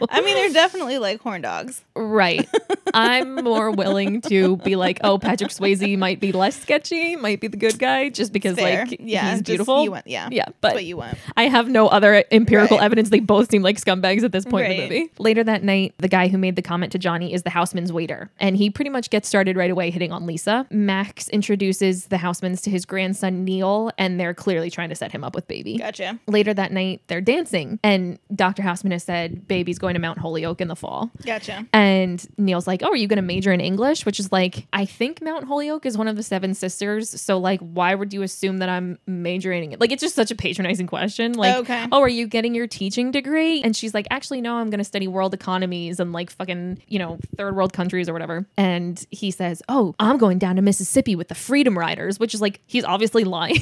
i 0.08 0.20
mean 0.24 0.34
they're 0.34 0.52
definitely 0.52 0.98
like 0.98 1.20
horn 1.20 1.42
dogs 1.42 1.82
right. 1.94 2.48
I'm 2.94 3.36
more 3.36 3.70
willing 3.70 4.20
to 4.22 4.56
be 4.58 4.76
like, 4.76 5.00
"Oh, 5.02 5.18
Patrick 5.18 5.50
Swayze 5.50 5.96
might 5.98 6.20
be 6.20 6.32
less 6.32 6.60
sketchy, 6.60 7.16
might 7.16 7.31
be 7.40 7.48
the 7.48 7.56
good 7.56 7.78
guy 7.78 8.08
just 8.08 8.32
because 8.32 8.56
Fair. 8.56 8.86
like 8.86 8.96
yeah 9.00 9.32
he's 9.32 9.42
beautiful." 9.42 9.82
you 9.84 9.90
want, 9.92 10.06
yeah 10.06 10.28
Yeah, 10.30 10.46
but 10.60 10.74
what 10.74 10.84
you 10.84 10.96
want 10.96 11.18
I 11.36 11.44
have 11.48 11.68
no 11.68 11.88
other 11.88 12.24
empirical 12.30 12.78
Right. 12.78 12.84
evidence. 12.84 13.10
They 13.10 13.20
both 13.20 13.50
seem 13.50 13.62
like 13.62 13.76
scumbags 13.78 14.22
at 14.22 14.32
this 14.32 14.44
point 14.44 14.66
in 14.70 14.76
the 14.76 14.82
movie. 14.82 15.10
Later 15.18 15.44
that 15.44 15.62
night, 15.62 15.94
the 15.98 16.08
guy 16.08 16.28
who 16.28 16.38
made 16.38 16.56
the 16.56 16.62
comment 16.62 16.92
to 16.92 16.98
Johnny 16.98 17.32
is 17.32 17.42
the 17.42 17.50
houseman's 17.50 17.92
waiter, 17.92 18.30
and 18.38 18.56
he 18.56 18.70
pretty 18.70 18.90
much 18.90 19.10
gets 19.10 19.28
started 19.28 19.56
right 19.56 19.70
away 19.70 19.90
hitting 19.90 20.12
on 20.12 20.26
Lisa. 20.26 20.66
Max 20.70 21.28
introduces 21.28 22.06
the 22.06 22.18
housemans 22.18 22.60
to 22.62 22.70
his 22.70 22.84
grandson 22.84 23.44
Neil, 23.44 23.90
and 23.98 24.18
they're 24.18 24.34
clearly 24.34 24.70
trying 24.70 24.88
to 24.88 24.94
set 24.94 25.12
him 25.12 25.24
up 25.24 25.34
with 25.34 25.46
baby. 25.48 25.78
gotcha 25.78 26.18
Later 26.26 26.54
that 26.54 26.72
night, 26.72 27.02
they're 27.08 27.20
dancing, 27.20 27.78
and 27.82 28.18
Dr. 28.34 28.62
Houseman 28.62 28.92
has 28.92 29.02
said 29.04 29.46
baby's 29.48 29.78
going 29.78 29.94
to 29.94 30.00
Mount 30.00 30.18
Holyoke 30.18 30.60
in 30.60 30.68
the 30.68 30.76
fall. 30.76 31.10
Gotcha. 31.24 31.66
And 31.72 32.24
Neil's 32.38 32.66
like, 32.66 32.82
Oh, 32.82 32.88
are 32.90 32.96
you 32.96 33.06
going 33.08 33.16
to 33.16 33.22
major 33.22 33.52
in 33.52 33.60
English? 33.60 34.04
Which 34.06 34.18
is 34.20 34.32
like, 34.32 34.66
I 34.72 34.84
think 34.84 35.20
Mount 35.22 35.44
Holyoke 35.46 35.86
is 35.86 35.96
one 35.98 36.08
of 36.08 36.16
the 36.16 36.22
seven 36.22 36.54
sisters. 36.54 37.08
So, 37.22 37.38
like, 37.38 37.60
why 37.60 37.94
would 37.94 38.12
you 38.12 38.22
assume 38.22 38.58
that 38.58 38.68
I'm 38.68 38.98
majoring 39.06 39.64
in 39.64 39.72
it? 39.72 39.80
Like, 39.80 39.92
it's 39.92 40.02
just 40.02 40.14
such 40.14 40.30
a 40.30 40.34
patronizing 40.34 40.86
question. 40.86 41.32
Like, 41.32 41.56
Okay. 41.58 41.86
oh, 41.92 42.00
are 42.00 42.08
you 42.08 42.26
getting 42.26 42.54
your 42.54 42.66
teaching 42.66 43.10
degree? 43.10 43.62
And 43.62 43.74
she's 43.76 43.94
like, 43.94 44.06
Actually, 44.10 44.40
no, 44.40 44.56
I'm 44.56 44.70
going 44.70 44.78
to 44.78 44.84
study 44.84 45.06
world 45.08 45.34
economies 45.34 46.00
and 46.00 46.12
like 46.12 46.30
fucking, 46.30 46.82
you 46.88 46.98
know, 46.98 47.18
third 47.36 47.54
world 47.56 47.72
countries 47.72 48.08
or 48.08 48.12
whatever. 48.12 48.46
And 48.56 49.04
he 49.10 49.30
says, 49.30 49.62
Oh, 49.68 49.94
I'm 49.98 50.18
going 50.18 50.38
down 50.38 50.56
to 50.56 50.62
Mississippi 50.62 51.14
with 51.16 51.28
the 51.28 51.34
Freedom 51.34 51.78
Riders, 51.78 52.18
which 52.18 52.34
is 52.34 52.40
like, 52.40 52.60
he's 52.66 52.84
obviously 52.84 53.24
lying. 53.38 53.60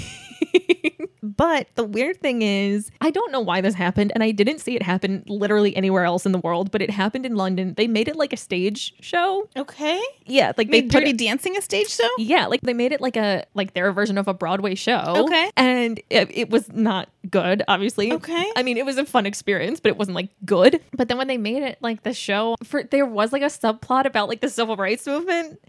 But 1.37 1.69
the 1.75 1.85
weird 1.85 2.21
thing 2.21 2.43
is, 2.43 2.91
I 3.01 3.11
don't 3.11 3.31
know 3.31 3.41
why 3.41 3.61
this 3.61 3.75
happened, 3.75 4.11
and 4.15 4.23
I 4.23 4.31
didn't 4.31 4.59
see 4.61 4.75
it 4.75 4.83
happen 4.83 5.23
literally 5.27 5.77
anywhere 5.77 6.05
else 6.05 6.27
in 6.27 6.33
the 6.33 6.39
world, 6.39 6.71
but 6.71 6.83
it 6.83 6.91
happened 6.91 7.25
in 7.27 7.37
London. 7.37 7.75
They 7.77 7.87
made 7.87 8.09
it 8.09 8.17
like 8.17 8.33
a 8.33 8.37
stage 8.37 8.95
show. 9.01 9.49
Okay. 9.57 10.01
Yeah, 10.27 10.53
like 10.57 10.71
they 10.71 10.81
Made 10.83 10.91
Dirty 10.91 11.11
it, 11.11 11.19
Dancing 11.19 11.57
a 11.57 11.63
stage 11.63 11.89
show? 11.89 12.09
yeah, 12.19 12.47
like 12.47 12.63
they 12.63 12.75
made 12.75 12.93
it 12.93 13.01
like 13.01 13.17
a 13.17 13.45
like 13.55 13.75
their 13.75 13.93
version 13.93 14.19
of 14.19 14.29
a 14.29 14.35
Broadway 14.35 14.75
show. 14.75 15.03
Okay. 15.27 15.51
and 15.57 16.01
it, 16.11 16.29
it 16.37 16.51
was 16.51 16.71
not 16.73 17.09
good. 17.31 17.63
Obviously, 17.69 18.13
Okay. 18.13 18.51
I 18.57 18.63
mean, 18.63 18.77
it 18.77 18.85
was 18.87 18.97
a 18.99 19.05
fun 19.07 19.27
experience, 19.27 19.81
but 19.81 19.91
it 19.91 19.97
wasn't 19.99 20.15
like 20.17 20.31
good. 20.45 20.81
But 20.97 21.09
then 21.09 21.19
when 21.19 21.29
they 21.29 21.39
made 21.39 21.63
it 21.63 21.79
like 21.81 22.03
the 22.03 22.15
show, 22.15 22.57
for 22.65 22.83
there 22.83 23.07
was 23.07 23.33
like 23.33 23.43
a 23.43 23.47
subplot 23.47 24.05
about 24.07 24.29
like 24.29 24.41
the 24.41 24.49
civil 24.49 24.77
rights 24.77 25.07
movement, 25.07 25.61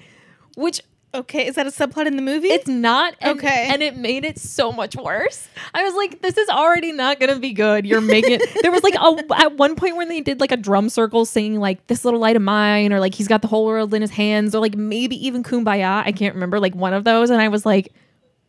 which 0.55 0.81
Okay. 1.13 1.45
Is 1.47 1.55
that 1.55 1.67
a 1.67 1.71
subplot 1.71 2.05
in 2.07 2.15
the 2.15 2.21
movie? 2.21 2.47
It's 2.47 2.67
not. 2.67 3.15
And, 3.19 3.37
Okay. 3.37 3.67
And 3.69 3.83
it 3.83 3.97
made 3.97 4.23
it 4.23 4.37
so 4.39 4.71
much 4.71 4.95
worse. 4.95 5.47
I 5.73 5.83
was 5.83 5.93
like, 5.93 6.21
this 6.21 6.37
is 6.37 6.47
already 6.47 6.91
not 6.93 7.19
going 7.19 7.33
to 7.33 7.39
be 7.39 7.51
good. 7.51 7.85
You're 7.85 7.99
making 8.01 8.33
it. 8.39 8.41
There 8.61 8.71
was 8.71 8.83
like 8.83 8.95
a, 8.95 9.41
at 9.41 9.57
one 9.57 9.75
point 9.75 9.97
when 9.97 10.07
they 10.07 10.21
did 10.21 10.39
like 10.39 10.51
a 10.53 10.57
drum 10.57 10.87
circle 10.89 11.25
singing 11.25 11.59
like 11.59 11.85
this 11.87 12.05
little 12.05 12.19
light 12.19 12.35
of 12.37 12.41
mine 12.41 12.93
or 12.93 12.99
like 13.01 13.13
he's 13.13 13.27
got 13.27 13.41
the 13.41 13.47
whole 13.49 13.65
world 13.65 13.93
in 13.93 14.01
his 14.01 14.11
hands 14.11 14.55
or 14.55 14.59
like 14.61 14.75
maybe 14.75 15.15
even 15.25 15.43
kumbaya. 15.43 16.01
I 16.05 16.11
can't 16.13 16.33
remember 16.33 16.59
like 16.59 16.75
one 16.75 16.93
of 16.93 17.03
those. 17.03 17.29
And 17.29 17.41
I 17.41 17.49
was 17.49 17.65
like, 17.65 17.91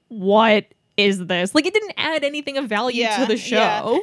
what 0.08 0.66
is 0.96 1.26
this? 1.26 1.54
Like 1.54 1.66
it 1.66 1.74
didn't 1.74 1.94
add 1.96 2.22
anything 2.22 2.58
of 2.58 2.68
value 2.68 3.02
Yeah, 3.02 3.16
to 3.18 3.26
the 3.26 3.36
show. 3.36 3.56
yeah. 3.56 3.98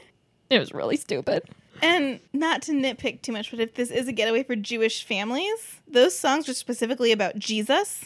It 0.49 0.59
was 0.59 0.73
really 0.73 0.97
stupid. 0.97 1.43
and 1.81 2.19
not 2.33 2.63
to 2.63 2.71
nitpick 2.73 3.21
too 3.21 3.31
much, 3.31 3.51
but 3.51 3.59
if 3.59 3.75
this 3.75 3.91
is 3.91 4.07
a 4.07 4.11
getaway 4.11 4.43
for 4.43 4.55
Jewish 4.55 5.03
families, 5.05 5.79
those 5.87 6.17
songs 6.17 6.49
are 6.49 6.53
specifically 6.53 7.11
about 7.11 7.37
Jesus. 7.37 8.05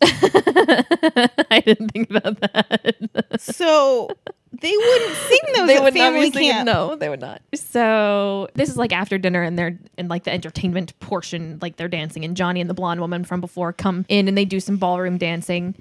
I 0.02 1.62
didn't 1.64 1.88
think 1.88 2.10
about 2.10 2.40
that. 2.40 3.40
So 3.40 4.08
they 4.52 4.76
wouldn't 4.76 5.16
sing 5.16 5.38
those 5.54 5.66
they 5.66 5.76
at 5.76 5.82
would 5.82 5.94
not 5.94 6.00
family 6.00 6.30
be 6.30 6.32
singing. 6.32 6.50
camp. 6.52 6.66
No, 6.66 6.96
they 6.96 7.08
would 7.08 7.20
not. 7.20 7.42
So 7.54 8.48
this 8.54 8.68
is 8.68 8.76
like 8.76 8.92
after 8.92 9.18
dinner, 9.18 9.42
and 9.42 9.58
they're 9.58 9.78
in 9.96 10.08
like 10.08 10.24
the 10.24 10.32
entertainment 10.32 10.98
portion, 11.00 11.58
like 11.60 11.76
they're 11.76 11.88
dancing, 11.88 12.24
and 12.24 12.36
Johnny 12.36 12.60
and 12.60 12.68
the 12.68 12.74
blonde 12.74 13.00
woman 13.00 13.24
from 13.24 13.40
before 13.40 13.72
come 13.72 14.04
in, 14.08 14.28
and 14.28 14.36
they 14.36 14.44
do 14.44 14.60
some 14.60 14.76
ballroom 14.76 15.18
dancing. 15.18 15.74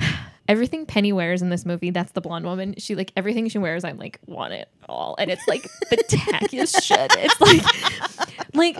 Everything 0.46 0.84
Penny 0.84 1.10
wears 1.10 1.40
in 1.40 1.48
this 1.48 1.64
movie, 1.64 1.88
that's 1.88 2.12
the 2.12 2.20
blonde 2.20 2.44
woman. 2.44 2.74
She 2.76 2.94
like 2.94 3.12
everything 3.16 3.48
she 3.48 3.56
wears, 3.56 3.82
I'm 3.82 3.96
like 3.96 4.18
want 4.26 4.52
it 4.52 4.68
all, 4.88 5.16
and 5.18 5.30
it's 5.30 5.46
like 5.48 5.62
the 5.90 5.96
tackiest 5.96 6.82
shit. 6.82 7.10
It's 7.18 7.40
like, 7.40 8.54
like. 8.54 8.76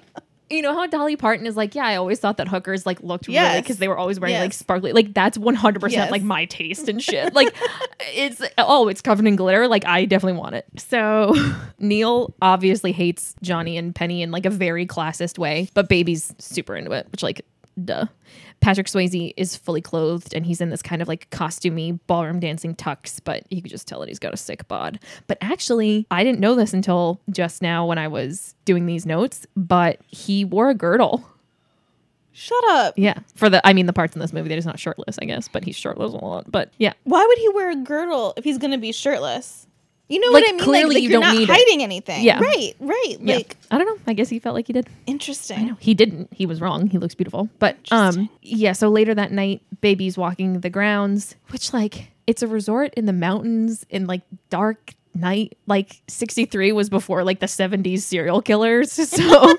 You 0.54 0.62
know 0.62 0.72
how 0.72 0.86
Dolly 0.86 1.16
Parton 1.16 1.46
is 1.46 1.56
like, 1.56 1.74
yeah, 1.74 1.84
I 1.84 1.96
always 1.96 2.20
thought 2.20 2.36
that 2.36 2.46
hookers 2.48 2.86
like 2.86 3.02
looked 3.02 3.26
really 3.26 3.60
because 3.60 3.78
they 3.78 3.88
were 3.88 3.98
always 3.98 4.20
wearing 4.20 4.36
like 4.36 4.52
sparkly. 4.52 4.92
Like 4.92 5.12
that's 5.12 5.36
one 5.36 5.54
hundred 5.54 5.80
percent 5.80 6.04
Yes. 6.04 6.10
like 6.12 6.22
my 6.22 6.44
taste 6.44 6.88
and 6.88 7.02
shit. 7.02 7.34
Like 7.34 7.54
it's 8.14 8.40
oh, 8.58 8.88
it's 8.88 9.00
covered 9.00 9.26
in 9.26 9.34
glitter. 9.36 9.66
Like 9.66 9.84
I 9.84 10.04
definitely 10.04 10.38
want 10.38 10.54
it. 10.54 10.66
So 10.76 11.34
Neil 11.78 12.34
obviously 12.40 12.92
hates 12.92 13.34
Johnny 13.42 13.76
and 13.76 13.94
Penny 13.94 14.22
in 14.22 14.30
like 14.30 14.46
a 14.46 14.50
very 14.50 14.86
classist 14.86 15.38
way, 15.38 15.68
but 15.74 15.88
Baby's 15.88 16.32
super 16.38 16.76
into 16.76 16.92
it, 16.92 17.08
which 17.10 17.22
like 17.22 17.44
duh. 17.82 18.06
Patrick 18.64 18.86
Swayze 18.86 19.34
is 19.36 19.56
fully 19.56 19.82
clothed 19.82 20.32
and 20.32 20.46
he's 20.46 20.62
in 20.62 20.70
this 20.70 20.80
kind 20.80 21.02
of 21.02 21.06
like 21.06 21.28
costumey 21.28 22.00
ballroom 22.06 22.40
dancing 22.40 22.74
tux, 22.74 23.20
but 23.22 23.44
you 23.50 23.60
could 23.60 23.70
just 23.70 23.86
tell 23.86 24.00
that 24.00 24.08
he's 24.08 24.18
got 24.18 24.32
a 24.32 24.38
sick 24.38 24.66
bod. 24.68 24.98
But 25.26 25.36
actually, 25.42 26.06
I 26.10 26.24
didn't 26.24 26.40
know 26.40 26.54
this 26.54 26.72
until 26.72 27.20
just 27.28 27.60
now 27.60 27.84
when 27.84 27.98
I 27.98 28.08
was 28.08 28.54
doing 28.64 28.86
these 28.86 29.04
notes, 29.04 29.46
but 29.54 30.00
he 30.08 30.46
wore 30.46 30.70
a 30.70 30.74
girdle. 30.74 31.28
Shut 32.32 32.64
up. 32.70 32.94
Yeah. 32.96 33.18
For 33.34 33.50
the 33.50 33.64
I 33.66 33.74
mean 33.74 33.84
the 33.84 33.92
parts 33.92 34.16
in 34.16 34.20
this 34.22 34.32
movie 34.32 34.48
that 34.48 34.54
he's 34.54 34.64
not 34.64 34.78
shirtless, 34.78 35.18
I 35.20 35.26
guess, 35.26 35.46
but 35.46 35.62
he's 35.62 35.76
shirtless 35.76 36.14
a 36.14 36.16
lot. 36.16 36.50
But 36.50 36.72
yeah. 36.78 36.94
Why 37.02 37.22
would 37.22 37.38
he 37.38 37.50
wear 37.50 37.70
a 37.70 37.76
girdle 37.76 38.32
if 38.38 38.44
he's 38.44 38.56
going 38.56 38.70
to 38.70 38.78
be 38.78 38.92
shirtless? 38.92 39.66
You 40.08 40.20
know 40.20 40.28
Like, 40.32 40.42
what 40.42 40.48
I 40.50 40.52
mean? 40.52 40.60
clearly 40.60 40.94
like, 40.96 41.02
you 41.04 41.08
you're 41.10 41.20
don't 41.20 41.28
not 41.32 41.34
need 41.38 41.48
it. 41.48 41.52
hiding 41.52 41.82
anything. 41.82 42.22
Yeah. 42.24 42.38
Right. 42.38 42.74
Right. 42.78 43.16
Yeah. 43.20 43.36
Like 43.36 43.56
I 43.70 43.78
don't 43.78 43.86
know. 43.86 44.02
I 44.06 44.12
guess 44.12 44.28
he 44.28 44.38
felt 44.38 44.54
like 44.54 44.66
he 44.66 44.72
did. 44.74 44.86
interesting. 45.06 45.76
He 45.80 45.94
didn't. 45.94 46.28
He 46.32 46.44
was 46.46 46.60
wrong. 46.60 46.88
He 46.88 46.98
looks 46.98 47.14
beautiful. 47.14 47.48
But 47.58 47.76
um 47.90 48.28
yeah, 48.42 48.72
so 48.72 48.88
later 48.90 49.14
that 49.14 49.32
night, 49.32 49.62
baby's 49.80 50.18
walking 50.18 50.60
the 50.60 50.70
grounds, 50.70 51.34
which 51.50 51.72
like 51.72 52.10
it's 52.26 52.42
a 52.42 52.46
resort 52.46 52.92
in 52.94 53.06
the 53.06 53.12
mountains 53.14 53.86
in 53.88 54.06
like 54.06 54.22
dark 54.50 54.92
night. 55.14 55.56
Like 55.66 56.02
63 56.08 56.72
was 56.72 56.90
before 56.90 57.22
like 57.24 57.40
the 57.40 57.46
70s 57.46 58.00
serial 58.00 58.42
killers. 58.42 58.92
So 59.08 59.54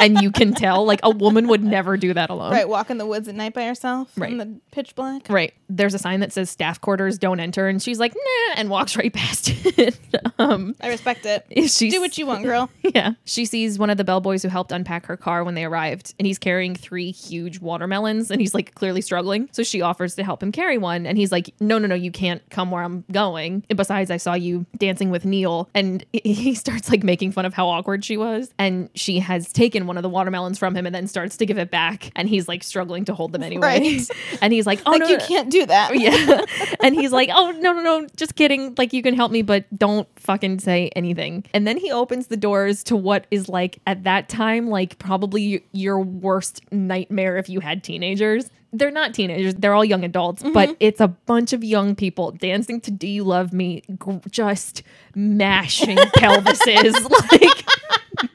and 0.00 0.20
you 0.20 0.30
can 0.30 0.52
tell 0.54 0.84
like 0.84 1.00
a 1.02 1.10
woman 1.10 1.48
would 1.48 1.62
never 1.62 1.96
do 1.96 2.14
that 2.14 2.30
alone. 2.30 2.50
Right. 2.52 2.68
Walk 2.68 2.90
in 2.90 2.98
the 2.98 3.06
woods 3.06 3.28
at 3.28 3.34
night 3.34 3.54
by 3.54 3.64
herself 3.64 4.10
Right. 4.16 4.30
in 4.32 4.38
the 4.38 4.60
pitch 4.70 4.94
black. 4.94 5.28
Right. 5.28 5.54
There's 5.68 5.94
a 5.94 5.98
sign 5.98 6.20
that 6.20 6.32
says 6.32 6.50
staff 6.50 6.80
quarters 6.80 7.18
don't 7.18 7.40
enter 7.40 7.68
and 7.68 7.82
she's 7.82 7.98
like, 7.98 8.14
"Nah," 8.14 8.54
and 8.56 8.70
walks 8.70 8.96
right 8.96 9.12
past 9.12 9.48
it. 9.78 9.98
um 10.38 10.74
I 10.80 10.88
respect 10.88 11.26
it. 11.26 11.46
she's 11.70 11.92
Do 11.92 12.00
what 12.00 12.16
you 12.18 12.26
want, 12.26 12.44
girl. 12.44 12.70
Yeah. 12.94 13.12
She 13.26 13.44
sees 13.44 13.78
one 13.78 13.90
of 13.90 13.98
the 13.98 14.04
bellboys 14.04 14.42
who 14.42 14.48
helped 14.48 14.72
unpack 14.72 15.04
her 15.06 15.16
car 15.16 15.44
when 15.44 15.54
they 15.54 15.64
arrived, 15.64 16.14
and 16.18 16.26
he's 16.26 16.38
carrying 16.38 16.74
three 16.74 17.10
huge 17.10 17.60
watermelons, 17.60 18.30
and 18.30 18.40
he's 18.40 18.54
like 18.54 18.74
clearly 18.74 19.02
struggling. 19.02 19.48
So 19.52 19.62
she 19.62 19.82
offers 19.82 20.14
to 20.14 20.24
help 20.24 20.42
him 20.42 20.52
carry 20.52 20.78
one, 20.78 21.04
and 21.06 21.18
he's 21.18 21.30
like, 21.30 21.50
No, 21.60 21.76
no, 21.78 21.86
no, 21.86 21.94
you 21.94 22.10
can't 22.10 22.40
come 22.50 22.70
where 22.70 22.82
I'm 22.82 23.04
going. 23.12 23.64
And 23.68 23.76
besides, 23.76 24.10
I 24.10 24.16
saw 24.16 24.32
you 24.34 24.64
dancing 24.78 25.10
with 25.10 25.26
Neil, 25.26 25.68
and 25.74 26.02
he 26.14 26.54
starts 26.54 26.88
like 26.88 27.02
making 27.04 27.32
fun 27.32 27.44
of 27.44 27.52
how 27.52 27.68
awkward 27.68 28.04
she 28.06 28.16
was. 28.16 28.50
And 28.58 28.88
she 28.94 29.18
has 29.18 29.52
taken 29.52 29.86
one 29.88 29.96
of 29.96 30.02
the 30.02 30.08
watermelons 30.08 30.58
from 30.58 30.76
him 30.76 30.86
and 30.86 30.94
then 30.94 31.06
starts 31.06 31.36
to 31.38 31.46
give 31.46 31.58
it 31.58 31.70
back, 31.70 32.12
and 32.14 32.28
he's 32.28 32.46
like 32.46 32.62
struggling 32.62 33.04
to 33.06 33.14
hold 33.14 33.32
them 33.32 33.42
anyway. 33.42 33.80
Right. 33.80 34.08
And 34.40 34.52
he's 34.52 34.66
like, 34.66 34.80
Oh, 34.86 34.92
like 34.92 35.00
no, 35.00 35.08
you 35.08 35.16
no, 35.16 35.26
can't 35.26 35.50
do 35.50 35.66
that. 35.66 35.98
yeah. 35.98 36.44
and 36.80 36.94
he's 36.94 37.12
like, 37.12 37.28
oh, 37.32 37.50
no, 37.52 37.72
no, 37.72 37.82
no, 37.82 38.06
just 38.16 38.36
kidding. 38.36 38.74
Like, 38.78 38.92
you 38.92 39.02
can 39.02 39.14
help 39.14 39.32
me, 39.32 39.42
but 39.42 39.64
don't 39.76 40.08
fucking 40.16 40.60
say 40.60 40.90
anything. 40.94 41.44
And 41.52 41.66
then 41.66 41.76
he 41.76 41.90
opens 41.90 42.28
the 42.28 42.36
doors 42.36 42.84
to 42.84 42.96
what 42.96 43.26
is 43.30 43.48
like, 43.48 43.78
at 43.86 44.04
that 44.04 44.28
time, 44.28 44.68
like 44.68 44.98
probably 44.98 45.64
your 45.72 45.98
worst 46.00 46.60
nightmare 46.70 47.36
if 47.36 47.48
you 47.48 47.60
had 47.60 47.82
teenagers. 47.82 48.50
They're 48.72 48.90
not 48.90 49.14
teenagers, 49.14 49.54
they're 49.54 49.74
all 49.74 49.84
young 49.84 50.04
adults, 50.04 50.42
but 50.42 50.68
mm-hmm. 50.68 50.76
it's 50.80 51.00
a 51.00 51.08
bunch 51.08 51.54
of 51.54 51.64
young 51.64 51.94
people 51.96 52.32
dancing 52.32 52.82
to 52.82 52.90
Do 52.90 53.08
You 53.08 53.24
Love 53.24 53.52
Me, 53.52 53.82
gr- 53.98 54.18
just 54.30 54.82
mashing 55.14 55.96
pelvises. 55.96 56.92
like, 57.32 58.30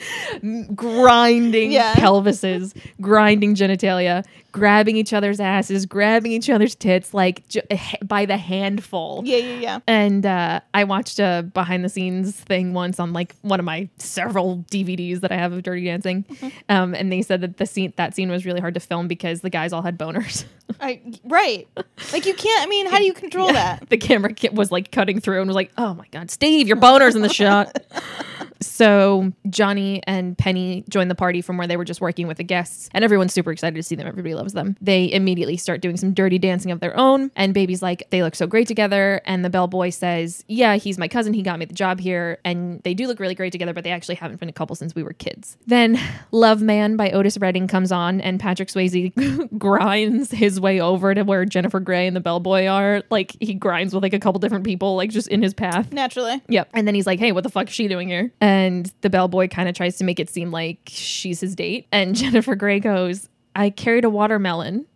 grinding 0.74 1.72
Yeah. 1.72 1.94
pelvises, 1.94 2.74
grinding 3.00 3.54
genitalia, 3.54 4.24
grabbing 4.52 4.96
each 4.96 5.12
other's 5.12 5.40
asses, 5.40 5.84
grabbing 5.86 6.32
each 6.32 6.48
other's 6.50 6.74
tits, 6.74 7.12
like 7.14 7.46
j- 7.48 7.62
by 8.02 8.24
the 8.26 8.36
handful. 8.36 9.22
Yeah. 9.24 9.36
Yeah. 9.36 9.58
Yeah. 9.60 9.78
And 9.86 10.24
uh, 10.26 10.60
I 10.74 10.84
watched 10.84 11.18
a 11.18 11.48
behind 11.54 11.84
the 11.84 11.88
scenes 11.88 12.32
thing 12.34 12.72
once 12.72 12.98
on 12.98 13.12
like 13.12 13.34
one 13.42 13.60
of 13.60 13.64
my 13.66 13.88
several 13.98 14.64
DVDs 14.70 15.20
that 15.20 15.30
I 15.32 15.36
have 15.36 15.52
of 15.52 15.62
Dirty 15.62 15.84
Dancing, 15.84 16.24
Mm-hmm. 16.24 16.48
um, 16.68 16.94
and 16.94 17.12
they 17.12 17.22
said 17.22 17.40
that 17.42 17.56
the 17.58 17.66
scene 17.66 17.92
that 17.96 18.14
scene 18.14 18.30
was 18.30 18.44
really 18.46 18.60
hard 18.60 18.74
to 18.74 18.80
film 18.80 19.06
because 19.08 19.40
the 19.42 19.50
guys 19.50 19.72
all 19.72 19.82
had 19.82 19.98
boners. 19.98 20.44
I 20.80 21.00
right. 21.24 21.66
Like 22.12 22.26
you 22.26 22.34
can't. 22.34 22.62
I 22.62 22.66
mean, 22.66 22.86
how 22.86 22.98
do 22.98 23.04
you 23.04 23.12
control 23.14 23.52
that? 23.52 23.86
the 23.88 23.96
camera 23.96 24.32
was 24.52 24.70
like 24.70 24.90
cutting 24.92 25.20
through 25.20 25.40
and 25.40 25.48
was 25.48 25.54
like, 25.54 25.72
"Oh 25.78 25.94
my 25.94 26.06
god, 26.10 26.30
Steve, 26.30 26.66
your 26.68 26.76
boner's 26.76 27.14
in 27.16 27.22
the 27.22 27.28
shot." 27.32 27.76
so 28.60 29.32
Johnny 29.48 30.02
and 30.06 30.36
Penny 30.36 30.84
joined 30.88 31.10
the 31.10 31.14
party 31.14 31.42
from 31.42 31.56
where 31.56 31.66
they 31.66 31.76
were 31.76 31.84
just 31.84 32.00
working 32.00 32.26
with 32.26 32.36
the 32.36 32.44
guests, 32.44 32.88
and 32.92 33.04
everyone's 33.04 33.32
super 33.32 33.50
excited 33.52 33.76
to 33.76 33.82
see 33.82 33.94
them. 33.94 34.06
Everybody 34.06 34.34
loves 34.38 34.54
them. 34.54 34.76
They 34.80 35.12
immediately 35.12 35.58
start 35.58 35.82
doing 35.82 35.98
some 35.98 36.14
dirty 36.14 36.38
dancing 36.38 36.70
of 36.70 36.80
their 36.80 36.96
own, 36.96 37.30
and 37.36 37.52
Baby's 37.52 37.82
like, 37.82 38.08
"They 38.10 38.22
look 38.22 38.34
so 38.34 38.46
great 38.46 38.66
together." 38.66 39.20
And 39.26 39.44
the 39.44 39.50
bellboy 39.50 39.90
says, 39.90 40.44
"Yeah, 40.48 40.76
he's 40.76 40.96
my 40.96 41.08
cousin. 41.08 41.34
He 41.34 41.42
got 41.42 41.58
me 41.58 41.66
the 41.66 41.74
job 41.74 42.00
here, 42.00 42.38
and 42.44 42.80
they 42.84 42.94
do 42.94 43.06
look 43.06 43.20
really 43.20 43.34
great 43.34 43.52
together, 43.52 43.74
but 43.74 43.84
they 43.84 43.90
actually 43.90 44.14
haven't 44.14 44.40
been 44.40 44.48
a 44.48 44.52
couple 44.52 44.76
since 44.76 44.94
we 44.94 45.02
were 45.02 45.12
kids." 45.12 45.56
Then 45.66 46.00
Love 46.32 46.62
Man 46.62 46.96
by 46.96 47.10
Otis 47.10 47.36
Redding 47.38 47.68
comes 47.68 47.92
on, 47.92 48.20
and 48.20 48.40
Patrick 48.40 48.68
Swayze 48.68 49.12
grinds 49.58 50.30
his 50.30 50.60
way 50.60 50.80
over 50.80 51.14
to 51.14 51.22
where 51.22 51.44
Jennifer 51.44 51.80
Grey 51.80 52.06
and 52.06 52.16
the 52.16 52.20
bellboy 52.20 52.66
are. 52.66 53.02
Like 53.10 53.36
he 53.40 53.54
grinds 53.54 53.92
with 53.92 54.02
like 54.02 54.14
a 54.14 54.20
couple 54.20 54.38
different 54.38 54.64
people, 54.64 54.96
like 54.96 55.10
just 55.10 55.28
in 55.28 55.42
his 55.42 55.54
path. 55.54 55.92
Naturally. 55.92 56.40
Yep. 56.48 56.70
And 56.74 56.86
then 56.86 56.94
he's 56.94 57.06
like, 57.06 57.18
hey, 57.18 57.32
what 57.32 57.42
the 57.42 57.50
fuck 57.50 57.68
is 57.68 57.74
she 57.74 57.88
doing 57.88 58.08
here? 58.08 58.32
And 58.40 58.92
the 59.00 59.10
bellboy 59.10 59.48
kind 59.48 59.68
of 59.68 59.74
tries 59.74 59.96
to 59.98 60.04
make 60.04 60.20
it 60.20 60.30
seem 60.30 60.50
like 60.50 60.78
she's 60.86 61.40
his 61.40 61.54
date. 61.54 61.86
And 61.92 62.14
Jennifer 62.16 62.54
Grey 62.54 62.80
goes, 62.80 63.28
I 63.58 63.70
carried 63.70 64.04
a 64.04 64.10
watermelon. 64.10 64.86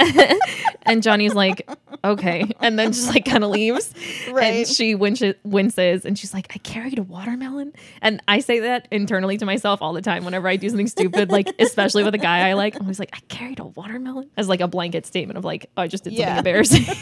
And 0.86 1.02
Johnny's 1.02 1.32
like, 1.32 1.66
okay. 2.04 2.44
And 2.60 2.78
then 2.78 2.92
just 2.92 3.08
like 3.08 3.24
kind 3.24 3.42
of 3.42 3.48
leaves. 3.48 3.90
Right. 4.30 4.44
And 4.56 4.68
she 4.68 4.94
winches, 4.94 5.34
winces 5.42 6.04
and 6.04 6.18
she's 6.18 6.34
like, 6.34 6.46
I 6.54 6.58
carried 6.58 6.98
a 6.98 7.02
watermelon. 7.02 7.72
And 8.02 8.22
I 8.28 8.40
say 8.40 8.60
that 8.60 8.86
internally 8.90 9.38
to 9.38 9.46
myself 9.46 9.80
all 9.80 9.94
the 9.94 10.02
time 10.02 10.26
whenever 10.26 10.46
I 10.46 10.56
do 10.56 10.68
something 10.68 10.88
stupid, 10.88 11.30
like 11.30 11.48
especially 11.58 12.04
with 12.04 12.14
a 12.14 12.18
guy 12.18 12.50
I 12.50 12.52
like. 12.52 12.76
I'm 12.76 12.82
always 12.82 12.98
like, 12.98 13.08
I 13.14 13.20
carried 13.28 13.60
a 13.60 13.64
watermelon 13.64 14.28
as 14.36 14.46
like 14.46 14.60
a 14.60 14.68
blanket 14.68 15.06
statement 15.06 15.38
of 15.38 15.44
like, 15.46 15.70
oh, 15.78 15.82
I 15.82 15.86
just 15.86 16.04
did 16.04 16.10
something 16.10 16.26
Yeah. 16.26 16.36
embarrassing. 16.38 16.84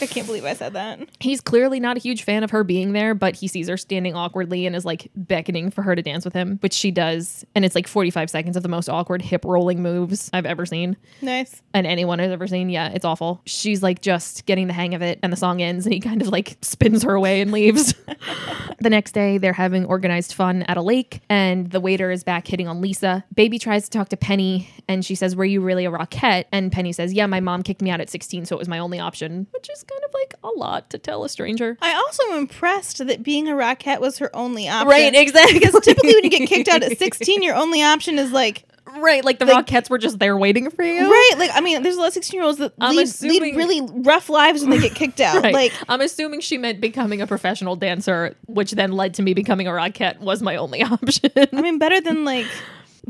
I 0.00 0.06
can't 0.06 0.26
believe 0.26 0.44
I 0.46 0.54
said 0.54 0.72
that. 0.72 1.00
He's 1.20 1.42
clearly 1.42 1.80
not 1.80 1.98
a 1.98 2.00
huge 2.00 2.22
fan 2.22 2.44
of 2.44 2.50
her 2.52 2.64
being 2.64 2.92
there, 2.92 3.14
but 3.14 3.34
he 3.36 3.46
sees 3.48 3.68
her 3.68 3.76
standing 3.76 4.14
awkwardly 4.14 4.64
and 4.64 4.74
is 4.74 4.84
like 4.86 5.10
beckoning 5.16 5.70
for 5.70 5.82
her 5.82 5.94
to 5.94 6.00
dance 6.02 6.24
with 6.24 6.32
him, 6.34 6.56
which 6.62 6.72
she 6.72 6.90
does. 6.90 7.44
And 7.54 7.64
it's 7.64 7.74
like 7.74 7.88
45 7.88 8.30
seconds 8.30 8.56
of 8.56 8.62
the 8.62 8.68
most 8.70 8.88
awkward 8.88 9.20
hip 9.20 9.44
rolling 9.44 9.82
moves 9.82 10.30
I've 10.32 10.46
ever 10.46 10.64
seen 10.64 10.96
Nice. 11.20 11.60
and 11.74 11.86
anyone 11.96 12.18
has 12.18 12.30
ever 12.30 12.46
seen. 12.46 12.68
Yeah, 12.68 12.90
it's 12.90 13.04
awful. 13.04 13.40
She's 13.46 13.82
like 13.82 14.02
just 14.02 14.44
getting 14.46 14.66
the 14.66 14.72
hang 14.72 14.94
of 14.94 15.02
it, 15.02 15.18
and 15.22 15.32
the 15.32 15.36
song 15.36 15.62
ends, 15.62 15.86
and 15.86 15.92
he 15.92 16.00
kind 16.00 16.20
of 16.20 16.28
like 16.28 16.58
spins 16.62 17.02
her 17.02 17.14
away 17.14 17.40
and 17.40 17.52
leaves. 17.52 17.94
the 18.80 18.90
next 18.90 19.12
day, 19.12 19.38
they're 19.38 19.52
having 19.52 19.86
organized 19.86 20.34
fun 20.34 20.62
at 20.64 20.76
a 20.76 20.82
lake, 20.82 21.20
and 21.28 21.70
the 21.70 21.80
waiter 21.80 22.10
is 22.10 22.22
back 22.22 22.46
hitting 22.46 22.68
on 22.68 22.80
Lisa. 22.80 23.24
Baby 23.34 23.58
tries 23.58 23.84
to 23.84 23.90
talk 23.90 24.10
to 24.10 24.16
Penny, 24.16 24.68
and 24.88 25.04
she 25.04 25.14
says, 25.14 25.34
Were 25.34 25.44
you 25.44 25.60
really 25.60 25.86
a 25.86 25.90
Rockette? 25.90 26.44
And 26.52 26.70
Penny 26.70 26.92
says, 26.92 27.12
Yeah, 27.12 27.26
my 27.26 27.40
mom 27.40 27.62
kicked 27.62 27.82
me 27.82 27.90
out 27.90 28.00
at 28.00 28.10
16, 28.10 28.46
so 28.46 28.56
it 28.56 28.58
was 28.58 28.68
my 28.68 28.78
only 28.78 29.00
option, 29.00 29.46
which 29.52 29.70
is 29.70 29.82
kind 29.82 30.02
of 30.04 30.14
like 30.14 30.34
a 30.44 30.58
lot 30.58 30.90
to 30.90 30.98
tell 30.98 31.24
a 31.24 31.28
stranger. 31.28 31.78
I 31.80 31.94
also 31.94 32.22
am 32.30 32.38
impressed 32.38 33.06
that 33.06 33.22
being 33.22 33.48
a 33.48 33.52
Rockette 33.52 34.00
was 34.00 34.18
her 34.18 34.34
only 34.36 34.68
option. 34.68 34.88
Right, 34.88 35.14
exactly. 35.14 35.58
Because 35.58 35.80
typically 35.80 36.14
when 36.14 36.24
you 36.24 36.30
get 36.30 36.48
kicked 36.48 36.68
out 36.68 36.82
at 36.82 36.98
16, 36.98 37.42
your 37.42 37.54
only 37.54 37.82
option 37.82 38.18
is 38.18 38.32
like, 38.32 38.64
right, 39.00 39.24
like 39.24 39.38
the 39.38 39.44
Like- 39.46 39.66
Rockettes 39.66 39.88
were 39.90 39.98
just 39.98 40.18
there 40.18 40.36
waiting 40.36 40.70
for 40.70 40.82
you. 40.82 41.10
right? 41.10 41.32
Like, 41.38 41.50
I 41.54 41.60
mean, 41.60 41.82
there's 41.82 41.96
a 41.96 41.98
lot 42.00 42.08
of 42.08 42.14
16 42.14 42.36
year 42.38 42.44
olds 42.44 42.58
that 42.58 42.78
lead, 42.78 42.98
assuming- 43.04 43.42
lead 43.42 43.56
really 43.56 43.80
rough 44.02 44.28
lives 44.28 44.62
when 44.62 44.70
they 44.70 44.78
get 44.78 44.94
kicked 44.94 45.20
out. 45.20 45.36
Right. 45.42 45.52
Like, 45.54 45.72
I'm 45.88 46.00
assuming 46.00 46.40
she 46.40 46.56
meant 46.58 46.80
becoming 46.80 47.20
a 47.20 47.26
professional 47.26 47.76
dancer, 47.76 48.34
which 48.46 48.72
then 48.72 48.92
led 48.92 49.14
to 49.14 49.22
me 49.22 49.34
becoming 49.34 49.66
a 49.66 49.70
Rockette 49.70 50.18
was 50.20 50.40
my 50.42 50.56
only 50.56 50.82
option. 50.82 51.30
I 51.52 51.60
mean, 51.60 51.78
better 51.78 52.00
than 52.00 52.24
like 52.24 52.46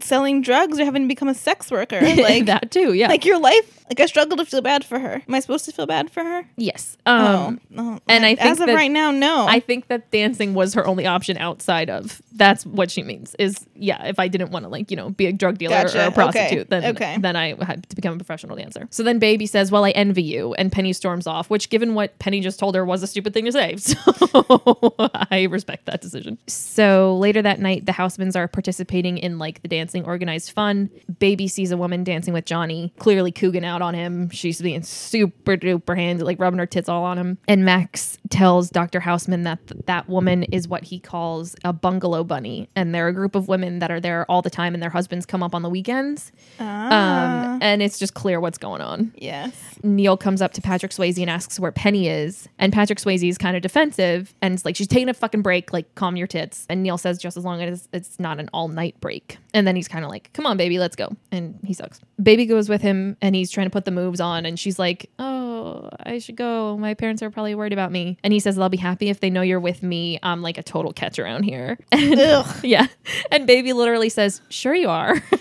selling 0.02 0.42
drugs 0.42 0.78
or 0.78 0.84
having 0.84 1.02
to 1.02 1.08
become 1.08 1.28
a 1.28 1.34
sex 1.34 1.70
worker. 1.70 2.00
Like, 2.16 2.46
that 2.46 2.70
too, 2.70 2.92
yeah. 2.92 3.08
like 3.08 3.24
your 3.24 3.38
life. 3.38 3.72
Like, 3.88 4.00
I 4.00 4.06
struggle 4.06 4.36
to 4.38 4.44
feel 4.44 4.62
bad 4.62 4.84
for 4.84 4.98
her. 4.98 5.22
Am 5.28 5.34
I 5.34 5.38
supposed 5.38 5.64
to 5.66 5.72
feel 5.72 5.86
bad 5.86 6.10
for 6.10 6.24
her? 6.24 6.44
yes. 6.56 6.96
Um, 7.06 7.60
oh, 7.76 7.82
oh, 7.82 7.98
and 8.08 8.24
I 8.26 8.34
think 8.34 8.40
as 8.50 8.60
of 8.60 8.66
that- 8.66 8.74
right 8.74 8.90
now, 8.90 9.10
no. 9.12 9.46
I 9.46 9.60
think 9.60 9.86
that 9.88 10.10
dancing 10.10 10.54
was 10.54 10.74
her 10.74 10.84
only 10.86 11.06
option 11.06 11.36
outside 11.38 11.88
of 11.90 12.20
that's 12.32 12.66
what 12.66 12.90
she 12.90 13.02
means 13.02 13.34
is 13.38 13.64
yeah 13.74 14.04
if 14.08 14.18
I 14.18 14.28
didn't 14.28 14.50
want 14.50 14.64
to 14.64 14.68
like 14.68 14.90
you 14.90 14.96
know 14.98 15.08
be 15.08 15.24
a 15.24 15.32
drug 15.32 15.56
dealer 15.56 15.84
Gotcha. 15.84 15.96
or 15.98 16.02
a 16.02 16.06
Okay. 16.08 16.14
prostitute 16.14 16.68
then 16.68 16.84
Okay. 16.84 17.16
then 17.18 17.34
I 17.34 17.54
had 17.64 17.88
to 17.88 17.96
become 17.96 18.12
a 18.12 18.16
professional 18.18 18.56
dancer. 18.56 18.86
So 18.90 19.02
then 19.02 19.18
Baby 19.18 19.46
says, 19.46 19.70
"Well, 19.70 19.86
I 19.86 19.90
envy 19.92 20.22
you," 20.22 20.52
and 20.54 20.70
Penny 20.70 20.92
storms 20.92 21.26
off, 21.26 21.48
which 21.48 21.70
given 21.70 21.94
what 21.94 22.18
Penny 22.18 22.40
just 22.40 22.58
told 22.58 22.74
her 22.74 22.84
was 22.84 23.02
a 23.02 23.06
stupid 23.06 23.32
thing 23.32 23.46
to 23.46 23.52
say. 23.52 23.76
So 23.86 23.96
I 25.30 25.44
respect 25.50 25.86
that 25.86 26.00
decision. 26.02 26.36
So 26.46 27.16
later 27.16 27.40
that 27.42 27.58
night, 27.60 27.86
the 27.86 27.92
Housemans 27.92 28.36
are 28.36 28.48
participating 28.48 29.16
in 29.18 29.38
like 29.38 29.62
the 29.62 29.68
dancing 29.86 30.04
organized 30.04 30.50
fun. 30.50 30.90
Baby 31.20 31.46
sees 31.46 31.70
a 31.70 31.76
woman 31.76 32.02
dancing 32.02 32.34
with 32.34 32.44
Johnny, 32.44 32.92
clearly 32.98 33.30
cooking 33.30 33.64
out 33.64 33.82
on 33.82 33.94
him. 33.94 34.28
She's 34.30 34.60
being 34.60 34.82
super 34.82 35.56
duper 35.56 35.96
handy, 35.96 36.24
like 36.24 36.40
rubbing 36.40 36.58
her 36.58 36.66
tits 36.66 36.88
all 36.88 37.04
on 37.04 37.16
him. 37.18 37.38
And 37.46 37.64
Max 37.64 38.18
tells 38.28 38.68
Dr. 38.68 38.98
Houseman 38.98 39.44
that 39.44 39.64
th- 39.68 39.82
that 39.86 40.08
woman 40.08 40.42
is 40.44 40.66
what 40.66 40.82
he 40.82 40.98
calls 40.98 41.54
a 41.62 41.72
bungalow 41.72 42.24
bunny. 42.24 42.68
And 42.74 42.92
they're 42.92 43.06
a 43.06 43.12
group 43.12 43.36
of 43.36 43.46
women 43.46 43.78
that 43.78 43.92
are 43.92 44.00
there 44.00 44.28
all 44.28 44.42
the 44.42 44.50
time 44.50 44.74
and 44.74 44.82
their 44.82 44.90
husbands 44.90 45.24
come 45.24 45.42
up 45.44 45.54
on 45.54 45.62
the 45.62 45.70
weekends. 45.70 46.32
Ah, 46.58 47.52
Um, 47.54 47.58
and 47.62 47.80
it's 47.82 47.98
just 47.98 48.14
clear 48.14 48.40
what's 48.40 48.58
going 48.58 48.80
on. 48.80 49.12
yes. 49.16 49.54
Neil 49.84 50.16
comes 50.16 50.42
up 50.42 50.52
to 50.54 50.60
Patrick 50.60 50.90
Swayze 50.90 51.20
and 51.20 51.30
asks 51.30 51.60
where 51.60 51.70
Penny 51.70 52.08
is. 52.08 52.48
And 52.58 52.72
Patrick 52.72 52.98
Swayze 52.98 53.28
is 53.28 53.38
kind 53.38 53.54
of 53.56 53.62
defensive 53.62 54.34
and 54.42 54.54
it's 54.54 54.64
like, 54.64 54.74
she's 54.74 54.88
taking 54.88 55.08
a 55.08 55.14
fucking 55.14 55.42
break, 55.42 55.72
like, 55.72 55.94
calm 55.94 56.16
your 56.16 56.26
tits. 56.26 56.66
And 56.68 56.82
Neil 56.82 56.98
says, 56.98 57.18
just 57.18 57.36
as 57.36 57.44
long 57.44 57.62
as 57.62 57.88
it's 57.92 58.18
not 58.18 58.40
an 58.40 58.48
all 58.52 58.66
night 58.68 58.98
break. 59.00 59.38
And 59.54 59.66
then 59.66 59.75
he's 59.76 59.88
kind 59.88 60.04
of 60.04 60.10
like, 60.10 60.32
come 60.32 60.46
on, 60.46 60.56
baby, 60.56 60.78
let's 60.78 60.96
go. 60.96 61.14
And 61.30 61.58
he 61.64 61.74
sucks. 61.74 62.00
Baby 62.22 62.46
goes 62.46 62.68
with 62.68 62.82
him 62.82 63.16
and 63.20 63.34
he's 63.34 63.50
trying 63.50 63.66
to 63.66 63.70
put 63.70 63.84
the 63.84 63.90
moves 63.90 64.20
on. 64.20 64.46
And 64.46 64.58
she's 64.58 64.78
like, 64.78 65.10
oh, 65.18 65.88
I 66.04 66.18
should 66.18 66.36
go. 66.36 66.76
My 66.76 66.94
parents 66.94 67.22
are 67.22 67.30
probably 67.30 67.54
worried 67.54 67.72
about 67.72 67.92
me. 67.92 68.18
And 68.24 68.32
he 68.32 68.40
says, 68.40 68.56
they'll 68.56 68.68
be 68.68 68.76
happy 68.76 69.08
if 69.08 69.20
they 69.20 69.30
know 69.30 69.42
you're 69.42 69.60
with 69.60 69.82
me. 69.82 70.18
I'm 70.22 70.42
like 70.42 70.58
a 70.58 70.62
total 70.62 70.92
catch 70.92 71.18
around 71.18 71.44
here. 71.44 71.78
And, 71.92 72.20
Ugh. 72.20 72.64
yeah. 72.64 72.86
And 73.30 73.46
baby 73.46 73.72
literally 73.72 74.08
says, 74.08 74.40
sure 74.48 74.74
you 74.74 74.88
are. 74.88 75.22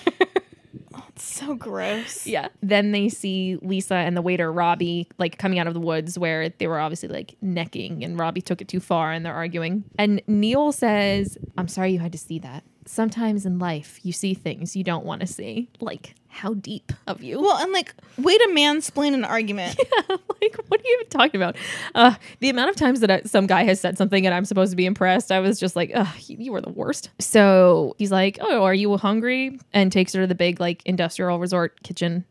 It's 1.16 1.24
so 1.24 1.56
gross. 1.56 2.28
Yeah. 2.28 2.50
Then 2.62 2.92
they 2.92 3.08
see 3.08 3.58
Lisa 3.62 3.96
and 3.96 4.18
the 4.18 4.22
waiter 4.22 4.52
Robbie 4.52 5.08
like 5.18 5.38
coming 5.38 5.60
out 5.60 5.68
of 5.68 5.74
the 5.74 5.80
woods 5.80 6.20
where 6.20 6.50
they 6.50 6.68
were 6.68 6.78
obviously 6.78 7.08
like 7.08 7.38
necking 7.42 8.04
and 8.04 8.20
Robbie 8.20 8.42
took 8.42 8.60
it 8.60 8.68
too 8.68 8.82
far 8.82 9.14
and 9.14 9.26
they're 9.26 9.34
arguing. 9.34 9.86
And 9.98 10.22
Neil 10.28 10.74
says, 10.74 11.38
I'm 11.58 11.70
sorry 11.70 11.94
you 11.94 12.00
had 12.00 12.12
to 12.12 12.18
see 12.18 12.40
that. 12.40 12.66
Sometimes 12.86 13.46
in 13.46 13.58
life 13.60 14.00
you 14.04 14.12
see 14.12 14.34
things 14.34 14.76
you 14.76 14.84
don't 14.84 15.06
want 15.06 15.22
to 15.22 15.28
see. 15.28 15.70
Like, 15.80 16.16
how 16.36 16.54
deep 16.54 16.92
of 17.08 17.24
you? 17.24 17.42
Well, 17.42 17.58
and 17.58 17.72
like, 17.72 17.94
way 18.18 18.38
to 18.38 18.48
mansplain 18.48 19.14
an 19.14 19.24
argument. 19.24 19.80
yeah, 20.10 20.18
like, 20.42 20.58
what 20.68 20.82
are 20.82 20.84
you 20.84 20.98
even 21.00 21.10
talking 21.10 21.42
about? 21.42 21.56
Uh, 21.96 22.16
the 22.42 22.50
amount 22.50 22.70
of 22.70 22.76
times 22.76 23.00
that 23.00 23.10
I, 23.10 23.22
some 23.22 23.48
guy 23.48 23.64
has 23.64 23.80
said 23.80 23.98
something 23.98 24.26
and 24.26 24.36
I'm 24.36 24.44
supposed 24.46 24.72
to 24.72 24.76
be 24.76 24.86
impressed, 24.86 25.32
I 25.32 25.40
was 25.40 25.60
just 25.60 25.76
like, 25.76 25.92
ugh, 25.96 26.08
you, 26.28 26.52
were 26.52 26.62
the 26.62 26.70
worst. 26.70 27.10
So 27.20 27.96
he's 27.98 28.12
like, 28.12 28.38
oh, 28.42 28.64
are 28.64 28.74
you 28.74 28.96
hungry? 28.98 29.60
And 29.74 29.92
takes 29.92 30.14
her 30.14 30.22
to 30.22 30.28
the 30.28 30.36
big, 30.36 30.60
like, 30.60 30.82
industrial 30.86 31.40
resort 31.40 31.82
kitchen. 31.84 32.26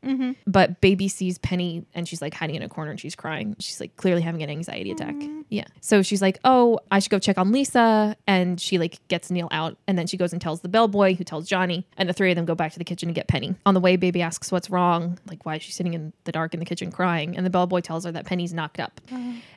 But 0.47 0.81
baby 0.83 1.09
sees 1.09 1.39
Penny 1.39 1.87
and 1.95 2.07
she's 2.07 2.21
like 2.21 2.35
hiding 2.35 2.57
in 2.57 2.63
a 2.63 2.69
corner 2.69 2.91
and 2.91 3.01
she's 3.01 3.15
crying. 3.15 3.57
She's 3.59 3.81
like 3.81 3.97
clearly 3.97 4.21
having 4.21 4.43
an 4.43 4.51
anxiety 4.51 4.91
attack. 4.91 5.15
Yeah. 5.49 5.65
So 5.81 6.03
she's 6.03 6.21
like, 6.21 6.39
oh, 6.45 6.79
I 6.91 6.99
should 6.99 7.11
go 7.11 7.19
check 7.19 7.39
on 7.39 7.53
Lisa. 7.53 8.17
And 8.27 8.61
she 8.61 8.79
like 8.79 9.07
gets 9.09 9.31
Neil 9.31 9.49
out. 9.51 9.79
And 9.87 9.99
then 9.99 10.07
she 10.07 10.17
goes 10.17 10.33
and 10.33 10.43
tells 10.43 10.61
the 10.61 10.69
bellboy 10.69 11.15
who 11.15 11.25
tells 11.25 11.49
Johnny. 11.49 11.87
And 11.97 12.09
the 12.09 12.13
three 12.13 12.31
of 12.31 12.37
them 12.37 12.45
go 12.45 12.55
back 12.55 12.73
to 12.73 12.79
the 12.79 12.85
kitchen 12.85 13.09
to 13.09 13.13
get 13.15 13.29
Penny. 13.29 13.55
On 13.65 13.75
the 13.75 13.81
way, 13.81 13.94
baby 13.97 14.23
asks 14.23 14.51
what's 14.53 14.71
wrong. 14.71 15.19
Like, 15.29 15.45
why 15.47 15.57
is 15.57 15.63
she 15.63 15.73
sitting 15.73 15.95
in 15.95 16.13
the 16.25 16.33
dark 16.33 16.55
in 16.55 16.61
the 16.61 16.67
kitchen 16.67 16.91
crying? 16.91 17.37
And 17.37 17.45
the 17.45 17.51
bellboy 17.51 17.81
tells 17.81 18.05
her 18.05 18.13
that 18.13 18.27
Penny's 18.27 18.53
knocked 18.55 18.81
up. 18.81 19.01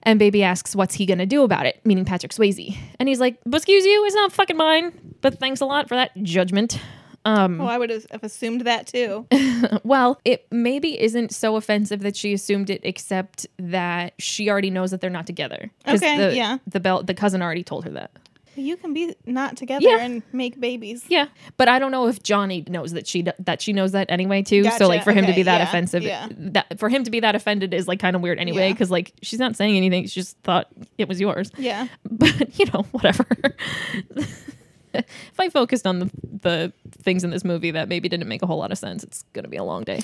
And 0.03 0.19
baby 0.19 0.43
asks, 0.43 0.75
what's 0.75 0.95
he 0.95 1.05
going 1.05 1.17
to 1.19 1.25
do 1.25 1.43
about 1.43 1.65
it? 1.65 1.79
Meaning 1.85 2.05
Patrick 2.05 2.31
Swayze. 2.31 2.77
And 2.99 3.09
he's 3.09 3.19
like, 3.19 3.37
but 3.45 3.57
excuse 3.57 3.85
you, 3.85 4.05
it's 4.05 4.15
not 4.15 4.31
fucking 4.31 4.57
mine. 4.57 4.93
But 5.21 5.39
thanks 5.39 5.61
a 5.61 5.65
lot 5.65 5.87
for 5.87 5.95
that 5.95 6.11
judgment. 6.23 6.79
Um, 7.25 7.59
Oh, 7.59 7.65
I 7.65 7.77
would 7.77 7.89
have 7.89 8.05
have 8.11 8.23
assumed 8.23 8.61
that 8.61 8.87
too. 8.87 9.27
well, 9.83 10.19
it 10.23 10.47
maybe 10.49 10.99
isn't 11.01 11.33
so 11.33 11.57
offensive 11.57 11.99
that 12.01 12.15
she 12.15 12.31
assumed 12.33 12.69
it, 12.69 12.79
except 12.83 13.45
that 13.59 14.13
she 14.17 14.49
already 14.49 14.69
knows 14.69 14.91
that 14.91 15.01
they're 15.01 15.09
not 15.09 15.27
together. 15.27 15.69
Okay, 15.85 16.17
the, 16.17 16.35
yeah. 16.35 16.59
The 16.67 16.79
bell, 16.79 17.03
the 17.03 17.13
cousin 17.13 17.41
already 17.41 17.63
told 17.63 17.83
her 17.83 17.91
that. 17.91 18.11
You 18.57 18.75
can 18.77 18.93
be 18.93 19.15
not 19.25 19.55
together 19.57 19.87
Yeah. 19.87 19.99
and 19.99 20.23
make 20.33 20.59
babies. 20.59 21.05
Yeah, 21.07 21.27
but 21.57 21.67
I 21.67 21.79
don't 21.79 21.91
know 21.91 22.07
if 22.07 22.21
Johnny 22.23 22.63
knows 22.67 22.91
that 22.93 23.07
she 23.07 23.23
that 23.39 23.61
she 23.61 23.73
knows 23.73 23.91
that 23.93 24.09
anyway 24.09 24.41
too. 24.41 24.63
Gotcha, 24.63 24.77
So 24.77 24.87
like 24.87 25.03
for 25.03 25.11
him 25.13 25.25
to 25.27 25.33
be 25.33 25.43
that 25.43 25.59
yeah, 25.59 25.67
offensive, 25.67 26.03
yeah. 26.03 26.27
that 26.31 26.79
for 26.79 26.89
him 26.89 27.03
to 27.03 27.11
be 27.11 27.19
that 27.19 27.35
offended 27.35 27.73
is 27.73 27.87
like 27.87 27.99
kind 27.99 28.15
of 28.15 28.21
weird 28.21 28.39
anyway 28.39 28.71
because 28.71 28.89
like 28.91 29.13
she's 29.21 29.39
not 29.39 29.55
saying 29.55 29.77
anything. 29.77 30.07
She 30.07 30.19
just 30.21 30.37
thought 30.39 30.67
it 30.97 31.07
was 31.07 31.19
yours. 31.19 31.51
Yeah. 31.57 31.87
But 32.09 32.57
you 32.59 32.65
know 32.73 32.83
whatever. 32.91 33.25
if 34.93 35.39
I 35.39 35.49
focused 35.49 35.85
on 35.85 35.99
the, 35.99 36.09
the 36.41 36.73
things 37.03 37.23
in 37.23 37.29
this 37.29 37.43
movie 37.43 37.71
that 37.71 37.87
maybe 37.87 38.09
didn't 38.09 38.27
make 38.27 38.41
a 38.41 38.47
whole 38.47 38.57
lot 38.57 38.71
of 38.71 38.77
sense, 38.77 39.03
it's 39.03 39.23
gonna 39.33 39.47
be 39.47 39.57
a 39.57 39.63
long 39.63 39.83
day. 39.83 40.01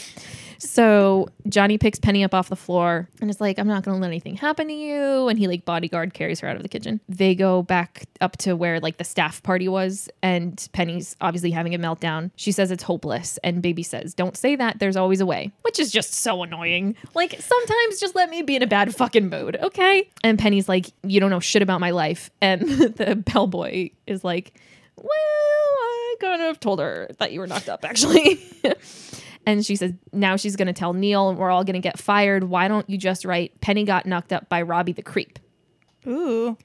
So 0.58 1.28
Johnny 1.48 1.78
picks 1.78 2.00
Penny 2.00 2.24
up 2.24 2.34
off 2.34 2.50
the 2.50 2.56
floor 2.56 3.10
and 3.22 3.30
is 3.30 3.42
like, 3.42 3.60
I'm 3.60 3.68
not 3.68 3.84
gonna 3.84 3.98
let 3.98 4.08
anything 4.08 4.36
happen 4.36 4.68
to 4.68 4.74
you. 4.74 5.28
And 5.28 5.38
he 5.38 5.48
like 5.48 5.66
bodyguard 5.66 6.14
carries 6.14 6.40
her 6.40 6.48
out 6.48 6.56
of 6.56 6.64
the 6.64 6.70
kitchen. 6.70 7.00
They 7.10 7.36
go 7.36 7.64
back 7.64 8.06
up 8.22 8.38
to 8.38 8.56
where 8.56 8.80
like 8.80 8.98
the 8.98 9.04
staff 9.04 9.44
party 9.44 9.68
was, 9.68 10.10
and 10.22 10.68
Penny's 10.74 11.16
obviously 11.22 11.52
having 11.52 11.76
a 11.76 11.80
meltdown. 11.80 12.32
She 12.36 12.52
says 12.52 12.72
it's 12.72 12.84
hopeless, 12.84 13.38
and 13.44 13.62
Baby 13.62 13.84
says, 13.84 14.14
Don't 14.14 14.38
say 14.38 14.56
that, 14.56 14.80
there's 14.80 14.96
always 14.96 15.22
a 15.22 15.26
way. 15.26 15.52
Which 15.62 15.80
is 15.80 15.92
just 15.92 16.14
so 16.14 16.44
annoying. 16.44 16.96
Like 17.14 17.40
sometimes 17.40 18.00
just 18.00 18.16
let 18.16 18.30
me 18.30 18.42
be 18.42 18.56
in 18.56 18.64
a 18.64 18.68
bad 18.68 18.96
fucking 18.96 19.30
mood, 19.30 19.58
okay? 19.62 20.10
And 20.24 20.40
Penny's 20.40 20.70
like, 20.70 20.88
You 21.04 21.20
don't 21.20 21.30
know 21.30 21.40
shit 21.40 21.62
about 21.62 21.80
my 21.80 21.92
life. 21.92 22.30
And 22.42 22.62
the 22.70 23.16
bellboy 23.16 23.90
is 24.08 24.24
like, 24.24 24.54
Well, 24.96 25.08
I 25.10 26.16
kind 26.22 26.42
of 26.44 26.60
told 26.60 26.80
her 26.80 27.10
that 27.20 27.32
you 27.32 27.40
were 27.40 27.48
knocked 27.48 27.70
up, 27.70 27.84
actually. 27.86 28.42
And 29.46 29.66
she 29.66 29.76
says, 29.76 29.94
now 30.12 30.36
she's 30.36 30.56
going 30.56 30.68
to 30.68 30.74
tell 30.74 30.94
Neil 30.94 31.30
and 31.30 31.38
we're 31.38 31.50
all 31.50 31.64
going 31.64 31.74
to 31.74 31.80
get 31.80 32.00
fired. 32.00 32.46
Why 32.46 32.68
don't 32.68 32.90
you 32.90 32.98
just 32.98 33.26
write, 33.26 33.60
Penny 33.62 33.84
got 33.84 34.06
knocked 34.06 34.32
up 34.32 34.50
by 34.50 34.62
Robbie 34.62 34.94
the 34.94 35.02
creep? 35.02 35.40
Ooh. 36.08 36.58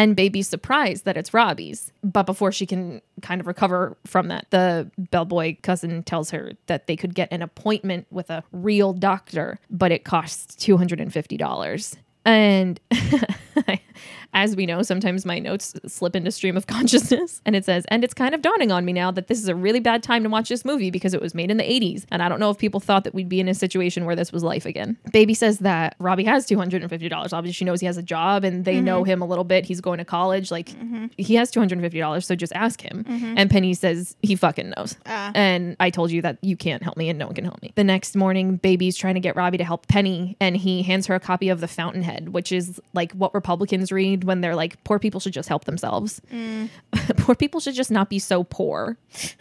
And 0.00 0.14
Baby's 0.14 0.46
surprised 0.46 1.04
that 1.06 1.16
it's 1.16 1.34
Robbie's. 1.34 1.92
But 2.04 2.22
before 2.22 2.52
she 2.52 2.66
can 2.66 3.02
kind 3.20 3.40
of 3.40 3.48
recover 3.48 3.96
from 4.06 4.28
that, 4.28 4.46
the 4.50 4.90
bellboy 5.10 5.56
cousin 5.62 6.04
tells 6.04 6.30
her 6.30 6.52
that 6.66 6.86
they 6.86 6.94
could 6.94 7.14
get 7.14 7.32
an 7.32 7.42
appointment 7.42 8.06
with 8.10 8.30
a 8.30 8.44
real 8.52 8.92
doctor, 8.92 9.58
but 9.68 9.90
it 9.90 10.04
costs 10.04 10.54
$250. 10.64 11.96
And 12.24 12.80
as 14.34 14.54
we 14.54 14.66
know, 14.66 14.82
sometimes 14.82 15.24
my 15.24 15.38
notes 15.38 15.74
slip 15.86 16.14
into 16.14 16.30
stream 16.30 16.56
of 16.56 16.66
consciousness. 16.68 17.40
And 17.44 17.56
it 17.56 17.64
says, 17.64 17.84
and 17.88 18.04
it's 18.04 18.14
kind 18.14 18.34
of 18.34 18.42
dawning 18.42 18.70
on 18.70 18.84
me 18.84 18.92
now 18.92 19.10
that 19.10 19.28
this 19.28 19.38
is 19.38 19.48
a 19.48 19.54
really 19.54 19.80
bad 19.80 20.02
time 20.02 20.22
to 20.22 20.28
watch 20.28 20.48
this 20.48 20.64
movie 20.64 20.90
because 20.90 21.14
it 21.14 21.20
was 21.20 21.34
made 21.34 21.50
in 21.50 21.56
the 21.56 21.64
80s. 21.64 22.04
And 22.10 22.22
I 22.22 22.28
don't 22.28 22.40
know 22.40 22.50
if 22.50 22.58
people 22.58 22.80
thought 22.80 23.04
that 23.04 23.14
we'd 23.14 23.28
be 23.28 23.40
in 23.40 23.48
a 23.48 23.54
situation 23.54 24.04
where 24.04 24.16
this 24.16 24.32
was 24.32 24.42
life 24.42 24.66
again. 24.66 24.96
Baby 25.12 25.34
says 25.34 25.58
that 25.60 25.96
Robbie 25.98 26.24
has 26.24 26.46
$250. 26.46 27.32
Obviously, 27.32 27.52
she 27.52 27.64
knows 27.64 27.80
he 27.80 27.86
has 27.86 27.96
a 27.96 28.02
job 28.02 28.44
and 28.44 28.64
they 28.64 28.80
know 28.80 29.02
mm-hmm. 29.02 29.10
him 29.10 29.22
a 29.22 29.26
little 29.26 29.44
bit. 29.44 29.64
He's 29.64 29.80
going 29.80 29.98
to 29.98 30.04
college. 30.04 30.50
Like, 30.50 30.70
mm-hmm. 30.70 31.06
he 31.16 31.34
has 31.36 31.50
$250. 31.50 32.24
So 32.24 32.34
just 32.34 32.52
ask 32.54 32.80
him. 32.80 33.04
Mm-hmm. 33.04 33.34
And 33.36 33.50
Penny 33.50 33.74
says 33.74 34.16
he 34.22 34.36
fucking 34.36 34.72
knows. 34.76 34.96
Ah. 35.06 35.32
And 35.34 35.76
I 35.80 35.90
told 35.90 36.10
you 36.10 36.22
that 36.22 36.38
you 36.42 36.56
can't 36.56 36.82
help 36.82 36.96
me 36.96 37.08
and 37.08 37.18
no 37.18 37.26
one 37.26 37.34
can 37.34 37.44
help 37.44 37.60
me. 37.62 37.72
The 37.74 37.84
next 37.84 38.16
morning, 38.16 38.56
Baby's 38.56 38.96
trying 38.96 39.14
to 39.14 39.20
get 39.20 39.36
Robbie 39.36 39.58
to 39.58 39.64
help 39.64 39.88
Penny, 39.88 40.36
and 40.40 40.56
he 40.56 40.82
hands 40.82 41.06
her 41.06 41.14
a 41.14 41.20
copy 41.20 41.48
of 41.48 41.60
The 41.60 41.68
Fountainhead, 41.68 42.30
which 42.30 42.52
is 42.52 42.80
like 42.92 43.12
what 43.12 43.34
Republicans 43.34 43.92
read 43.92 44.17
when 44.24 44.40
they're 44.40 44.56
like, 44.56 44.82
poor 44.84 44.98
people 44.98 45.20
should 45.20 45.32
just 45.32 45.48
help 45.48 45.64
themselves. 45.64 46.20
poor 47.18 47.34
people 47.34 47.60
should 47.60 47.74
just 47.74 47.90
not 47.90 48.08
be 48.08 48.18
so 48.18 48.44
poor 48.44 48.96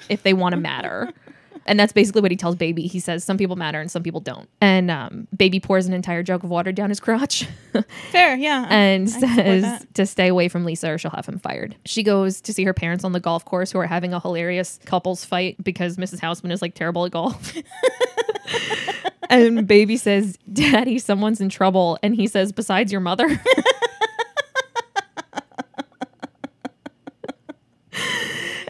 if 0.10 0.24
they 0.24 0.34
want 0.34 0.54
to 0.54 0.58
matter. 0.60 1.14
And 1.68 1.78
that's 1.80 1.92
basically 1.92 2.22
what 2.22 2.32
he 2.32 2.38
tells 2.38 2.56
Baby. 2.56 2.88
He 2.88 3.00
says 3.00 3.24
some 3.24 3.38
people 3.38 3.56
matter 3.56 3.80
and 3.80 3.92
some 3.92 4.02
people 4.02 4.22
don't. 4.22 4.50
And 4.62 4.90
um, 4.90 5.28
Baby 5.36 5.60
pours 5.60 5.86
an 5.86 5.94
entire 5.94 6.24
jug 6.24 6.44
of 6.44 6.50
water 6.50 6.72
down 6.72 6.90
his 6.90 7.00
crotch. 7.00 7.46
Fair, 8.12 8.38
yeah. 8.38 8.66
and 8.70 9.10
support 9.10 9.36
says 9.36 9.86
to 9.94 10.06
stay 10.06 10.28
away 10.28 10.48
from 10.48 10.66
Lisa 10.66 10.92
or 10.92 10.98
she'll 10.98 11.12
have 11.12 11.28
him 11.28 11.40
fired. 11.40 11.76
She 11.86 12.04
goes 12.04 12.42
to 12.42 12.54
see 12.54 12.64
her 12.64 12.74
parents 12.74 13.04
on 13.04 13.12
the 13.12 13.20
golf 13.20 13.44
course 13.46 13.72
who 13.72 13.80
are 13.80 13.86
having 13.86 14.14
a 14.14 14.20
hilarious 14.20 14.80
couples 14.86 15.26
fight 15.26 15.62
because 15.64 15.98
Mrs. 15.98 16.20
Houseman 16.20 16.52
is 16.52 16.62
like 16.62 16.74
terrible 16.74 17.06
at 17.06 17.12
golf. 17.12 17.54
and 19.30 19.68
baby 19.68 19.98
says, 19.98 20.38
Daddy, 20.52 21.00
someone's 21.00 21.42
in 21.42 21.50
trouble. 21.50 22.00
And 22.02 22.16
he 22.16 22.28
says, 22.28 22.52
Besides 22.52 22.92
your 22.92 23.02
mother. 23.02 23.28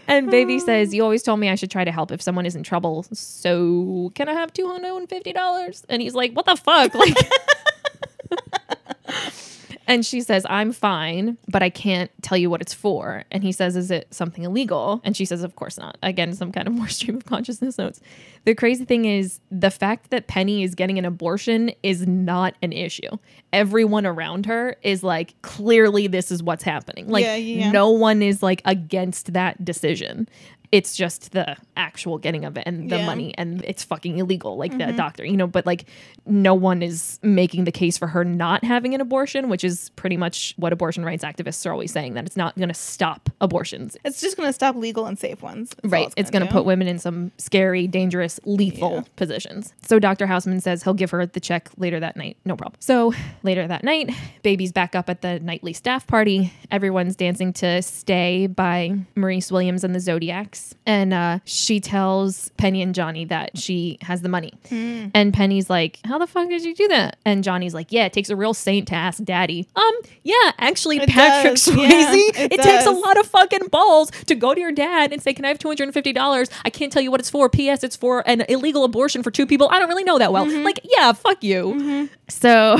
And 0.07 0.31
baby 0.31 0.59
says, 0.59 0.93
You 0.93 1.03
always 1.03 1.23
told 1.23 1.39
me 1.39 1.49
I 1.49 1.55
should 1.55 1.71
try 1.71 1.83
to 1.83 1.91
help 1.91 2.11
if 2.11 2.21
someone 2.21 2.45
is 2.45 2.55
in 2.55 2.63
trouble. 2.63 3.05
So 3.13 4.11
can 4.15 4.29
I 4.29 4.33
have 4.33 4.53
$250? 4.53 5.85
And 5.89 6.01
he's 6.01 6.15
like, 6.15 6.33
What 6.33 6.45
the 6.45 6.55
fuck? 6.55 6.95
Like, 6.95 7.15
and 9.87 10.05
she 10.05 10.21
says, 10.21 10.45
I'm 10.49 10.71
fine, 10.71 11.37
but 11.47 11.63
I 11.63 11.69
can't 11.69 12.11
tell 12.21 12.37
you 12.37 12.49
what 12.49 12.61
it's 12.61 12.73
for. 12.73 13.23
And 13.31 13.43
he 13.43 13.51
says, 13.51 13.75
Is 13.75 13.89
it 13.89 14.07
something 14.13 14.43
illegal? 14.43 15.01
And 15.03 15.15
she 15.15 15.25
says, 15.25 15.43
Of 15.43 15.55
course 15.55 15.77
not. 15.77 15.97
Again, 16.03 16.33
some 16.33 16.51
kind 16.51 16.67
of 16.67 16.73
more 16.75 16.87
stream 16.89 17.15
of 17.17 17.25
consciousness 17.25 17.77
notes. 17.77 17.99
The 18.45 18.53
crazy 18.55 18.85
thing 18.85 19.05
is, 19.05 19.39
the 19.51 19.71
fact 19.71 20.09
that 20.11 20.27
Penny 20.27 20.63
is 20.63 20.75
getting 20.75 20.97
an 20.99 21.05
abortion 21.05 21.71
is 21.83 22.05
not 22.07 22.55
an 22.61 22.71
issue. 22.73 23.09
Everyone 23.53 24.05
around 24.05 24.45
her 24.45 24.75
is 24.83 25.03
like, 25.03 25.33
clearly, 25.41 26.07
this 26.07 26.31
is 26.31 26.43
what's 26.43 26.63
happening. 26.63 27.07
Like, 27.07 27.23
Yeah, 27.25 27.35
yeah. 27.35 27.71
no 27.71 27.89
one 27.89 28.21
is 28.21 28.43
like 28.43 28.61
against 28.65 29.33
that 29.33 29.63
decision. 29.65 30.27
It's 30.71 30.95
just 30.95 31.31
the 31.31 31.55
actual 31.77 32.17
getting 32.17 32.43
of 32.43 32.57
it 32.57 32.63
and 32.65 32.89
the 32.89 32.97
Yeah. 32.97 33.05
money, 33.05 33.33
and 33.37 33.63
it's 33.63 33.83
fucking 33.83 34.17
illegal, 34.17 34.57
like 34.57 34.71
the 34.71 34.79
mm-hmm. 34.79 34.97
doctor, 34.97 35.25
you 35.25 35.37
know. 35.37 35.47
But 35.47 35.65
like, 35.65 35.85
no 36.25 36.53
one 36.53 36.81
is 36.81 37.19
making 37.23 37.63
the 37.63 37.71
case 37.71 37.97
for 37.97 38.07
her 38.07 38.25
not 38.25 38.63
having 38.65 38.93
an 38.93 38.99
abortion, 38.99 39.47
which 39.47 39.63
is 39.63 39.89
pretty 39.91 40.17
much 40.17 40.53
what 40.57 40.73
abortion 40.73 41.05
rights 41.05 41.23
activists 41.23 41.65
are 41.65 41.71
always 41.71 41.91
saying 41.91 42.15
that 42.15 42.25
it's 42.25 42.35
not 42.35 42.55
going 42.57 42.67
to 42.67 42.73
stop 42.75 43.29
abortions. 43.39 43.95
It's 44.03 44.19
just 44.19 44.35
going 44.35 44.49
to 44.49 44.53
stop 44.53 44.75
legal 44.75 45.05
and 45.05 45.17
safe 45.17 45.41
ones. 45.41 45.69
That's 45.81 45.91
Right. 45.91 46.13
It's 46.17 46.29
going 46.29 46.45
to 46.45 46.51
put 46.51 46.65
women 46.65 46.87
in 46.87 46.99
some 46.99 47.31
scary, 47.37 47.87
dangerous, 47.87 48.39
lethal 48.45 48.91
Yeah. 48.95 49.01
positions. 49.15 49.73
So 49.87 49.99
Dr. 49.99 50.27
Houseman 50.27 50.59
says 50.59 50.83
he'll 50.83 50.93
give 50.93 51.11
her 51.11 51.25
the 51.25 51.39
check 51.39 51.69
later 51.77 51.99
that 52.01 52.17
night. 52.17 52.35
No 52.43 52.55
problem. 52.57 52.77
So 52.79 53.13
later 53.43 53.65
that 53.67 53.83
night, 53.83 54.09
baby's 54.43 54.71
back 54.73 54.95
up 54.95 55.09
at 55.09 55.21
the 55.21 55.39
nightly 55.39 55.71
staff 55.73 56.05
party. 56.07 56.51
Everyone's 56.71 57.15
dancing 57.15 57.53
to 57.53 57.81
Stay 57.81 58.47
by 58.47 58.97
Maurice 59.15 59.51
Williams 59.51 59.83
and 59.83 59.95
the 59.95 59.99
Zodiacs. 59.99 60.56
And 60.85 61.13
uh, 61.13 61.39
she 61.43 61.81
tells 61.81 62.49
Penny 62.57 62.81
and 62.81 62.95
Johnny 62.95 63.25
that 63.25 63.57
she 63.57 63.97
has 64.01 64.21
the 64.21 64.29
money. 64.29 64.53
Hmm. 64.69 65.07
And 65.13 65.33
Penny's 65.33 65.69
like, 65.69 65.99
How 66.05 66.17
the 66.17 66.27
fuck 66.27 66.47
did 66.47 66.63
you 66.63 66.73
do 66.73 66.87
that? 66.87 67.17
And 67.25 67.43
Johnny's 67.43 67.73
like, 67.73 67.91
Yeah, 67.91 68.05
it 68.05 68.13
takes 68.13 68.29
a 68.29 68.35
real 68.37 68.53
saint 68.53 68.87
to 68.87 68.95
ask 68.95 69.21
daddy. 69.23 69.67
Um, 69.75 69.93
yeah, 70.23 70.51
actually, 70.57 70.97
It 70.97 71.09
Patrick 71.09 71.55
does. 71.55 71.67
Swayze, 71.67 71.75
Yeah, 71.89 72.13
it, 72.13 72.53
it 72.53 72.61
takes 72.61 72.85
a 72.85 72.91
lot 72.91 73.19
of 73.19 73.27
fucking 73.27 73.67
balls 73.67 74.11
to 74.27 74.35
go 74.35 74.53
to 74.53 74.59
your 74.61 74.71
dad 74.71 75.11
and 75.11 75.21
say, 75.21 75.33
"Can 75.33 75.43
I 75.43 75.49
have 75.49 75.59
two 75.59 75.67
hundred 75.67 75.83
and 75.83 75.93
fifty 75.93 76.13
dollars? 76.13 76.49
I 76.63 76.69
can't 76.69 76.91
tell 76.91 77.01
you 77.01 77.11
what 77.11 77.19
it's 77.19 77.29
for. 77.29 77.49
P.S. 77.49 77.83
It's 77.83 77.97
for 77.97 78.27
an 78.27 78.41
illegal 78.47 78.85
abortion 78.85 79.23
for 79.23 79.31
two 79.31 79.45
people. 79.45 79.67
I 79.69 79.79
don't 79.79 79.89
really 79.89 80.05
know 80.05 80.17
that 80.19 80.31
well. 80.31 80.45
Mm-hmm. 80.45 80.63
Like, 80.63 80.79
yeah, 80.83 81.11
fuck 81.11 81.43
you." 81.43 82.07
So 82.29 82.77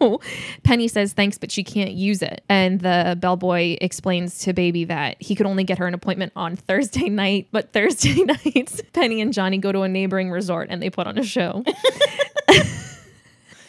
Penny 0.64 0.88
says 0.88 1.12
thanks, 1.12 1.38
but 1.38 1.50
she 1.50 1.62
can't 1.64 1.92
use 1.92 2.22
it. 2.22 2.42
And 2.48 2.80
the 2.80 3.16
bellboy 3.20 3.76
explains 3.80 4.38
to 4.40 4.52
Baby 4.52 4.84
that 4.84 5.16
he 5.20 5.34
could 5.34 5.46
only 5.46 5.64
get 5.64 5.78
her 5.78 5.86
an 5.86 5.94
appointment 5.94 6.32
on 6.36 6.56
Thursday 6.56 6.89
night, 6.96 7.48
but 7.52 7.72
Thursday 7.72 8.14
nights, 8.24 8.80
Penny 8.92 9.20
and 9.20 9.32
Johnny 9.32 9.58
go 9.58 9.72
to 9.72 9.82
a 9.82 9.88
neighboring 9.88 10.30
resort 10.30 10.68
and 10.70 10.82
they 10.82 10.90
put 10.90 11.06
on 11.06 11.18
a 11.18 11.24
show. 11.24 11.64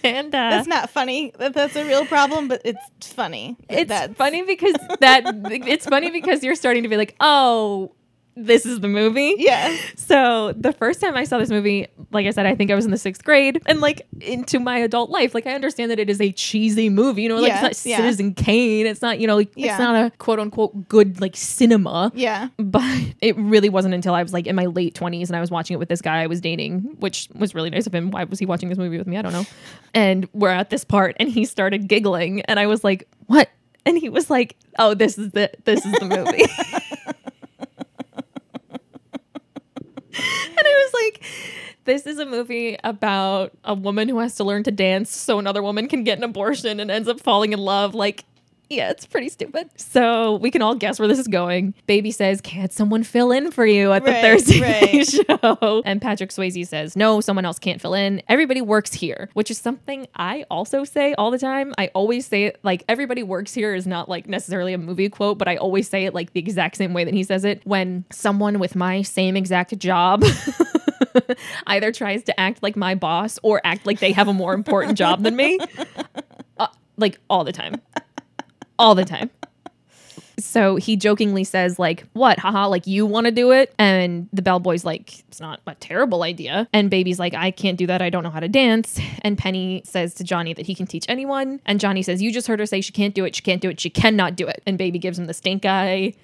and 0.04 0.28
uh, 0.34 0.50
That's 0.50 0.68
not 0.68 0.90
funny. 0.90 1.32
That 1.38 1.54
that's 1.54 1.76
a 1.76 1.86
real 1.86 2.06
problem, 2.06 2.48
but 2.48 2.62
it's 2.66 3.14
funny. 3.14 3.58
it's 3.70 3.90
that's- 3.90 4.16
funny 4.18 4.44
because 4.44 4.76
that 5.00 5.24
it's 5.68 5.86
funny 5.86 6.10
because 6.12 6.44
you're 6.44 6.56
starting 6.56 6.84
to 6.84 6.90
be 6.90 6.98
like, 6.98 7.16
oh, 7.20 7.92
this 8.36 8.66
is 8.66 8.80
the 8.80 8.88
movie. 8.88 9.36
Yeah. 9.38 9.76
So 9.96 10.54
the 10.54 10.72
first 10.74 11.02
time 11.02 11.16
I 11.16 11.24
saw 11.26 11.38
this 11.38 11.50
movie, 11.50 11.88
like 12.12 12.26
I 12.26 12.32
said, 12.32 12.46
I 12.46 12.56
think 12.56 12.72
I 12.72 12.76
was 12.76 12.86
in 12.86 12.92
the 12.92 12.98
sixth 12.98 13.24
grade, 13.24 13.62
and 13.66 13.82
like 13.82 14.02
into 14.22 14.60
my 14.60 14.78
adult 14.80 15.10
life, 15.10 15.34
like 15.34 15.46
I 15.48 15.54
understand 15.54 15.92
that 15.92 16.00
it 16.00 16.10
is 16.10 16.22
a 16.22 16.32
cheesy 16.32 16.90
movie. 16.90 17.24
You 17.24 17.30
know, 17.30 17.36
like 17.40 17.50
Yeah, 17.50 17.68
it's 17.68 17.86
not 17.86 17.90
yeah. 17.90 17.98
Citizen 17.98 18.34
Kane. 18.34 18.86
It's 18.88 19.02
not 19.02 19.20
you 19.20 19.28
know, 19.28 19.36
like 19.36 19.52
Yeah. 19.56 19.72
it's 19.74 19.80
not 19.80 19.96
a 20.06 20.12
quote 20.18 20.40
unquote 20.40 20.88
good 20.88 21.20
like 21.22 21.36
cinema. 21.36 22.12
Yeah. 22.16 22.50
But 22.58 23.14
it 23.22 23.36
really 23.38 23.70
wasn't 23.70 23.94
until 23.94 24.14
I 24.14 24.24
was 24.24 24.34
like 24.34 24.48
in 24.48 24.56
my 24.56 24.66
late 24.66 24.94
20s 24.96 25.28
and 25.28 25.36
I 25.36 25.42
was 25.42 25.52
watching 25.52 25.76
it 25.76 25.78
with 25.78 25.90
this 25.90 26.02
guy 26.02 26.22
I 26.22 26.28
was 26.28 26.42
dating, 26.42 26.80
which 27.00 27.28
was 27.36 27.54
really 27.54 27.70
nice 27.70 27.88
of 27.88 27.94
him. 27.94 28.12
Why 28.12 28.24
was 28.24 28.40
he 28.40 28.46
watching 28.46 28.70
this 28.70 28.78
movie 28.78 28.98
with 28.98 29.08
me? 29.08 29.18
I 29.18 29.22
don't 29.22 29.34
know. 29.34 29.46
And 29.94 30.28
we're 30.34 30.50
at 30.50 30.70
this 30.70 30.84
part 30.84 31.16
and 31.20 31.30
he 31.30 31.46
started 31.46 31.88
giggling 31.88 32.42
and 32.44 32.60
I 32.60 32.68
was 32.68 32.84
like, 32.84 33.08
"What?" 33.28 33.50
And 33.86 33.98
he 33.98 34.10
was 34.10 34.30
like, 34.30 34.56
"Oh, 34.80 34.94
this 34.94 35.18
is 35.18 35.32
the 35.32 35.52
this 35.66 35.86
is 35.86 35.92
the 35.94 36.06
movie." 36.06 36.44
and 40.48 40.60
I 40.60 40.84
was 40.86 40.94
like, 40.94 41.24
this 41.86 42.06
is 42.06 42.20
a 42.20 42.26
movie 42.26 42.78
about 42.84 43.52
a 43.64 43.74
woman 43.74 44.08
who 44.08 44.20
has 44.20 44.36
to 44.36 44.44
learn 44.44 44.64
to 44.64 44.72
dance 44.72 45.16
so 45.16 45.40
another 45.40 45.64
woman 45.64 45.88
can 45.88 46.04
get 46.04 46.18
an 46.18 46.24
abortion 46.24 46.80
and 46.80 46.92
ends 46.92 47.08
up 47.08 47.20
falling 47.20 47.54
in 47.54 47.60
love. 47.60 47.96
Like, 47.96 48.26
yeah, 48.72 48.90
it's 48.90 49.06
pretty 49.06 49.28
stupid. 49.30 49.70
So 49.76 50.38
we 50.38 50.50
can 50.50 50.62
all 50.62 50.76
guess 50.76 50.98
where 50.98 51.08
this 51.08 51.20
is 51.20 51.28
going. 51.28 51.74
Baby 51.88 52.12
says, 52.12 52.40
Can't 52.42 52.72
someone 52.72 53.04
fill 53.04 53.32
in 53.32 53.52
for 53.52 53.66
you 53.66 53.92
at 53.92 54.06
the 54.06 54.14
Thursday 54.14 54.62
right. 54.62 55.06
show? 55.06 55.82
And 55.84 56.02
Patrick 56.02 56.30
Swayze 56.30 56.66
says, 56.68 56.96
No, 56.96 57.20
someone 57.20 57.44
else 57.46 57.60
can't 57.60 57.82
fill 57.82 57.94
in. 57.94 58.22
Everybody 58.30 58.62
works 58.62 58.94
here, 58.94 59.30
which 59.34 59.52
is 59.52 59.58
something 59.58 60.08
I 60.16 60.46
also 60.50 60.86
say 60.86 61.14
all 61.16 61.32
the 61.32 61.38
time. 61.38 61.74
I 61.78 61.88
always 61.94 62.26
say 62.26 62.46
it 62.46 62.60
like 62.64 62.84
everybody 62.88 63.24
works 63.24 63.54
here 63.54 63.76
is 63.76 63.86
not 63.86 64.08
like 64.08 64.28
necessarily 64.28 64.74
a 64.74 64.78
movie 64.78 65.10
quote, 65.10 65.38
but 65.38 65.50
I 65.50 65.58
always 65.58 65.90
say 65.90 66.06
it 66.06 66.14
like 66.14 66.32
the 66.32 66.40
exact 66.40 66.78
same 66.78 66.94
way 66.94 67.04
that 67.04 67.14
he 67.14 67.24
says 67.24 67.44
it 67.44 67.62
when 67.66 68.06
someone 68.10 68.58
with 68.58 68.76
my 68.76 69.02
same 69.02 69.36
exact 69.36 69.78
job 69.78 70.24
either 71.68 71.92
tries 71.92 72.24
to 72.24 72.40
act 72.40 72.64
like 72.64 72.76
my 72.78 72.96
boss 72.96 73.38
or 73.44 73.60
act 73.66 73.86
like 73.86 74.00
they 74.00 74.14
have 74.14 74.30
a 74.30 74.34
more 74.34 74.54
important 74.54 74.98
job 74.98 75.24
than 75.24 75.36
me. 75.36 75.60
Uh, 76.60 76.68
like 76.98 77.18
all 77.28 77.44
the 77.44 77.52
time. 77.52 77.82
All 78.82 78.96
the 78.96 79.06
time. 79.06 79.30
So 80.40 80.76
he 80.76 80.96
jokingly 80.96 81.44
says, 81.44 81.78
like, 81.78 82.04
what? 82.14 82.40
Haha, 82.40 82.66
like 82.68 82.88
you 82.88 83.06
want 83.06 83.26
to 83.26 83.32
do 83.32 83.52
it? 83.52 83.76
And 83.78 84.28
the 84.34 84.42
bellboy's 84.42 84.84
like, 84.84 85.20
it's 85.28 85.40
not 85.40 85.62
a 85.68 85.76
terrible 85.76 86.24
idea. 86.24 86.68
And 86.74 86.90
baby's 86.90 87.20
like, 87.20 87.36
I 87.36 87.52
can't 87.52 87.78
do 87.78 87.86
that. 87.86 88.02
I 88.02 88.10
don't 88.10 88.24
know 88.24 88.32
how 88.32 88.40
to 88.40 88.50
dance. 88.50 89.00
And 89.22 89.38
Penny 89.38 89.84
says 89.86 90.16
to 90.16 90.24
Johnny 90.24 90.56
that 90.56 90.66
he 90.66 90.74
can 90.74 90.88
teach 90.88 91.06
anyone. 91.08 91.62
And 91.68 91.80
Johnny 91.80 92.02
says, 92.02 92.24
You 92.24 92.34
just 92.34 92.48
heard 92.48 92.60
her 92.60 92.66
say 92.66 92.82
she 92.82 92.92
can't 92.92 93.14
do 93.14 93.24
it. 93.24 93.36
She 93.36 93.44
can't 93.44 93.62
do 93.62 93.70
it. 93.70 93.80
She 93.80 93.92
cannot 93.92 94.36
do 94.36 94.48
it. 94.48 94.64
And 94.66 94.80
baby 94.80 94.98
gives 94.98 95.20
him 95.20 95.28
the 95.28 95.36
stink 95.36 95.64
eye. 95.64 96.16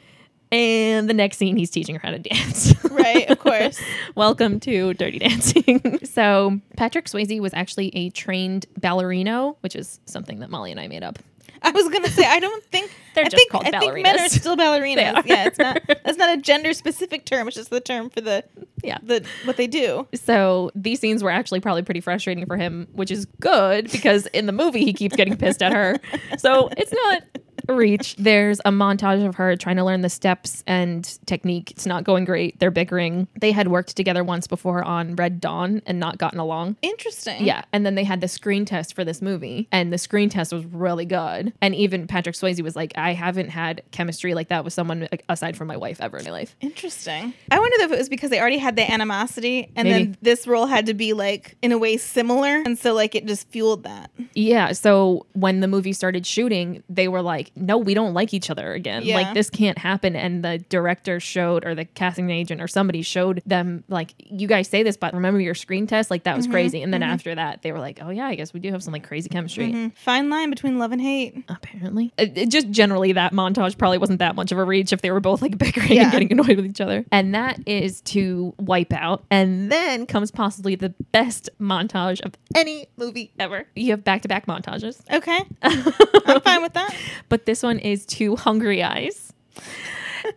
And 0.51 1.07
the 1.07 1.13
next 1.13 1.37
scene, 1.37 1.57
he's 1.57 1.69
teaching 1.69 1.93
her 1.93 2.01
how 2.03 2.11
to 2.11 2.19
dance. 2.19 2.73
Right. 2.97 3.29
Of 3.29 3.37
course. 3.37 3.79
Welcome 4.15 4.59
to 4.61 4.95
Dirty 4.95 5.19
Dancing. 5.19 5.99
so, 6.03 6.59
Patrick 6.77 7.05
Swayze 7.05 7.39
was 7.39 7.53
actually 7.53 7.95
a 7.95 8.09
trained 8.09 8.65
ballerino, 8.79 9.55
which 9.59 9.75
is 9.75 9.99
something 10.05 10.39
that 10.39 10.49
Molly 10.49 10.71
and 10.71 10.79
I 10.79 10.87
made 10.87 11.03
up. 11.03 11.19
I 11.61 11.71
was 11.71 11.87
gonna 11.89 12.09
say 12.09 12.25
I 12.25 12.39
don't 12.39 12.63
think 12.65 12.91
They're 13.15 13.25
I 13.25 13.29
just 13.29 13.35
think, 13.37 13.51
called 13.51 13.65
I 13.73 13.79
think 13.79 13.95
men 14.03 14.19
are 14.19 14.29
still 14.29 14.55
ballerinas. 14.55 15.15
are. 15.15 15.23
Yeah, 15.25 15.45
it's 15.47 15.57
not 15.57 15.81
that's 15.87 16.17
not 16.17 16.37
a 16.37 16.41
gender 16.41 16.73
specific 16.73 17.25
term. 17.25 17.47
It's 17.47 17.57
just 17.57 17.69
the 17.71 17.81
term 17.81 18.09
for 18.11 18.21
the 18.21 18.43
Yeah. 18.83 18.97
the 19.01 19.25
what 19.45 19.57
they 19.57 19.65
do. 19.67 20.07
So, 20.13 20.69
these 20.75 20.99
scenes 20.99 21.23
were 21.23 21.31
actually 21.31 21.59
probably 21.59 21.81
pretty 21.81 22.01
frustrating 22.01 22.45
for 22.45 22.57
him, 22.57 22.87
which 22.93 23.09
is 23.09 23.25
good 23.39 23.91
because 23.91 24.27
in 24.27 24.45
the 24.45 24.51
movie 24.51 24.85
he 24.85 24.93
keeps 24.93 25.15
getting 25.15 25.35
pissed 25.35 25.63
at 25.63 25.71
her. 25.73 25.97
So, 26.37 26.69
it's 26.77 26.91
not 26.93 27.23
reach. 27.75 28.15
There's 28.17 28.59
a 28.65 28.71
montage 28.71 29.25
of 29.25 29.35
her 29.35 29.55
trying 29.55 29.77
to 29.77 29.83
learn 29.83 30.01
the 30.01 30.09
steps 30.09 30.63
and 30.67 31.03
technique. 31.25 31.71
It's 31.71 31.85
not 31.85 32.03
going 32.03 32.25
great. 32.25 32.59
They're 32.59 32.71
bickering. 32.71 33.27
They 33.39 33.51
had 33.51 33.67
worked 33.67 33.95
together 33.95 34.23
once 34.23 34.47
before 34.47 34.83
on 34.83 35.15
Red 35.15 35.39
Dawn 35.41 35.81
and 35.85 35.99
not 35.99 36.17
gotten 36.17 36.39
along. 36.39 36.77
Interesting. 36.81 37.45
Yeah, 37.45 37.63
and 37.73 37.85
then 37.85 37.95
they 37.95 38.03
had 38.03 38.21
the 38.21 38.27
screen 38.27 38.65
test 38.65 38.95
for 38.95 39.03
this 39.03 39.21
movie, 39.21 39.67
and 39.71 39.91
the 39.91 39.97
screen 39.97 40.29
test 40.29 40.51
was 40.53 40.65
really 40.65 41.05
good. 41.05 41.53
And 41.61 41.75
even 41.75 42.07
Patrick 42.07 42.35
Swayze 42.35 42.61
was 42.61 42.75
like, 42.75 42.93
"I 42.97 43.13
haven't 43.13 43.49
had 43.49 43.81
chemistry 43.91 44.33
like 44.33 44.49
that 44.49 44.63
with 44.63 44.73
someone 44.73 45.07
like, 45.11 45.23
aside 45.29 45.55
from 45.57 45.67
my 45.67 45.77
wife 45.77 46.01
ever 46.01 46.17
in 46.17 46.25
my 46.25 46.31
life." 46.31 46.55
Interesting. 46.61 47.33
I 47.51 47.59
wonder 47.59 47.75
if 47.81 47.91
it 47.91 47.97
was 47.97 48.09
because 48.09 48.29
they 48.29 48.39
already 48.39 48.57
had 48.57 48.75
the 48.75 48.89
animosity 48.89 49.71
and 49.75 49.87
Maybe. 49.87 50.05
then 50.05 50.17
this 50.21 50.47
role 50.47 50.65
had 50.65 50.85
to 50.87 50.93
be 50.93 51.13
like 51.13 51.55
in 51.61 51.71
a 51.71 51.77
way 51.77 51.97
similar. 51.97 52.61
And 52.65 52.77
so 52.77 52.93
like 52.93 53.15
it 53.15 53.25
just 53.25 53.49
fueled 53.49 53.83
that. 53.83 54.11
Yeah, 54.33 54.71
so 54.71 55.25
when 55.33 55.59
the 55.59 55.67
movie 55.67 55.93
started 55.93 56.25
shooting, 56.25 56.83
they 56.89 57.07
were 57.07 57.21
like, 57.21 57.51
"No, 57.59 57.77
we 57.77 57.93
don't 57.93 58.13
like 58.13 58.33
each 58.33 58.49
other 58.49 58.73
again. 58.73 59.03
Yeah. 59.03 59.15
Like 59.15 59.33
this 59.33 59.49
can't 59.49 59.77
happen." 59.77 60.15
And 60.15 60.43
the 60.43 60.59
director 60.69 61.19
showed, 61.19 61.65
or 61.65 61.75
the 61.75 61.85
casting 61.85 62.29
agent, 62.29 62.61
or 62.61 62.67
somebody 62.67 63.01
showed 63.01 63.41
them, 63.45 63.83
like, 63.87 64.13
"You 64.19 64.47
guys 64.47 64.67
say 64.67 64.83
this, 64.83 64.97
but 64.97 65.13
remember 65.13 65.39
your 65.39 65.55
screen 65.55 65.87
test? 65.87 66.11
Like 66.11 66.23
that 66.23 66.35
was 66.35 66.45
mm-hmm. 66.45 66.53
crazy." 66.53 66.81
And 66.81 66.93
then 66.93 67.01
mm-hmm. 67.01 67.11
after 67.11 67.35
that, 67.35 67.61
they 67.61 67.71
were 67.71 67.79
like, 67.79 67.99
"Oh 68.01 68.09
yeah, 68.09 68.27
I 68.27 68.35
guess 68.35 68.53
we 68.53 68.59
do 68.59 68.71
have 68.71 68.83
some 68.83 68.93
like 68.93 69.07
crazy 69.07 69.29
chemistry." 69.29 69.71
Mhm. 69.71 69.97
Fine 69.97 70.29
line 70.29 70.49
between 70.49 70.77
love 70.79 70.91
and 70.91 71.01
hate. 71.01 71.43
Apparently, 71.49 72.13
it, 72.17 72.37
it 72.37 72.49
just 72.49 72.69
generally 72.69 73.11
that 73.13 73.33
montage 73.33 73.77
probably 73.77 73.97
wasn't 73.97 74.19
that 74.19 74.35
much 74.35 74.51
of 74.51 74.57
a 74.57 74.63
reach 74.63 74.93
if 74.93 75.01
they 75.01 75.11
were 75.11 75.19
both 75.19 75.41
like 75.41 75.57
bickering 75.67 75.91
Yeah. 75.91 76.03
and 76.03 76.11
getting 76.11 76.31
annoyed 76.31 76.55
with 76.57 76.65
each 76.65 76.81
other. 76.81 77.05
And 77.11 77.33
that 77.35 77.59
is 77.65 78.01
to 78.01 78.53
wipe 78.59 78.93
out. 78.93 79.23
And 79.31 79.71
then 79.71 80.05
comes 80.05 80.31
possibly 80.31 80.75
the 80.75 80.89
best 81.11 81.49
montage 81.59 82.21
of 82.21 82.33
any 82.55 82.87
movie 82.97 83.31
ever. 83.39 83.65
You 83.75 83.91
have 83.91 84.03
back 84.03 84.21
to 84.21 84.27
back 84.27 84.45
montages. 84.45 85.01
Okay. 85.11 85.39
I'm 85.63 86.41
fine 86.41 86.61
with 86.61 86.73
that. 86.73 86.95
but 87.29 87.45
this 87.47 87.63
one 87.63 87.79
is 87.79 88.05
to 88.05 88.35
Hungry 88.35 88.83
Eyes. 88.83 89.33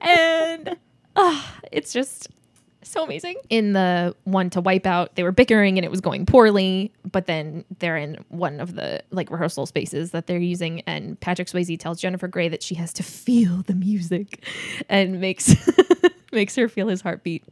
and 0.01 0.77
ah, 1.16 1.57
it's 1.70 1.93
just 1.93 2.28
so 2.82 3.05
amazing. 3.05 3.37
In 3.51 3.73
the 3.73 4.16
one 4.24 4.49
to 4.51 4.61
wipe 4.61 4.87
out, 4.87 5.16
they 5.16 5.23
were 5.23 5.32
bickering 5.32 5.77
and 5.77 5.85
it 5.85 5.91
was 5.91 6.01
going 6.01 6.24
poorly, 6.24 6.93
but 7.11 7.27
then 7.27 7.65
they're 7.81 7.97
in 7.97 8.24
one 8.28 8.61
of 8.61 8.74
the 8.74 9.03
like 9.11 9.31
rehearsal 9.31 9.66
spaces 9.66 10.12
that 10.12 10.27
they're 10.27 10.39
using 10.39 10.81
and 10.82 11.19
Patrick 11.20 11.49
Swayze 11.49 11.78
tells 11.78 12.01
Jennifer 12.01 12.28
Grey 12.28 12.49
that 12.49 12.62
she 12.62 12.77
has 12.77 12.93
to 12.95 13.03
feel 13.03 13.62
the 13.66 13.74
music 13.74 14.45
and 14.89 15.20
makes 15.20 15.55
makes 16.32 16.55
her 16.55 16.69
feel 16.69 16.87
his 16.87 17.01
heartbeat. 17.01 17.45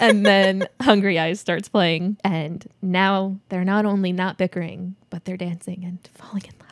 And 0.00 0.26
then 0.26 0.68
Hungry 0.82 1.20
Eyes 1.20 1.38
starts 1.38 1.68
playing 1.68 2.18
and 2.24 2.66
now 2.82 3.38
they're 3.48 3.64
not 3.64 3.86
only 3.86 4.12
not 4.12 4.38
bickering, 4.38 4.96
but 5.08 5.24
they're 5.24 5.36
dancing 5.36 5.84
and 5.84 5.98
falling 6.14 6.42
in 6.44 6.52
love. 6.58 6.67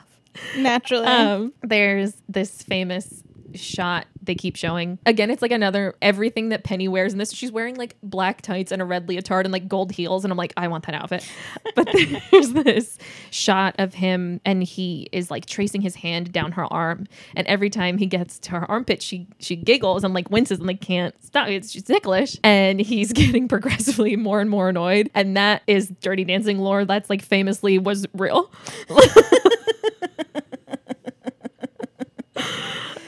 Naturally. 0.56 1.06
Um, 1.06 1.52
there's 1.62 2.14
this 2.28 2.62
famous 2.62 3.22
shot 3.56 4.06
they 4.22 4.34
keep 4.34 4.56
showing. 4.56 4.98
Again, 5.06 5.30
it's 5.30 5.42
like 5.42 5.50
another 5.50 5.94
everything 6.02 6.50
that 6.50 6.64
Penny 6.64 6.88
wears 6.88 7.12
in 7.12 7.18
this. 7.18 7.32
She's 7.32 7.50
wearing 7.50 7.76
like 7.76 7.96
black 8.02 8.42
tights 8.42 8.72
and 8.72 8.82
a 8.82 8.84
red 8.84 9.08
leotard 9.08 9.46
and 9.46 9.52
like 9.52 9.68
gold 9.68 9.92
heels, 9.92 10.24
and 10.24 10.32
I'm 10.32 10.38
like, 10.38 10.52
I 10.56 10.68
want 10.68 10.86
that 10.86 10.94
outfit. 10.94 11.26
But 11.74 11.88
there's 12.30 12.52
this 12.52 12.98
shot 13.30 13.74
of 13.78 13.94
him, 13.94 14.40
and 14.44 14.62
he 14.62 15.08
is 15.12 15.30
like 15.30 15.46
tracing 15.46 15.80
his 15.80 15.94
hand 15.96 16.32
down 16.32 16.52
her 16.52 16.70
arm, 16.72 17.06
and 17.34 17.46
every 17.46 17.70
time 17.70 17.98
he 17.98 18.06
gets 18.06 18.38
to 18.40 18.52
her 18.52 18.70
armpit, 18.70 19.02
she 19.02 19.26
she 19.38 19.56
giggles 19.56 20.04
and 20.04 20.14
like 20.14 20.30
winces 20.30 20.58
and 20.58 20.66
like 20.66 20.80
can't 20.80 21.14
stop. 21.24 21.48
It's 21.48 21.72
just 21.72 21.86
ticklish, 21.86 22.38
and 22.42 22.80
he's 22.80 23.12
getting 23.16 23.48
progressively 23.48 24.16
more 24.16 24.40
and 24.40 24.50
more 24.50 24.68
annoyed. 24.68 25.10
And 25.14 25.36
that 25.36 25.62
is 25.66 25.88
Dirty 26.00 26.24
Dancing 26.24 26.58
lore. 26.58 26.84
That's 26.84 27.08
like 27.08 27.22
famously 27.22 27.78
was 27.78 28.06
real. 28.14 28.50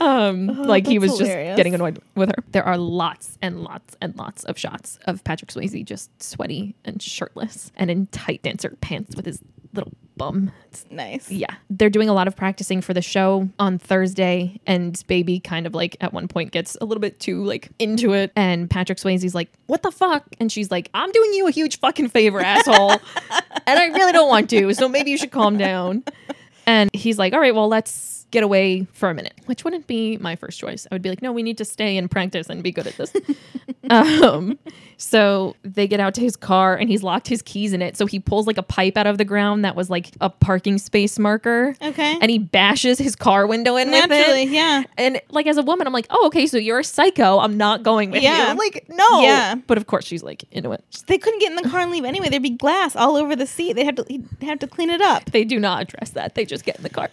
um 0.01 0.47
like 0.66 0.86
he 0.86 0.98
Oh, 0.98 1.01
was 1.01 1.18
just 1.18 1.30
getting 1.30 1.74
annoyed 1.74 2.01
with 2.14 2.28
her. 2.30 2.43
There 2.52 2.64
are 2.64 2.78
lots 2.78 3.36
and 3.43 3.62
lots 3.62 3.97
and 4.01 4.16
lots 4.16 4.44
of 4.44 4.59
shots 4.59 4.98
of 5.06 5.22
patrick 5.24 5.51
swayze 5.51 5.85
just 5.85 6.10
sweaty 6.22 6.74
and 6.85 7.02
shirtless 7.02 7.72
and 7.76 7.90
in 7.90 8.06
tight 8.09 8.43
dancer 8.43 8.76
pants 8.80 9.16
with 9.16 9.26
his 9.26 9.40
little 9.74 9.93
bum. 10.16 10.51
It's 10.66 10.85
nice. 10.90 11.30
yeah. 11.30 11.55
They're 11.70 11.90
doing 11.90 12.09
a 12.09 12.12
lot 12.12 12.26
of 12.26 12.35
practicing 12.35 12.80
for 12.80 12.93
the 12.94 13.02
show 13.02 13.48
on 13.59 13.78
thursday 13.78 14.60
and 14.66 15.02
baby 15.09 15.40
kind 15.40 15.66
of 15.66 15.74
like 15.74 15.97
at 16.01 16.12
one 16.12 16.26
point 16.28 16.51
gets 16.52 16.76
a 16.80 16.85
little 16.85 17.01
bit 17.01 17.18
too 17.20 17.44
like 17.44 17.70
into 17.78 18.12
it. 18.14 18.32
And 18.36 18.70
patrick 18.70 18.98
swayze's 18.98 19.35
like 19.35 19.52
what 19.66 19.82
the 19.82 19.90
fuck? 19.90 20.24
And 20.40 20.51
she's 20.51 20.70
like 20.70 20.90
i'm 20.94 21.10
doing 21.12 21.32
you 21.35 21.48
a 21.48 21.51
huge 21.51 21.78
fucking 21.80 22.09
favor 22.09 22.40
asshole. 22.40 23.01
And 23.66 23.78
i 23.78 23.86
really 23.89 24.12
don't 24.12 24.28
want 24.30 24.48
to 24.51 24.72
so 24.72 24.89
maybe 24.89 25.10
you 25.10 25.18
should 25.18 25.30
calm 25.30 25.59
down 25.59 26.02
and 26.69 26.90
he's 26.93 27.19
like, 27.19 27.32
all 27.32 27.40
right, 27.40 27.55
well, 27.55 27.66
let's 27.66 28.18
get 28.30 28.44
away 28.44 28.86
for 28.92 29.09
a 29.09 29.14
minute, 29.14 29.34
which 29.46 29.64
wouldn't 29.64 29.86
be 29.86 30.16
my 30.18 30.36
first 30.36 30.59
choice. 30.59 30.86
I 30.90 30.94
would 30.94 31.02
be 31.02 31.09
like, 31.09 31.22
no, 31.22 31.32
we 31.32 31.42
need 31.42 31.59
to 31.59 31.64
stay 31.64 31.96
and 31.96 32.10
practice 32.10 32.48
and 32.48 32.62
be 32.62 32.70
good 32.70 32.86
at 32.86 32.96
this. 32.96 33.12
um, 33.90 34.59
so 34.98 35.56
they 35.62 35.86
get 35.86 35.98
out 36.00 36.14
to 36.14 36.20
his 36.20 36.36
car 36.36 36.76
and 36.76 36.90
he's 36.90 37.02
locked 37.02 37.28
his 37.28 37.40
keys 37.40 37.72
in 37.72 37.80
it. 37.80 37.96
So 37.96 38.06
he 38.06 38.20
pulls 38.20 38.46
like 38.46 38.59
a 38.59 38.62
pipe 38.62 38.96
out 38.96 39.06
of 39.06 39.16
the 39.16 39.24
ground 39.24 39.64
that 39.64 39.76
was 39.76 39.88
like 39.88 40.10
a 40.20 40.28
parking 40.28 40.78
space 40.78 41.18
marker. 41.18 41.74
Okay. 41.80 42.18
And 42.20 42.30
he 42.30 42.38
bashes 42.38 42.98
his 42.98 43.16
car 43.16 43.46
window 43.46 43.76
in 43.76 43.90
with 43.90 44.10
it. 44.10 44.48
yeah. 44.48 44.82
And 44.98 45.20
like 45.30 45.46
as 45.46 45.56
a 45.56 45.62
woman, 45.62 45.86
I'm 45.86 45.92
like, 45.92 46.06
oh, 46.10 46.26
okay, 46.26 46.46
so 46.46 46.59
you're 46.59 46.80
a 46.80 46.84
psycho. 46.84 47.38
I'm 47.38 47.56
not 47.56 47.82
going 47.82 48.10
with 48.10 48.22
you. 48.22 48.28
Yeah. 48.28 48.52
you. 48.52 48.59
Like, 48.59 48.86
no. 48.90 49.22
Yeah. 49.22 49.55
But 49.55 49.78
of 49.78 49.86
course 49.86 50.05
she's 50.05 50.22
like 50.22 50.44
into 50.50 50.72
it. 50.72 50.84
They 51.06 51.16
couldn't 51.16 51.40
get 51.40 51.50
in 51.50 51.56
the 51.56 51.68
car 51.68 51.80
and 51.80 51.90
leave 51.90 52.05
anyway. 52.05 52.28
There'd 52.28 52.42
be 52.42 52.50
glass 52.50 52.94
all 52.94 53.16
over 53.16 53.34
the 53.34 53.46
seat. 53.46 53.74
They 53.74 53.84
had 53.84 53.96
to 53.96 54.05
he'd 54.09 54.26
have 54.42 54.59
to 54.59 54.66
clean 54.66 54.90
it 54.90 55.00
up. 55.00 55.30
They 55.30 55.44
do 55.44 55.59
not 55.59 55.82
address 55.82 56.10
that. 56.10 56.34
They 56.34 56.44
just 56.44 56.64
get 56.64 56.76
in 56.76 56.82
the 56.82 56.90
car. 56.90 57.09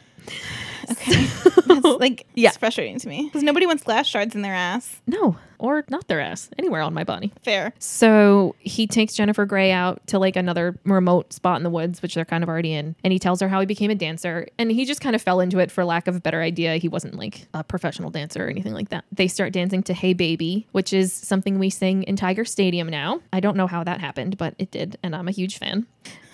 That's 1.65 1.85
like 1.99 2.25
Yeah. 2.35 2.49
it's 2.49 2.57
frustrating 2.57 2.99
to 2.99 3.07
me 3.07 3.25
because 3.25 3.43
nobody 3.43 3.65
wants 3.65 3.83
glass 3.83 4.07
shards 4.07 4.35
in 4.35 4.41
their 4.41 4.53
ass. 4.53 5.01
No, 5.07 5.37
or 5.57 5.83
not 5.89 6.07
their 6.07 6.19
ass, 6.19 6.49
anywhere 6.59 6.81
on 6.81 6.93
my 6.93 7.03
body. 7.03 7.31
Fair. 7.43 7.73
So 7.79 8.55
he 8.59 8.87
takes 8.87 9.13
Jennifer 9.15 9.45
Grey 9.45 9.71
out 9.71 10.05
to 10.07 10.19
like 10.19 10.35
another 10.35 10.77
remote 10.83 11.31
spot 11.33 11.57
in 11.57 11.63
the 11.63 11.69
woods, 11.69 12.01
which 12.01 12.15
they're 12.15 12.25
kind 12.25 12.43
of 12.43 12.49
already 12.49 12.73
in. 12.73 12.95
And 13.03 13.13
he 13.13 13.19
tells 13.19 13.39
her 13.41 13.47
how 13.47 13.59
he 13.59 13.65
became 13.65 13.89
a 13.91 13.95
dancer. 13.95 14.47
And 14.59 14.71
he 14.71 14.85
just 14.85 15.01
kind 15.01 15.15
of 15.15 15.21
fell 15.21 15.39
into 15.39 15.59
it 15.59 15.71
for 15.71 15.85
lack 15.85 16.07
of 16.07 16.15
a 16.15 16.19
better 16.19 16.41
idea. 16.41 16.75
He 16.77 16.87
wasn't 16.89 17.15
like 17.15 17.47
a 17.53 17.63
professional 17.63 18.09
dancer 18.09 18.45
or 18.45 18.49
anything 18.49 18.73
like 18.73 18.89
that. 18.89 19.05
They 19.11 19.27
start 19.27 19.53
dancing 19.53 19.81
to 19.83 19.93
Hey 19.93 20.13
Baby, 20.13 20.67
which 20.71 20.91
is 20.93 21.13
something 21.13 21.57
we 21.59 21.69
sing 21.69 22.03
in 22.03 22.15
Tiger 22.15 22.45
Stadium 22.45 22.87
now. 22.89 23.21
I 23.33 23.39
don't 23.39 23.57
know 23.57 23.67
how 23.67 23.83
that 23.83 24.01
happened, 24.01 24.37
but 24.37 24.55
it 24.59 24.71
did. 24.71 24.97
And 25.03 25.15
I'm 25.15 25.27
a 25.27 25.31
huge 25.31 25.57
fan. 25.57 25.87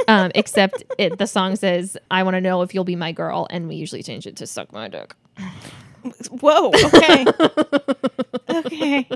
Um, 0.07 0.31
except 0.35 0.83
it, 0.97 1.17
the 1.17 1.27
song 1.27 1.55
says, 1.55 1.97
I 2.09 2.23
want 2.23 2.35
to 2.35 2.41
know 2.41 2.61
if 2.61 2.73
you'll 2.73 2.83
be 2.83 2.95
my 2.95 3.11
girl. 3.11 3.47
And 3.49 3.67
we 3.67 3.75
usually 3.75 4.03
change 4.03 4.27
it 4.27 4.35
to 4.37 4.47
Suck 4.47 4.71
My 4.71 4.87
Dick. 4.87 5.15
Whoa. 6.29 6.69
Okay. 6.69 7.25
okay. 8.49 9.07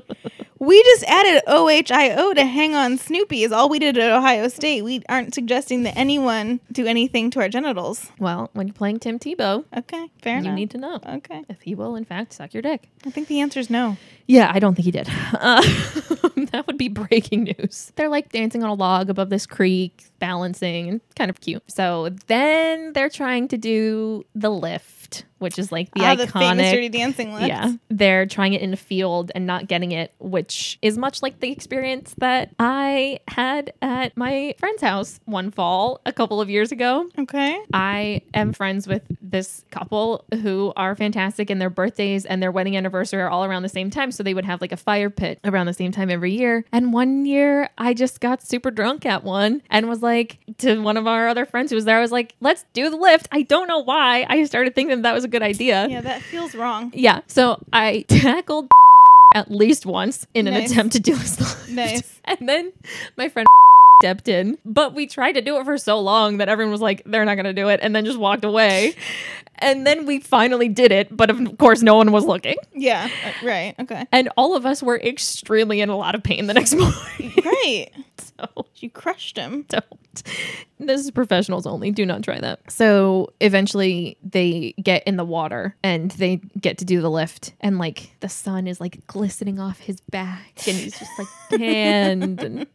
We 0.57 0.81
just 0.83 1.03
added 1.03 1.43
OHIO 1.47 2.33
to 2.33 2.45
hang 2.45 2.73
on 2.75 2.97
Sloopy 2.97 3.45
is 3.45 3.51
all 3.51 3.69
we 3.69 3.77
did 3.77 3.97
at 3.97 4.11
Ohio 4.11 4.47
State. 4.47 4.83
We 4.83 5.03
aren't 5.09 5.35
suggesting 5.35 5.83
that 5.83 5.95
anyone 5.97 6.59
do 6.71 6.87
anything 6.87 7.29
to 7.31 7.41
our 7.41 7.49
genitals. 7.49 8.09
Well, 8.19 8.49
when 8.53 8.67
you're 8.67 8.73
playing 8.73 8.99
Tim 8.99 9.19
Tebow, 9.19 9.65
Okay. 9.77 10.09
Fair 10.21 10.35
you 10.35 10.39
enough. 10.45 10.55
need 10.55 10.71
to 10.71 10.77
know 10.77 10.99
okay. 11.07 11.43
if 11.49 11.61
he 11.61 11.75
will, 11.75 11.95
in 11.95 12.05
fact, 12.05 12.33
suck 12.33 12.53
your 12.53 12.61
dick. 12.63 12.89
I 13.05 13.11
think 13.11 13.27
the 13.27 13.41
answer 13.41 13.59
is 13.59 13.69
no. 13.69 13.97
Yeah, 14.27 14.49
I 14.53 14.59
don't 14.59 14.73
think 14.75 14.85
he 14.85 14.91
did. 14.91 15.09
Uh, 15.35 15.61
that 16.51 16.63
would 16.65 16.77
be 16.77 16.87
breaking 16.87 17.43
news. 17.43 17.91
They're 17.95 18.09
like 18.09 18.31
dancing 18.31 18.63
on 18.63 18.69
a 18.69 18.73
log 18.73 19.09
above 19.09 19.29
this 19.29 19.45
creek, 19.45 20.05
balancing, 20.19 20.87
and 20.89 21.01
kind 21.15 21.29
of 21.29 21.41
cute. 21.41 21.61
So 21.67 22.09
then 22.27 22.93
they're 22.93 23.09
trying 23.09 23.47
to 23.49 23.57
do 23.57 24.25
the 24.33 24.49
lift, 24.49 25.25
which 25.39 25.59
is 25.59 25.71
like 25.71 25.91
the 25.93 26.03
ah, 26.03 26.15
the 26.15 26.27
famous 26.27 26.71
dirty 26.71 26.89
dancing 26.89 27.33
lift. 27.33 27.47
yeah, 27.47 27.73
they're 27.89 28.25
trying 28.25 28.53
it 28.53 28.61
in 28.61 28.73
a 28.73 28.77
field 28.77 29.31
and 29.35 29.45
not 29.45 29.67
getting 29.67 29.91
it, 29.91 30.13
which 30.19 30.77
is 30.81 30.97
much 30.97 31.21
like 31.21 31.39
the 31.39 31.51
experience 31.51 32.15
that 32.17 32.53
I 32.59 33.19
had 33.27 33.73
at 33.81 34.15
my 34.15 34.55
friend's 34.57 34.81
house 34.81 35.19
one 35.25 35.51
fall 35.51 36.01
a 36.05 36.13
couple 36.13 36.41
of 36.41 36.49
years 36.49 36.71
ago. 36.71 37.09
Okay. 37.17 37.57
I 37.73 38.21
am 38.33 38.53
friends 38.53 38.87
with 38.87 39.03
this 39.21 39.65
couple 39.71 40.25
who 40.41 40.73
are 40.75 40.95
fantastic, 40.95 41.49
and 41.49 41.59
their 41.59 41.69
birthdays 41.69 42.25
and 42.25 42.41
their 42.41 42.51
wedding 42.51 42.77
anniversary 42.77 43.21
are 43.21 43.29
all 43.29 43.43
around 43.45 43.63
the 43.63 43.69
same 43.69 43.89
time. 43.89 44.11
So 44.11 44.23
they 44.23 44.33
would 44.33 44.45
have 44.45 44.61
like 44.61 44.71
a 44.71 44.77
fire 44.77 45.09
pit 45.09 45.39
around 45.43 45.65
the 45.65 45.73
same 45.73 45.91
time 45.91 46.09
every 46.09 46.33
year. 46.33 46.65
And 46.71 46.93
one 46.93 47.25
year, 47.25 47.69
I 47.77 47.93
just 47.93 48.21
got 48.21 48.41
super 48.41 48.71
drunk 48.71 49.05
at 49.05 49.23
one 49.23 49.61
and 49.69 49.89
was 49.89 50.01
like 50.01 50.39
to 50.59 50.79
one 50.79 50.97
of 50.97 51.07
our 51.07 51.27
other 51.27 51.45
friends 51.45 51.71
who 51.71 51.75
was 51.75 51.85
there, 51.85 51.97
I 51.97 52.01
was 52.01 52.11
like, 52.11 52.35
let's 52.39 52.65
do 52.73 52.89
the 52.89 52.97
lift. 52.97 53.27
I 53.31 53.41
don't 53.41 53.67
know 53.67 53.79
why. 53.79 54.25
I 54.27 54.43
started 54.45 54.75
thinking 54.75 55.01
that 55.01 55.13
was 55.13 55.24
a 55.25 55.27
good 55.27 55.43
idea. 55.43 55.87
Yeah, 55.89 56.01
that 56.01 56.21
feels 56.21 56.55
wrong. 56.55 56.91
Yeah. 56.95 57.21
So 57.27 57.61
I 57.73 58.05
tackled 58.07 58.69
at 59.35 59.51
least 59.51 59.85
once 59.85 60.25
in 60.33 60.47
an 60.47 60.53
attempt 60.53 60.93
to 60.93 60.99
do 60.99 61.13
lift. 61.15 61.69
Nice. 61.69 62.11
And 62.27 62.49
then 62.49 62.73
my 63.17 63.29
friend 63.29 63.45
stepped 64.01 64.27
in, 64.27 64.57
but 64.65 64.95
we 64.95 65.05
tried 65.05 65.33
to 65.33 65.41
do 65.41 65.57
it 65.57 65.63
for 65.63 65.77
so 65.77 65.99
long 65.99 66.37
that 66.37 66.49
everyone 66.49 66.71
was 66.71 66.81
like, 66.81 67.03
they're 67.05 67.23
not 67.23 67.35
going 67.35 67.45
to 67.45 67.53
do 67.53 67.67
it, 67.69 67.79
and 67.83 67.95
then 67.95 68.03
just 68.03 68.17
walked 68.17 68.43
away. 68.43 68.95
And 69.59 69.85
then 69.87 70.05
we 70.05 70.19
finally 70.19 70.67
did 70.69 70.91
it, 70.91 71.15
but 71.15 71.29
of 71.29 71.57
course, 71.57 71.81
no 71.81 71.95
one 71.95 72.11
was 72.11 72.25
looking. 72.25 72.55
Yeah. 72.73 73.09
uh, 73.25 73.45
Right. 73.45 73.75
Okay. 73.79 74.05
And 74.11 74.29
all 74.37 74.55
of 74.55 74.65
us 74.65 74.81
were 74.83 74.99
extremely 74.99 75.81
in 75.81 75.89
a 75.89 75.95
lot 75.97 76.15
of 76.15 76.23
pain 76.23 76.47
the 76.47 76.53
next 76.53 76.73
morning. 76.77 77.33
Right. 77.43 77.87
so 78.17 78.65
You 78.75 78.89
crushed 78.89 79.37
him. 79.37 79.65
don't. 79.69 79.85
This 80.79 81.01
is 81.01 81.11
professionals 81.11 81.65
only. 81.65 81.91
Do 81.91 82.05
not 82.05 82.23
try 82.23 82.39
that. 82.39 82.71
So 82.71 83.33
eventually 83.41 84.17
they 84.23 84.73
get 84.81 85.03
in 85.05 85.17
the 85.17 85.25
water 85.25 85.75
and 85.83 86.11
they 86.11 86.37
get 86.59 86.77
to 86.79 86.85
do 86.85 87.01
the 87.01 87.09
lift. 87.11 87.53
And 87.61 87.77
like 87.79 88.11
the 88.21 88.29
sun 88.29 88.67
is 88.67 88.79
like 88.79 89.05
glistening 89.07 89.59
off 89.59 89.79
his 89.79 89.99
back 90.01 90.53
and 90.67 90.77
he's 90.77 90.97
just 90.97 91.11
like 91.17 91.27
tanned 91.59 92.41
and 92.43 92.65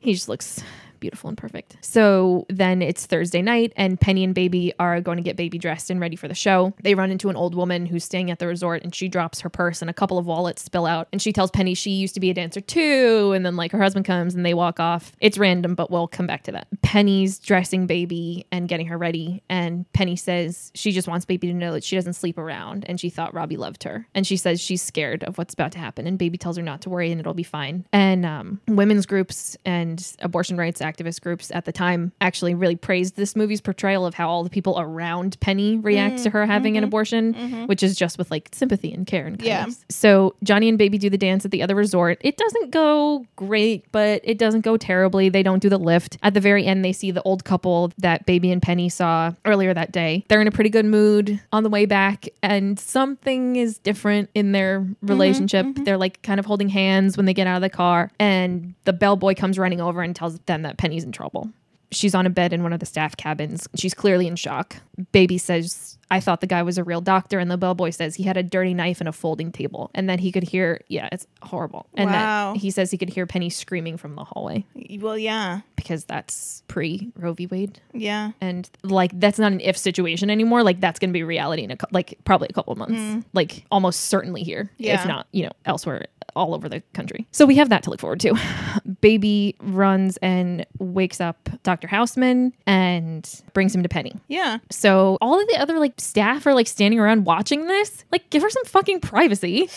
he 0.00 0.14
just 0.14 0.28
looks 0.28 0.62
beautiful 1.00 1.28
and 1.28 1.36
perfect. 1.36 1.76
So 1.80 2.46
then 2.48 2.82
it's 2.82 3.06
Thursday 3.06 3.42
night, 3.42 3.72
and 3.76 4.00
Penny 4.00 4.24
and 4.24 4.34
Baby 4.34 4.72
are 4.78 5.00
going 5.00 5.16
to 5.16 5.22
get 5.22 5.36
Baby 5.36 5.58
dressed 5.58 5.90
and 5.90 6.00
ready 6.00 6.16
for 6.16 6.28
the 6.28 6.34
show. 6.34 6.72
They 6.82 6.94
run 6.94 7.10
into 7.10 7.28
an 7.30 7.36
old 7.36 7.54
woman 7.54 7.86
who's 7.86 8.04
staying 8.04 8.30
at 8.30 8.38
the 8.38 8.46
resort, 8.46 8.82
and 8.82 8.94
she 8.94 9.08
drops 9.08 9.40
her 9.40 9.48
purse, 9.48 9.80
and 9.80 9.90
a 9.90 9.94
couple 9.94 10.18
of 10.18 10.26
wallets 10.26 10.62
spill 10.62 10.86
out. 10.86 11.08
And 11.12 11.20
she 11.20 11.32
tells 11.32 11.50
Penny 11.50 11.74
she 11.74 11.90
used 11.90 12.14
to 12.14 12.20
be 12.20 12.30
a 12.30 12.34
dancer 12.34 12.60
too. 12.60 13.32
And 13.34 13.44
then, 13.44 13.56
like, 13.56 13.72
her 13.72 13.82
husband 13.82 14.06
comes 14.06 14.34
and 14.34 14.44
they 14.44 14.54
walk 14.54 14.80
off. 14.80 15.12
It's 15.20 15.38
random, 15.38 15.74
but 15.74 15.90
we'll 15.90 16.08
come 16.08 16.26
back 16.26 16.42
to 16.44 16.52
that. 16.52 16.68
Penny's 16.82 17.38
dressing 17.38 17.86
Baby 17.86 18.46
and 18.52 18.68
getting 18.68 18.86
her 18.86 18.98
ready, 18.98 19.42
and 19.48 19.90
Penny 19.92 20.16
says 20.16 20.70
she 20.74 20.92
just 20.92 21.08
wants 21.08 21.24
Baby 21.24 21.48
to 21.48 21.54
know 21.54 21.72
that 21.72 21.84
she 21.84 21.96
doesn't 21.96 22.14
sleep 22.14 22.38
around, 22.38 22.84
and 22.86 23.00
she 23.00 23.10
thought 23.10 23.34
Robbie 23.34 23.56
loved 23.56 23.84
her. 23.84 24.06
And 24.14 24.26
she 24.26 24.36
says 24.36 24.60
she's 24.60 24.82
scared 24.82 25.24
of 25.24 25.38
what's 25.38 25.54
about 25.54 25.72
to 25.72 25.78
happen, 25.78 26.06
and 26.06 26.18
Baby 26.18 26.38
tells 26.38 26.56
her 26.56 26.62
not 26.62 26.82
to 26.82 26.90
worry 26.90 27.10
and 27.10 27.20
it'll 27.20 27.34
be 27.34 27.42
fine. 27.42 27.86
And 27.92 28.26
um, 28.26 28.60
women's 28.68 29.06
groups 29.06 29.56
and 29.64 30.16
abortion 30.20 30.56
rights 30.56 30.80
activist 30.90 31.20
groups 31.20 31.50
at 31.54 31.64
the 31.64 31.72
time 31.72 32.12
actually 32.20 32.54
really 32.54 32.76
praised 32.76 33.16
this 33.16 33.36
movie's 33.36 33.60
portrayal 33.60 34.06
of 34.06 34.14
how 34.14 34.28
all 34.28 34.42
the 34.44 34.50
people 34.50 34.78
around 34.78 35.38
Penny 35.40 35.76
react 35.78 36.22
to 36.24 36.28
mm, 36.28 36.32
her 36.32 36.46
having 36.46 36.76
an 36.76 36.82
mm-hmm, 36.82 36.88
abortion, 36.88 37.34
mm-hmm. 37.34 37.66
which 37.66 37.82
is 37.82 37.96
just 37.96 38.18
with 38.18 38.30
like 38.30 38.48
sympathy 38.52 38.92
and 38.92 39.06
care 39.06 39.26
and 39.26 39.38
kindness. 39.38 39.78
Yeah. 39.78 39.84
So 39.88 40.34
Johnny 40.42 40.68
and 40.68 40.78
Baby 40.78 40.98
do 40.98 41.10
the 41.10 41.18
dance 41.18 41.44
at 41.44 41.50
the 41.50 41.62
other 41.62 41.74
resort. 41.74 42.18
It 42.20 42.36
doesn't 42.36 42.70
go 42.70 43.26
great, 43.36 43.90
but 43.92 44.20
it 44.24 44.38
doesn't 44.38 44.62
go 44.62 44.76
terribly. 44.76 45.28
They 45.28 45.42
don't 45.42 45.60
do 45.60 45.68
the 45.68 45.78
lift. 45.78 46.18
At 46.22 46.34
the 46.34 46.40
very 46.40 46.66
end, 46.66 46.84
they 46.84 46.92
see 46.92 47.10
the 47.10 47.22
old 47.22 47.44
couple 47.44 47.92
that 47.98 48.26
Baby 48.26 48.50
and 48.50 48.62
Penny 48.62 48.88
saw 48.88 49.32
earlier 49.44 49.74
that 49.74 49.92
day. 49.92 50.24
They're 50.28 50.40
in 50.40 50.48
a 50.48 50.52
pretty 50.52 50.70
good 50.70 50.86
mood 50.86 51.40
on 51.52 51.62
the 51.62 51.70
way 51.70 51.86
back, 51.86 52.28
and 52.42 52.78
something 52.78 53.56
is 53.56 53.78
different 53.78 54.30
in 54.34 54.52
their 54.52 54.80
mm-hmm, 54.80 55.06
relationship. 55.06 55.66
They're 55.76 55.98
like 55.98 56.22
kind 56.22 56.40
of 56.40 56.46
holding 56.46 56.68
hands 56.68 57.16
when 57.16 57.26
they 57.26 57.34
get 57.34 57.46
out 57.46 57.56
of 57.56 57.62
the 57.62 57.70
car, 57.70 58.10
and 58.18 58.74
the 58.84 58.92
bellboy 58.92 59.34
comes 59.34 59.58
running 59.58 59.80
over 59.80 60.02
and 60.02 60.14
tells 60.14 60.38
them 60.40 60.62
that 60.62 60.78
Penny's 60.80 61.04
in 61.04 61.12
trouble. 61.12 61.50
She's 61.92 62.14
on 62.14 62.24
a 62.24 62.30
bed 62.30 62.52
in 62.52 62.62
one 62.62 62.72
of 62.72 62.78
the 62.80 62.86
staff 62.86 63.16
cabins. 63.16 63.68
She's 63.74 63.94
clearly 63.94 64.28
in 64.28 64.36
shock. 64.36 64.76
Baby 65.10 65.38
says, 65.38 65.98
I 66.08 66.20
thought 66.20 66.40
the 66.40 66.46
guy 66.46 66.62
was 66.62 66.78
a 66.78 66.84
real 66.84 67.00
doctor. 67.00 67.40
And 67.40 67.50
the 67.50 67.56
bellboy 67.58 67.90
says 67.90 68.14
he 68.14 68.22
had 68.22 68.36
a 68.36 68.44
dirty 68.44 68.74
knife 68.74 69.00
and 69.00 69.08
a 69.08 69.12
folding 69.12 69.50
table. 69.50 69.90
And 69.92 70.08
then 70.08 70.20
he 70.20 70.30
could 70.30 70.44
hear, 70.44 70.82
yeah, 70.86 71.08
it's 71.10 71.26
horrible. 71.42 71.86
And 71.94 72.08
Wow. 72.08 72.52
that 72.52 72.60
he 72.60 72.70
says 72.70 72.92
he 72.92 72.96
could 72.96 73.08
hear 73.10 73.26
Penny 73.26 73.50
screaming 73.50 73.96
from 73.96 74.14
the 74.14 74.22
hallway 74.22 74.64
Well, 75.00 75.18
yeah. 75.18 75.62
because 75.74 76.04
that's 76.04 76.62
pre 76.68 77.10
Roe 77.16 77.32
v. 77.32 77.46
Wade. 77.48 77.80
Yeah. 77.92 78.30
And 78.40 78.70
like, 78.84 79.10
that's 79.18 79.40
not 79.40 79.50
an 79.50 79.60
if 79.60 79.76
situation 79.76 80.30
anymore. 80.30 80.62
Like, 80.62 80.78
that's 80.80 81.00
going 81.00 81.10
to 81.10 81.14
be 81.14 81.24
reality 81.24 81.64
in 81.64 81.72
a, 81.72 81.76
like, 81.90 82.18
probably 82.24 82.46
a 82.50 82.52
couple 82.52 82.72
of 82.72 82.78
months. 82.78 83.00
Mm. 83.00 83.24
Like, 83.32 83.64
almost 83.72 84.02
certainly 84.02 84.44
here, 84.44 84.70
if 84.78 85.04
not, 85.06 85.26
you 85.32 85.42
know, 85.42 85.52
elsewhere 85.66 86.06
all 86.36 86.54
over 86.54 86.68
the 86.68 86.80
country. 86.92 87.26
So 87.32 87.46
we 87.46 87.56
have 87.56 87.68
that 87.68 87.82
to 87.84 87.90
look 87.90 88.00
forward 88.00 88.20
to. 88.20 88.34
Baby 89.00 89.56
runs 89.60 90.16
and 90.18 90.66
wakes 90.78 91.20
up 91.20 91.48
Dr. 91.62 91.88
Houseman 91.88 92.52
and 92.66 93.42
brings 93.52 93.74
him 93.74 93.82
to 93.82 93.88
Penny. 93.88 94.14
Yeah. 94.28 94.58
So 94.70 95.18
all 95.20 95.40
of 95.40 95.46
the 95.48 95.56
other 95.58 95.78
like 95.78 95.94
staff 95.98 96.46
are 96.46 96.54
like 96.54 96.66
standing 96.66 97.00
around 97.00 97.24
watching 97.24 97.66
this. 97.66 98.04
Like, 98.12 98.28
give 98.30 98.42
her 98.42 98.50
some 98.50 98.64
fucking 98.64 99.00
privacy. 99.00 99.68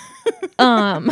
um, 0.58 1.10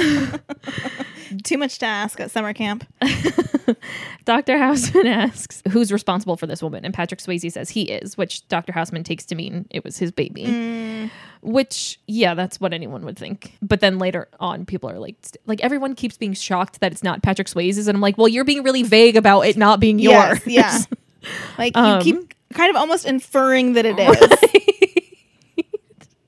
Too 1.42 1.58
much 1.58 1.78
to 1.78 1.86
ask 1.86 2.20
at 2.20 2.30
summer 2.30 2.52
camp. 2.52 2.86
Dr. 4.24 4.58
Houseman 4.58 5.06
asks 5.06 5.62
who's 5.70 5.92
responsible 5.92 6.36
for 6.36 6.46
this 6.46 6.62
woman, 6.62 6.84
and 6.84 6.94
Patrick 6.94 7.20
Swayze 7.20 7.50
says 7.50 7.70
he 7.70 7.82
is, 7.82 8.16
which 8.16 8.46
Dr. 8.48 8.72
Houseman 8.72 9.04
takes 9.04 9.24
to 9.26 9.34
mean 9.34 9.66
it 9.70 9.84
was 9.84 9.98
his 9.98 10.12
baby. 10.12 11.10
Which, 11.44 12.00
yeah, 12.06 12.32
that's 12.34 12.58
what 12.58 12.72
anyone 12.72 13.04
would 13.04 13.18
think. 13.18 13.52
But 13.60 13.80
then 13.80 13.98
later 13.98 14.28
on, 14.40 14.64
people 14.64 14.88
are 14.90 14.98
like, 14.98 15.16
st- 15.22 15.36
like 15.46 15.60
everyone 15.62 15.94
keeps 15.94 16.16
being 16.16 16.32
shocked 16.32 16.80
that 16.80 16.90
it's 16.90 17.02
not 17.02 17.22
Patrick 17.22 17.48
Swayze's, 17.48 17.86
and 17.86 17.94
I'm 17.96 18.00
like, 18.00 18.16
well, 18.16 18.28
you're 18.28 18.44
being 18.44 18.62
really 18.62 18.82
vague 18.82 19.14
about 19.16 19.42
it 19.42 19.56
not 19.56 19.78
being 19.78 19.98
yours. 19.98 20.40
Yes, 20.46 20.86
yeah. 20.90 20.96
Like 21.58 21.76
you 21.76 21.82
Um, 21.82 22.02
keep 22.02 22.34
kind 22.52 22.70
of 22.70 22.76
almost 22.76 23.06
inferring 23.06 23.74
that 23.74 23.86
it 23.86 23.98
is, 23.98 24.16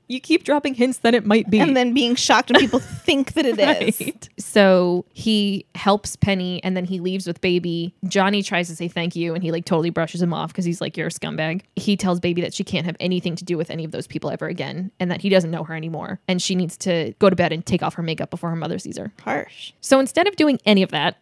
you 0.09 0.21
keep 0.21 0.45
dropping 0.45 0.75
hints 0.75 0.99
that 0.99 1.15
it 1.15 1.27
might 1.27 1.51
be. 1.51 1.59
and 1.59 1.77
then 1.77 1.93
being 1.95 2.15
shocked 2.15 2.51
when 2.51 2.61
people 2.61 2.79
think 3.05 3.33
that 3.35 3.45
it 3.47 3.59
is. 3.59 4.01
Right. 4.01 4.29
So 4.39 5.05
he 5.13 5.67
helps 5.75 6.17
Penny 6.17 6.63
and 6.63 6.77
then 6.77 6.85
he 6.85 7.01
leaves 7.01 7.27
with 7.27 7.41
Baby. 7.41 7.95
Johnny 8.07 8.43
tries 8.43 8.69
to 8.69 8.77
say 8.77 8.89
thank 8.89 9.17
you 9.17 9.35
and 9.35 9.43
he 9.43 9.51
like 9.53 9.65
totally 9.65 9.91
brushes 9.91 10.23
him 10.23 10.33
off 10.33 10.49
because 10.53 10.65
he's 10.65 10.81
like, 10.81 10.97
You're 10.97 11.09
a 11.09 11.11
scumbag. 11.11 11.63
He 11.77 11.97
tells 11.97 12.21
Baby 12.21 12.43
that 12.43 12.55
she 12.55 12.65
can't 12.65 12.87
have 12.87 12.97
anything 13.01 13.37
to 13.37 13.45
do 13.45 13.57
with 13.57 13.71
any 13.71 13.85
of 13.85 13.91
those 13.91 14.07
people 14.07 14.31
ever 14.31 14.47
again 14.47 14.91
and 15.01 15.11
that 15.11 15.21
he 15.21 15.29
doesn't 15.29 15.51
know 15.51 15.65
her 15.65 15.75
anymore. 15.75 16.21
And 16.29 16.41
she 16.41 16.55
needs 16.55 16.77
to 16.79 17.13
go 17.19 17.29
to 17.31 17.37
bed 17.37 17.53
and 17.53 17.65
take 17.65 17.83
off 17.83 17.95
her 17.95 18.03
makeup 18.03 18.31
before 18.31 18.51
her 18.51 18.57
mother 18.57 18.79
sees 18.79 18.99
her. 18.99 19.13
Harsh. 19.23 19.73
So 19.81 19.99
instead 20.01 20.27
of 20.29 20.37
doing 20.37 20.59
any 20.65 20.83
of 20.83 20.91
that, 20.91 21.17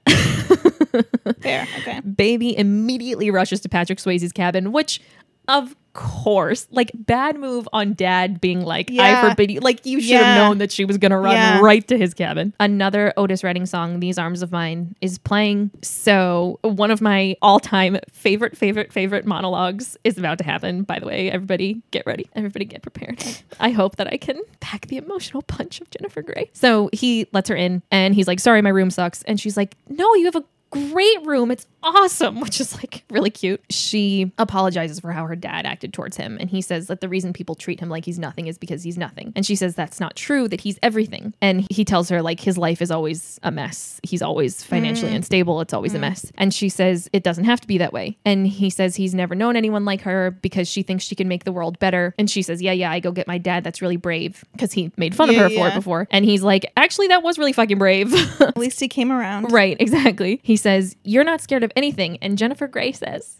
Fair. 1.40 1.66
Okay. 1.81 2.01
Baby 2.16 2.56
immediately 2.56 3.31
rushes 3.31 3.61
to 3.62 3.69
Patrick 3.69 3.98
Swayze's 3.98 4.32
cabin, 4.32 4.73
which 4.73 5.01
of 5.49 5.75
course, 5.93 6.66
like 6.73 6.91
bad 6.93 7.39
move 7.39 7.69
on 7.73 7.95
dad 7.95 8.41
being 8.41 8.62
like, 8.62 8.91
I 8.99 9.29
forbid 9.29 9.53
you. 9.53 9.61
Like 9.61 9.87
you 9.87 10.01
should 10.01 10.11
Yeah. 10.11 10.35
have 10.35 10.37
known 10.49 10.59
that 10.59 10.73
she 10.73 10.85
was 10.85 10.99
gonna 10.99 11.19
run 11.21 11.35
Yeah. 11.37 11.61
right 11.61 11.87
to 11.87 11.97
his 11.97 12.15
cabin. 12.15 12.53
Another 12.59 13.12
Otis 13.16 13.45
Redding 13.45 13.65
song, 13.65 14.01
These 14.01 14.19
Arms 14.19 14.43
of 14.43 14.51
Mine, 14.51 14.97
is 15.01 15.19
playing. 15.19 15.71
So 15.83 16.59
one 16.62 16.91
of 16.91 17.01
my 17.01 17.37
all-time 17.43 17.99
favorite, 18.11 18.57
favorite, 18.57 18.93
favorite 18.93 19.25
monologues 19.25 19.97
is 20.03 20.19
about 20.19 20.39
to 20.39 20.45
happen. 20.45 20.83
By 20.83 20.99
the 20.99 21.07
way, 21.07 21.31
everybody 21.31 21.81
get 21.93 22.05
ready. 22.07 22.27
Everybody 22.35 22.65
get 22.65 22.83
prepared. 22.83 23.23
I 23.61 23.71
hope 23.71 23.95
that 23.97 24.09
I 24.12 24.16
can 24.16 24.41
pack 24.59 24.89
the 24.89 24.97
emotional 24.97 25.43
punch 25.43 25.81
of 25.81 25.89
Jennifer 25.91 26.23
Grey. 26.23 26.51
So 26.55 26.91
he 26.93 27.29
lets 27.33 27.49
her 27.49 27.55
in 27.57 27.83
and 27.93 28.16
he's 28.16 28.27
like, 28.27 28.41
sorry, 28.41 28.62
my 28.62 28.71
room 28.71 28.91
sucks. 28.91 29.23
And 29.25 29.39
she's 29.39 29.57
like, 29.57 29.77
no, 29.89 30.12
you 30.16 30.25
have 30.25 30.35
a 30.37 30.43
great 30.70 31.24
room. 31.24 31.51
It's 31.51 31.66
awesome, 31.82 32.41
which 32.41 32.61
is 32.61 32.74
like 32.77 33.05
really 33.11 33.31
cute. 33.31 33.62
She 33.70 34.32
apologizes 34.39 35.01
for 35.01 35.12
how 35.12 35.27
her 35.27 35.36
dad 35.36 35.66
acted 35.66 35.93
towards 35.93 36.16
him. 36.16 36.36
And 36.41 36.51
he 36.51 36.61
says 36.61 36.89
that 36.89 37.01
the 37.01 37.09
reason 37.09 37.32
people 37.32 37.55
treat 37.55 37.81
him 37.81 37.89
like 37.89 38.05
he's 38.05 38.19
nothing 38.19 38.47
is 38.47 38.59
because 38.59 38.82
he's 38.82 38.99
nothing. 38.99 39.32
And 39.36 39.47
she 39.47 39.57
says 39.57 39.74
that's 39.74 40.01
not 40.01 40.16
true, 40.16 40.49
that 40.49 40.61
he's 40.61 40.78
everything. 40.82 41.35
And 41.41 41.66
he 41.70 41.85
tells 41.85 42.09
her 42.09 42.23
like 42.23 42.41
his 42.41 42.59
life 42.59 42.82
is 42.82 42.91
always 42.91 43.39
a 43.43 43.51
mess. 43.51 44.01
He's 44.03 44.23
always 44.23 44.65
financially 44.65 45.12
mm. 45.12 45.16
unstable. 45.16 45.61
It's 45.61 45.74
always 45.74 45.95
a 45.95 45.99
mm. 45.99 46.03
mess. 46.03 46.32
And 46.36 46.53
she 46.53 46.69
says 46.69 47.09
it 47.12 47.23
doesn't 47.23 47.45
have 47.45 47.61
to 47.61 47.66
be 47.66 47.78
that 47.78 47.93
way. 47.93 48.19
And 48.24 48.47
he 48.47 48.70
says 48.70 48.97
he's 48.97 49.15
never 49.15 49.35
known 49.35 49.57
anyone 49.57 49.85
like 49.85 50.03
her 50.03 50.31
because 50.31 50.69
she 50.69 50.82
thinks 50.82 51.05
she 51.05 51.15
can 51.15 51.28
make 51.28 51.45
the 51.45 51.53
world 51.53 51.78
better. 51.78 52.15
And 52.19 52.28
she 52.31 52.43
says, 52.43 52.61
Yeah, 52.61 52.73
yeah, 52.73 52.91
I 52.91 53.01
go 53.01 53.12
get 53.12 53.27
my 53.27 53.39
dad. 53.39 53.65
That's 53.65 53.81
really 53.81 53.97
brave 53.97 54.45
because 54.53 54.73
he 54.73 54.91
made 54.97 55.15
fun 55.15 55.28
of 55.28 55.36
Yeah, 55.36 55.43
her 55.43 55.51
for 55.51 55.69
it 55.69 55.74
before. 55.74 56.09
And 56.11 56.24
he's 56.24 56.43
like, 56.43 56.70
Actually, 56.77 57.09
that 57.09 57.23
was 57.23 57.39
really 57.39 57.53
fucking 57.53 57.78
brave. 57.78 58.12
At 58.41 58.57
least 58.57 58.81
he 58.81 58.89
came 58.89 59.12
around. 59.12 59.53
Right, 59.53 59.77
exactly. 59.81 60.41
He 60.43 60.57
says, 60.65 60.97
You're 61.05 61.24
not 61.24 61.41
scared 61.41 61.62
of 61.62 61.70
anything. 61.77 62.19
And 62.20 62.36
Jennifer 62.36 62.66
Grey 62.66 62.91
says, 62.91 63.39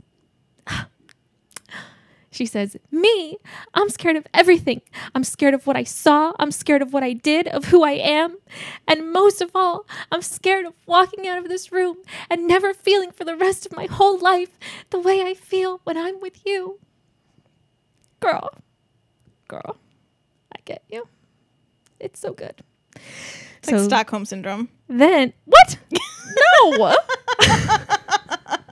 She 2.31 2.47
says, 2.47 2.77
Me, 2.91 3.39
I'm 3.73 3.89
scared 3.89 4.17
of 4.17 4.27
everything. 4.35 4.83
I'm 5.15 5.25
scared 5.25 5.55
of 5.55 5.67
what 5.67 5.77
I 5.77 5.85
saw. 5.85 6.33
I'm 6.39 6.51
scared 6.51 6.83
of 6.83 6.93
what 6.93 7.03
I 7.03 7.15
did, 7.15 7.49
of 7.49 7.67
who 7.67 7.83
I 7.83 7.93
am. 7.93 8.37
And 8.87 9.11
most 9.13 9.41
of 9.41 9.51
all, 9.55 9.87
I'm 10.13 10.21
scared 10.21 10.67
of 10.67 10.75
walking 10.87 11.27
out 11.27 11.39
of 11.39 11.49
this 11.49 11.73
room 11.73 11.97
and 12.29 12.47
never 12.47 12.75
feeling 12.75 13.11
for 13.11 13.25
the 13.25 13.37
rest 13.37 13.65
of 13.67 13.73
my 13.75 13.87
whole 13.87 14.19
life 14.19 14.59
the 14.91 15.01
way 15.01 15.23
I 15.23 15.35
feel 15.35 15.81
when 15.85 15.97
I'm 15.97 16.21
with 16.21 16.45
you. 16.45 16.79
Girl, 18.21 18.51
girl, 19.49 19.77
I 20.53 20.59
get 20.65 20.83
you. 20.91 21.09
It's 22.01 22.21
so 22.21 22.33
good. 22.33 22.63
It's 23.59 23.71
like 23.71 23.81
Stockholm 23.85 24.25
syndrome. 24.27 24.69
Then 24.95 25.33
what? 25.45 25.77
no. 26.79 26.95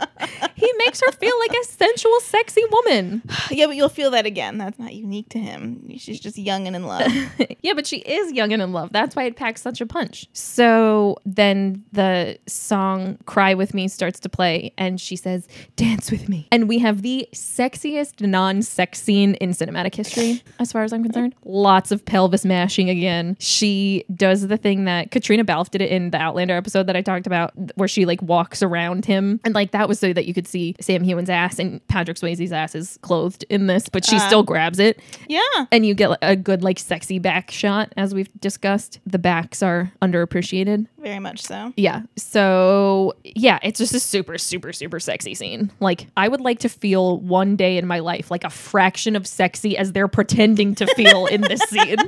he 0.54 0.72
makes 0.78 1.00
her 1.00 1.12
feel 1.12 1.38
like 1.40 1.52
a 1.52 1.64
sensual, 1.64 2.18
sexy 2.20 2.62
woman. 2.70 3.22
Yeah, 3.50 3.66
but 3.66 3.76
you'll 3.76 3.90
feel 3.90 4.10
that 4.12 4.24
again. 4.24 4.56
That's 4.56 4.78
not 4.78 4.94
unique 4.94 5.28
to 5.30 5.38
him. 5.38 5.86
She's 5.98 6.20
just 6.20 6.38
young 6.38 6.66
and 6.66 6.74
in 6.74 6.84
love. 6.84 7.10
yeah, 7.62 7.74
but 7.74 7.86
she 7.86 7.98
is 7.98 8.32
young 8.32 8.52
and 8.52 8.62
in 8.62 8.72
love. 8.72 8.90
That's 8.92 9.14
why 9.14 9.24
it 9.24 9.36
packs 9.36 9.60
such 9.60 9.80
a 9.80 9.86
punch. 9.86 10.26
So 10.32 11.18
then 11.26 11.84
the 11.92 12.38
song 12.46 13.18
Cry 13.26 13.52
With 13.52 13.74
Me 13.74 13.88
starts 13.88 14.20
to 14.20 14.28
play, 14.28 14.72
and 14.78 15.00
she 15.00 15.16
says, 15.16 15.48
Dance 15.76 16.10
with 16.10 16.28
me. 16.28 16.48
And 16.50 16.66
we 16.68 16.78
have 16.78 17.02
the 17.02 17.28
sexiest 17.34 18.26
non 18.26 18.62
sex 18.62 19.02
scene 19.02 19.34
in 19.34 19.50
cinematic 19.50 19.94
history, 19.94 20.42
as 20.58 20.72
far 20.72 20.82
as 20.82 20.92
I'm 20.92 21.02
concerned. 21.02 21.34
Lots 21.44 21.92
of 21.92 22.04
pelvis 22.04 22.44
mashing 22.44 22.88
again. 22.88 23.36
She 23.38 24.04
does 24.14 24.46
the 24.48 24.56
thing 24.56 24.84
that 24.84 25.10
Caitríona 25.10 25.44
Balfe 25.44 25.70
did 25.70 25.82
it 25.82 25.90
in 25.90 26.10
the 26.10 26.18
Outlander 26.18 26.56
episode 26.56 26.86
that 26.86 26.96
I 26.96 27.02
talked 27.02 27.26
about, 27.26 27.52
where 27.74 27.88
she 27.88 28.06
like 28.06 28.22
walks 28.22 28.62
around 28.62 29.04
him. 29.04 29.40
And 29.44 29.54
like 29.54 29.72
that 29.72 29.88
was 29.88 29.98
so 29.98 30.11
that 30.12 30.26
you 30.26 30.34
could 30.34 30.46
see 30.46 30.74
Sam 30.80 31.04
Heughan's 31.04 31.30
ass, 31.30 31.58
and 31.58 31.86
Patrick 31.88 32.16
Swayze's 32.16 32.52
ass 32.52 32.74
is 32.74 32.98
clothed 33.02 33.44
in 33.50 33.66
this, 33.66 33.88
but 33.88 34.04
she 34.04 34.16
Uh. 34.16 34.20
still 34.20 34.42
grabs 34.42 34.78
it, 34.78 35.00
Yeah. 35.28 35.40
and 35.70 35.84
you 35.86 35.94
get 35.94 36.16
a 36.22 36.36
good 36.36 36.62
like 36.62 36.78
sexy 36.78 37.18
back 37.18 37.50
shot, 37.50 37.92
as 37.96 38.14
we've 38.14 38.28
discussed. 38.40 39.00
The 39.06 39.18
backs 39.18 39.62
are 39.62 39.92
underappreciated. 40.02 40.86
Very 41.00 41.18
much 41.18 41.42
so. 41.42 41.72
Yeah. 41.76 42.02
So, 42.16 43.14
yeah, 43.24 43.58
it's 43.62 43.78
just 43.78 43.94
a 43.94 44.00
super, 44.00 44.38
super, 44.38 44.72
super 44.72 45.00
sexy 45.00 45.34
scene. 45.34 45.70
Like, 45.80 46.06
I 46.16 46.28
would 46.28 46.40
like 46.40 46.60
to 46.60 46.68
feel 46.68 47.18
one 47.20 47.56
day 47.56 47.76
in 47.76 47.86
my 47.86 47.98
life 47.98 48.30
like 48.30 48.44
a 48.44 48.50
fraction 48.50 49.16
of 49.16 49.26
sexy 49.26 49.76
as 49.76 49.92
they're 49.92 50.08
pretending 50.08 50.74
to 50.76 50.86
feel 50.94 51.26
in 51.26 51.40
this 51.42 51.60
scene. 51.62 51.96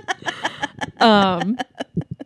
Um, 1.01 1.57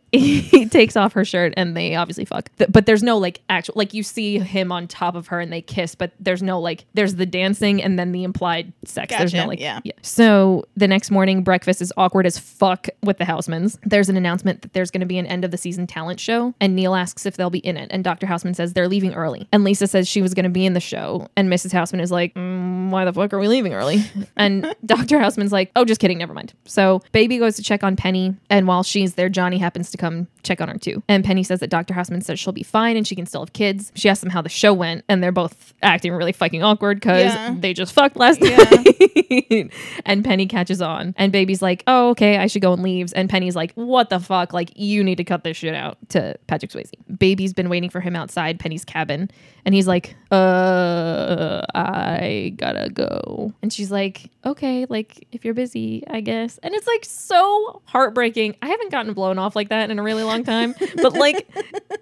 he 0.12 0.66
takes 0.66 0.96
off 0.96 1.12
her 1.12 1.24
shirt 1.24 1.54
and 1.56 1.76
they 1.76 1.94
obviously 1.94 2.24
fuck. 2.24 2.50
Th- 2.58 2.70
But 2.70 2.86
there's 2.86 3.02
no 3.02 3.18
like 3.18 3.40
actual, 3.48 3.74
like, 3.76 3.92
you 3.94 4.02
see 4.02 4.38
him 4.38 4.72
on 4.72 4.86
top 4.88 5.14
of 5.14 5.28
her 5.28 5.40
and 5.40 5.52
they 5.52 5.60
kiss, 5.60 5.94
but 5.94 6.12
there's 6.18 6.42
no 6.42 6.58
like, 6.60 6.84
there's 6.94 7.16
the 7.16 7.26
dancing 7.26 7.82
and 7.82 7.98
then 7.98 8.12
the 8.12 8.24
implied 8.24 8.72
sex. 8.84 9.14
There's 9.16 9.32
no 9.34 9.40
Gotcha, 9.40 9.48
like, 9.48 9.60
yeah. 9.60 9.80
So 10.02 10.64
the 10.76 10.88
next 10.88 11.10
morning, 11.10 11.42
breakfast 11.42 11.82
is 11.82 11.92
awkward 11.96 12.26
as 12.26 12.38
fuck 12.38 12.88
with 13.02 13.18
the 13.18 13.24
Housemans. 13.24 13.78
There's 13.82 14.08
an 14.08 14.16
announcement 14.16 14.62
that 14.62 14.72
there's 14.72 14.90
going 14.90 15.00
to 15.00 15.06
be 15.06 15.18
an 15.18 15.26
end 15.26 15.44
of 15.44 15.50
the 15.50 15.58
season 15.58 15.86
talent 15.86 16.20
show, 16.20 16.54
and 16.60 16.74
Neil 16.74 16.94
asks 16.94 17.26
if 17.26 17.36
they'll 17.36 17.50
be 17.50 17.58
in 17.58 17.76
it. 17.76 17.88
And 17.92 18.02
Dr. 18.02 18.26
Houseman 18.26 18.54
says 18.54 18.72
they're 18.72 18.88
leaving 18.88 19.14
early. 19.14 19.46
And 19.52 19.64
Lisa 19.64 19.86
says 19.86 20.08
she 20.08 20.22
was 20.22 20.32
going 20.34 20.44
to 20.44 20.50
be 20.50 20.64
in 20.64 20.72
the 20.72 20.80
show, 20.80 21.28
and 21.36 21.52
Mrs. 21.52 21.72
Houseman 21.72 22.00
is 22.00 22.10
like, 22.10 22.34
"Mm, 22.34 22.90
"Why 22.90 23.04
the 23.04 23.12
fuck 23.12 23.32
are 23.34 23.38
we 23.38 23.48
leaving 23.48 23.74
early?" 23.74 24.02
and 24.36 24.74
Dr. 24.86 25.18
Houseman's 25.18 25.52
like, 25.52 25.70
"Oh, 25.76 25.84
just 25.84 26.00
kidding, 26.00 26.18
never 26.18 26.32
mind." 26.34 26.54
So 26.64 27.02
Baby 27.12 27.38
goes 27.38 27.56
to 27.56 27.62
check 27.62 27.82
on 27.84 27.96
Penny, 27.96 28.34
and 28.50 28.66
while 28.66 28.82
she's 28.82 29.14
there, 29.14 29.28
Johnny 29.28 29.58
happens 29.58 29.90
to 29.90 29.97
come 29.98 30.26
check 30.42 30.60
on 30.60 30.68
her 30.68 30.78
too. 30.78 31.02
And 31.08 31.24
Penny 31.24 31.42
says 31.42 31.60
that 31.60 31.68
Dr. 31.68 31.92
Houseman 31.94 32.20
says 32.22 32.38
she'll 32.40 32.52
be 32.52 32.62
fine 32.62 32.96
and 32.96 33.06
she 33.06 33.14
can 33.14 33.26
still 33.26 33.42
have 33.42 33.52
kids. 33.52 33.92
She 33.94 34.08
asks 34.08 34.20
them 34.22 34.30
how 34.30 34.40
the 34.40 34.48
show 34.48 34.72
went, 34.72 35.04
and 35.08 35.22
they're 35.22 35.32
both 35.32 35.74
acting 35.82 36.12
really 36.12 36.32
fucking 36.32 36.62
awkward 36.62 36.98
because 37.00 37.34
Yeah. 37.34 37.54
they 37.58 37.74
just 37.74 37.92
fucked 37.92 38.16
last 38.16 38.40
Yeah. 38.42 38.56
night. 38.56 39.72
and 40.06 40.24
Penny 40.24 40.46
catches 40.46 40.80
on. 40.80 41.14
And 41.18 41.32
Baby's 41.32 41.60
like, 41.60 41.82
oh, 41.86 42.10
okay, 42.10 42.38
I 42.38 42.46
should 42.46 42.62
go 42.62 42.72
and 42.72 42.82
leaves. 42.82 43.12
And 43.12 43.28
Penny's 43.28 43.56
like, 43.56 43.72
what 43.74 44.08
the 44.10 44.20
fuck? 44.20 44.52
Like, 44.52 44.70
you 44.76 45.04
need 45.04 45.16
to 45.16 45.24
cut 45.24 45.44
this 45.44 45.56
shit 45.56 45.74
out 45.74 45.98
to 46.10 46.36
Patrick 46.46 46.70
Swayze. 46.70 46.90
Baby's 47.18 47.52
been 47.52 47.68
waiting 47.68 47.90
for 47.90 48.00
him 48.00 48.16
outside 48.16 48.58
Penny's 48.58 48.84
cabin. 48.84 49.30
And 49.64 49.74
he's 49.74 49.86
like, 49.88 50.16
uh, 50.30 51.62
I 51.74 52.54
gotta 52.56 52.88
go. 52.90 53.52
And 53.62 53.72
she's 53.72 53.90
like, 53.90 54.30
okay, 54.46 54.86
like, 54.88 55.26
if 55.32 55.44
you're 55.44 55.54
busy, 55.54 56.04
I 56.08 56.20
guess. 56.20 56.58
And 56.62 56.74
it's 56.74 56.86
like 56.86 57.04
so 57.04 57.82
heartbreaking. 57.84 58.56
I 58.62 58.68
haven't 58.68 58.90
gotten 58.90 59.12
blown 59.12 59.38
off 59.38 59.54
like 59.56 59.68
that 59.68 59.87
in 59.90 59.98
a 59.98 60.02
really 60.02 60.22
long 60.22 60.44
time. 60.44 60.74
But 60.96 61.14
like, 61.14 61.48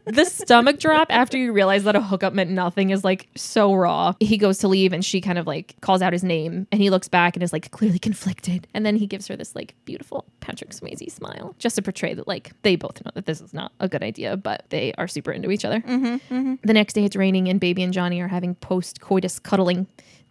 the 0.06 0.24
stomach 0.24 0.78
drop 0.78 1.08
after 1.10 1.36
you 1.36 1.52
realize 1.52 1.84
that 1.84 1.96
a 1.96 2.00
hookup 2.00 2.32
meant 2.32 2.50
nothing 2.50 2.90
is 2.90 3.04
like 3.04 3.28
so 3.36 3.74
raw. 3.74 4.14
He 4.20 4.36
goes 4.38 4.58
to 4.58 4.68
leave 4.68 4.92
and 4.92 5.04
she 5.04 5.20
kind 5.20 5.38
of 5.38 5.46
like 5.46 5.74
calls 5.80 6.02
out 6.02 6.12
his 6.12 6.24
name 6.24 6.66
and 6.70 6.80
he 6.80 6.90
looks 6.90 7.08
back 7.08 7.36
and 7.36 7.42
is 7.42 7.52
like 7.52 7.70
clearly 7.70 7.98
conflicted. 7.98 8.66
And 8.74 8.86
then 8.86 8.96
he 8.96 9.06
gives 9.06 9.26
her 9.28 9.36
this 9.36 9.54
like 9.54 9.74
beautiful 9.84 10.24
Patrick 10.40 10.70
Swayze 10.70 11.10
smile 11.10 11.54
just 11.58 11.76
to 11.76 11.82
portray 11.82 12.14
that 12.14 12.28
like 12.28 12.52
they 12.62 12.76
both 12.76 13.04
know 13.04 13.10
that 13.14 13.26
this 13.26 13.40
is 13.40 13.52
not 13.52 13.72
a 13.80 13.88
good 13.88 14.02
idea, 14.02 14.36
but 14.36 14.64
they 14.70 14.92
are 14.98 15.08
super 15.08 15.32
into 15.32 15.50
each 15.50 15.64
other. 15.64 15.80
Mm-hmm, 15.80 16.34
mm-hmm. 16.34 16.54
The 16.62 16.72
next 16.72 16.94
day 16.94 17.04
it's 17.04 17.16
raining 17.16 17.48
and 17.48 17.60
Baby 17.60 17.82
and 17.82 17.92
Johnny 17.92 18.20
are 18.20 18.28
having 18.28 18.54
post 18.56 19.00
coitus 19.00 19.38
cuddling 19.38 19.86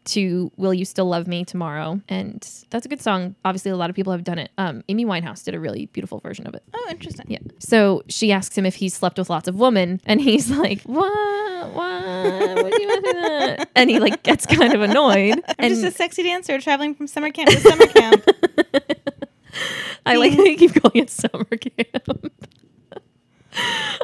to 0.05 0.51
Will 0.57 0.73
You 0.73 0.85
Still 0.85 1.05
Love 1.05 1.27
Me 1.27 1.43
Tomorrow. 1.43 2.01
And 2.09 2.41
that's 2.69 2.85
a 2.85 2.89
good 2.89 3.01
song. 3.01 3.35
Obviously, 3.43 3.71
a 3.71 3.75
lot 3.75 3.89
of 3.89 3.95
people 3.95 4.11
have 4.11 4.23
done 4.23 4.39
it. 4.39 4.51
Um, 4.57 4.83
Amy 4.87 5.05
Winehouse 5.05 5.43
did 5.43 5.55
a 5.55 5.59
really 5.59 5.87
beautiful 5.87 6.19
version 6.19 6.47
of 6.47 6.53
it. 6.53 6.63
Oh, 6.73 6.87
interesting. 6.89 7.25
Yeah. 7.29 7.39
So 7.59 8.03
she 8.07 8.31
asks 8.31 8.57
him 8.57 8.65
if 8.65 8.75
he's 8.75 8.93
slept 8.93 9.17
with 9.17 9.29
lots 9.29 9.47
of 9.47 9.55
women, 9.55 10.01
and 10.05 10.21
he's 10.21 10.49
like, 10.49 10.81
"What? 10.83 11.73
What? 11.73 12.63
What 12.63 12.73
do 12.73 12.81
you 12.81 12.87
want 12.87 13.05
to 13.05 13.11
that?" 13.13 13.69
And 13.75 13.89
he 13.89 13.99
like 13.99 14.23
gets 14.23 14.45
kind 14.45 14.73
of 14.73 14.81
annoyed. 14.81 15.43
I'm 15.47 15.55
and 15.57 15.73
just 15.73 15.83
a 15.83 15.91
sexy 15.91 16.23
dancer 16.23 16.59
traveling 16.59 16.95
from 16.95 17.07
summer 17.07 17.31
camp 17.31 17.49
to 17.49 17.59
summer 17.59 17.87
camp. 17.87 18.25
I 20.05 20.17
like 20.17 20.35
that 20.35 20.45
you 20.45 20.57
keep 20.57 20.81
calling 20.81 20.97
it 21.03 21.09
summer 21.09 21.45
camp. 21.45 22.31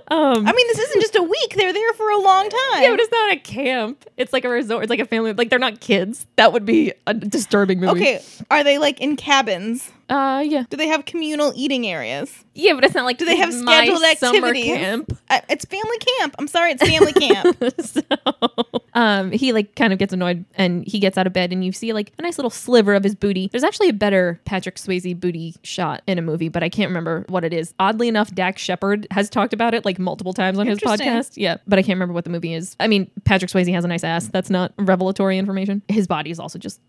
Um, 0.07 0.47
I 0.47 0.53
mean, 0.53 0.67
this 0.67 0.79
isn't 0.79 1.01
just 1.01 1.15
a 1.15 1.23
week. 1.23 1.53
They're 1.55 1.73
there 1.73 1.93
for 1.93 2.09
a 2.09 2.17
long 2.19 2.49
time. 2.49 2.83
yeah, 2.83 2.89
but 2.91 2.99
it's 2.99 3.11
not 3.11 3.33
a 3.33 3.37
camp. 3.37 4.05
It's 4.17 4.33
like 4.33 4.45
a 4.45 4.49
resort. 4.49 4.83
It's 4.83 4.89
like 4.89 4.99
a 4.99 5.05
family. 5.05 5.33
Like 5.33 5.49
they're 5.49 5.59
not 5.59 5.79
kids. 5.79 6.25
That 6.35 6.53
would 6.53 6.65
be 6.65 6.93
a 7.07 7.13
disturbing 7.13 7.79
movie. 7.79 7.99
okay, 8.01 8.23
are 8.49 8.63
they 8.63 8.77
like 8.77 8.99
in 9.01 9.15
cabins? 9.15 9.91
Uh, 10.11 10.41
yeah. 10.41 10.65
Do 10.69 10.75
they 10.75 10.87
have 10.87 11.05
communal 11.05 11.53
eating 11.55 11.87
areas? 11.87 12.43
Yeah, 12.53 12.73
but 12.73 12.83
it's 12.83 12.93
not 12.93 13.05
like 13.05 13.17
Do 13.17 13.25
they 13.25 13.37
have 13.37 13.53
scheduled 13.53 14.03
activities? 14.03 14.65
camp. 14.65 15.17
Uh, 15.29 15.39
it's 15.49 15.63
family 15.65 15.97
camp. 15.97 16.35
I'm 16.37 16.47
sorry, 16.47 16.73
it's 16.73 16.83
family 16.83 17.13
camp. 17.13 17.57
so 17.81 18.01
um 18.93 19.31
he 19.31 19.53
like 19.53 19.75
kind 19.75 19.93
of 19.93 19.99
gets 19.99 20.11
annoyed 20.11 20.43
and 20.55 20.85
he 20.85 20.99
gets 20.99 21.17
out 21.17 21.25
of 21.25 21.33
bed 21.33 21.53
and 21.53 21.63
you 21.63 21.71
see 21.71 21.93
like 21.93 22.11
a 22.19 22.21
nice 22.21 22.37
little 22.37 22.49
sliver 22.49 22.93
of 22.93 23.03
his 23.03 23.15
booty 23.15 23.47
there's 23.51 23.63
actually 23.63 23.87
a 23.87 23.93
better 23.93 24.39
patrick 24.45 24.75
swayze 24.75 25.17
booty 25.17 25.55
shot 25.63 26.01
in 26.07 26.17
a 26.19 26.21
movie 26.21 26.49
but 26.49 26.61
i 26.61 26.67
can't 26.67 26.89
remember 26.89 27.25
what 27.29 27.45
it 27.45 27.53
is 27.53 27.73
oddly 27.79 28.07
enough 28.09 28.33
dax 28.33 28.61
shepard 28.61 29.07
has 29.11 29.29
talked 29.29 29.53
about 29.53 29.73
it 29.73 29.85
like 29.85 29.97
multiple 29.97 30.33
times 30.33 30.59
on 30.59 30.67
his 30.67 30.77
podcast 30.79 31.33
yeah 31.35 31.57
but 31.67 31.79
i 31.79 31.81
can't 31.81 31.95
remember 31.95 32.13
what 32.13 32.25
the 32.25 32.29
movie 32.29 32.53
is 32.53 32.75
i 32.79 32.87
mean 32.87 33.09
patrick 33.23 33.49
swayze 33.49 33.71
has 33.71 33.85
a 33.85 33.87
nice 33.87 34.03
ass 34.03 34.27
that's 34.27 34.49
not 34.49 34.73
revelatory 34.77 35.37
information 35.37 35.81
his 35.87 36.05
body 36.05 36.29
is 36.29 36.39
also 36.39 36.59
just 36.59 36.81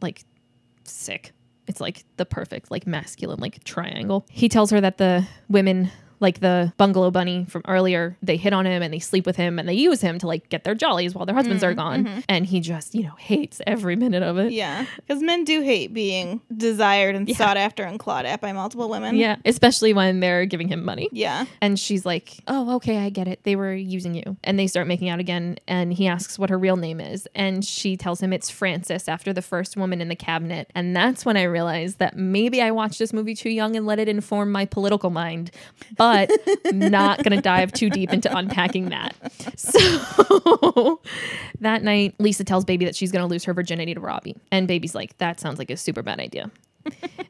like 0.00 0.22
sick. 0.84 1.32
It's 1.68 1.80
like 1.80 2.04
the 2.16 2.24
perfect, 2.24 2.70
like 2.70 2.86
masculine, 2.86 3.40
like 3.40 3.62
triangle. 3.64 4.26
He 4.30 4.48
tells 4.48 4.70
her 4.70 4.80
that 4.80 4.98
the 4.98 5.26
women, 5.48 5.90
like 6.20 6.40
the 6.40 6.72
bungalow 6.76 7.10
bunny 7.10 7.44
from 7.48 7.62
earlier, 7.66 8.16
they 8.22 8.36
hit 8.36 8.52
on 8.52 8.66
him 8.66 8.82
and 8.82 8.92
they 8.92 8.98
sleep 8.98 9.26
with 9.26 9.36
him 9.36 9.58
and 9.58 9.68
they 9.68 9.74
use 9.74 10.00
him 10.00 10.18
to 10.18 10.26
like 10.26 10.48
get 10.48 10.64
their 10.64 10.74
jollies 10.74 11.14
while 11.14 11.26
their 11.26 11.34
husbands 11.34 11.62
are 11.62 11.72
mm, 11.72 11.76
gone. 11.76 12.04
Mm-hmm. 12.04 12.20
And 12.28 12.46
he 12.46 12.60
just, 12.60 12.94
you 12.94 13.04
know, 13.04 13.14
hates 13.18 13.60
every 13.66 13.96
minute 13.96 14.22
of 14.22 14.38
it. 14.38 14.52
yeah, 14.52 14.86
because 14.96 15.22
men 15.22 15.44
do 15.44 15.60
hate 15.62 15.92
being 15.92 16.40
desired 16.54 17.14
and 17.14 17.28
sought 17.36 17.56
after 17.56 17.84
and 17.84 17.98
clawed 17.98 18.26
at 18.26 18.40
by 18.40 18.52
multiple 18.52 18.88
women. 18.88 19.16
Yeah, 19.16 19.36
especially 19.44 19.92
when 19.92 20.20
they're 20.20 20.46
giving 20.46 20.68
him 20.68 20.84
money. 20.84 21.08
Yeah. 21.12 21.46
And 21.60 21.78
she's 21.78 22.04
like, 22.04 22.38
Oh, 22.46 22.76
okay, 22.76 22.98
I 22.98 23.10
get 23.10 23.28
it. 23.28 23.44
They 23.44 23.56
were 23.56 23.74
using 23.74 24.14
you. 24.14 24.36
And 24.44 24.58
they 24.58 24.66
start 24.66 24.86
making 24.86 25.08
out 25.08 25.20
again. 25.20 25.58
And 25.66 25.92
he 25.92 26.06
asks 26.06 26.38
what 26.38 26.50
her 26.50 26.58
real 26.58 26.76
name 26.76 27.00
is. 27.00 27.28
And 27.34 27.64
she 27.64 27.96
tells 27.96 28.20
him 28.20 28.32
it's 28.32 28.50
Frances 28.50 29.08
after 29.08 29.32
the 29.32 29.42
first 29.42 29.76
woman 29.76 30.00
in 30.00 30.08
the 30.08 30.16
cabinet. 30.16 30.70
And 30.74 30.94
that's 30.94 31.24
when 31.24 31.36
I 31.36 31.44
realized 31.44 31.98
that 31.98 32.16
maybe 32.16 32.60
I 32.60 32.70
watched 32.70 32.98
this 32.98 33.12
movie 33.12 33.34
too 33.34 33.50
young 33.50 33.76
and 33.76 33.86
let 33.86 33.98
it 33.98 34.08
inform 34.08 34.50
my 34.52 34.64
political 34.64 35.10
mind, 35.10 35.50
but 35.96 36.07
not 36.72 37.22
going 37.22 37.36
to 37.36 37.40
dive 37.40 37.72
too 37.72 37.90
deep 37.90 38.12
into 38.12 38.34
unpacking 38.36 38.90
that. 38.90 39.14
So 39.56 41.00
that 41.60 41.82
night, 41.82 42.14
Lisa 42.18 42.44
tells 42.44 42.64
Baby 42.64 42.84
that 42.84 42.96
she's 42.96 43.12
going 43.12 43.22
to 43.22 43.30
lose 43.30 43.44
her 43.44 43.54
virginity 43.54 43.94
to 43.94 44.00
Robbie. 44.00 44.36
And 44.50 44.68
Baby's 44.68 44.94
like, 44.94 45.16
That 45.18 45.40
sounds 45.40 45.58
like 45.58 45.70
a 45.70 45.76
super 45.76 46.02
bad 46.02 46.20
idea. 46.20 46.50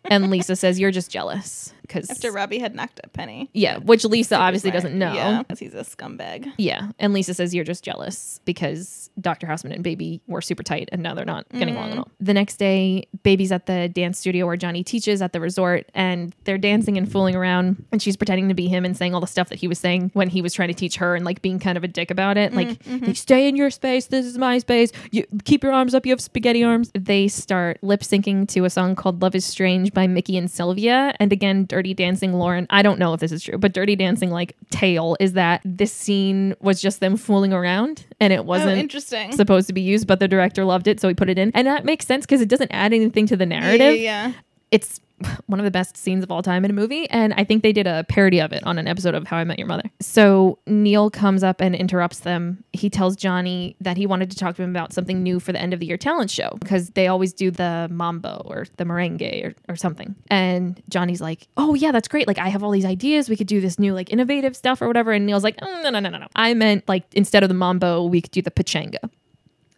and 0.04 0.30
Lisa 0.30 0.56
says, 0.56 0.78
You're 0.78 0.90
just 0.90 1.10
jealous. 1.10 1.72
Because 1.88 2.10
After 2.10 2.30
Robbie 2.30 2.58
had 2.58 2.74
knocked 2.74 3.00
up 3.02 3.12
Penny. 3.12 3.50
yeah, 3.54 3.78
which 3.78 4.04
Lisa 4.04 4.36
obviously 4.36 4.70
Smart. 4.70 4.82
doesn't 4.84 4.98
know. 4.98 5.14
Yeah, 5.14 5.42
because 5.42 5.58
he's 5.58 5.74
a 5.74 5.78
scumbag. 5.78 6.52
Yeah. 6.58 6.90
And 6.98 7.12
Lisa 7.12 7.34
says 7.34 7.54
you're 7.54 7.64
just 7.64 7.82
jealous 7.82 8.40
because 8.44 9.10
Dr. 9.20 9.46
Houseman 9.46 9.72
and 9.72 9.82
Baby 9.82 10.20
were 10.26 10.40
super 10.40 10.62
tight 10.62 10.88
and 10.92 11.02
now 11.02 11.14
they're 11.14 11.24
not 11.24 11.48
getting 11.50 11.74
along 11.74 11.86
at 11.86 11.90
mm-hmm. 11.92 12.00
all. 12.00 12.10
The 12.20 12.34
next 12.34 12.56
day, 12.56 13.08
Baby's 13.22 13.50
at 13.52 13.66
the 13.66 13.88
dance 13.88 14.18
studio 14.18 14.46
where 14.46 14.56
Johnny 14.56 14.84
teaches 14.84 15.22
at 15.22 15.32
the 15.32 15.40
resort 15.40 15.90
and 15.94 16.34
they're 16.44 16.58
dancing 16.58 16.96
and 16.98 17.10
fooling 17.10 17.34
around 17.34 17.84
and 17.90 18.02
she's 18.02 18.16
pretending 18.16 18.48
to 18.48 18.54
be 18.54 18.68
him 18.68 18.84
and 18.84 18.96
saying 18.96 19.14
all 19.14 19.20
the 19.20 19.26
stuff 19.26 19.48
that 19.48 19.58
he 19.58 19.66
was 19.66 19.78
saying 19.78 20.10
when 20.12 20.28
he 20.28 20.42
was 20.42 20.52
trying 20.52 20.68
to 20.68 20.74
teach 20.74 20.96
her 20.96 21.16
and 21.16 21.24
like 21.24 21.42
being 21.42 21.58
kind 21.58 21.78
of 21.78 21.84
a 21.84 21.88
dick 21.88 22.10
about 22.10 22.36
it. 22.36 22.52
Like, 22.52 22.68
mm-hmm, 22.68 22.94
mm-hmm. 22.96 23.06
they 23.06 23.14
stay 23.14 23.48
in 23.48 23.56
your 23.56 23.70
space. 23.70 24.06
This 24.06 24.26
is 24.26 24.36
my 24.36 24.58
space. 24.58 24.92
You 25.10 25.24
keep 25.44 25.62
your 25.62 25.72
arms 25.72 25.94
up. 25.94 26.04
You 26.04 26.12
have 26.12 26.20
spaghetti 26.20 26.62
arms. 26.62 26.90
They 26.94 27.28
start 27.28 27.78
lip 27.82 28.00
syncing 28.00 28.46
to 28.48 28.64
a 28.64 28.70
song 28.70 28.94
called 28.94 29.22
Love 29.22 29.34
is 29.34 29.44
Strange 29.44 29.92
by 29.92 30.06
Mickey 30.06 30.36
and 30.36 30.50
Sylvia. 30.50 31.14
And 31.18 31.32
again, 31.32 31.64
Dirty 31.78 31.94
Dancing 31.94 32.32
Lauren. 32.32 32.66
I 32.70 32.82
don't 32.82 32.98
know 32.98 33.14
if 33.14 33.20
this 33.20 33.30
is 33.30 33.40
true, 33.44 33.56
but 33.56 33.72
Dirty 33.72 33.94
Dancing 33.94 34.30
like 34.32 34.56
tale 34.70 35.16
is 35.20 35.34
that 35.34 35.60
this 35.64 35.92
scene 35.92 36.56
was 36.60 36.82
just 36.82 36.98
them 36.98 37.16
fooling 37.16 37.52
around 37.52 38.04
and 38.18 38.32
it 38.32 38.40
Oh, 38.40 38.42
wasn't 38.42 38.78
interesting. 38.78 39.30
supposed 39.30 39.68
to 39.68 39.72
be 39.72 39.80
used, 39.80 40.08
but 40.08 40.18
the 40.18 40.26
director 40.26 40.64
loved 40.64 40.88
it, 40.88 40.98
so 40.98 41.06
he 41.06 41.14
put 41.14 41.30
it 41.30 41.38
in. 41.38 41.52
And 41.54 41.68
that 41.68 41.84
makes 41.84 42.04
sense 42.04 42.26
because 42.26 42.40
it 42.40 42.48
doesn't 42.48 42.72
add 42.72 42.92
anything 42.92 43.26
to 43.28 43.36
the 43.36 43.44
Yeah, 43.44 43.60
narrative. 43.60 43.96
yeah, 43.96 44.26
yeah. 44.28 44.32
It's 44.72 45.00
one 45.46 45.58
of 45.60 45.64
the 45.64 45.70
best 45.70 45.96
scenes 45.96 46.22
of 46.22 46.30
all 46.30 46.42
time 46.42 46.64
in 46.64 46.70
a 46.70 46.74
movie, 46.74 47.08
and 47.10 47.32
I 47.34 47.44
think 47.44 47.62
they 47.62 47.72
did 47.72 47.86
a 47.86 48.04
parody 48.08 48.40
of 48.40 48.52
it 48.52 48.62
on 48.64 48.78
an 48.78 48.86
episode 48.86 49.14
of 49.14 49.26
How 49.26 49.36
I 49.36 49.44
Met 49.44 49.58
Your 49.58 49.68
Mother. 49.68 49.90
So 50.00 50.58
Neil 50.66 51.10
comes 51.10 51.42
up 51.42 51.60
and 51.60 51.74
interrupts 51.74 52.20
them. 52.20 52.64
He 52.72 52.90
tells 52.90 53.16
Johnny 53.16 53.76
that 53.80 53.96
he 53.96 54.06
wanted 54.06 54.30
to 54.30 54.36
talk 54.36 54.56
to 54.56 54.62
him 54.62 54.70
about 54.70 54.92
something 54.92 55.22
new 55.22 55.40
for 55.40 55.52
the 55.52 55.60
end 55.60 55.72
of 55.72 55.80
the 55.80 55.86
year 55.86 55.96
talent 55.96 56.30
show 56.30 56.56
because 56.60 56.90
they 56.90 57.06
always 57.06 57.32
do 57.32 57.50
the 57.50 57.88
mambo 57.90 58.42
or 58.44 58.66
the 58.76 58.84
merengue 58.84 59.44
or, 59.44 59.54
or 59.68 59.76
something. 59.76 60.14
And 60.30 60.82
Johnny's 60.88 61.20
like, 61.20 61.48
"Oh 61.56 61.74
yeah, 61.74 61.92
that's 61.92 62.08
great. 62.08 62.26
Like 62.26 62.38
I 62.38 62.48
have 62.48 62.62
all 62.62 62.70
these 62.70 62.84
ideas. 62.84 63.28
We 63.28 63.36
could 63.36 63.46
do 63.46 63.60
this 63.60 63.78
new 63.78 63.94
like 63.94 64.12
innovative 64.12 64.56
stuff 64.56 64.80
or 64.80 64.86
whatever." 64.86 65.12
And 65.12 65.26
Neil's 65.26 65.44
like, 65.44 65.56
"Mm, 65.58 65.82
"No, 65.82 65.90
no, 65.90 66.00
no, 66.00 66.10
no, 66.10 66.18
no. 66.18 66.28
I 66.36 66.54
meant 66.54 66.88
like 66.88 67.04
instead 67.12 67.42
of 67.42 67.48
the 67.48 67.54
mambo, 67.54 68.04
we 68.04 68.20
could 68.20 68.32
do 68.32 68.42
the 68.42 68.50
pachanga." 68.50 69.10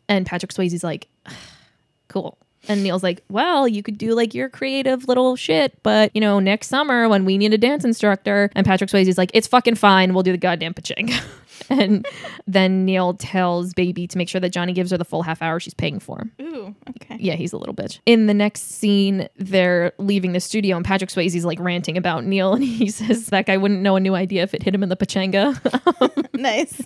And 0.08 0.26
Patrick 0.26 0.52
Swayze's 0.52 0.82
like, 0.82 1.06
cool. 2.08 2.36
And 2.68 2.82
Neil's 2.82 3.02
like, 3.02 3.22
well, 3.28 3.66
you 3.66 3.82
could 3.82 3.98
do 3.98 4.14
like 4.14 4.34
your 4.34 4.48
creative 4.48 5.08
little 5.08 5.34
shit, 5.36 5.82
but 5.82 6.14
you 6.14 6.20
know, 6.20 6.40
next 6.40 6.68
summer 6.68 7.08
when 7.08 7.24
we 7.24 7.38
need 7.38 7.54
a 7.54 7.58
dance 7.58 7.84
instructor, 7.84 8.50
and 8.54 8.66
Patrick 8.66 8.90
Swayze's 8.90 9.18
like, 9.18 9.30
it's 9.34 9.46
fucking 9.46 9.76
fine. 9.76 10.12
We'll 10.14 10.22
do 10.22 10.32
the 10.32 10.38
goddamn 10.38 10.74
pachanga. 10.74 11.22
and 11.70 12.06
then 12.46 12.84
Neil 12.84 13.14
tells 13.14 13.74
Baby 13.74 14.06
to 14.06 14.18
make 14.18 14.28
sure 14.28 14.40
that 14.40 14.50
Johnny 14.50 14.72
gives 14.72 14.90
her 14.90 14.98
the 14.98 15.04
full 15.04 15.22
half 15.22 15.42
hour 15.42 15.60
she's 15.60 15.74
paying 15.74 16.00
for. 16.00 16.24
Ooh, 16.40 16.74
okay. 16.90 17.16
Yeah, 17.18 17.34
he's 17.34 17.52
a 17.52 17.56
little 17.56 17.74
bitch. 17.74 18.00
In 18.06 18.26
the 18.26 18.34
next 18.34 18.70
scene, 18.70 19.28
they're 19.36 19.92
leaving 19.98 20.32
the 20.32 20.40
studio, 20.40 20.76
and 20.76 20.84
Patrick 20.84 21.10
Swayze's 21.10 21.44
like 21.44 21.60
ranting 21.60 21.96
about 21.96 22.24
Neil, 22.24 22.54
and 22.54 22.64
he 22.64 22.88
says 22.90 23.26
that 23.26 23.46
guy 23.46 23.56
wouldn't 23.56 23.80
know 23.80 23.96
a 23.96 24.00
new 24.00 24.14
idea 24.14 24.42
if 24.42 24.54
it 24.54 24.62
hit 24.62 24.74
him 24.74 24.82
in 24.82 24.88
the 24.88 24.96
pachanga. 24.96 25.58
nice. 26.34 26.80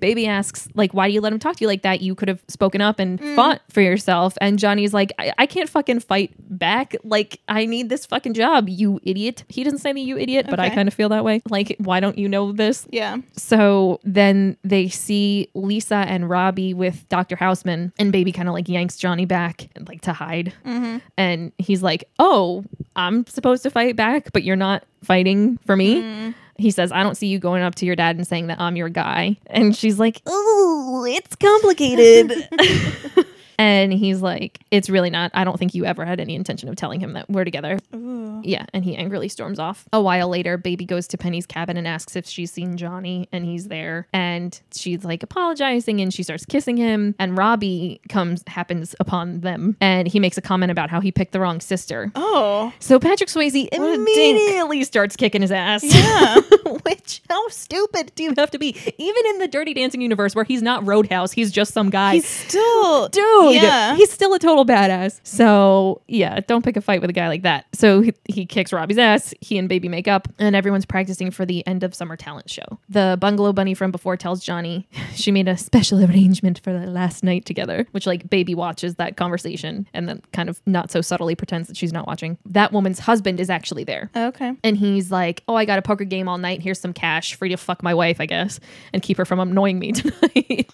Baby 0.00 0.26
asks, 0.26 0.68
like, 0.74 0.94
why 0.94 1.08
do 1.08 1.14
you 1.14 1.20
let 1.20 1.32
him 1.32 1.38
talk 1.38 1.56
to 1.56 1.60
you 1.62 1.66
like 1.66 1.82
that? 1.82 2.00
You 2.00 2.14
could 2.14 2.28
have 2.28 2.40
spoken 2.48 2.80
up 2.80 2.98
and 2.98 3.20
mm. 3.20 3.34
fought 3.34 3.62
for 3.68 3.80
yourself. 3.80 4.38
And 4.40 4.58
Johnny's 4.58 4.94
like, 4.94 5.12
I-, 5.18 5.32
I 5.38 5.46
can't 5.46 5.68
fucking 5.68 6.00
fight 6.00 6.34
back. 6.38 6.94
Like, 7.02 7.40
I 7.48 7.66
need 7.66 7.88
this 7.88 8.06
fucking 8.06 8.34
job, 8.34 8.68
you 8.68 9.00
idiot. 9.02 9.44
He 9.48 9.64
doesn't 9.64 9.80
say 9.80 9.92
me, 9.92 10.02
you 10.02 10.16
idiot, 10.16 10.46
but 10.48 10.60
I 10.60 10.70
kind 10.70 10.88
of 10.88 10.94
feel 10.94 11.08
that 11.10 11.24
way. 11.24 11.42
Like, 11.48 11.74
why 11.78 12.00
don't 12.00 12.18
you 12.18 12.28
know 12.28 12.52
this? 12.52 12.86
Yeah. 12.90 13.18
So 13.36 14.00
then 14.14 14.56
they 14.64 14.88
see 14.88 15.50
Lisa 15.54 15.96
and 15.96 16.30
Robbie 16.30 16.72
with 16.72 17.06
Dr. 17.08 17.36
Houseman, 17.36 17.92
and 17.98 18.10
Baby 18.10 18.32
kind 18.32 18.48
of 18.48 18.54
like 18.54 18.68
yanks 18.68 18.96
Johnny 18.96 19.26
back 19.26 19.68
and 19.76 19.86
like 19.86 20.00
to 20.02 20.12
hide. 20.12 20.52
Mm-hmm. 20.64 20.98
And 21.18 21.52
he's 21.58 21.82
like, 21.82 22.04
Oh, 22.18 22.64
I'm 22.96 23.26
supposed 23.26 23.62
to 23.64 23.70
fight 23.70 23.96
back, 23.96 24.32
but 24.32 24.44
you're 24.44 24.56
not 24.56 24.84
fighting 25.02 25.58
for 25.66 25.76
me. 25.76 26.02
Mm-hmm. 26.02 26.30
He 26.56 26.70
says, 26.70 26.90
I 26.90 27.02
don't 27.02 27.16
see 27.16 27.28
you 27.28 27.38
going 27.38 27.62
up 27.62 27.74
to 27.76 27.86
your 27.86 27.94
dad 27.94 28.16
and 28.16 28.26
saying 28.26 28.48
that 28.48 28.60
I'm 28.60 28.76
your 28.76 28.88
guy. 28.88 29.36
And 29.46 29.76
she's 29.76 29.98
like, 29.98 30.22
Oh, 30.26 31.04
it's 31.06 31.36
complicated. 31.36 32.48
and 33.58 33.92
he's 33.92 34.22
like, 34.22 34.60
It's 34.70 34.88
really 34.88 35.10
not. 35.10 35.30
I 35.34 35.44
don't 35.44 35.58
think 35.58 35.74
you 35.74 35.84
ever 35.84 36.04
had 36.04 36.20
any 36.20 36.34
intention 36.34 36.68
of 36.68 36.76
telling 36.76 37.00
him 37.00 37.12
that 37.14 37.28
we're 37.28 37.44
together. 37.44 37.78
Ooh. 37.94 38.40
Yeah, 38.44 38.66
and 38.72 38.84
he 38.84 38.96
angrily 38.96 39.28
storms 39.28 39.58
off. 39.58 39.88
A 39.92 40.00
while 40.00 40.28
later, 40.28 40.56
Baby 40.56 40.84
goes 40.84 41.08
to 41.08 41.18
Penny's 41.18 41.46
cabin 41.46 41.76
and 41.76 41.86
asks 41.86 42.14
if 42.16 42.26
she's 42.26 42.52
seen 42.52 42.76
Johnny, 42.76 43.28
and 43.32 43.44
he's 43.44 43.68
there. 43.68 44.06
And 44.12 44.58
she's 44.72 45.04
like 45.04 45.22
apologizing 45.22 46.00
and 46.00 46.14
she 46.14 46.22
starts 46.22 46.44
kissing 46.44 46.76
him. 46.76 47.14
And 47.18 47.36
Robbie 47.36 48.00
comes, 48.08 48.44
happens 48.46 48.94
upon 49.00 49.40
them, 49.40 49.76
and 49.80 50.06
he 50.06 50.20
makes 50.20 50.38
a 50.38 50.42
comment 50.42 50.70
about 50.70 50.90
how 50.90 51.00
he 51.00 51.10
picked 51.10 51.32
the 51.32 51.40
wrong 51.40 51.60
sister. 51.60 52.12
Oh. 52.14 52.72
So 52.78 52.98
Patrick 52.98 53.28
Swayze 53.28 53.68
immediately 53.72 54.84
starts 54.84 55.16
kicking 55.16 55.42
his 55.42 55.52
ass. 55.52 55.82
Yeah. 55.84 56.40
Which, 56.84 57.22
how 57.28 57.48
stupid 57.48 58.12
do 58.14 58.22
you 58.22 58.34
have 58.36 58.50
to 58.52 58.58
be? 58.58 58.76
Even 58.98 59.26
in 59.30 59.38
the 59.38 59.48
Dirty 59.48 59.74
Dancing 59.74 60.00
universe 60.00 60.34
where 60.34 60.44
he's 60.44 60.62
not 60.62 60.86
Roadhouse, 60.86 61.32
he's 61.32 61.50
just 61.50 61.72
some 61.72 61.90
guy. 61.90 62.14
He's 62.14 62.26
still. 62.26 63.08
Dude, 63.08 63.47
Yeah. 63.54 63.94
he's 63.96 64.10
still 64.10 64.34
a 64.34 64.38
total 64.38 64.64
badass. 64.66 65.20
So, 65.22 66.02
yeah, 66.08 66.40
don't 66.40 66.64
pick 66.64 66.76
a 66.76 66.80
fight 66.80 67.00
with 67.00 67.10
a 67.10 67.12
guy 67.12 67.28
like 67.28 67.42
that. 67.42 67.66
So, 67.72 68.00
he, 68.00 68.12
he 68.28 68.46
kicks 68.46 68.72
Robbie's 68.72 68.98
ass. 68.98 69.32
He 69.40 69.58
and 69.58 69.68
Baby 69.68 69.88
make 69.88 70.08
up, 70.08 70.28
and 70.38 70.54
everyone's 70.56 70.86
practicing 70.86 71.30
for 71.30 71.44
the 71.46 71.66
end 71.66 71.82
of 71.82 71.94
summer 71.94 72.16
talent 72.16 72.50
show. 72.50 72.78
The 72.88 73.16
bungalow 73.20 73.52
bunny 73.52 73.74
from 73.74 73.90
before 73.90 74.16
tells 74.16 74.42
Johnny 74.42 74.88
she 75.14 75.30
made 75.30 75.48
a 75.48 75.56
special 75.56 76.02
arrangement 76.04 76.60
for 76.60 76.72
the 76.72 76.86
last 76.86 77.22
night 77.24 77.44
together, 77.44 77.86
which, 77.92 78.06
like, 78.06 78.28
Baby 78.30 78.54
watches 78.54 78.96
that 78.96 79.16
conversation 79.16 79.86
and 79.94 80.08
then 80.08 80.22
kind 80.32 80.48
of 80.48 80.60
not 80.66 80.90
so 80.90 81.00
subtly 81.00 81.34
pretends 81.34 81.68
that 81.68 81.76
she's 81.76 81.92
not 81.92 82.06
watching. 82.06 82.38
That 82.46 82.72
woman's 82.72 82.98
husband 82.98 83.40
is 83.40 83.50
actually 83.50 83.84
there. 83.84 84.10
Okay. 84.16 84.52
And 84.64 84.76
he's 84.76 85.10
like, 85.10 85.42
Oh, 85.48 85.54
I 85.54 85.64
got 85.64 85.78
a 85.78 85.82
poker 85.82 86.04
game 86.04 86.28
all 86.28 86.38
night. 86.38 86.60
Here's 86.62 86.80
some 86.80 86.92
cash 86.92 87.34
for 87.34 87.46
you 87.46 87.50
to 87.50 87.56
fuck 87.56 87.82
my 87.82 87.94
wife, 87.94 88.20
I 88.20 88.26
guess, 88.26 88.60
and 88.92 89.02
keep 89.02 89.16
her 89.16 89.24
from 89.24 89.40
annoying 89.40 89.78
me 89.78 89.92
tonight. 89.92 90.70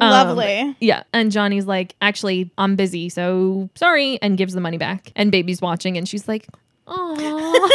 Um, 0.00 0.10
Lovely. 0.10 0.76
yeah. 0.80 1.02
And 1.12 1.30
Johnny's 1.32 1.66
like, 1.66 1.94
Actually, 2.00 2.50
I'm 2.58 2.76
busy, 2.76 3.08
so 3.08 3.68
sorry, 3.74 4.18
and 4.22 4.38
gives 4.38 4.54
the 4.54 4.60
money 4.60 4.78
back. 4.78 5.12
And 5.16 5.32
baby's 5.32 5.60
watching, 5.60 5.96
and 5.96 6.08
she's 6.08 6.28
like, 6.28 6.46
Oh, 6.86 7.70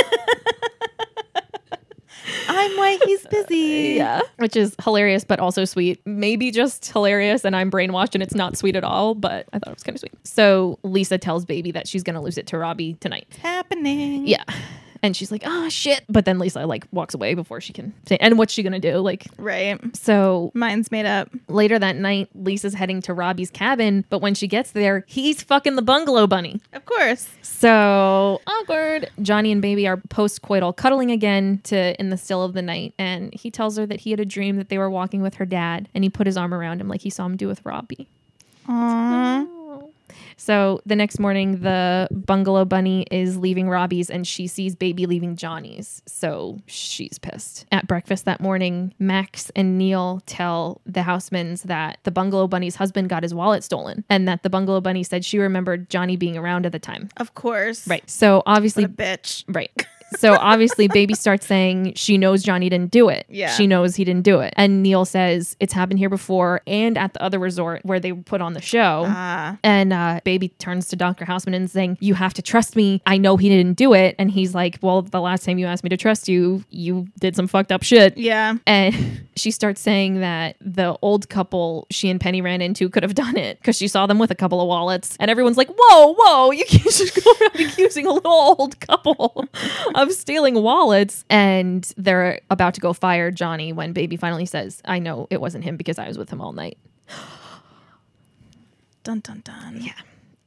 I'm 2.48 2.78
why 2.78 3.00
he's 3.06 3.26
busy. 3.28 3.56
yeah. 3.98 4.22
Which 4.38 4.56
is 4.56 4.76
hilarious, 4.84 5.24
but 5.24 5.40
also 5.40 5.66
sweet. 5.66 6.02
Maybe 6.06 6.52
just 6.52 6.86
hilarious, 6.91 7.45
and 7.45 7.56
I'm 7.56 7.70
brainwashed, 7.70 8.14
and 8.14 8.24
it's 8.24 8.36
not 8.36 8.58
sweet 8.58 8.76
at 8.76 8.84
all, 8.84 9.16
but 9.16 9.48
I 9.54 9.60
thought 9.60 9.70
it 9.70 9.76
was 9.76 9.84
kind 9.84 9.95
of 9.95 10.00
sweet. 10.00 10.14
So 10.24 10.80
Lisa 10.84 11.18
tells 11.18 11.45
baby 11.45 11.72
that 11.72 11.88
she's 11.88 12.04
going 12.04 12.16
to 12.16 12.22
lose 12.22 12.38
it 12.38 12.48
to 12.48 12.58
Robbie 12.58 12.95
tonight. 12.95 13.28
It's 13.30 13.40
happening. 13.40 14.28
Yeah. 14.28 14.44
And 15.03 15.15
she's 15.15 15.31
like, 15.31 15.43
oh 15.45 15.67
shit. 15.69 16.03
But 16.09 16.23
then 16.25 16.39
Lisa 16.39 16.65
like 16.65 16.88
walks 16.91 17.13
away 17.13 17.34
before 17.35 17.59
she 17.61 17.73
can 17.73 17.93
say, 18.07 18.15
and 18.21 18.38
what's 18.38 18.53
she 18.53 18.63
gonna 18.63 18.80
do? 18.80 18.97
Like, 18.99 19.27
Right. 19.38 19.77
so 19.95 20.49
Mine's 20.55 20.89
made 20.91 21.05
up. 21.05 21.30
later 21.49 21.77
that 21.77 21.97
night, 21.97 22.30
Lisa's 22.34 22.73
heading 22.73 23.01
to 23.01 23.13
Robbie's 23.13 23.51
cabin, 23.51 24.05
but 24.09 24.19
when 24.19 24.34
she 24.34 24.47
gets 24.47 24.71
there, 24.71 25.03
he's 25.07 25.43
fucking 25.43 25.75
the 25.75 25.81
bungalow 25.81 26.25
bunny. 26.25 26.61
Of 26.71 26.85
course. 26.85 27.27
So 27.41 28.41
awkward. 28.47 29.09
Johnny 29.21 29.51
and 29.51 29.61
Baby 29.61 29.88
are 29.88 29.97
post-coital 29.97 30.75
cuddling 30.75 31.11
again 31.11 31.59
to 31.65 31.99
in 31.99 32.09
the 32.09 32.17
still 32.17 32.41
of 32.43 32.53
the 32.53 32.61
night, 32.61 32.93
and 32.97 33.34
he 33.34 33.51
tells 33.51 33.77
her 33.77 33.85
that 33.85 33.99
he 33.99 34.11
had 34.11 34.19
a 34.21 34.25
dream 34.25 34.55
that 34.55 34.69
they 34.69 34.77
were 34.77 34.89
walking 34.89 35.21
with 35.21 35.35
her 35.35 35.45
dad, 35.45 35.89
and 35.93 36.03
he 36.05 36.09
put 36.09 36.25
his 36.27 36.38
arm 36.38 36.53
around 36.53 36.80
him 36.80 36.88
like 36.88 37.01
he 37.01 37.09
saw 37.09 37.25
him 37.25 37.35
do 37.35 37.47
with 37.49 37.59
Robbie. 37.65 38.07
Aww. 38.69 39.47
So 40.38 40.81
the 40.85 40.95
next 40.95 41.19
morning, 41.19 41.61
the 41.61 42.07
bungalow 42.11 42.65
bunny 42.65 43.05
is 43.11 43.38
leaving 43.38 43.69
Robbie's 43.69 44.10
and 44.10 44.26
she 44.27 44.47
sees 44.47 44.76
baby 44.76 45.05
leaving 45.05 45.35
Johnny's. 45.35 46.01
So 46.05 46.60
she's 46.65 47.19
pissed. 47.19 47.65
At 47.72 47.88
breakfast 47.88 48.26
that 48.26 48.41
morning, 48.41 48.93
Max 48.99 49.51
and 49.55 49.77
Neil 49.77 50.22
tell 50.26 50.81
the 50.85 51.03
housemans 51.03 51.64
that 51.64 51.99
the 52.03 52.11
bungalow 52.11 52.47
bunny's 52.47 52.76
husband 52.76 53.10
got 53.10 53.23
his 53.23 53.34
wallet 53.34 53.64
stolen 53.64 54.03
and 54.10 54.27
that 54.27 54.43
the 54.43 54.49
bungalow 54.49 54.81
bunny 54.81 55.03
said 55.03 55.26
she 55.26 55.39
remembered 55.39 55.89
Johnny 55.89 56.15
being 56.15 56.38
around 56.38 56.65
at 56.65 56.72
the 56.72 56.80
time. 56.80 57.10
Of 57.18 57.35
course. 57.35 57.88
Right. 57.88 58.07
So 58.10 58.43
obviously, 58.45 58.85
bitch. 58.85 59.43
Right. 59.47 59.72
So 60.18 60.35
obviously, 60.35 60.88
baby 60.88 61.14
starts 61.14 61.45
saying 61.45 61.94
she 61.95 62.18
knows 62.18 62.44
Johnny 62.44 62.69
didn't 62.69 62.91
do 62.91 63.10
it. 63.10 63.26
Yeah. 63.30 63.49
She 63.52 63.68
knows 63.68 63.95
he 63.95 64.03
didn't 64.03 64.23
do 64.23 64.40
it. 64.40 64.53
And 64.57 64.84
Neil 64.84 65.06
says 65.06 65.56
it's 65.60 65.73
happened 65.73 65.99
here 65.99 66.10
before 66.10 66.61
and 66.68 66.98
at 66.98 67.14
the 67.14 67.22
other 67.22 67.40
resort 67.40 67.81
where 67.84 67.99
they 67.99 68.14
put 68.14 68.41
on 68.41 68.53
the 68.53 68.61
show. 68.61 69.06
Ah. 69.07 69.57
And 69.64 69.94
uh, 69.94 70.19
baby 70.23 70.49
turns 70.49 70.88
to 70.90 70.95
Dr. 70.95 71.26
Houseman 71.26 71.53
and 71.53 71.69
saying, 71.69 71.98
You 71.99 72.14
have 72.15 72.34
to 72.35 72.41
trust 72.41 72.76
me. 72.76 73.02
I 73.06 73.18
know 73.18 73.38
he 73.38 73.49
didn't 73.49 73.73
do 73.77 73.94
it. 73.94 74.15
And 74.19 74.31
he's 74.31 74.53
like, 74.56 74.80
Well, 74.81 75.02
the 75.02 75.22
last 75.22 75.44
time 75.45 75.57
you 75.57 75.65
asked 75.65 75.84
me 75.84 75.90
to 75.90 75.98
trust 75.98 76.27
you, 76.27 76.64
you 76.69 77.07
did 77.19 77.35
some 77.35 77.48
fucked 77.48 77.72
up 77.72 77.84
shit. 77.84 78.18
yeah. 78.18 78.56
And 78.68 79.27
she 79.35 79.52
starts 79.52 79.81
saying 79.81 80.19
that 80.19 80.56
the 80.61 80.95
old 81.02 81.27
couple 81.30 81.88
she 81.90 82.10
and 82.10 82.22
Penny 82.22 82.41
ran 82.41 82.61
into 82.61 82.88
could 82.90 83.03
have 83.03 83.15
done 83.15 83.35
it 83.38 83.57
because 83.60 83.76
she 83.77 83.88
saw 83.88 84.06
them 84.06 84.19
with 84.19 84.31
a 84.31 84.35
couple 84.35 84.61
of 84.61 84.68
wallets. 84.68 85.18
And 85.19 85.30
everyone's 85.31 85.57
like, 85.57 85.69
Whoa, 85.76 86.14
whoa, 86.18 86.52
you 86.52 86.65
can't 86.65 86.84
just 86.84 87.23
go 87.23 87.31
around 87.41 87.56
accusing 87.68 88.06
a 88.06 88.11
little 88.11 88.31
old 88.31 88.80
couple 88.80 89.45
of 90.03 90.11
stealing 90.13 90.55
wallets. 90.55 91.25
And 91.30 91.91
they're 91.97 92.39
about 92.49 92.75
to 92.75 92.81
go 92.81 92.93
fire 92.93 93.31
Johnny 93.31 93.73
when 93.73 93.93
baby 93.93 94.15
finally 94.17 94.45
says, 94.45 94.81
I 94.85 94.99
know 94.99 95.27
it 95.30 95.41
wasn't 95.41 95.63
him 95.63 95.77
because 95.77 95.97
I 95.97 96.07
was 96.07 96.17
with 96.17 96.30
him 96.30 96.41
all 96.41 96.53
night. 96.53 96.77
Dun 99.03 99.19
dun 99.19 99.41
dun. 99.43 99.81
Yeah. 99.81 99.91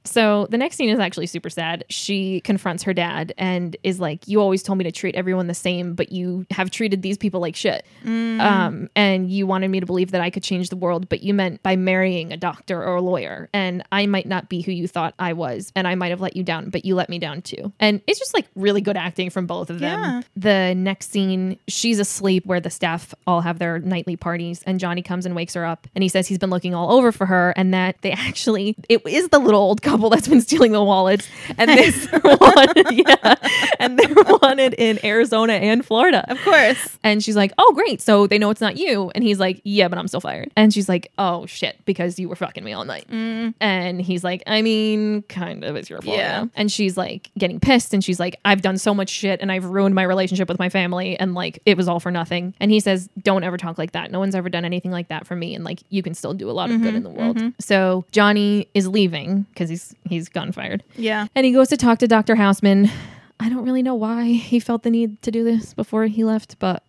So 0.07 0.47
the 0.51 0.59
next 0.59 0.77
scene 0.77 0.89
is 0.89 0.99
actually 0.99 1.27
super 1.27 1.51
sad. 1.51 1.85
She 1.89 2.41
confronts 2.41 2.83
her 2.85 2.95
dad 2.95 3.35
and 3.37 3.77
is 3.83 4.01
like, 4.01 4.27
"You 4.27 4.41
always 4.41 4.63
told 4.63 4.79
me 4.79 4.85
to 4.85 4.93
treat 4.93 5.15
everyone 5.15 5.47
the 5.47 5.55
same, 5.55 5.95
but 5.95 6.13
you 6.13 6.47
have 6.51 6.71
treated 6.71 7.03
these 7.03 7.19
people 7.19 7.41
like 7.41 7.57
shit. 7.57 7.85
Um, 8.05 8.89
and 8.95 9.31
you 9.31 9.47
wanted 9.47 9.69
me 9.69 9.81
to 9.81 9.87
believe 9.87 10.13
that 10.13 10.21
I 10.21 10.31
could 10.31 10.43
change 10.43 10.69
the 10.69 10.77
world, 10.77 11.09
but 11.09 11.23
you 11.23 11.35
meant 11.35 11.63
by 11.63 11.77
marrying 11.77 12.33
a 12.33 12.37
doctor 12.37 12.83
or 12.83 12.97
a 12.97 13.01
lawyer. 13.01 13.49
And 13.53 13.83
I 13.93 14.07
might 14.07 14.27
not 14.27 14.49
be 14.49 14.63
who 14.63 14.73
you 14.73 14.87
thought 14.87 15.15
I 15.19 15.33
was, 15.33 15.73
and 15.75 15.89
I 15.89 15.95
might 15.95 16.11
have 16.11 16.21
let 16.21 16.37
you 16.37 16.43
down, 16.43 16.71
but 16.71 16.85
you 16.85 16.95
let 16.95 17.09
me 17.09 17.19
down 17.19 17.43
too. 17.43 17.73
And 17.81 18.01
it's 18.07 18.19
just 18.19 18.35
like 18.35 18.47
really 18.55 18.81
good 18.81 18.97
acting 18.97 19.31
from 19.31 19.47
both 19.47 19.71
of 19.71 19.81
them. 19.81 20.01
Yeah. 20.01 20.23
The 20.37 20.75
next 20.75 21.11
scene, 21.11 21.59
she's 21.67 21.99
asleep 21.99 22.47
where 22.47 22.61
the 22.61 22.71
staff 22.71 23.15
all 23.27 23.41
have 23.41 23.59
their 23.59 23.79
nightly 23.79 24.17
parties, 24.17 24.63
and 24.67 24.79
Johnny 24.79 25.03
comes 25.03 25.27
and 25.27 25.35
wakes 25.35 25.55
her 25.55 25.65
up, 25.65 25.87
and 25.95 26.03
he 26.03 26.09
says 26.09 26.27
he's 26.27 26.39
been 26.39 26.51
looking 26.51 26.75
all 26.75 26.93
over 26.93 27.13
for 27.13 27.27
her, 27.27 27.55
and 27.57 27.73
that 27.75 27.97
they 28.03 28.13
actually 28.27 28.77
it 28.89 29.03
is 29.07 29.29
the 29.31 29.39
little 29.39 29.61
old 29.61 29.83
couple 29.83 29.96
that's 29.97 30.29
been 30.29 30.41
stealing 30.41 30.73
the 30.73 30.83
wallets, 30.83 31.27
and 31.59 31.71
this 31.71 32.07
one, 32.23 32.69
yeah, 32.93 33.35
and 33.79 33.99
they're 33.99 34.15
wanted 34.43 34.75
in 34.75 35.05
Arizona 35.05 35.55
and 35.55 35.85
Florida. 35.85 36.25
Of 36.29 36.41
course. 36.43 36.99
And 37.03 37.23
she's 37.23 37.37
like, 37.37 37.53
"Oh, 37.59 37.73
great! 37.73 38.01
So 38.01 38.27
they 38.27 38.39
know 38.39 38.51
it's 38.51 38.61
not 38.61 38.77
you." 38.77 39.11
And 39.15 39.25
he's 39.25 39.41
like, 39.41 39.61
"Yeah, 39.65 39.89
but 39.89 39.99
I'm 39.99 40.09
still 40.09 40.21
fired." 40.21 40.51
And 40.57 40.73
she's 40.73 40.89
like, 40.89 41.13
"Oh 41.19 41.47
shit, 41.47 41.85
because 41.85 42.19
you 42.19 42.29
were 42.29 42.37
fucking 42.37 42.65
me 42.65 42.73
all 42.73 42.85
night." 42.85 43.07
Mm. 43.11 43.55
And 43.61 44.01
he's 44.01 44.25
like, 44.25 44.43
"I 44.47 44.63
mean, 44.63 45.23
kind 45.23 45.65
of, 45.65 45.77
it's 45.77 45.91
your 45.91 46.01
fault." 46.03 46.17
Yeah. 46.17 46.27
Yeah. 46.27 46.47
And 46.55 46.71
she's 46.71 46.97
like 46.97 47.31
getting 47.39 47.61
pissed, 47.61 47.95
and 47.95 48.03
she's 48.03 48.21
like, 48.21 48.39
"I've 48.45 48.63
done 48.63 48.79
so 48.79 48.95
much 48.95 49.09
shit, 49.09 49.41
and 49.41 49.51
I've 49.51 49.65
ruined 49.65 49.95
my 49.95 50.03
relationship 50.03 50.49
with 50.49 50.59
my 50.59 50.69
family, 50.69 51.19
and 51.19 51.35
like 51.35 51.61
it 51.67 51.77
was 51.77 51.89
all 51.89 52.01
for 52.01 52.11
nothing." 52.11 52.55
And 52.61 52.71
he 52.71 52.81
says, 52.81 53.09
"Don't 53.23 53.45
ever 53.45 53.57
talk 53.57 53.79
like 53.79 53.93
that. 53.93 54.11
No 54.11 54.19
one's 54.19 54.35
ever 54.35 54.49
done 54.49 54.65
anything 54.65 54.91
like 54.91 55.09
that 55.09 55.27
for 55.27 55.37
me, 55.37 55.55
and 55.55 55.65
like 55.65 55.83
you 55.91 56.03
can 56.03 56.15
still 56.15 56.35
do 56.35 56.51
a 56.51 56.53
lot 56.53 56.71
of 56.71 56.81
good 56.81 56.89
mm-hmm, 56.89 56.97
in 56.97 57.03
the 57.03 57.11
world." 57.11 57.37
Mm-hmm. 57.37 57.49
So 57.61 58.05
Johnny 58.13 58.69
is 58.75 58.89
leaving 58.89 59.43
because 59.53 59.69
he's 59.69 59.86
he's 60.09 60.29
gotten 60.29 60.53
fired. 60.53 60.83
Yeah. 60.97 61.27
And 61.35 61.45
he 61.45 61.53
goes 61.53 61.69
to 61.69 61.77
talk 61.77 61.99
to 62.01 62.09
Dr. 62.09 62.37
Houseman. 62.37 62.91
I 63.39 63.49
don't 63.49 63.65
really 63.65 63.83
know 63.83 63.95
why 63.95 64.33
he 64.33 64.61
felt 64.61 64.83
the 64.83 64.91
need 64.91 65.21
to 65.23 65.31
do 65.31 65.45
this 65.45 65.75
before 65.75 66.07
he 66.07 66.25
left, 66.25 66.59
but 66.59 66.83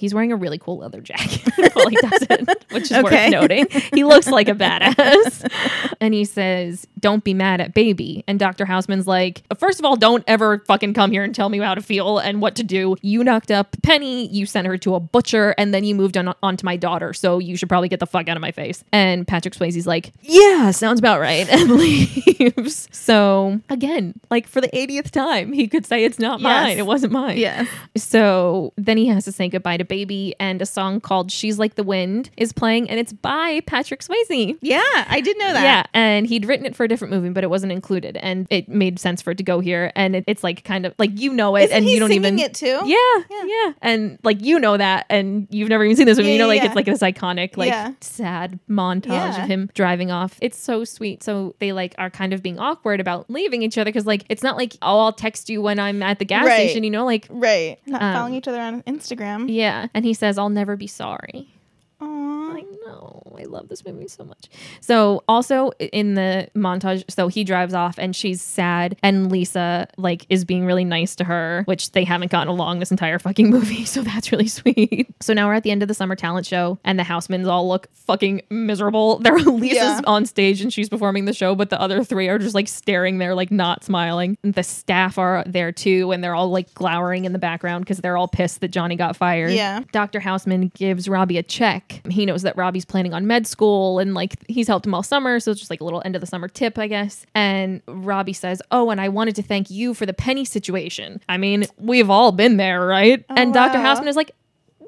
He's 0.00 0.14
wearing 0.14 0.32
a 0.32 0.36
really 0.36 0.58
cool 0.58 0.78
leather 0.78 1.00
jacket 1.00 1.42
while 1.74 1.88
he 1.88 1.96
does 1.96 2.26
it, 2.30 2.64
which 2.72 2.84
is 2.84 2.92
Okay. 2.92 3.02
worth 3.02 3.30
noting. 3.30 3.66
He 3.94 4.02
looks 4.04 4.26
like 4.28 4.48
a 4.48 4.54
badass. 4.54 5.46
and 6.00 6.14
he 6.14 6.24
says, 6.24 6.86
Don't 6.98 7.22
be 7.22 7.34
mad 7.34 7.60
at 7.60 7.74
baby. 7.74 8.24
And 8.26 8.38
Dr. 8.38 8.64
Houseman's 8.64 9.06
like, 9.06 9.42
First 9.58 9.78
of 9.78 9.84
all, 9.84 9.96
don't 9.96 10.24
ever 10.26 10.60
fucking 10.66 10.94
come 10.94 11.10
here 11.12 11.22
and 11.22 11.34
tell 11.34 11.48
me 11.50 11.58
how 11.58 11.74
to 11.74 11.82
feel 11.82 12.18
and 12.18 12.40
what 12.40 12.54
to 12.56 12.62
do. 12.62 12.96
You 13.02 13.22
knocked 13.22 13.50
up 13.50 13.76
Penny, 13.82 14.26
you 14.28 14.46
sent 14.46 14.66
her 14.66 14.78
to 14.78 14.94
a 14.94 15.00
butcher, 15.00 15.54
and 15.58 15.74
then 15.74 15.84
you 15.84 15.94
moved 15.94 16.16
on, 16.16 16.34
on 16.42 16.56
to 16.56 16.64
my 16.64 16.76
daughter. 16.76 17.12
So 17.12 17.38
you 17.38 17.56
should 17.56 17.68
probably 17.68 17.88
get 17.88 18.00
the 18.00 18.06
fuck 18.06 18.26
out 18.28 18.36
of 18.36 18.40
my 18.40 18.52
face. 18.52 18.82
And 18.92 19.26
Patrick 19.28 19.54
Swayze's 19.54 19.86
like, 19.86 20.12
Yeah, 20.22 20.70
sounds 20.70 20.98
about 20.98 21.20
right. 21.20 21.46
And 21.50 21.70
leaves. 21.72 22.88
So 22.90 23.60
again, 23.68 24.14
like 24.30 24.46
for 24.48 24.60
the 24.60 24.68
80th 24.68 25.10
time, 25.10 25.52
he 25.52 25.68
could 25.68 25.84
say 25.84 26.04
it's 26.04 26.18
not 26.18 26.40
Yes. 26.40 26.44
mine. 26.68 26.78
It 26.78 26.86
wasn't 26.86 27.12
mine. 27.12 27.36
Yeah. 27.36 27.66
So 27.96 28.72
then 28.76 28.96
he 28.96 29.06
has 29.08 29.24
to 29.24 29.32
say 29.32 29.48
goodbye 29.48 29.76
to 29.76 29.84
baby, 29.90 30.34
and 30.40 30.62
a 30.62 30.66
song 30.66 31.00
called 31.02 31.30
She's 31.30 31.58
Like 31.58 31.74
the 31.74 31.82
Wind 31.82 32.30
is 32.38 32.54
playing, 32.54 32.88
and 32.88 32.98
it's 32.98 33.12
by 33.12 33.60
Patrick 33.66 34.00
Swayze. 34.00 34.56
Yeah, 34.62 34.80
I 35.08 35.20
did 35.20 35.36
know 35.38 35.52
that. 35.52 35.62
Yeah, 35.62 35.82
and 35.92 36.26
he'd 36.26 36.46
written 36.46 36.64
it 36.64 36.74
for 36.74 36.84
a 36.84 36.88
different 36.88 37.12
movie, 37.12 37.28
but 37.28 37.44
it 37.44 37.50
wasn't 37.50 37.72
included, 37.72 38.16
and 38.16 38.46
it 38.48 38.68
made 38.68 38.98
sense 38.98 39.20
for 39.20 39.32
it 39.32 39.36
to 39.38 39.44
go 39.44 39.60
here. 39.60 39.92
And 39.94 40.16
it, 40.16 40.24
it's 40.26 40.42
like 40.42 40.64
kind 40.64 40.86
of 40.86 40.94
like 40.98 41.10
you 41.20 41.32
know 41.34 41.56
it, 41.56 41.64
Isn't 41.64 41.76
and 41.76 41.86
you 41.86 41.98
don't 42.00 42.12
even 42.12 42.38
it 42.38 42.54
too? 42.54 42.80
Yeah, 42.86 42.96
Yeah. 43.30 43.44
yeah, 43.44 43.72
and 43.82 44.18
like 44.22 44.40
you 44.42 44.58
know 44.58 44.76
that, 44.78 45.04
and 45.10 45.46
you've 45.50 45.68
never 45.68 45.84
even 45.84 45.96
seen 45.96 46.06
this 46.06 46.16
movie. 46.16 46.28
Yeah, 46.30 46.34
you 46.34 46.38
know, 46.38 46.46
like 46.48 46.60
yeah, 46.62 46.66
it's 46.66 46.76
like 46.76 46.86
this 46.86 47.00
iconic, 47.00 47.56
like 47.58 47.74
sad 48.00 48.58
montage 48.70 49.42
of 49.42 49.48
him 49.48 49.68
driving 49.74 50.10
off. 50.10 50.38
It's 50.40 50.58
so 50.58 50.84
sweet. 50.84 51.22
So 51.24 51.54
they 51.58 51.72
like 51.72 51.94
are 51.98 52.10
kind 52.10 52.32
of 52.32 52.42
being 52.42 52.58
awkward 52.58 53.00
about 53.00 53.28
leaving 53.28 53.62
each 53.62 53.76
other 53.76 53.86
because 53.90 54.06
like 54.06 54.24
it's 54.28 54.42
not 54.42 54.56
like 54.56 54.76
oh 54.82 55.00
I'll 55.00 55.12
text 55.12 55.50
you 55.50 55.60
when 55.60 55.78
I'm 55.80 56.02
at 56.02 56.18
the 56.20 56.24
gas 56.24 56.46
Right. 56.46 56.54
station. 56.68 56.84
You 56.84 56.90
know, 56.90 57.04
like 57.04 57.26
Right. 57.28 57.78
Not 57.86 58.02
Um, 58.02 58.14
following 58.14 58.34
each 58.34 58.46
other 58.48 58.60
on 58.60 58.82
Instagram. 58.82 59.46
yeah, 59.48 59.69
and 59.94 60.04
he 60.04 60.14
says, 60.14 60.38
"I'll 60.38 60.48
never 60.50 60.76
be 60.76 60.86
sorry." 60.86 61.54
Aw. 62.00 62.49
I 62.60 62.86
know. 62.86 63.22
I 63.38 63.44
love 63.44 63.68
this 63.68 63.84
movie 63.84 64.08
so 64.08 64.24
much. 64.24 64.48
So 64.80 65.22
also 65.28 65.70
in 65.78 66.14
the 66.14 66.48
montage, 66.56 67.04
so 67.10 67.28
he 67.28 67.44
drives 67.44 67.74
off 67.74 67.98
and 67.98 68.14
she's 68.14 68.42
sad 68.42 68.96
and 69.02 69.30
Lisa 69.30 69.88
like 69.96 70.26
is 70.28 70.44
being 70.44 70.66
really 70.66 70.84
nice 70.84 71.14
to 71.16 71.24
her, 71.24 71.62
which 71.66 71.92
they 71.92 72.04
haven't 72.04 72.30
gotten 72.30 72.48
along 72.48 72.78
this 72.80 72.90
entire 72.90 73.18
fucking 73.18 73.50
movie. 73.50 73.84
So 73.84 74.02
that's 74.02 74.30
really 74.32 74.48
sweet. 74.48 75.08
So 75.20 75.32
now 75.32 75.46
we're 75.48 75.54
at 75.54 75.62
the 75.62 75.70
end 75.70 75.82
of 75.82 75.88
the 75.88 75.94
summer 75.94 76.16
talent 76.16 76.46
show 76.46 76.78
and 76.84 76.98
the 76.98 77.04
housemans 77.04 77.46
all 77.46 77.68
look 77.68 77.88
fucking 77.92 78.42
miserable. 78.50 79.18
They're 79.20 79.38
Lisa's 79.38 79.76
Yeah. 79.76 80.00
on 80.06 80.26
stage 80.26 80.60
and 80.60 80.72
she's 80.72 80.88
performing 80.88 81.24
the 81.24 81.32
show, 81.32 81.54
but 81.54 81.70
the 81.70 81.80
other 81.80 82.04
three 82.04 82.28
are 82.28 82.38
just 82.38 82.54
like 82.54 82.68
staring 82.68 83.18
there, 83.18 83.34
like 83.34 83.50
not 83.50 83.84
smiling. 83.84 84.36
The 84.42 84.62
staff 84.62 85.18
are 85.18 85.44
there 85.46 85.72
too, 85.72 86.12
and 86.12 86.22
they're 86.22 86.34
all 86.34 86.50
like 86.50 86.72
glowering 86.74 87.24
in 87.24 87.32
the 87.32 87.38
background 87.38 87.84
because 87.84 87.98
they're 87.98 88.16
all 88.16 88.28
pissed 88.28 88.60
that 88.60 88.68
Johnny 88.68 88.96
got 88.96 89.16
fired. 89.16 89.52
Yeah. 89.52 89.80
Dr. 89.92 90.20
Houseman 90.20 90.72
gives 90.74 91.08
Robbie 91.08 91.38
a 91.38 91.42
check. 91.42 92.02
He 92.10 92.26
knows 92.26 92.42
that 92.42 92.49
Robbie's 92.56 92.84
planning 92.84 93.14
on 93.14 93.26
med 93.26 93.46
school 93.46 93.98
and 93.98 94.14
like 94.14 94.36
he's 94.48 94.68
helped 94.68 94.86
him 94.86 94.94
all 94.94 95.02
summer. 95.02 95.40
So 95.40 95.50
it's 95.50 95.60
just 95.60 95.70
like 95.70 95.80
a 95.80 95.84
little 95.84 96.02
end 96.04 96.14
of 96.14 96.20
the 96.20 96.26
summer 96.26 96.48
tip, 96.48 96.78
I 96.78 96.86
guess. 96.86 97.26
And 97.34 97.82
Robbie 97.86 98.32
says, 98.32 98.62
Oh, 98.70 98.90
and 98.90 99.00
I 99.00 99.08
wanted 99.08 99.36
to 99.36 99.42
thank 99.42 99.70
you 99.70 99.94
for 99.94 100.06
the 100.06 100.14
penny 100.14 100.44
situation. 100.44 101.20
I 101.28 101.36
mean, 101.36 101.64
we've 101.78 102.10
all 102.10 102.32
been 102.32 102.56
there, 102.56 102.86
right? 102.86 103.24
Oh, 103.28 103.34
and 103.36 103.54
Dr. 103.54 103.78
wow. 103.78 103.84
Houseman 103.84 104.08
is 104.08 104.16
like, 104.16 104.32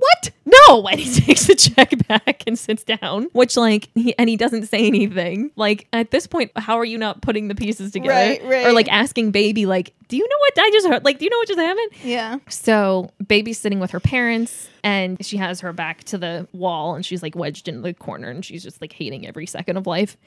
what? 0.02 0.30
No. 0.44 0.86
And 0.92 1.00
he 1.00 1.20
takes 1.20 1.46
the 1.46 1.54
check 1.54 2.06
back 2.08 2.42
and 2.46 2.58
sits 2.58 2.82
down, 2.82 3.28
which, 3.32 3.56
like, 3.56 3.88
he, 3.94 4.16
and 4.18 4.28
he 4.28 4.36
doesn't 4.36 4.66
say 4.66 4.86
anything. 4.86 5.50
Like, 5.56 5.86
at 5.92 6.10
this 6.10 6.26
point, 6.26 6.50
how 6.56 6.78
are 6.78 6.84
you 6.84 6.98
not 6.98 7.22
putting 7.22 7.48
the 7.48 7.54
pieces 7.54 7.92
together? 7.92 8.12
Right, 8.14 8.44
right. 8.44 8.66
Or, 8.66 8.72
like, 8.72 8.90
asking 8.90 9.30
baby, 9.30 9.64
like, 9.66 9.94
do 10.12 10.18
you 10.18 10.28
know 10.28 10.36
what 10.40 10.58
I 10.58 10.70
just 10.70 10.86
heard? 10.86 11.04
Like, 11.06 11.18
do 11.18 11.24
you 11.24 11.30
know 11.30 11.38
what 11.38 11.48
just 11.48 11.58
happened? 11.58 11.90
Yeah. 12.04 12.36
So 12.50 13.10
baby's 13.26 13.58
sitting 13.58 13.80
with 13.80 13.92
her 13.92 14.00
parents 14.00 14.68
and 14.84 15.24
she 15.24 15.38
has 15.38 15.60
her 15.60 15.72
back 15.72 16.04
to 16.04 16.18
the 16.18 16.46
wall 16.52 16.94
and 16.94 17.06
she's 17.06 17.22
like 17.22 17.34
wedged 17.34 17.66
in 17.66 17.80
the 17.80 17.94
corner 17.94 18.28
and 18.28 18.44
she's 18.44 18.62
just 18.62 18.82
like 18.82 18.92
hating 18.92 19.26
every 19.26 19.46
second 19.46 19.78
of 19.78 19.86
life. 19.86 20.18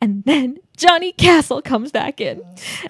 And 0.00 0.24
then 0.24 0.58
Johnny 0.76 1.12
Castle 1.12 1.62
comes 1.62 1.92
back 1.92 2.20
in 2.20 2.42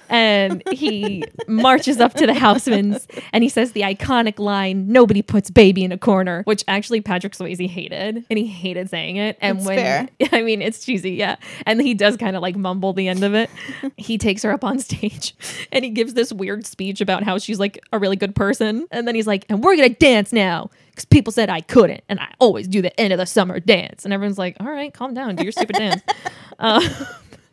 and 0.08 0.62
he 0.72 1.22
marches 1.48 2.00
up 2.00 2.14
to 2.14 2.26
the 2.26 2.32
housemans 2.32 3.06
and 3.32 3.44
he 3.44 3.50
says 3.50 3.72
the 3.72 3.82
iconic 3.82 4.38
line, 4.38 4.88
nobody 4.88 5.20
puts 5.20 5.50
baby 5.50 5.84
in 5.84 5.92
a 5.92 5.98
corner, 5.98 6.42
which 6.44 6.64
actually 6.66 7.02
Patrick 7.02 7.34
Swayze 7.34 7.68
hated 7.68 8.24
and 8.30 8.38
he 8.38 8.46
hated 8.46 8.88
saying 8.88 9.16
it. 9.16 9.36
And 9.40 9.58
It's 9.58 9.66
when 9.66 9.76
fair. 9.76 10.08
I 10.32 10.42
mean, 10.42 10.62
it's 10.62 10.84
cheesy, 10.84 11.12
yeah. 11.12 11.36
And 11.66 11.80
he 11.82 11.92
does 11.92 12.16
kind 12.16 12.34
of 12.36 12.42
like 12.42 12.56
mumble 12.56 12.94
the 12.94 13.06
end 13.06 13.22
of 13.22 13.34
it. 13.34 13.50
he 13.98 14.16
takes 14.16 14.42
her 14.42 14.50
up 14.50 14.64
on 14.64 14.78
stage 14.78 15.36
and 15.70 15.84
he 15.84 15.90
gives 15.90 16.13
this 16.14 16.32
weird 16.32 16.66
speech 16.66 17.00
about 17.00 17.22
how 17.22 17.38
she's 17.38 17.58
like 17.60 17.78
a 17.92 17.98
really 17.98 18.16
good 18.16 18.34
person. 18.34 18.86
And 18.90 19.06
then 19.06 19.14
he's 19.14 19.26
like, 19.26 19.44
and 19.48 19.62
we're 19.62 19.76
going 19.76 19.88
to 19.88 19.94
dance 19.94 20.32
now 20.32 20.70
because 20.90 21.04
people 21.04 21.32
said 21.32 21.50
I 21.50 21.60
couldn't. 21.60 22.02
And 22.08 22.20
I 22.20 22.32
always 22.38 22.68
do 22.68 22.80
the 22.82 22.98
end 22.98 23.12
of 23.12 23.18
the 23.18 23.26
summer 23.26 23.60
dance. 23.60 24.04
And 24.04 24.14
everyone's 24.14 24.38
like, 24.38 24.56
all 24.60 24.66
right, 24.66 24.92
calm 24.92 25.14
down, 25.14 25.36
do 25.36 25.42
your 25.42 25.52
stupid 25.52 25.76
dance. 25.76 26.02
Uh, 26.56 26.88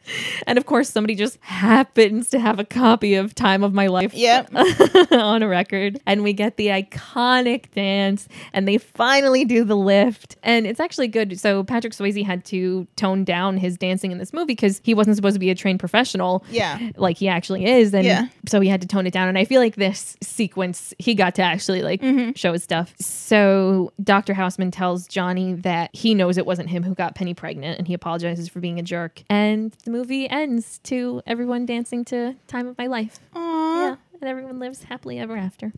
and 0.48 0.58
of 0.58 0.66
course, 0.66 0.90
somebody 0.90 1.16
just 1.16 1.38
happens 1.42 2.30
to 2.30 2.40
have 2.40 2.60
a 2.60 2.64
copy 2.66 3.16
of 3.16 3.36
Time 3.36 3.64
of 3.64 3.74
My 3.74 3.88
Life 3.88 4.14
Yep. 4.14 4.50
on 5.12 5.44
a 5.44 5.48
record. 5.48 6.00
And 6.06 6.24
we 6.24 6.34
get 6.34 6.58
the 6.58 6.68
iconic 6.68 7.72
dance 7.72 8.28
and 8.54 8.68
they 8.68 8.78
finally 8.78 9.46
do 9.46 9.64
the 9.64 9.76
lift. 9.76 10.38
And 10.44 10.66
it's 10.68 10.80
actually 10.80 11.08
good. 11.08 11.40
So 11.40 11.64
patrick 11.64 11.94
swayze 11.94 12.24
had 12.26 12.46
to 12.46 12.88
tone 12.96 13.24
down 13.24 13.58
his 13.58 13.78
dancing 13.78 14.12
in 14.12 14.18
this 14.18 14.34
movie 14.34 14.46
because 14.48 14.82
he 14.84 14.94
wasn't 14.94 15.16
supposed 15.16 15.36
to 15.36 15.40
be 15.40 15.50
a 15.50 15.56
trained 15.56 15.80
professional. 15.80 16.44
Yeah. 16.50 16.92
like 16.98 17.18
he 17.18 17.28
actually 17.28 17.66
is. 17.66 17.94
And 17.94 18.06
Yeah. 18.06 18.28
so 18.48 18.60
he 18.62 18.70
had 18.70 18.82
to 18.82 18.88
tone 18.88 19.08
it 19.08 19.14
down. 19.14 19.28
And 19.28 19.38
i 19.38 19.46
feel 19.46 19.62
like 19.62 19.76
this 19.76 20.16
sequence 20.22 20.94
he 21.00 21.16
got 21.16 21.36
to 21.36 21.42
actually 21.42 21.82
like 21.82 22.02
mm-hmm. 22.02 22.32
show 22.36 22.54
his 22.54 22.64
stuff. 22.64 22.94
So 23.00 23.92
dr 24.04 24.34
houseman 24.34 24.72
tells 24.72 25.08
johnny 25.08 25.54
that 25.54 25.90
he 25.94 26.14
knows 26.14 26.38
it 26.38 26.46
wasn't 26.46 26.70
him 26.70 26.84
who 26.84 26.94
got 26.96 27.16
penny 27.16 27.34
pregnant 27.34 27.78
and 27.78 27.88
he 27.88 27.94
apologizes 27.94 28.48
for 28.50 28.60
being 28.60 28.80
a 28.80 28.84
jerk. 28.84 29.24
And 29.30 29.72
the 29.86 29.91
movie 29.92 30.28
ends 30.30 30.80
to 30.86 31.22
everyone 31.28 31.66
dancing 31.66 32.04
to 32.06 32.36
time 32.48 32.68
of 32.68 32.78
my 32.78 32.88
life 32.88 33.20
Aw. 33.36 33.82
yeah, 33.90 33.96
and 34.20 34.30
everyone 34.30 34.60
lives 34.60 34.84
happily 34.84 35.20
ever 35.20 35.36
after. 35.38 35.72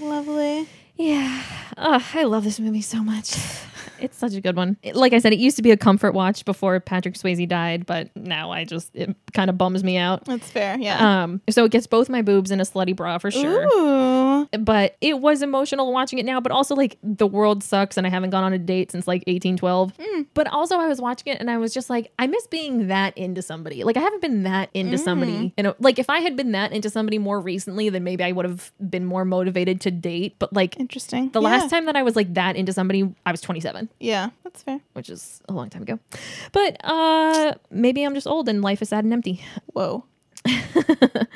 Lovely. 0.00 0.68
Yeah. 0.96 1.42
Oh, 1.76 2.06
I 2.14 2.24
love 2.24 2.44
this 2.44 2.58
movie 2.60 2.82
so 2.82 3.02
much. 3.02 3.34
It's 4.00 4.16
such 4.18 4.34
a 4.34 4.40
good 4.40 4.56
one. 4.56 4.76
It- 4.82 4.96
like 4.96 5.12
I 5.12 5.20
said, 5.20 5.32
it 5.32 5.38
used 5.38 5.54
to 5.58 5.62
be 5.62 5.70
a 5.70 5.76
comfort 5.76 6.12
watch 6.12 6.44
before 6.44 6.80
Patrick 6.80 7.14
Swayze 7.14 7.46
died, 7.46 7.86
but 7.86 8.10
now 8.16 8.50
I 8.50 8.64
just 8.64 8.90
it 8.96 9.14
kind 9.32 9.48
of 9.48 9.56
bums 9.56 9.84
me 9.84 9.96
out. 9.96 10.24
That's 10.24 10.50
fair. 10.50 10.76
Yeah. 10.76 11.22
Um, 11.22 11.40
so 11.48 11.64
it 11.64 11.70
gets 11.70 11.86
both 11.86 12.08
my 12.08 12.20
boobs 12.20 12.50
in 12.50 12.58
a 12.60 12.64
slutty 12.64 12.96
bra 12.96 13.18
for 13.18 13.30
sure. 13.30 13.62
Ooh. 13.72 14.31
But 14.58 14.96
it 15.00 15.20
was 15.20 15.42
emotional 15.42 15.92
watching 15.92 16.18
it 16.18 16.24
now, 16.26 16.40
but 16.40 16.52
also 16.52 16.74
like 16.74 16.98
the 17.02 17.26
world 17.26 17.62
sucks 17.62 17.96
and 17.96 18.06
I 18.06 18.10
haven't 18.10 18.30
gone 18.30 18.44
on 18.44 18.52
a 18.52 18.58
date 18.58 18.92
since 18.92 19.06
like 19.08 19.20
1812. 19.26 19.92
But 20.34 20.46
also 20.48 20.78
I 20.78 20.86
was 20.88 21.00
watching 21.00 21.32
it 21.32 21.40
and 21.40 21.50
I 21.50 21.58
was 21.58 21.72
just 21.74 21.88
like, 21.90 22.12
I 22.18 22.26
miss 22.26 22.46
being 22.46 22.88
that 22.88 23.16
into 23.16 23.42
somebody. 23.42 23.84
Like 23.84 23.96
I 23.96 24.00
haven't 24.00 24.22
been 24.22 24.42
that 24.44 24.70
into 24.74 24.98
somebody. 24.98 25.52
You 25.56 25.64
know, 25.64 25.74
like 25.78 25.98
if 25.98 26.08
I 26.10 26.18
had 26.20 26.36
been 26.36 26.52
that 26.52 26.72
into 26.72 26.90
somebody 26.90 27.18
more 27.18 27.40
recently, 27.40 27.88
then 27.88 28.04
maybe 28.04 28.24
I 28.24 28.32
would 28.32 28.44
have 28.44 28.72
been 28.88 29.04
more 29.04 29.24
motivated 29.24 29.80
to 29.82 29.90
date. 29.90 30.36
But 30.38 30.52
like 30.52 30.78
Interesting. 30.80 31.30
the 31.30 31.40
Yeah. 31.40 31.48
last 31.48 31.70
time 31.70 31.86
that 31.86 31.96
I 31.96 32.02
was 32.02 32.16
like 32.16 32.34
that 32.34 32.56
into 32.56 32.72
somebody, 32.72 33.12
I 33.26 33.30
was 33.30 33.40
27, 33.40 33.88
Yeah, 34.00 34.30
that's 34.44 34.62
fair. 34.62 34.80
which 34.94 35.10
is 35.10 35.40
a 35.48 35.52
long 35.52 35.70
time 35.70 35.82
ago. 35.82 35.98
But 36.52 36.76
uh 36.84 37.54
maybe 37.70 38.04
I'm 38.04 38.14
just 38.14 38.26
old 38.26 38.48
and 38.48 38.62
life 38.62 38.82
is 38.82 38.88
sad 38.90 39.04
and 39.04 39.12
empty. 39.12 39.42
Whoa. 39.72 40.04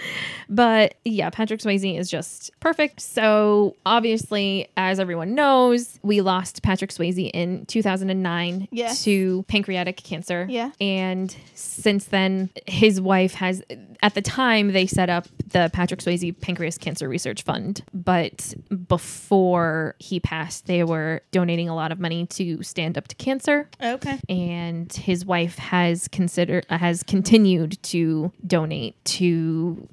But 0.49 0.95
yeah, 1.05 1.31
Patrick 1.31 1.61
Swayze 1.61 1.99
is 1.99 2.09
just 2.09 2.53
perfect. 2.61 3.01
So 3.01 3.74
obviously, 3.85 4.69
as 4.77 5.01
everyone 5.01 5.35
knows, 5.35 5.99
we 6.03 6.20
lost 6.20 6.62
Patrick 6.62 6.91
Swayze 6.91 7.31
in 7.35 7.66
2009 7.66 8.69
Yes. 8.70 9.03
to 9.05 9.45
pancreatic 9.49 9.97
cancer. 9.97 10.47
Yeah. 10.49 10.70
And 10.81 11.35
since 11.55 12.07
then, 12.07 12.51
his 12.66 13.01
wife 13.01 13.35
has, 13.35 13.62
at 14.02 14.14
the 14.14 14.23
time, 14.23 14.73
they 14.73 14.86
set 14.86 15.09
up 15.10 15.27
the 15.47 15.70
Patrick 15.73 16.01
Swayze 16.01 16.39
Pancreas 16.40 16.78
Cancer 16.78 17.09
Research 17.09 17.43
Fund. 17.43 17.82
But 17.94 18.55
before 18.89 19.94
he 19.98 20.20
passed, 20.20 20.66
they 20.66 20.85
were 20.85 21.23
donating 21.31 21.68
a 21.68 21.74
lot 21.74 21.93
of 21.93 22.01
money 22.01 22.27
to 22.27 22.62
stand 22.62 22.97
up 22.98 23.09
to 23.09 23.14
cancer 23.16 23.68
Okay. 23.82 24.18
and 24.28 24.93
his 24.93 25.24
wife 25.24 25.59
has 25.59 26.09
considered 26.09 26.66
uh, 26.70 26.78
has 26.78 27.02
continued 27.02 27.82
to 27.85 28.32
donate 28.47 29.02
to 29.05 29.89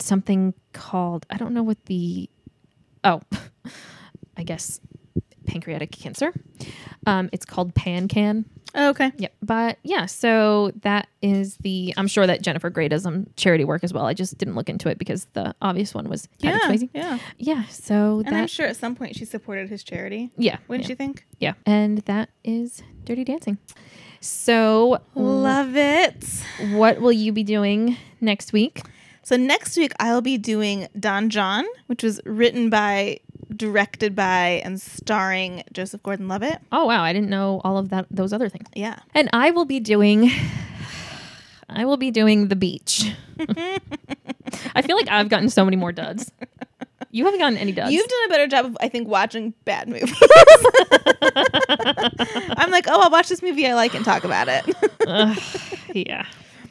something 0.00 0.52
called 0.72 1.24
I 1.30 1.36
don't 1.36 1.54
know 1.54 1.62
what 1.62 1.84
the 1.86 2.28
oh 3.04 3.22
I 4.36 4.42
guess 4.42 4.80
pancreatic 5.46 5.90
cancer. 5.92 6.32
Um, 7.06 7.28
it's 7.32 7.44
called 7.44 7.74
PanCan. 7.74 8.44
Okay. 8.76 9.10
Yep. 9.16 9.34
But 9.42 9.78
yeah, 9.84 10.04
so 10.06 10.72
that 10.82 11.08
is 11.22 11.56
the 11.58 11.94
I'm 11.96 12.08
sure 12.08 12.26
that 12.26 12.42
Jennifer 12.42 12.68
Grey 12.68 12.88
does 12.88 13.04
some 13.04 13.26
charity 13.36 13.64
work 13.64 13.82
as 13.84 13.92
well. 13.92 14.04
I 14.04 14.12
just 14.12 14.36
didn't 14.36 14.54
look 14.54 14.68
into 14.68 14.88
it 14.90 14.98
because 14.98 15.26
the 15.32 15.54
obvious 15.62 15.94
one 15.94 16.08
was 16.10 16.26
Patrick 16.42 16.62
Yeah. 16.62 16.68
Swayze. 16.70 16.88
Yeah. 16.92 17.18
Yeah. 17.38 17.64
So 17.68 18.22
And 18.26 18.36
I'm 18.36 18.46
sure 18.48 18.66
at 18.66 18.76
some 18.76 18.94
point 18.94 19.16
she 19.16 19.24
supported 19.24 19.70
his 19.70 19.82
charity. 19.82 20.30
yeah. 20.36 20.58
Wouldn't 20.68 20.84
yeah, 20.88 20.92
you 20.92 20.96
think? 20.96 21.24
yeah. 21.40 21.54
And 21.64 21.98
that 22.00 22.28
is 22.44 22.82
Dirty 23.04 23.24
Dancing. 23.24 23.56
So 24.20 24.98
Love 25.14 25.76
it. 25.76 26.24
What 26.72 27.00
will 27.00 27.12
you 27.12 27.32
be 27.32 27.44
doing 27.44 27.96
next 28.20 28.52
week? 28.52 28.82
So 29.22 29.36
next 29.36 29.76
week 29.76 29.92
I'll 29.98 30.20
be 30.20 30.38
doing 30.38 30.86
Don 30.98 31.30
Jon, 31.30 31.64
which 31.86 32.02
was 32.02 32.20
written 32.24 32.70
by 32.70 33.20
directed 33.54 34.14
by 34.14 34.60
and 34.64 34.80
starring 34.80 35.62
Joseph 35.72 36.02
Gordon-Levitt. 36.02 36.58
Oh 36.72 36.86
wow, 36.86 37.02
I 37.02 37.12
didn't 37.12 37.30
know 37.30 37.60
all 37.64 37.78
of 37.78 37.90
that 37.90 38.06
those 38.10 38.32
other 38.32 38.48
things. 38.48 38.66
Yeah. 38.74 38.98
And 39.14 39.28
I 39.32 39.50
will 39.50 39.64
be 39.64 39.80
doing 39.80 40.30
I 41.68 41.84
will 41.84 41.96
be 41.96 42.10
doing 42.10 42.48
the 42.48 42.56
beach. 42.56 43.12
I 44.74 44.82
feel 44.82 44.96
like 44.96 45.08
I've 45.10 45.28
gotten 45.28 45.50
so 45.50 45.64
many 45.64 45.76
more 45.76 45.92
duds. 45.92 46.30
You 47.10 47.24
haven't 47.24 47.40
gotten 47.40 47.58
any 47.58 47.72
duds. 47.72 47.92
You've 47.92 48.06
done 48.06 48.24
a 48.26 48.28
better 48.28 48.46
job 48.46 48.66
of, 48.66 48.76
I 48.80 48.88
think, 48.88 49.08
watching 49.08 49.54
bad 49.64 49.88
movies. 49.88 50.12
I'm 52.56 52.70
like, 52.70 52.86
oh, 52.88 53.00
I'll 53.02 53.10
watch 53.10 53.28
this 53.28 53.42
movie 53.42 53.66
I 53.66 53.74
like 53.74 53.94
and 53.94 54.04
talk 54.04 54.24
about 54.24 54.48
it. 54.48 54.64
Ugh, 55.06 55.38
yeah. 55.94 56.26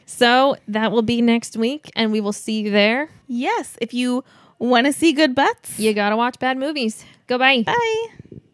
So 0.06 0.56
that 0.68 0.92
will 0.92 1.02
be 1.02 1.22
next 1.22 1.58
week, 1.58 1.92
and 1.96 2.12
we 2.12 2.22
will 2.22 2.34
see 2.34 2.62
you 2.62 2.72
there. 2.72 3.10
yes, 3.28 3.76
if 3.82 3.94
you 3.94 4.24
want 4.60 4.86
to 4.88 4.94
see 4.94 5.14
good 5.14 5.36
butts, 5.36 5.80
You 5.80 5.94
gotta 5.94 6.16
watch 6.16 6.40
bad 6.40 6.58
movies. 6.58 7.04
Go 7.28 7.38
bye. 7.38 7.64
bye. 7.64 8.08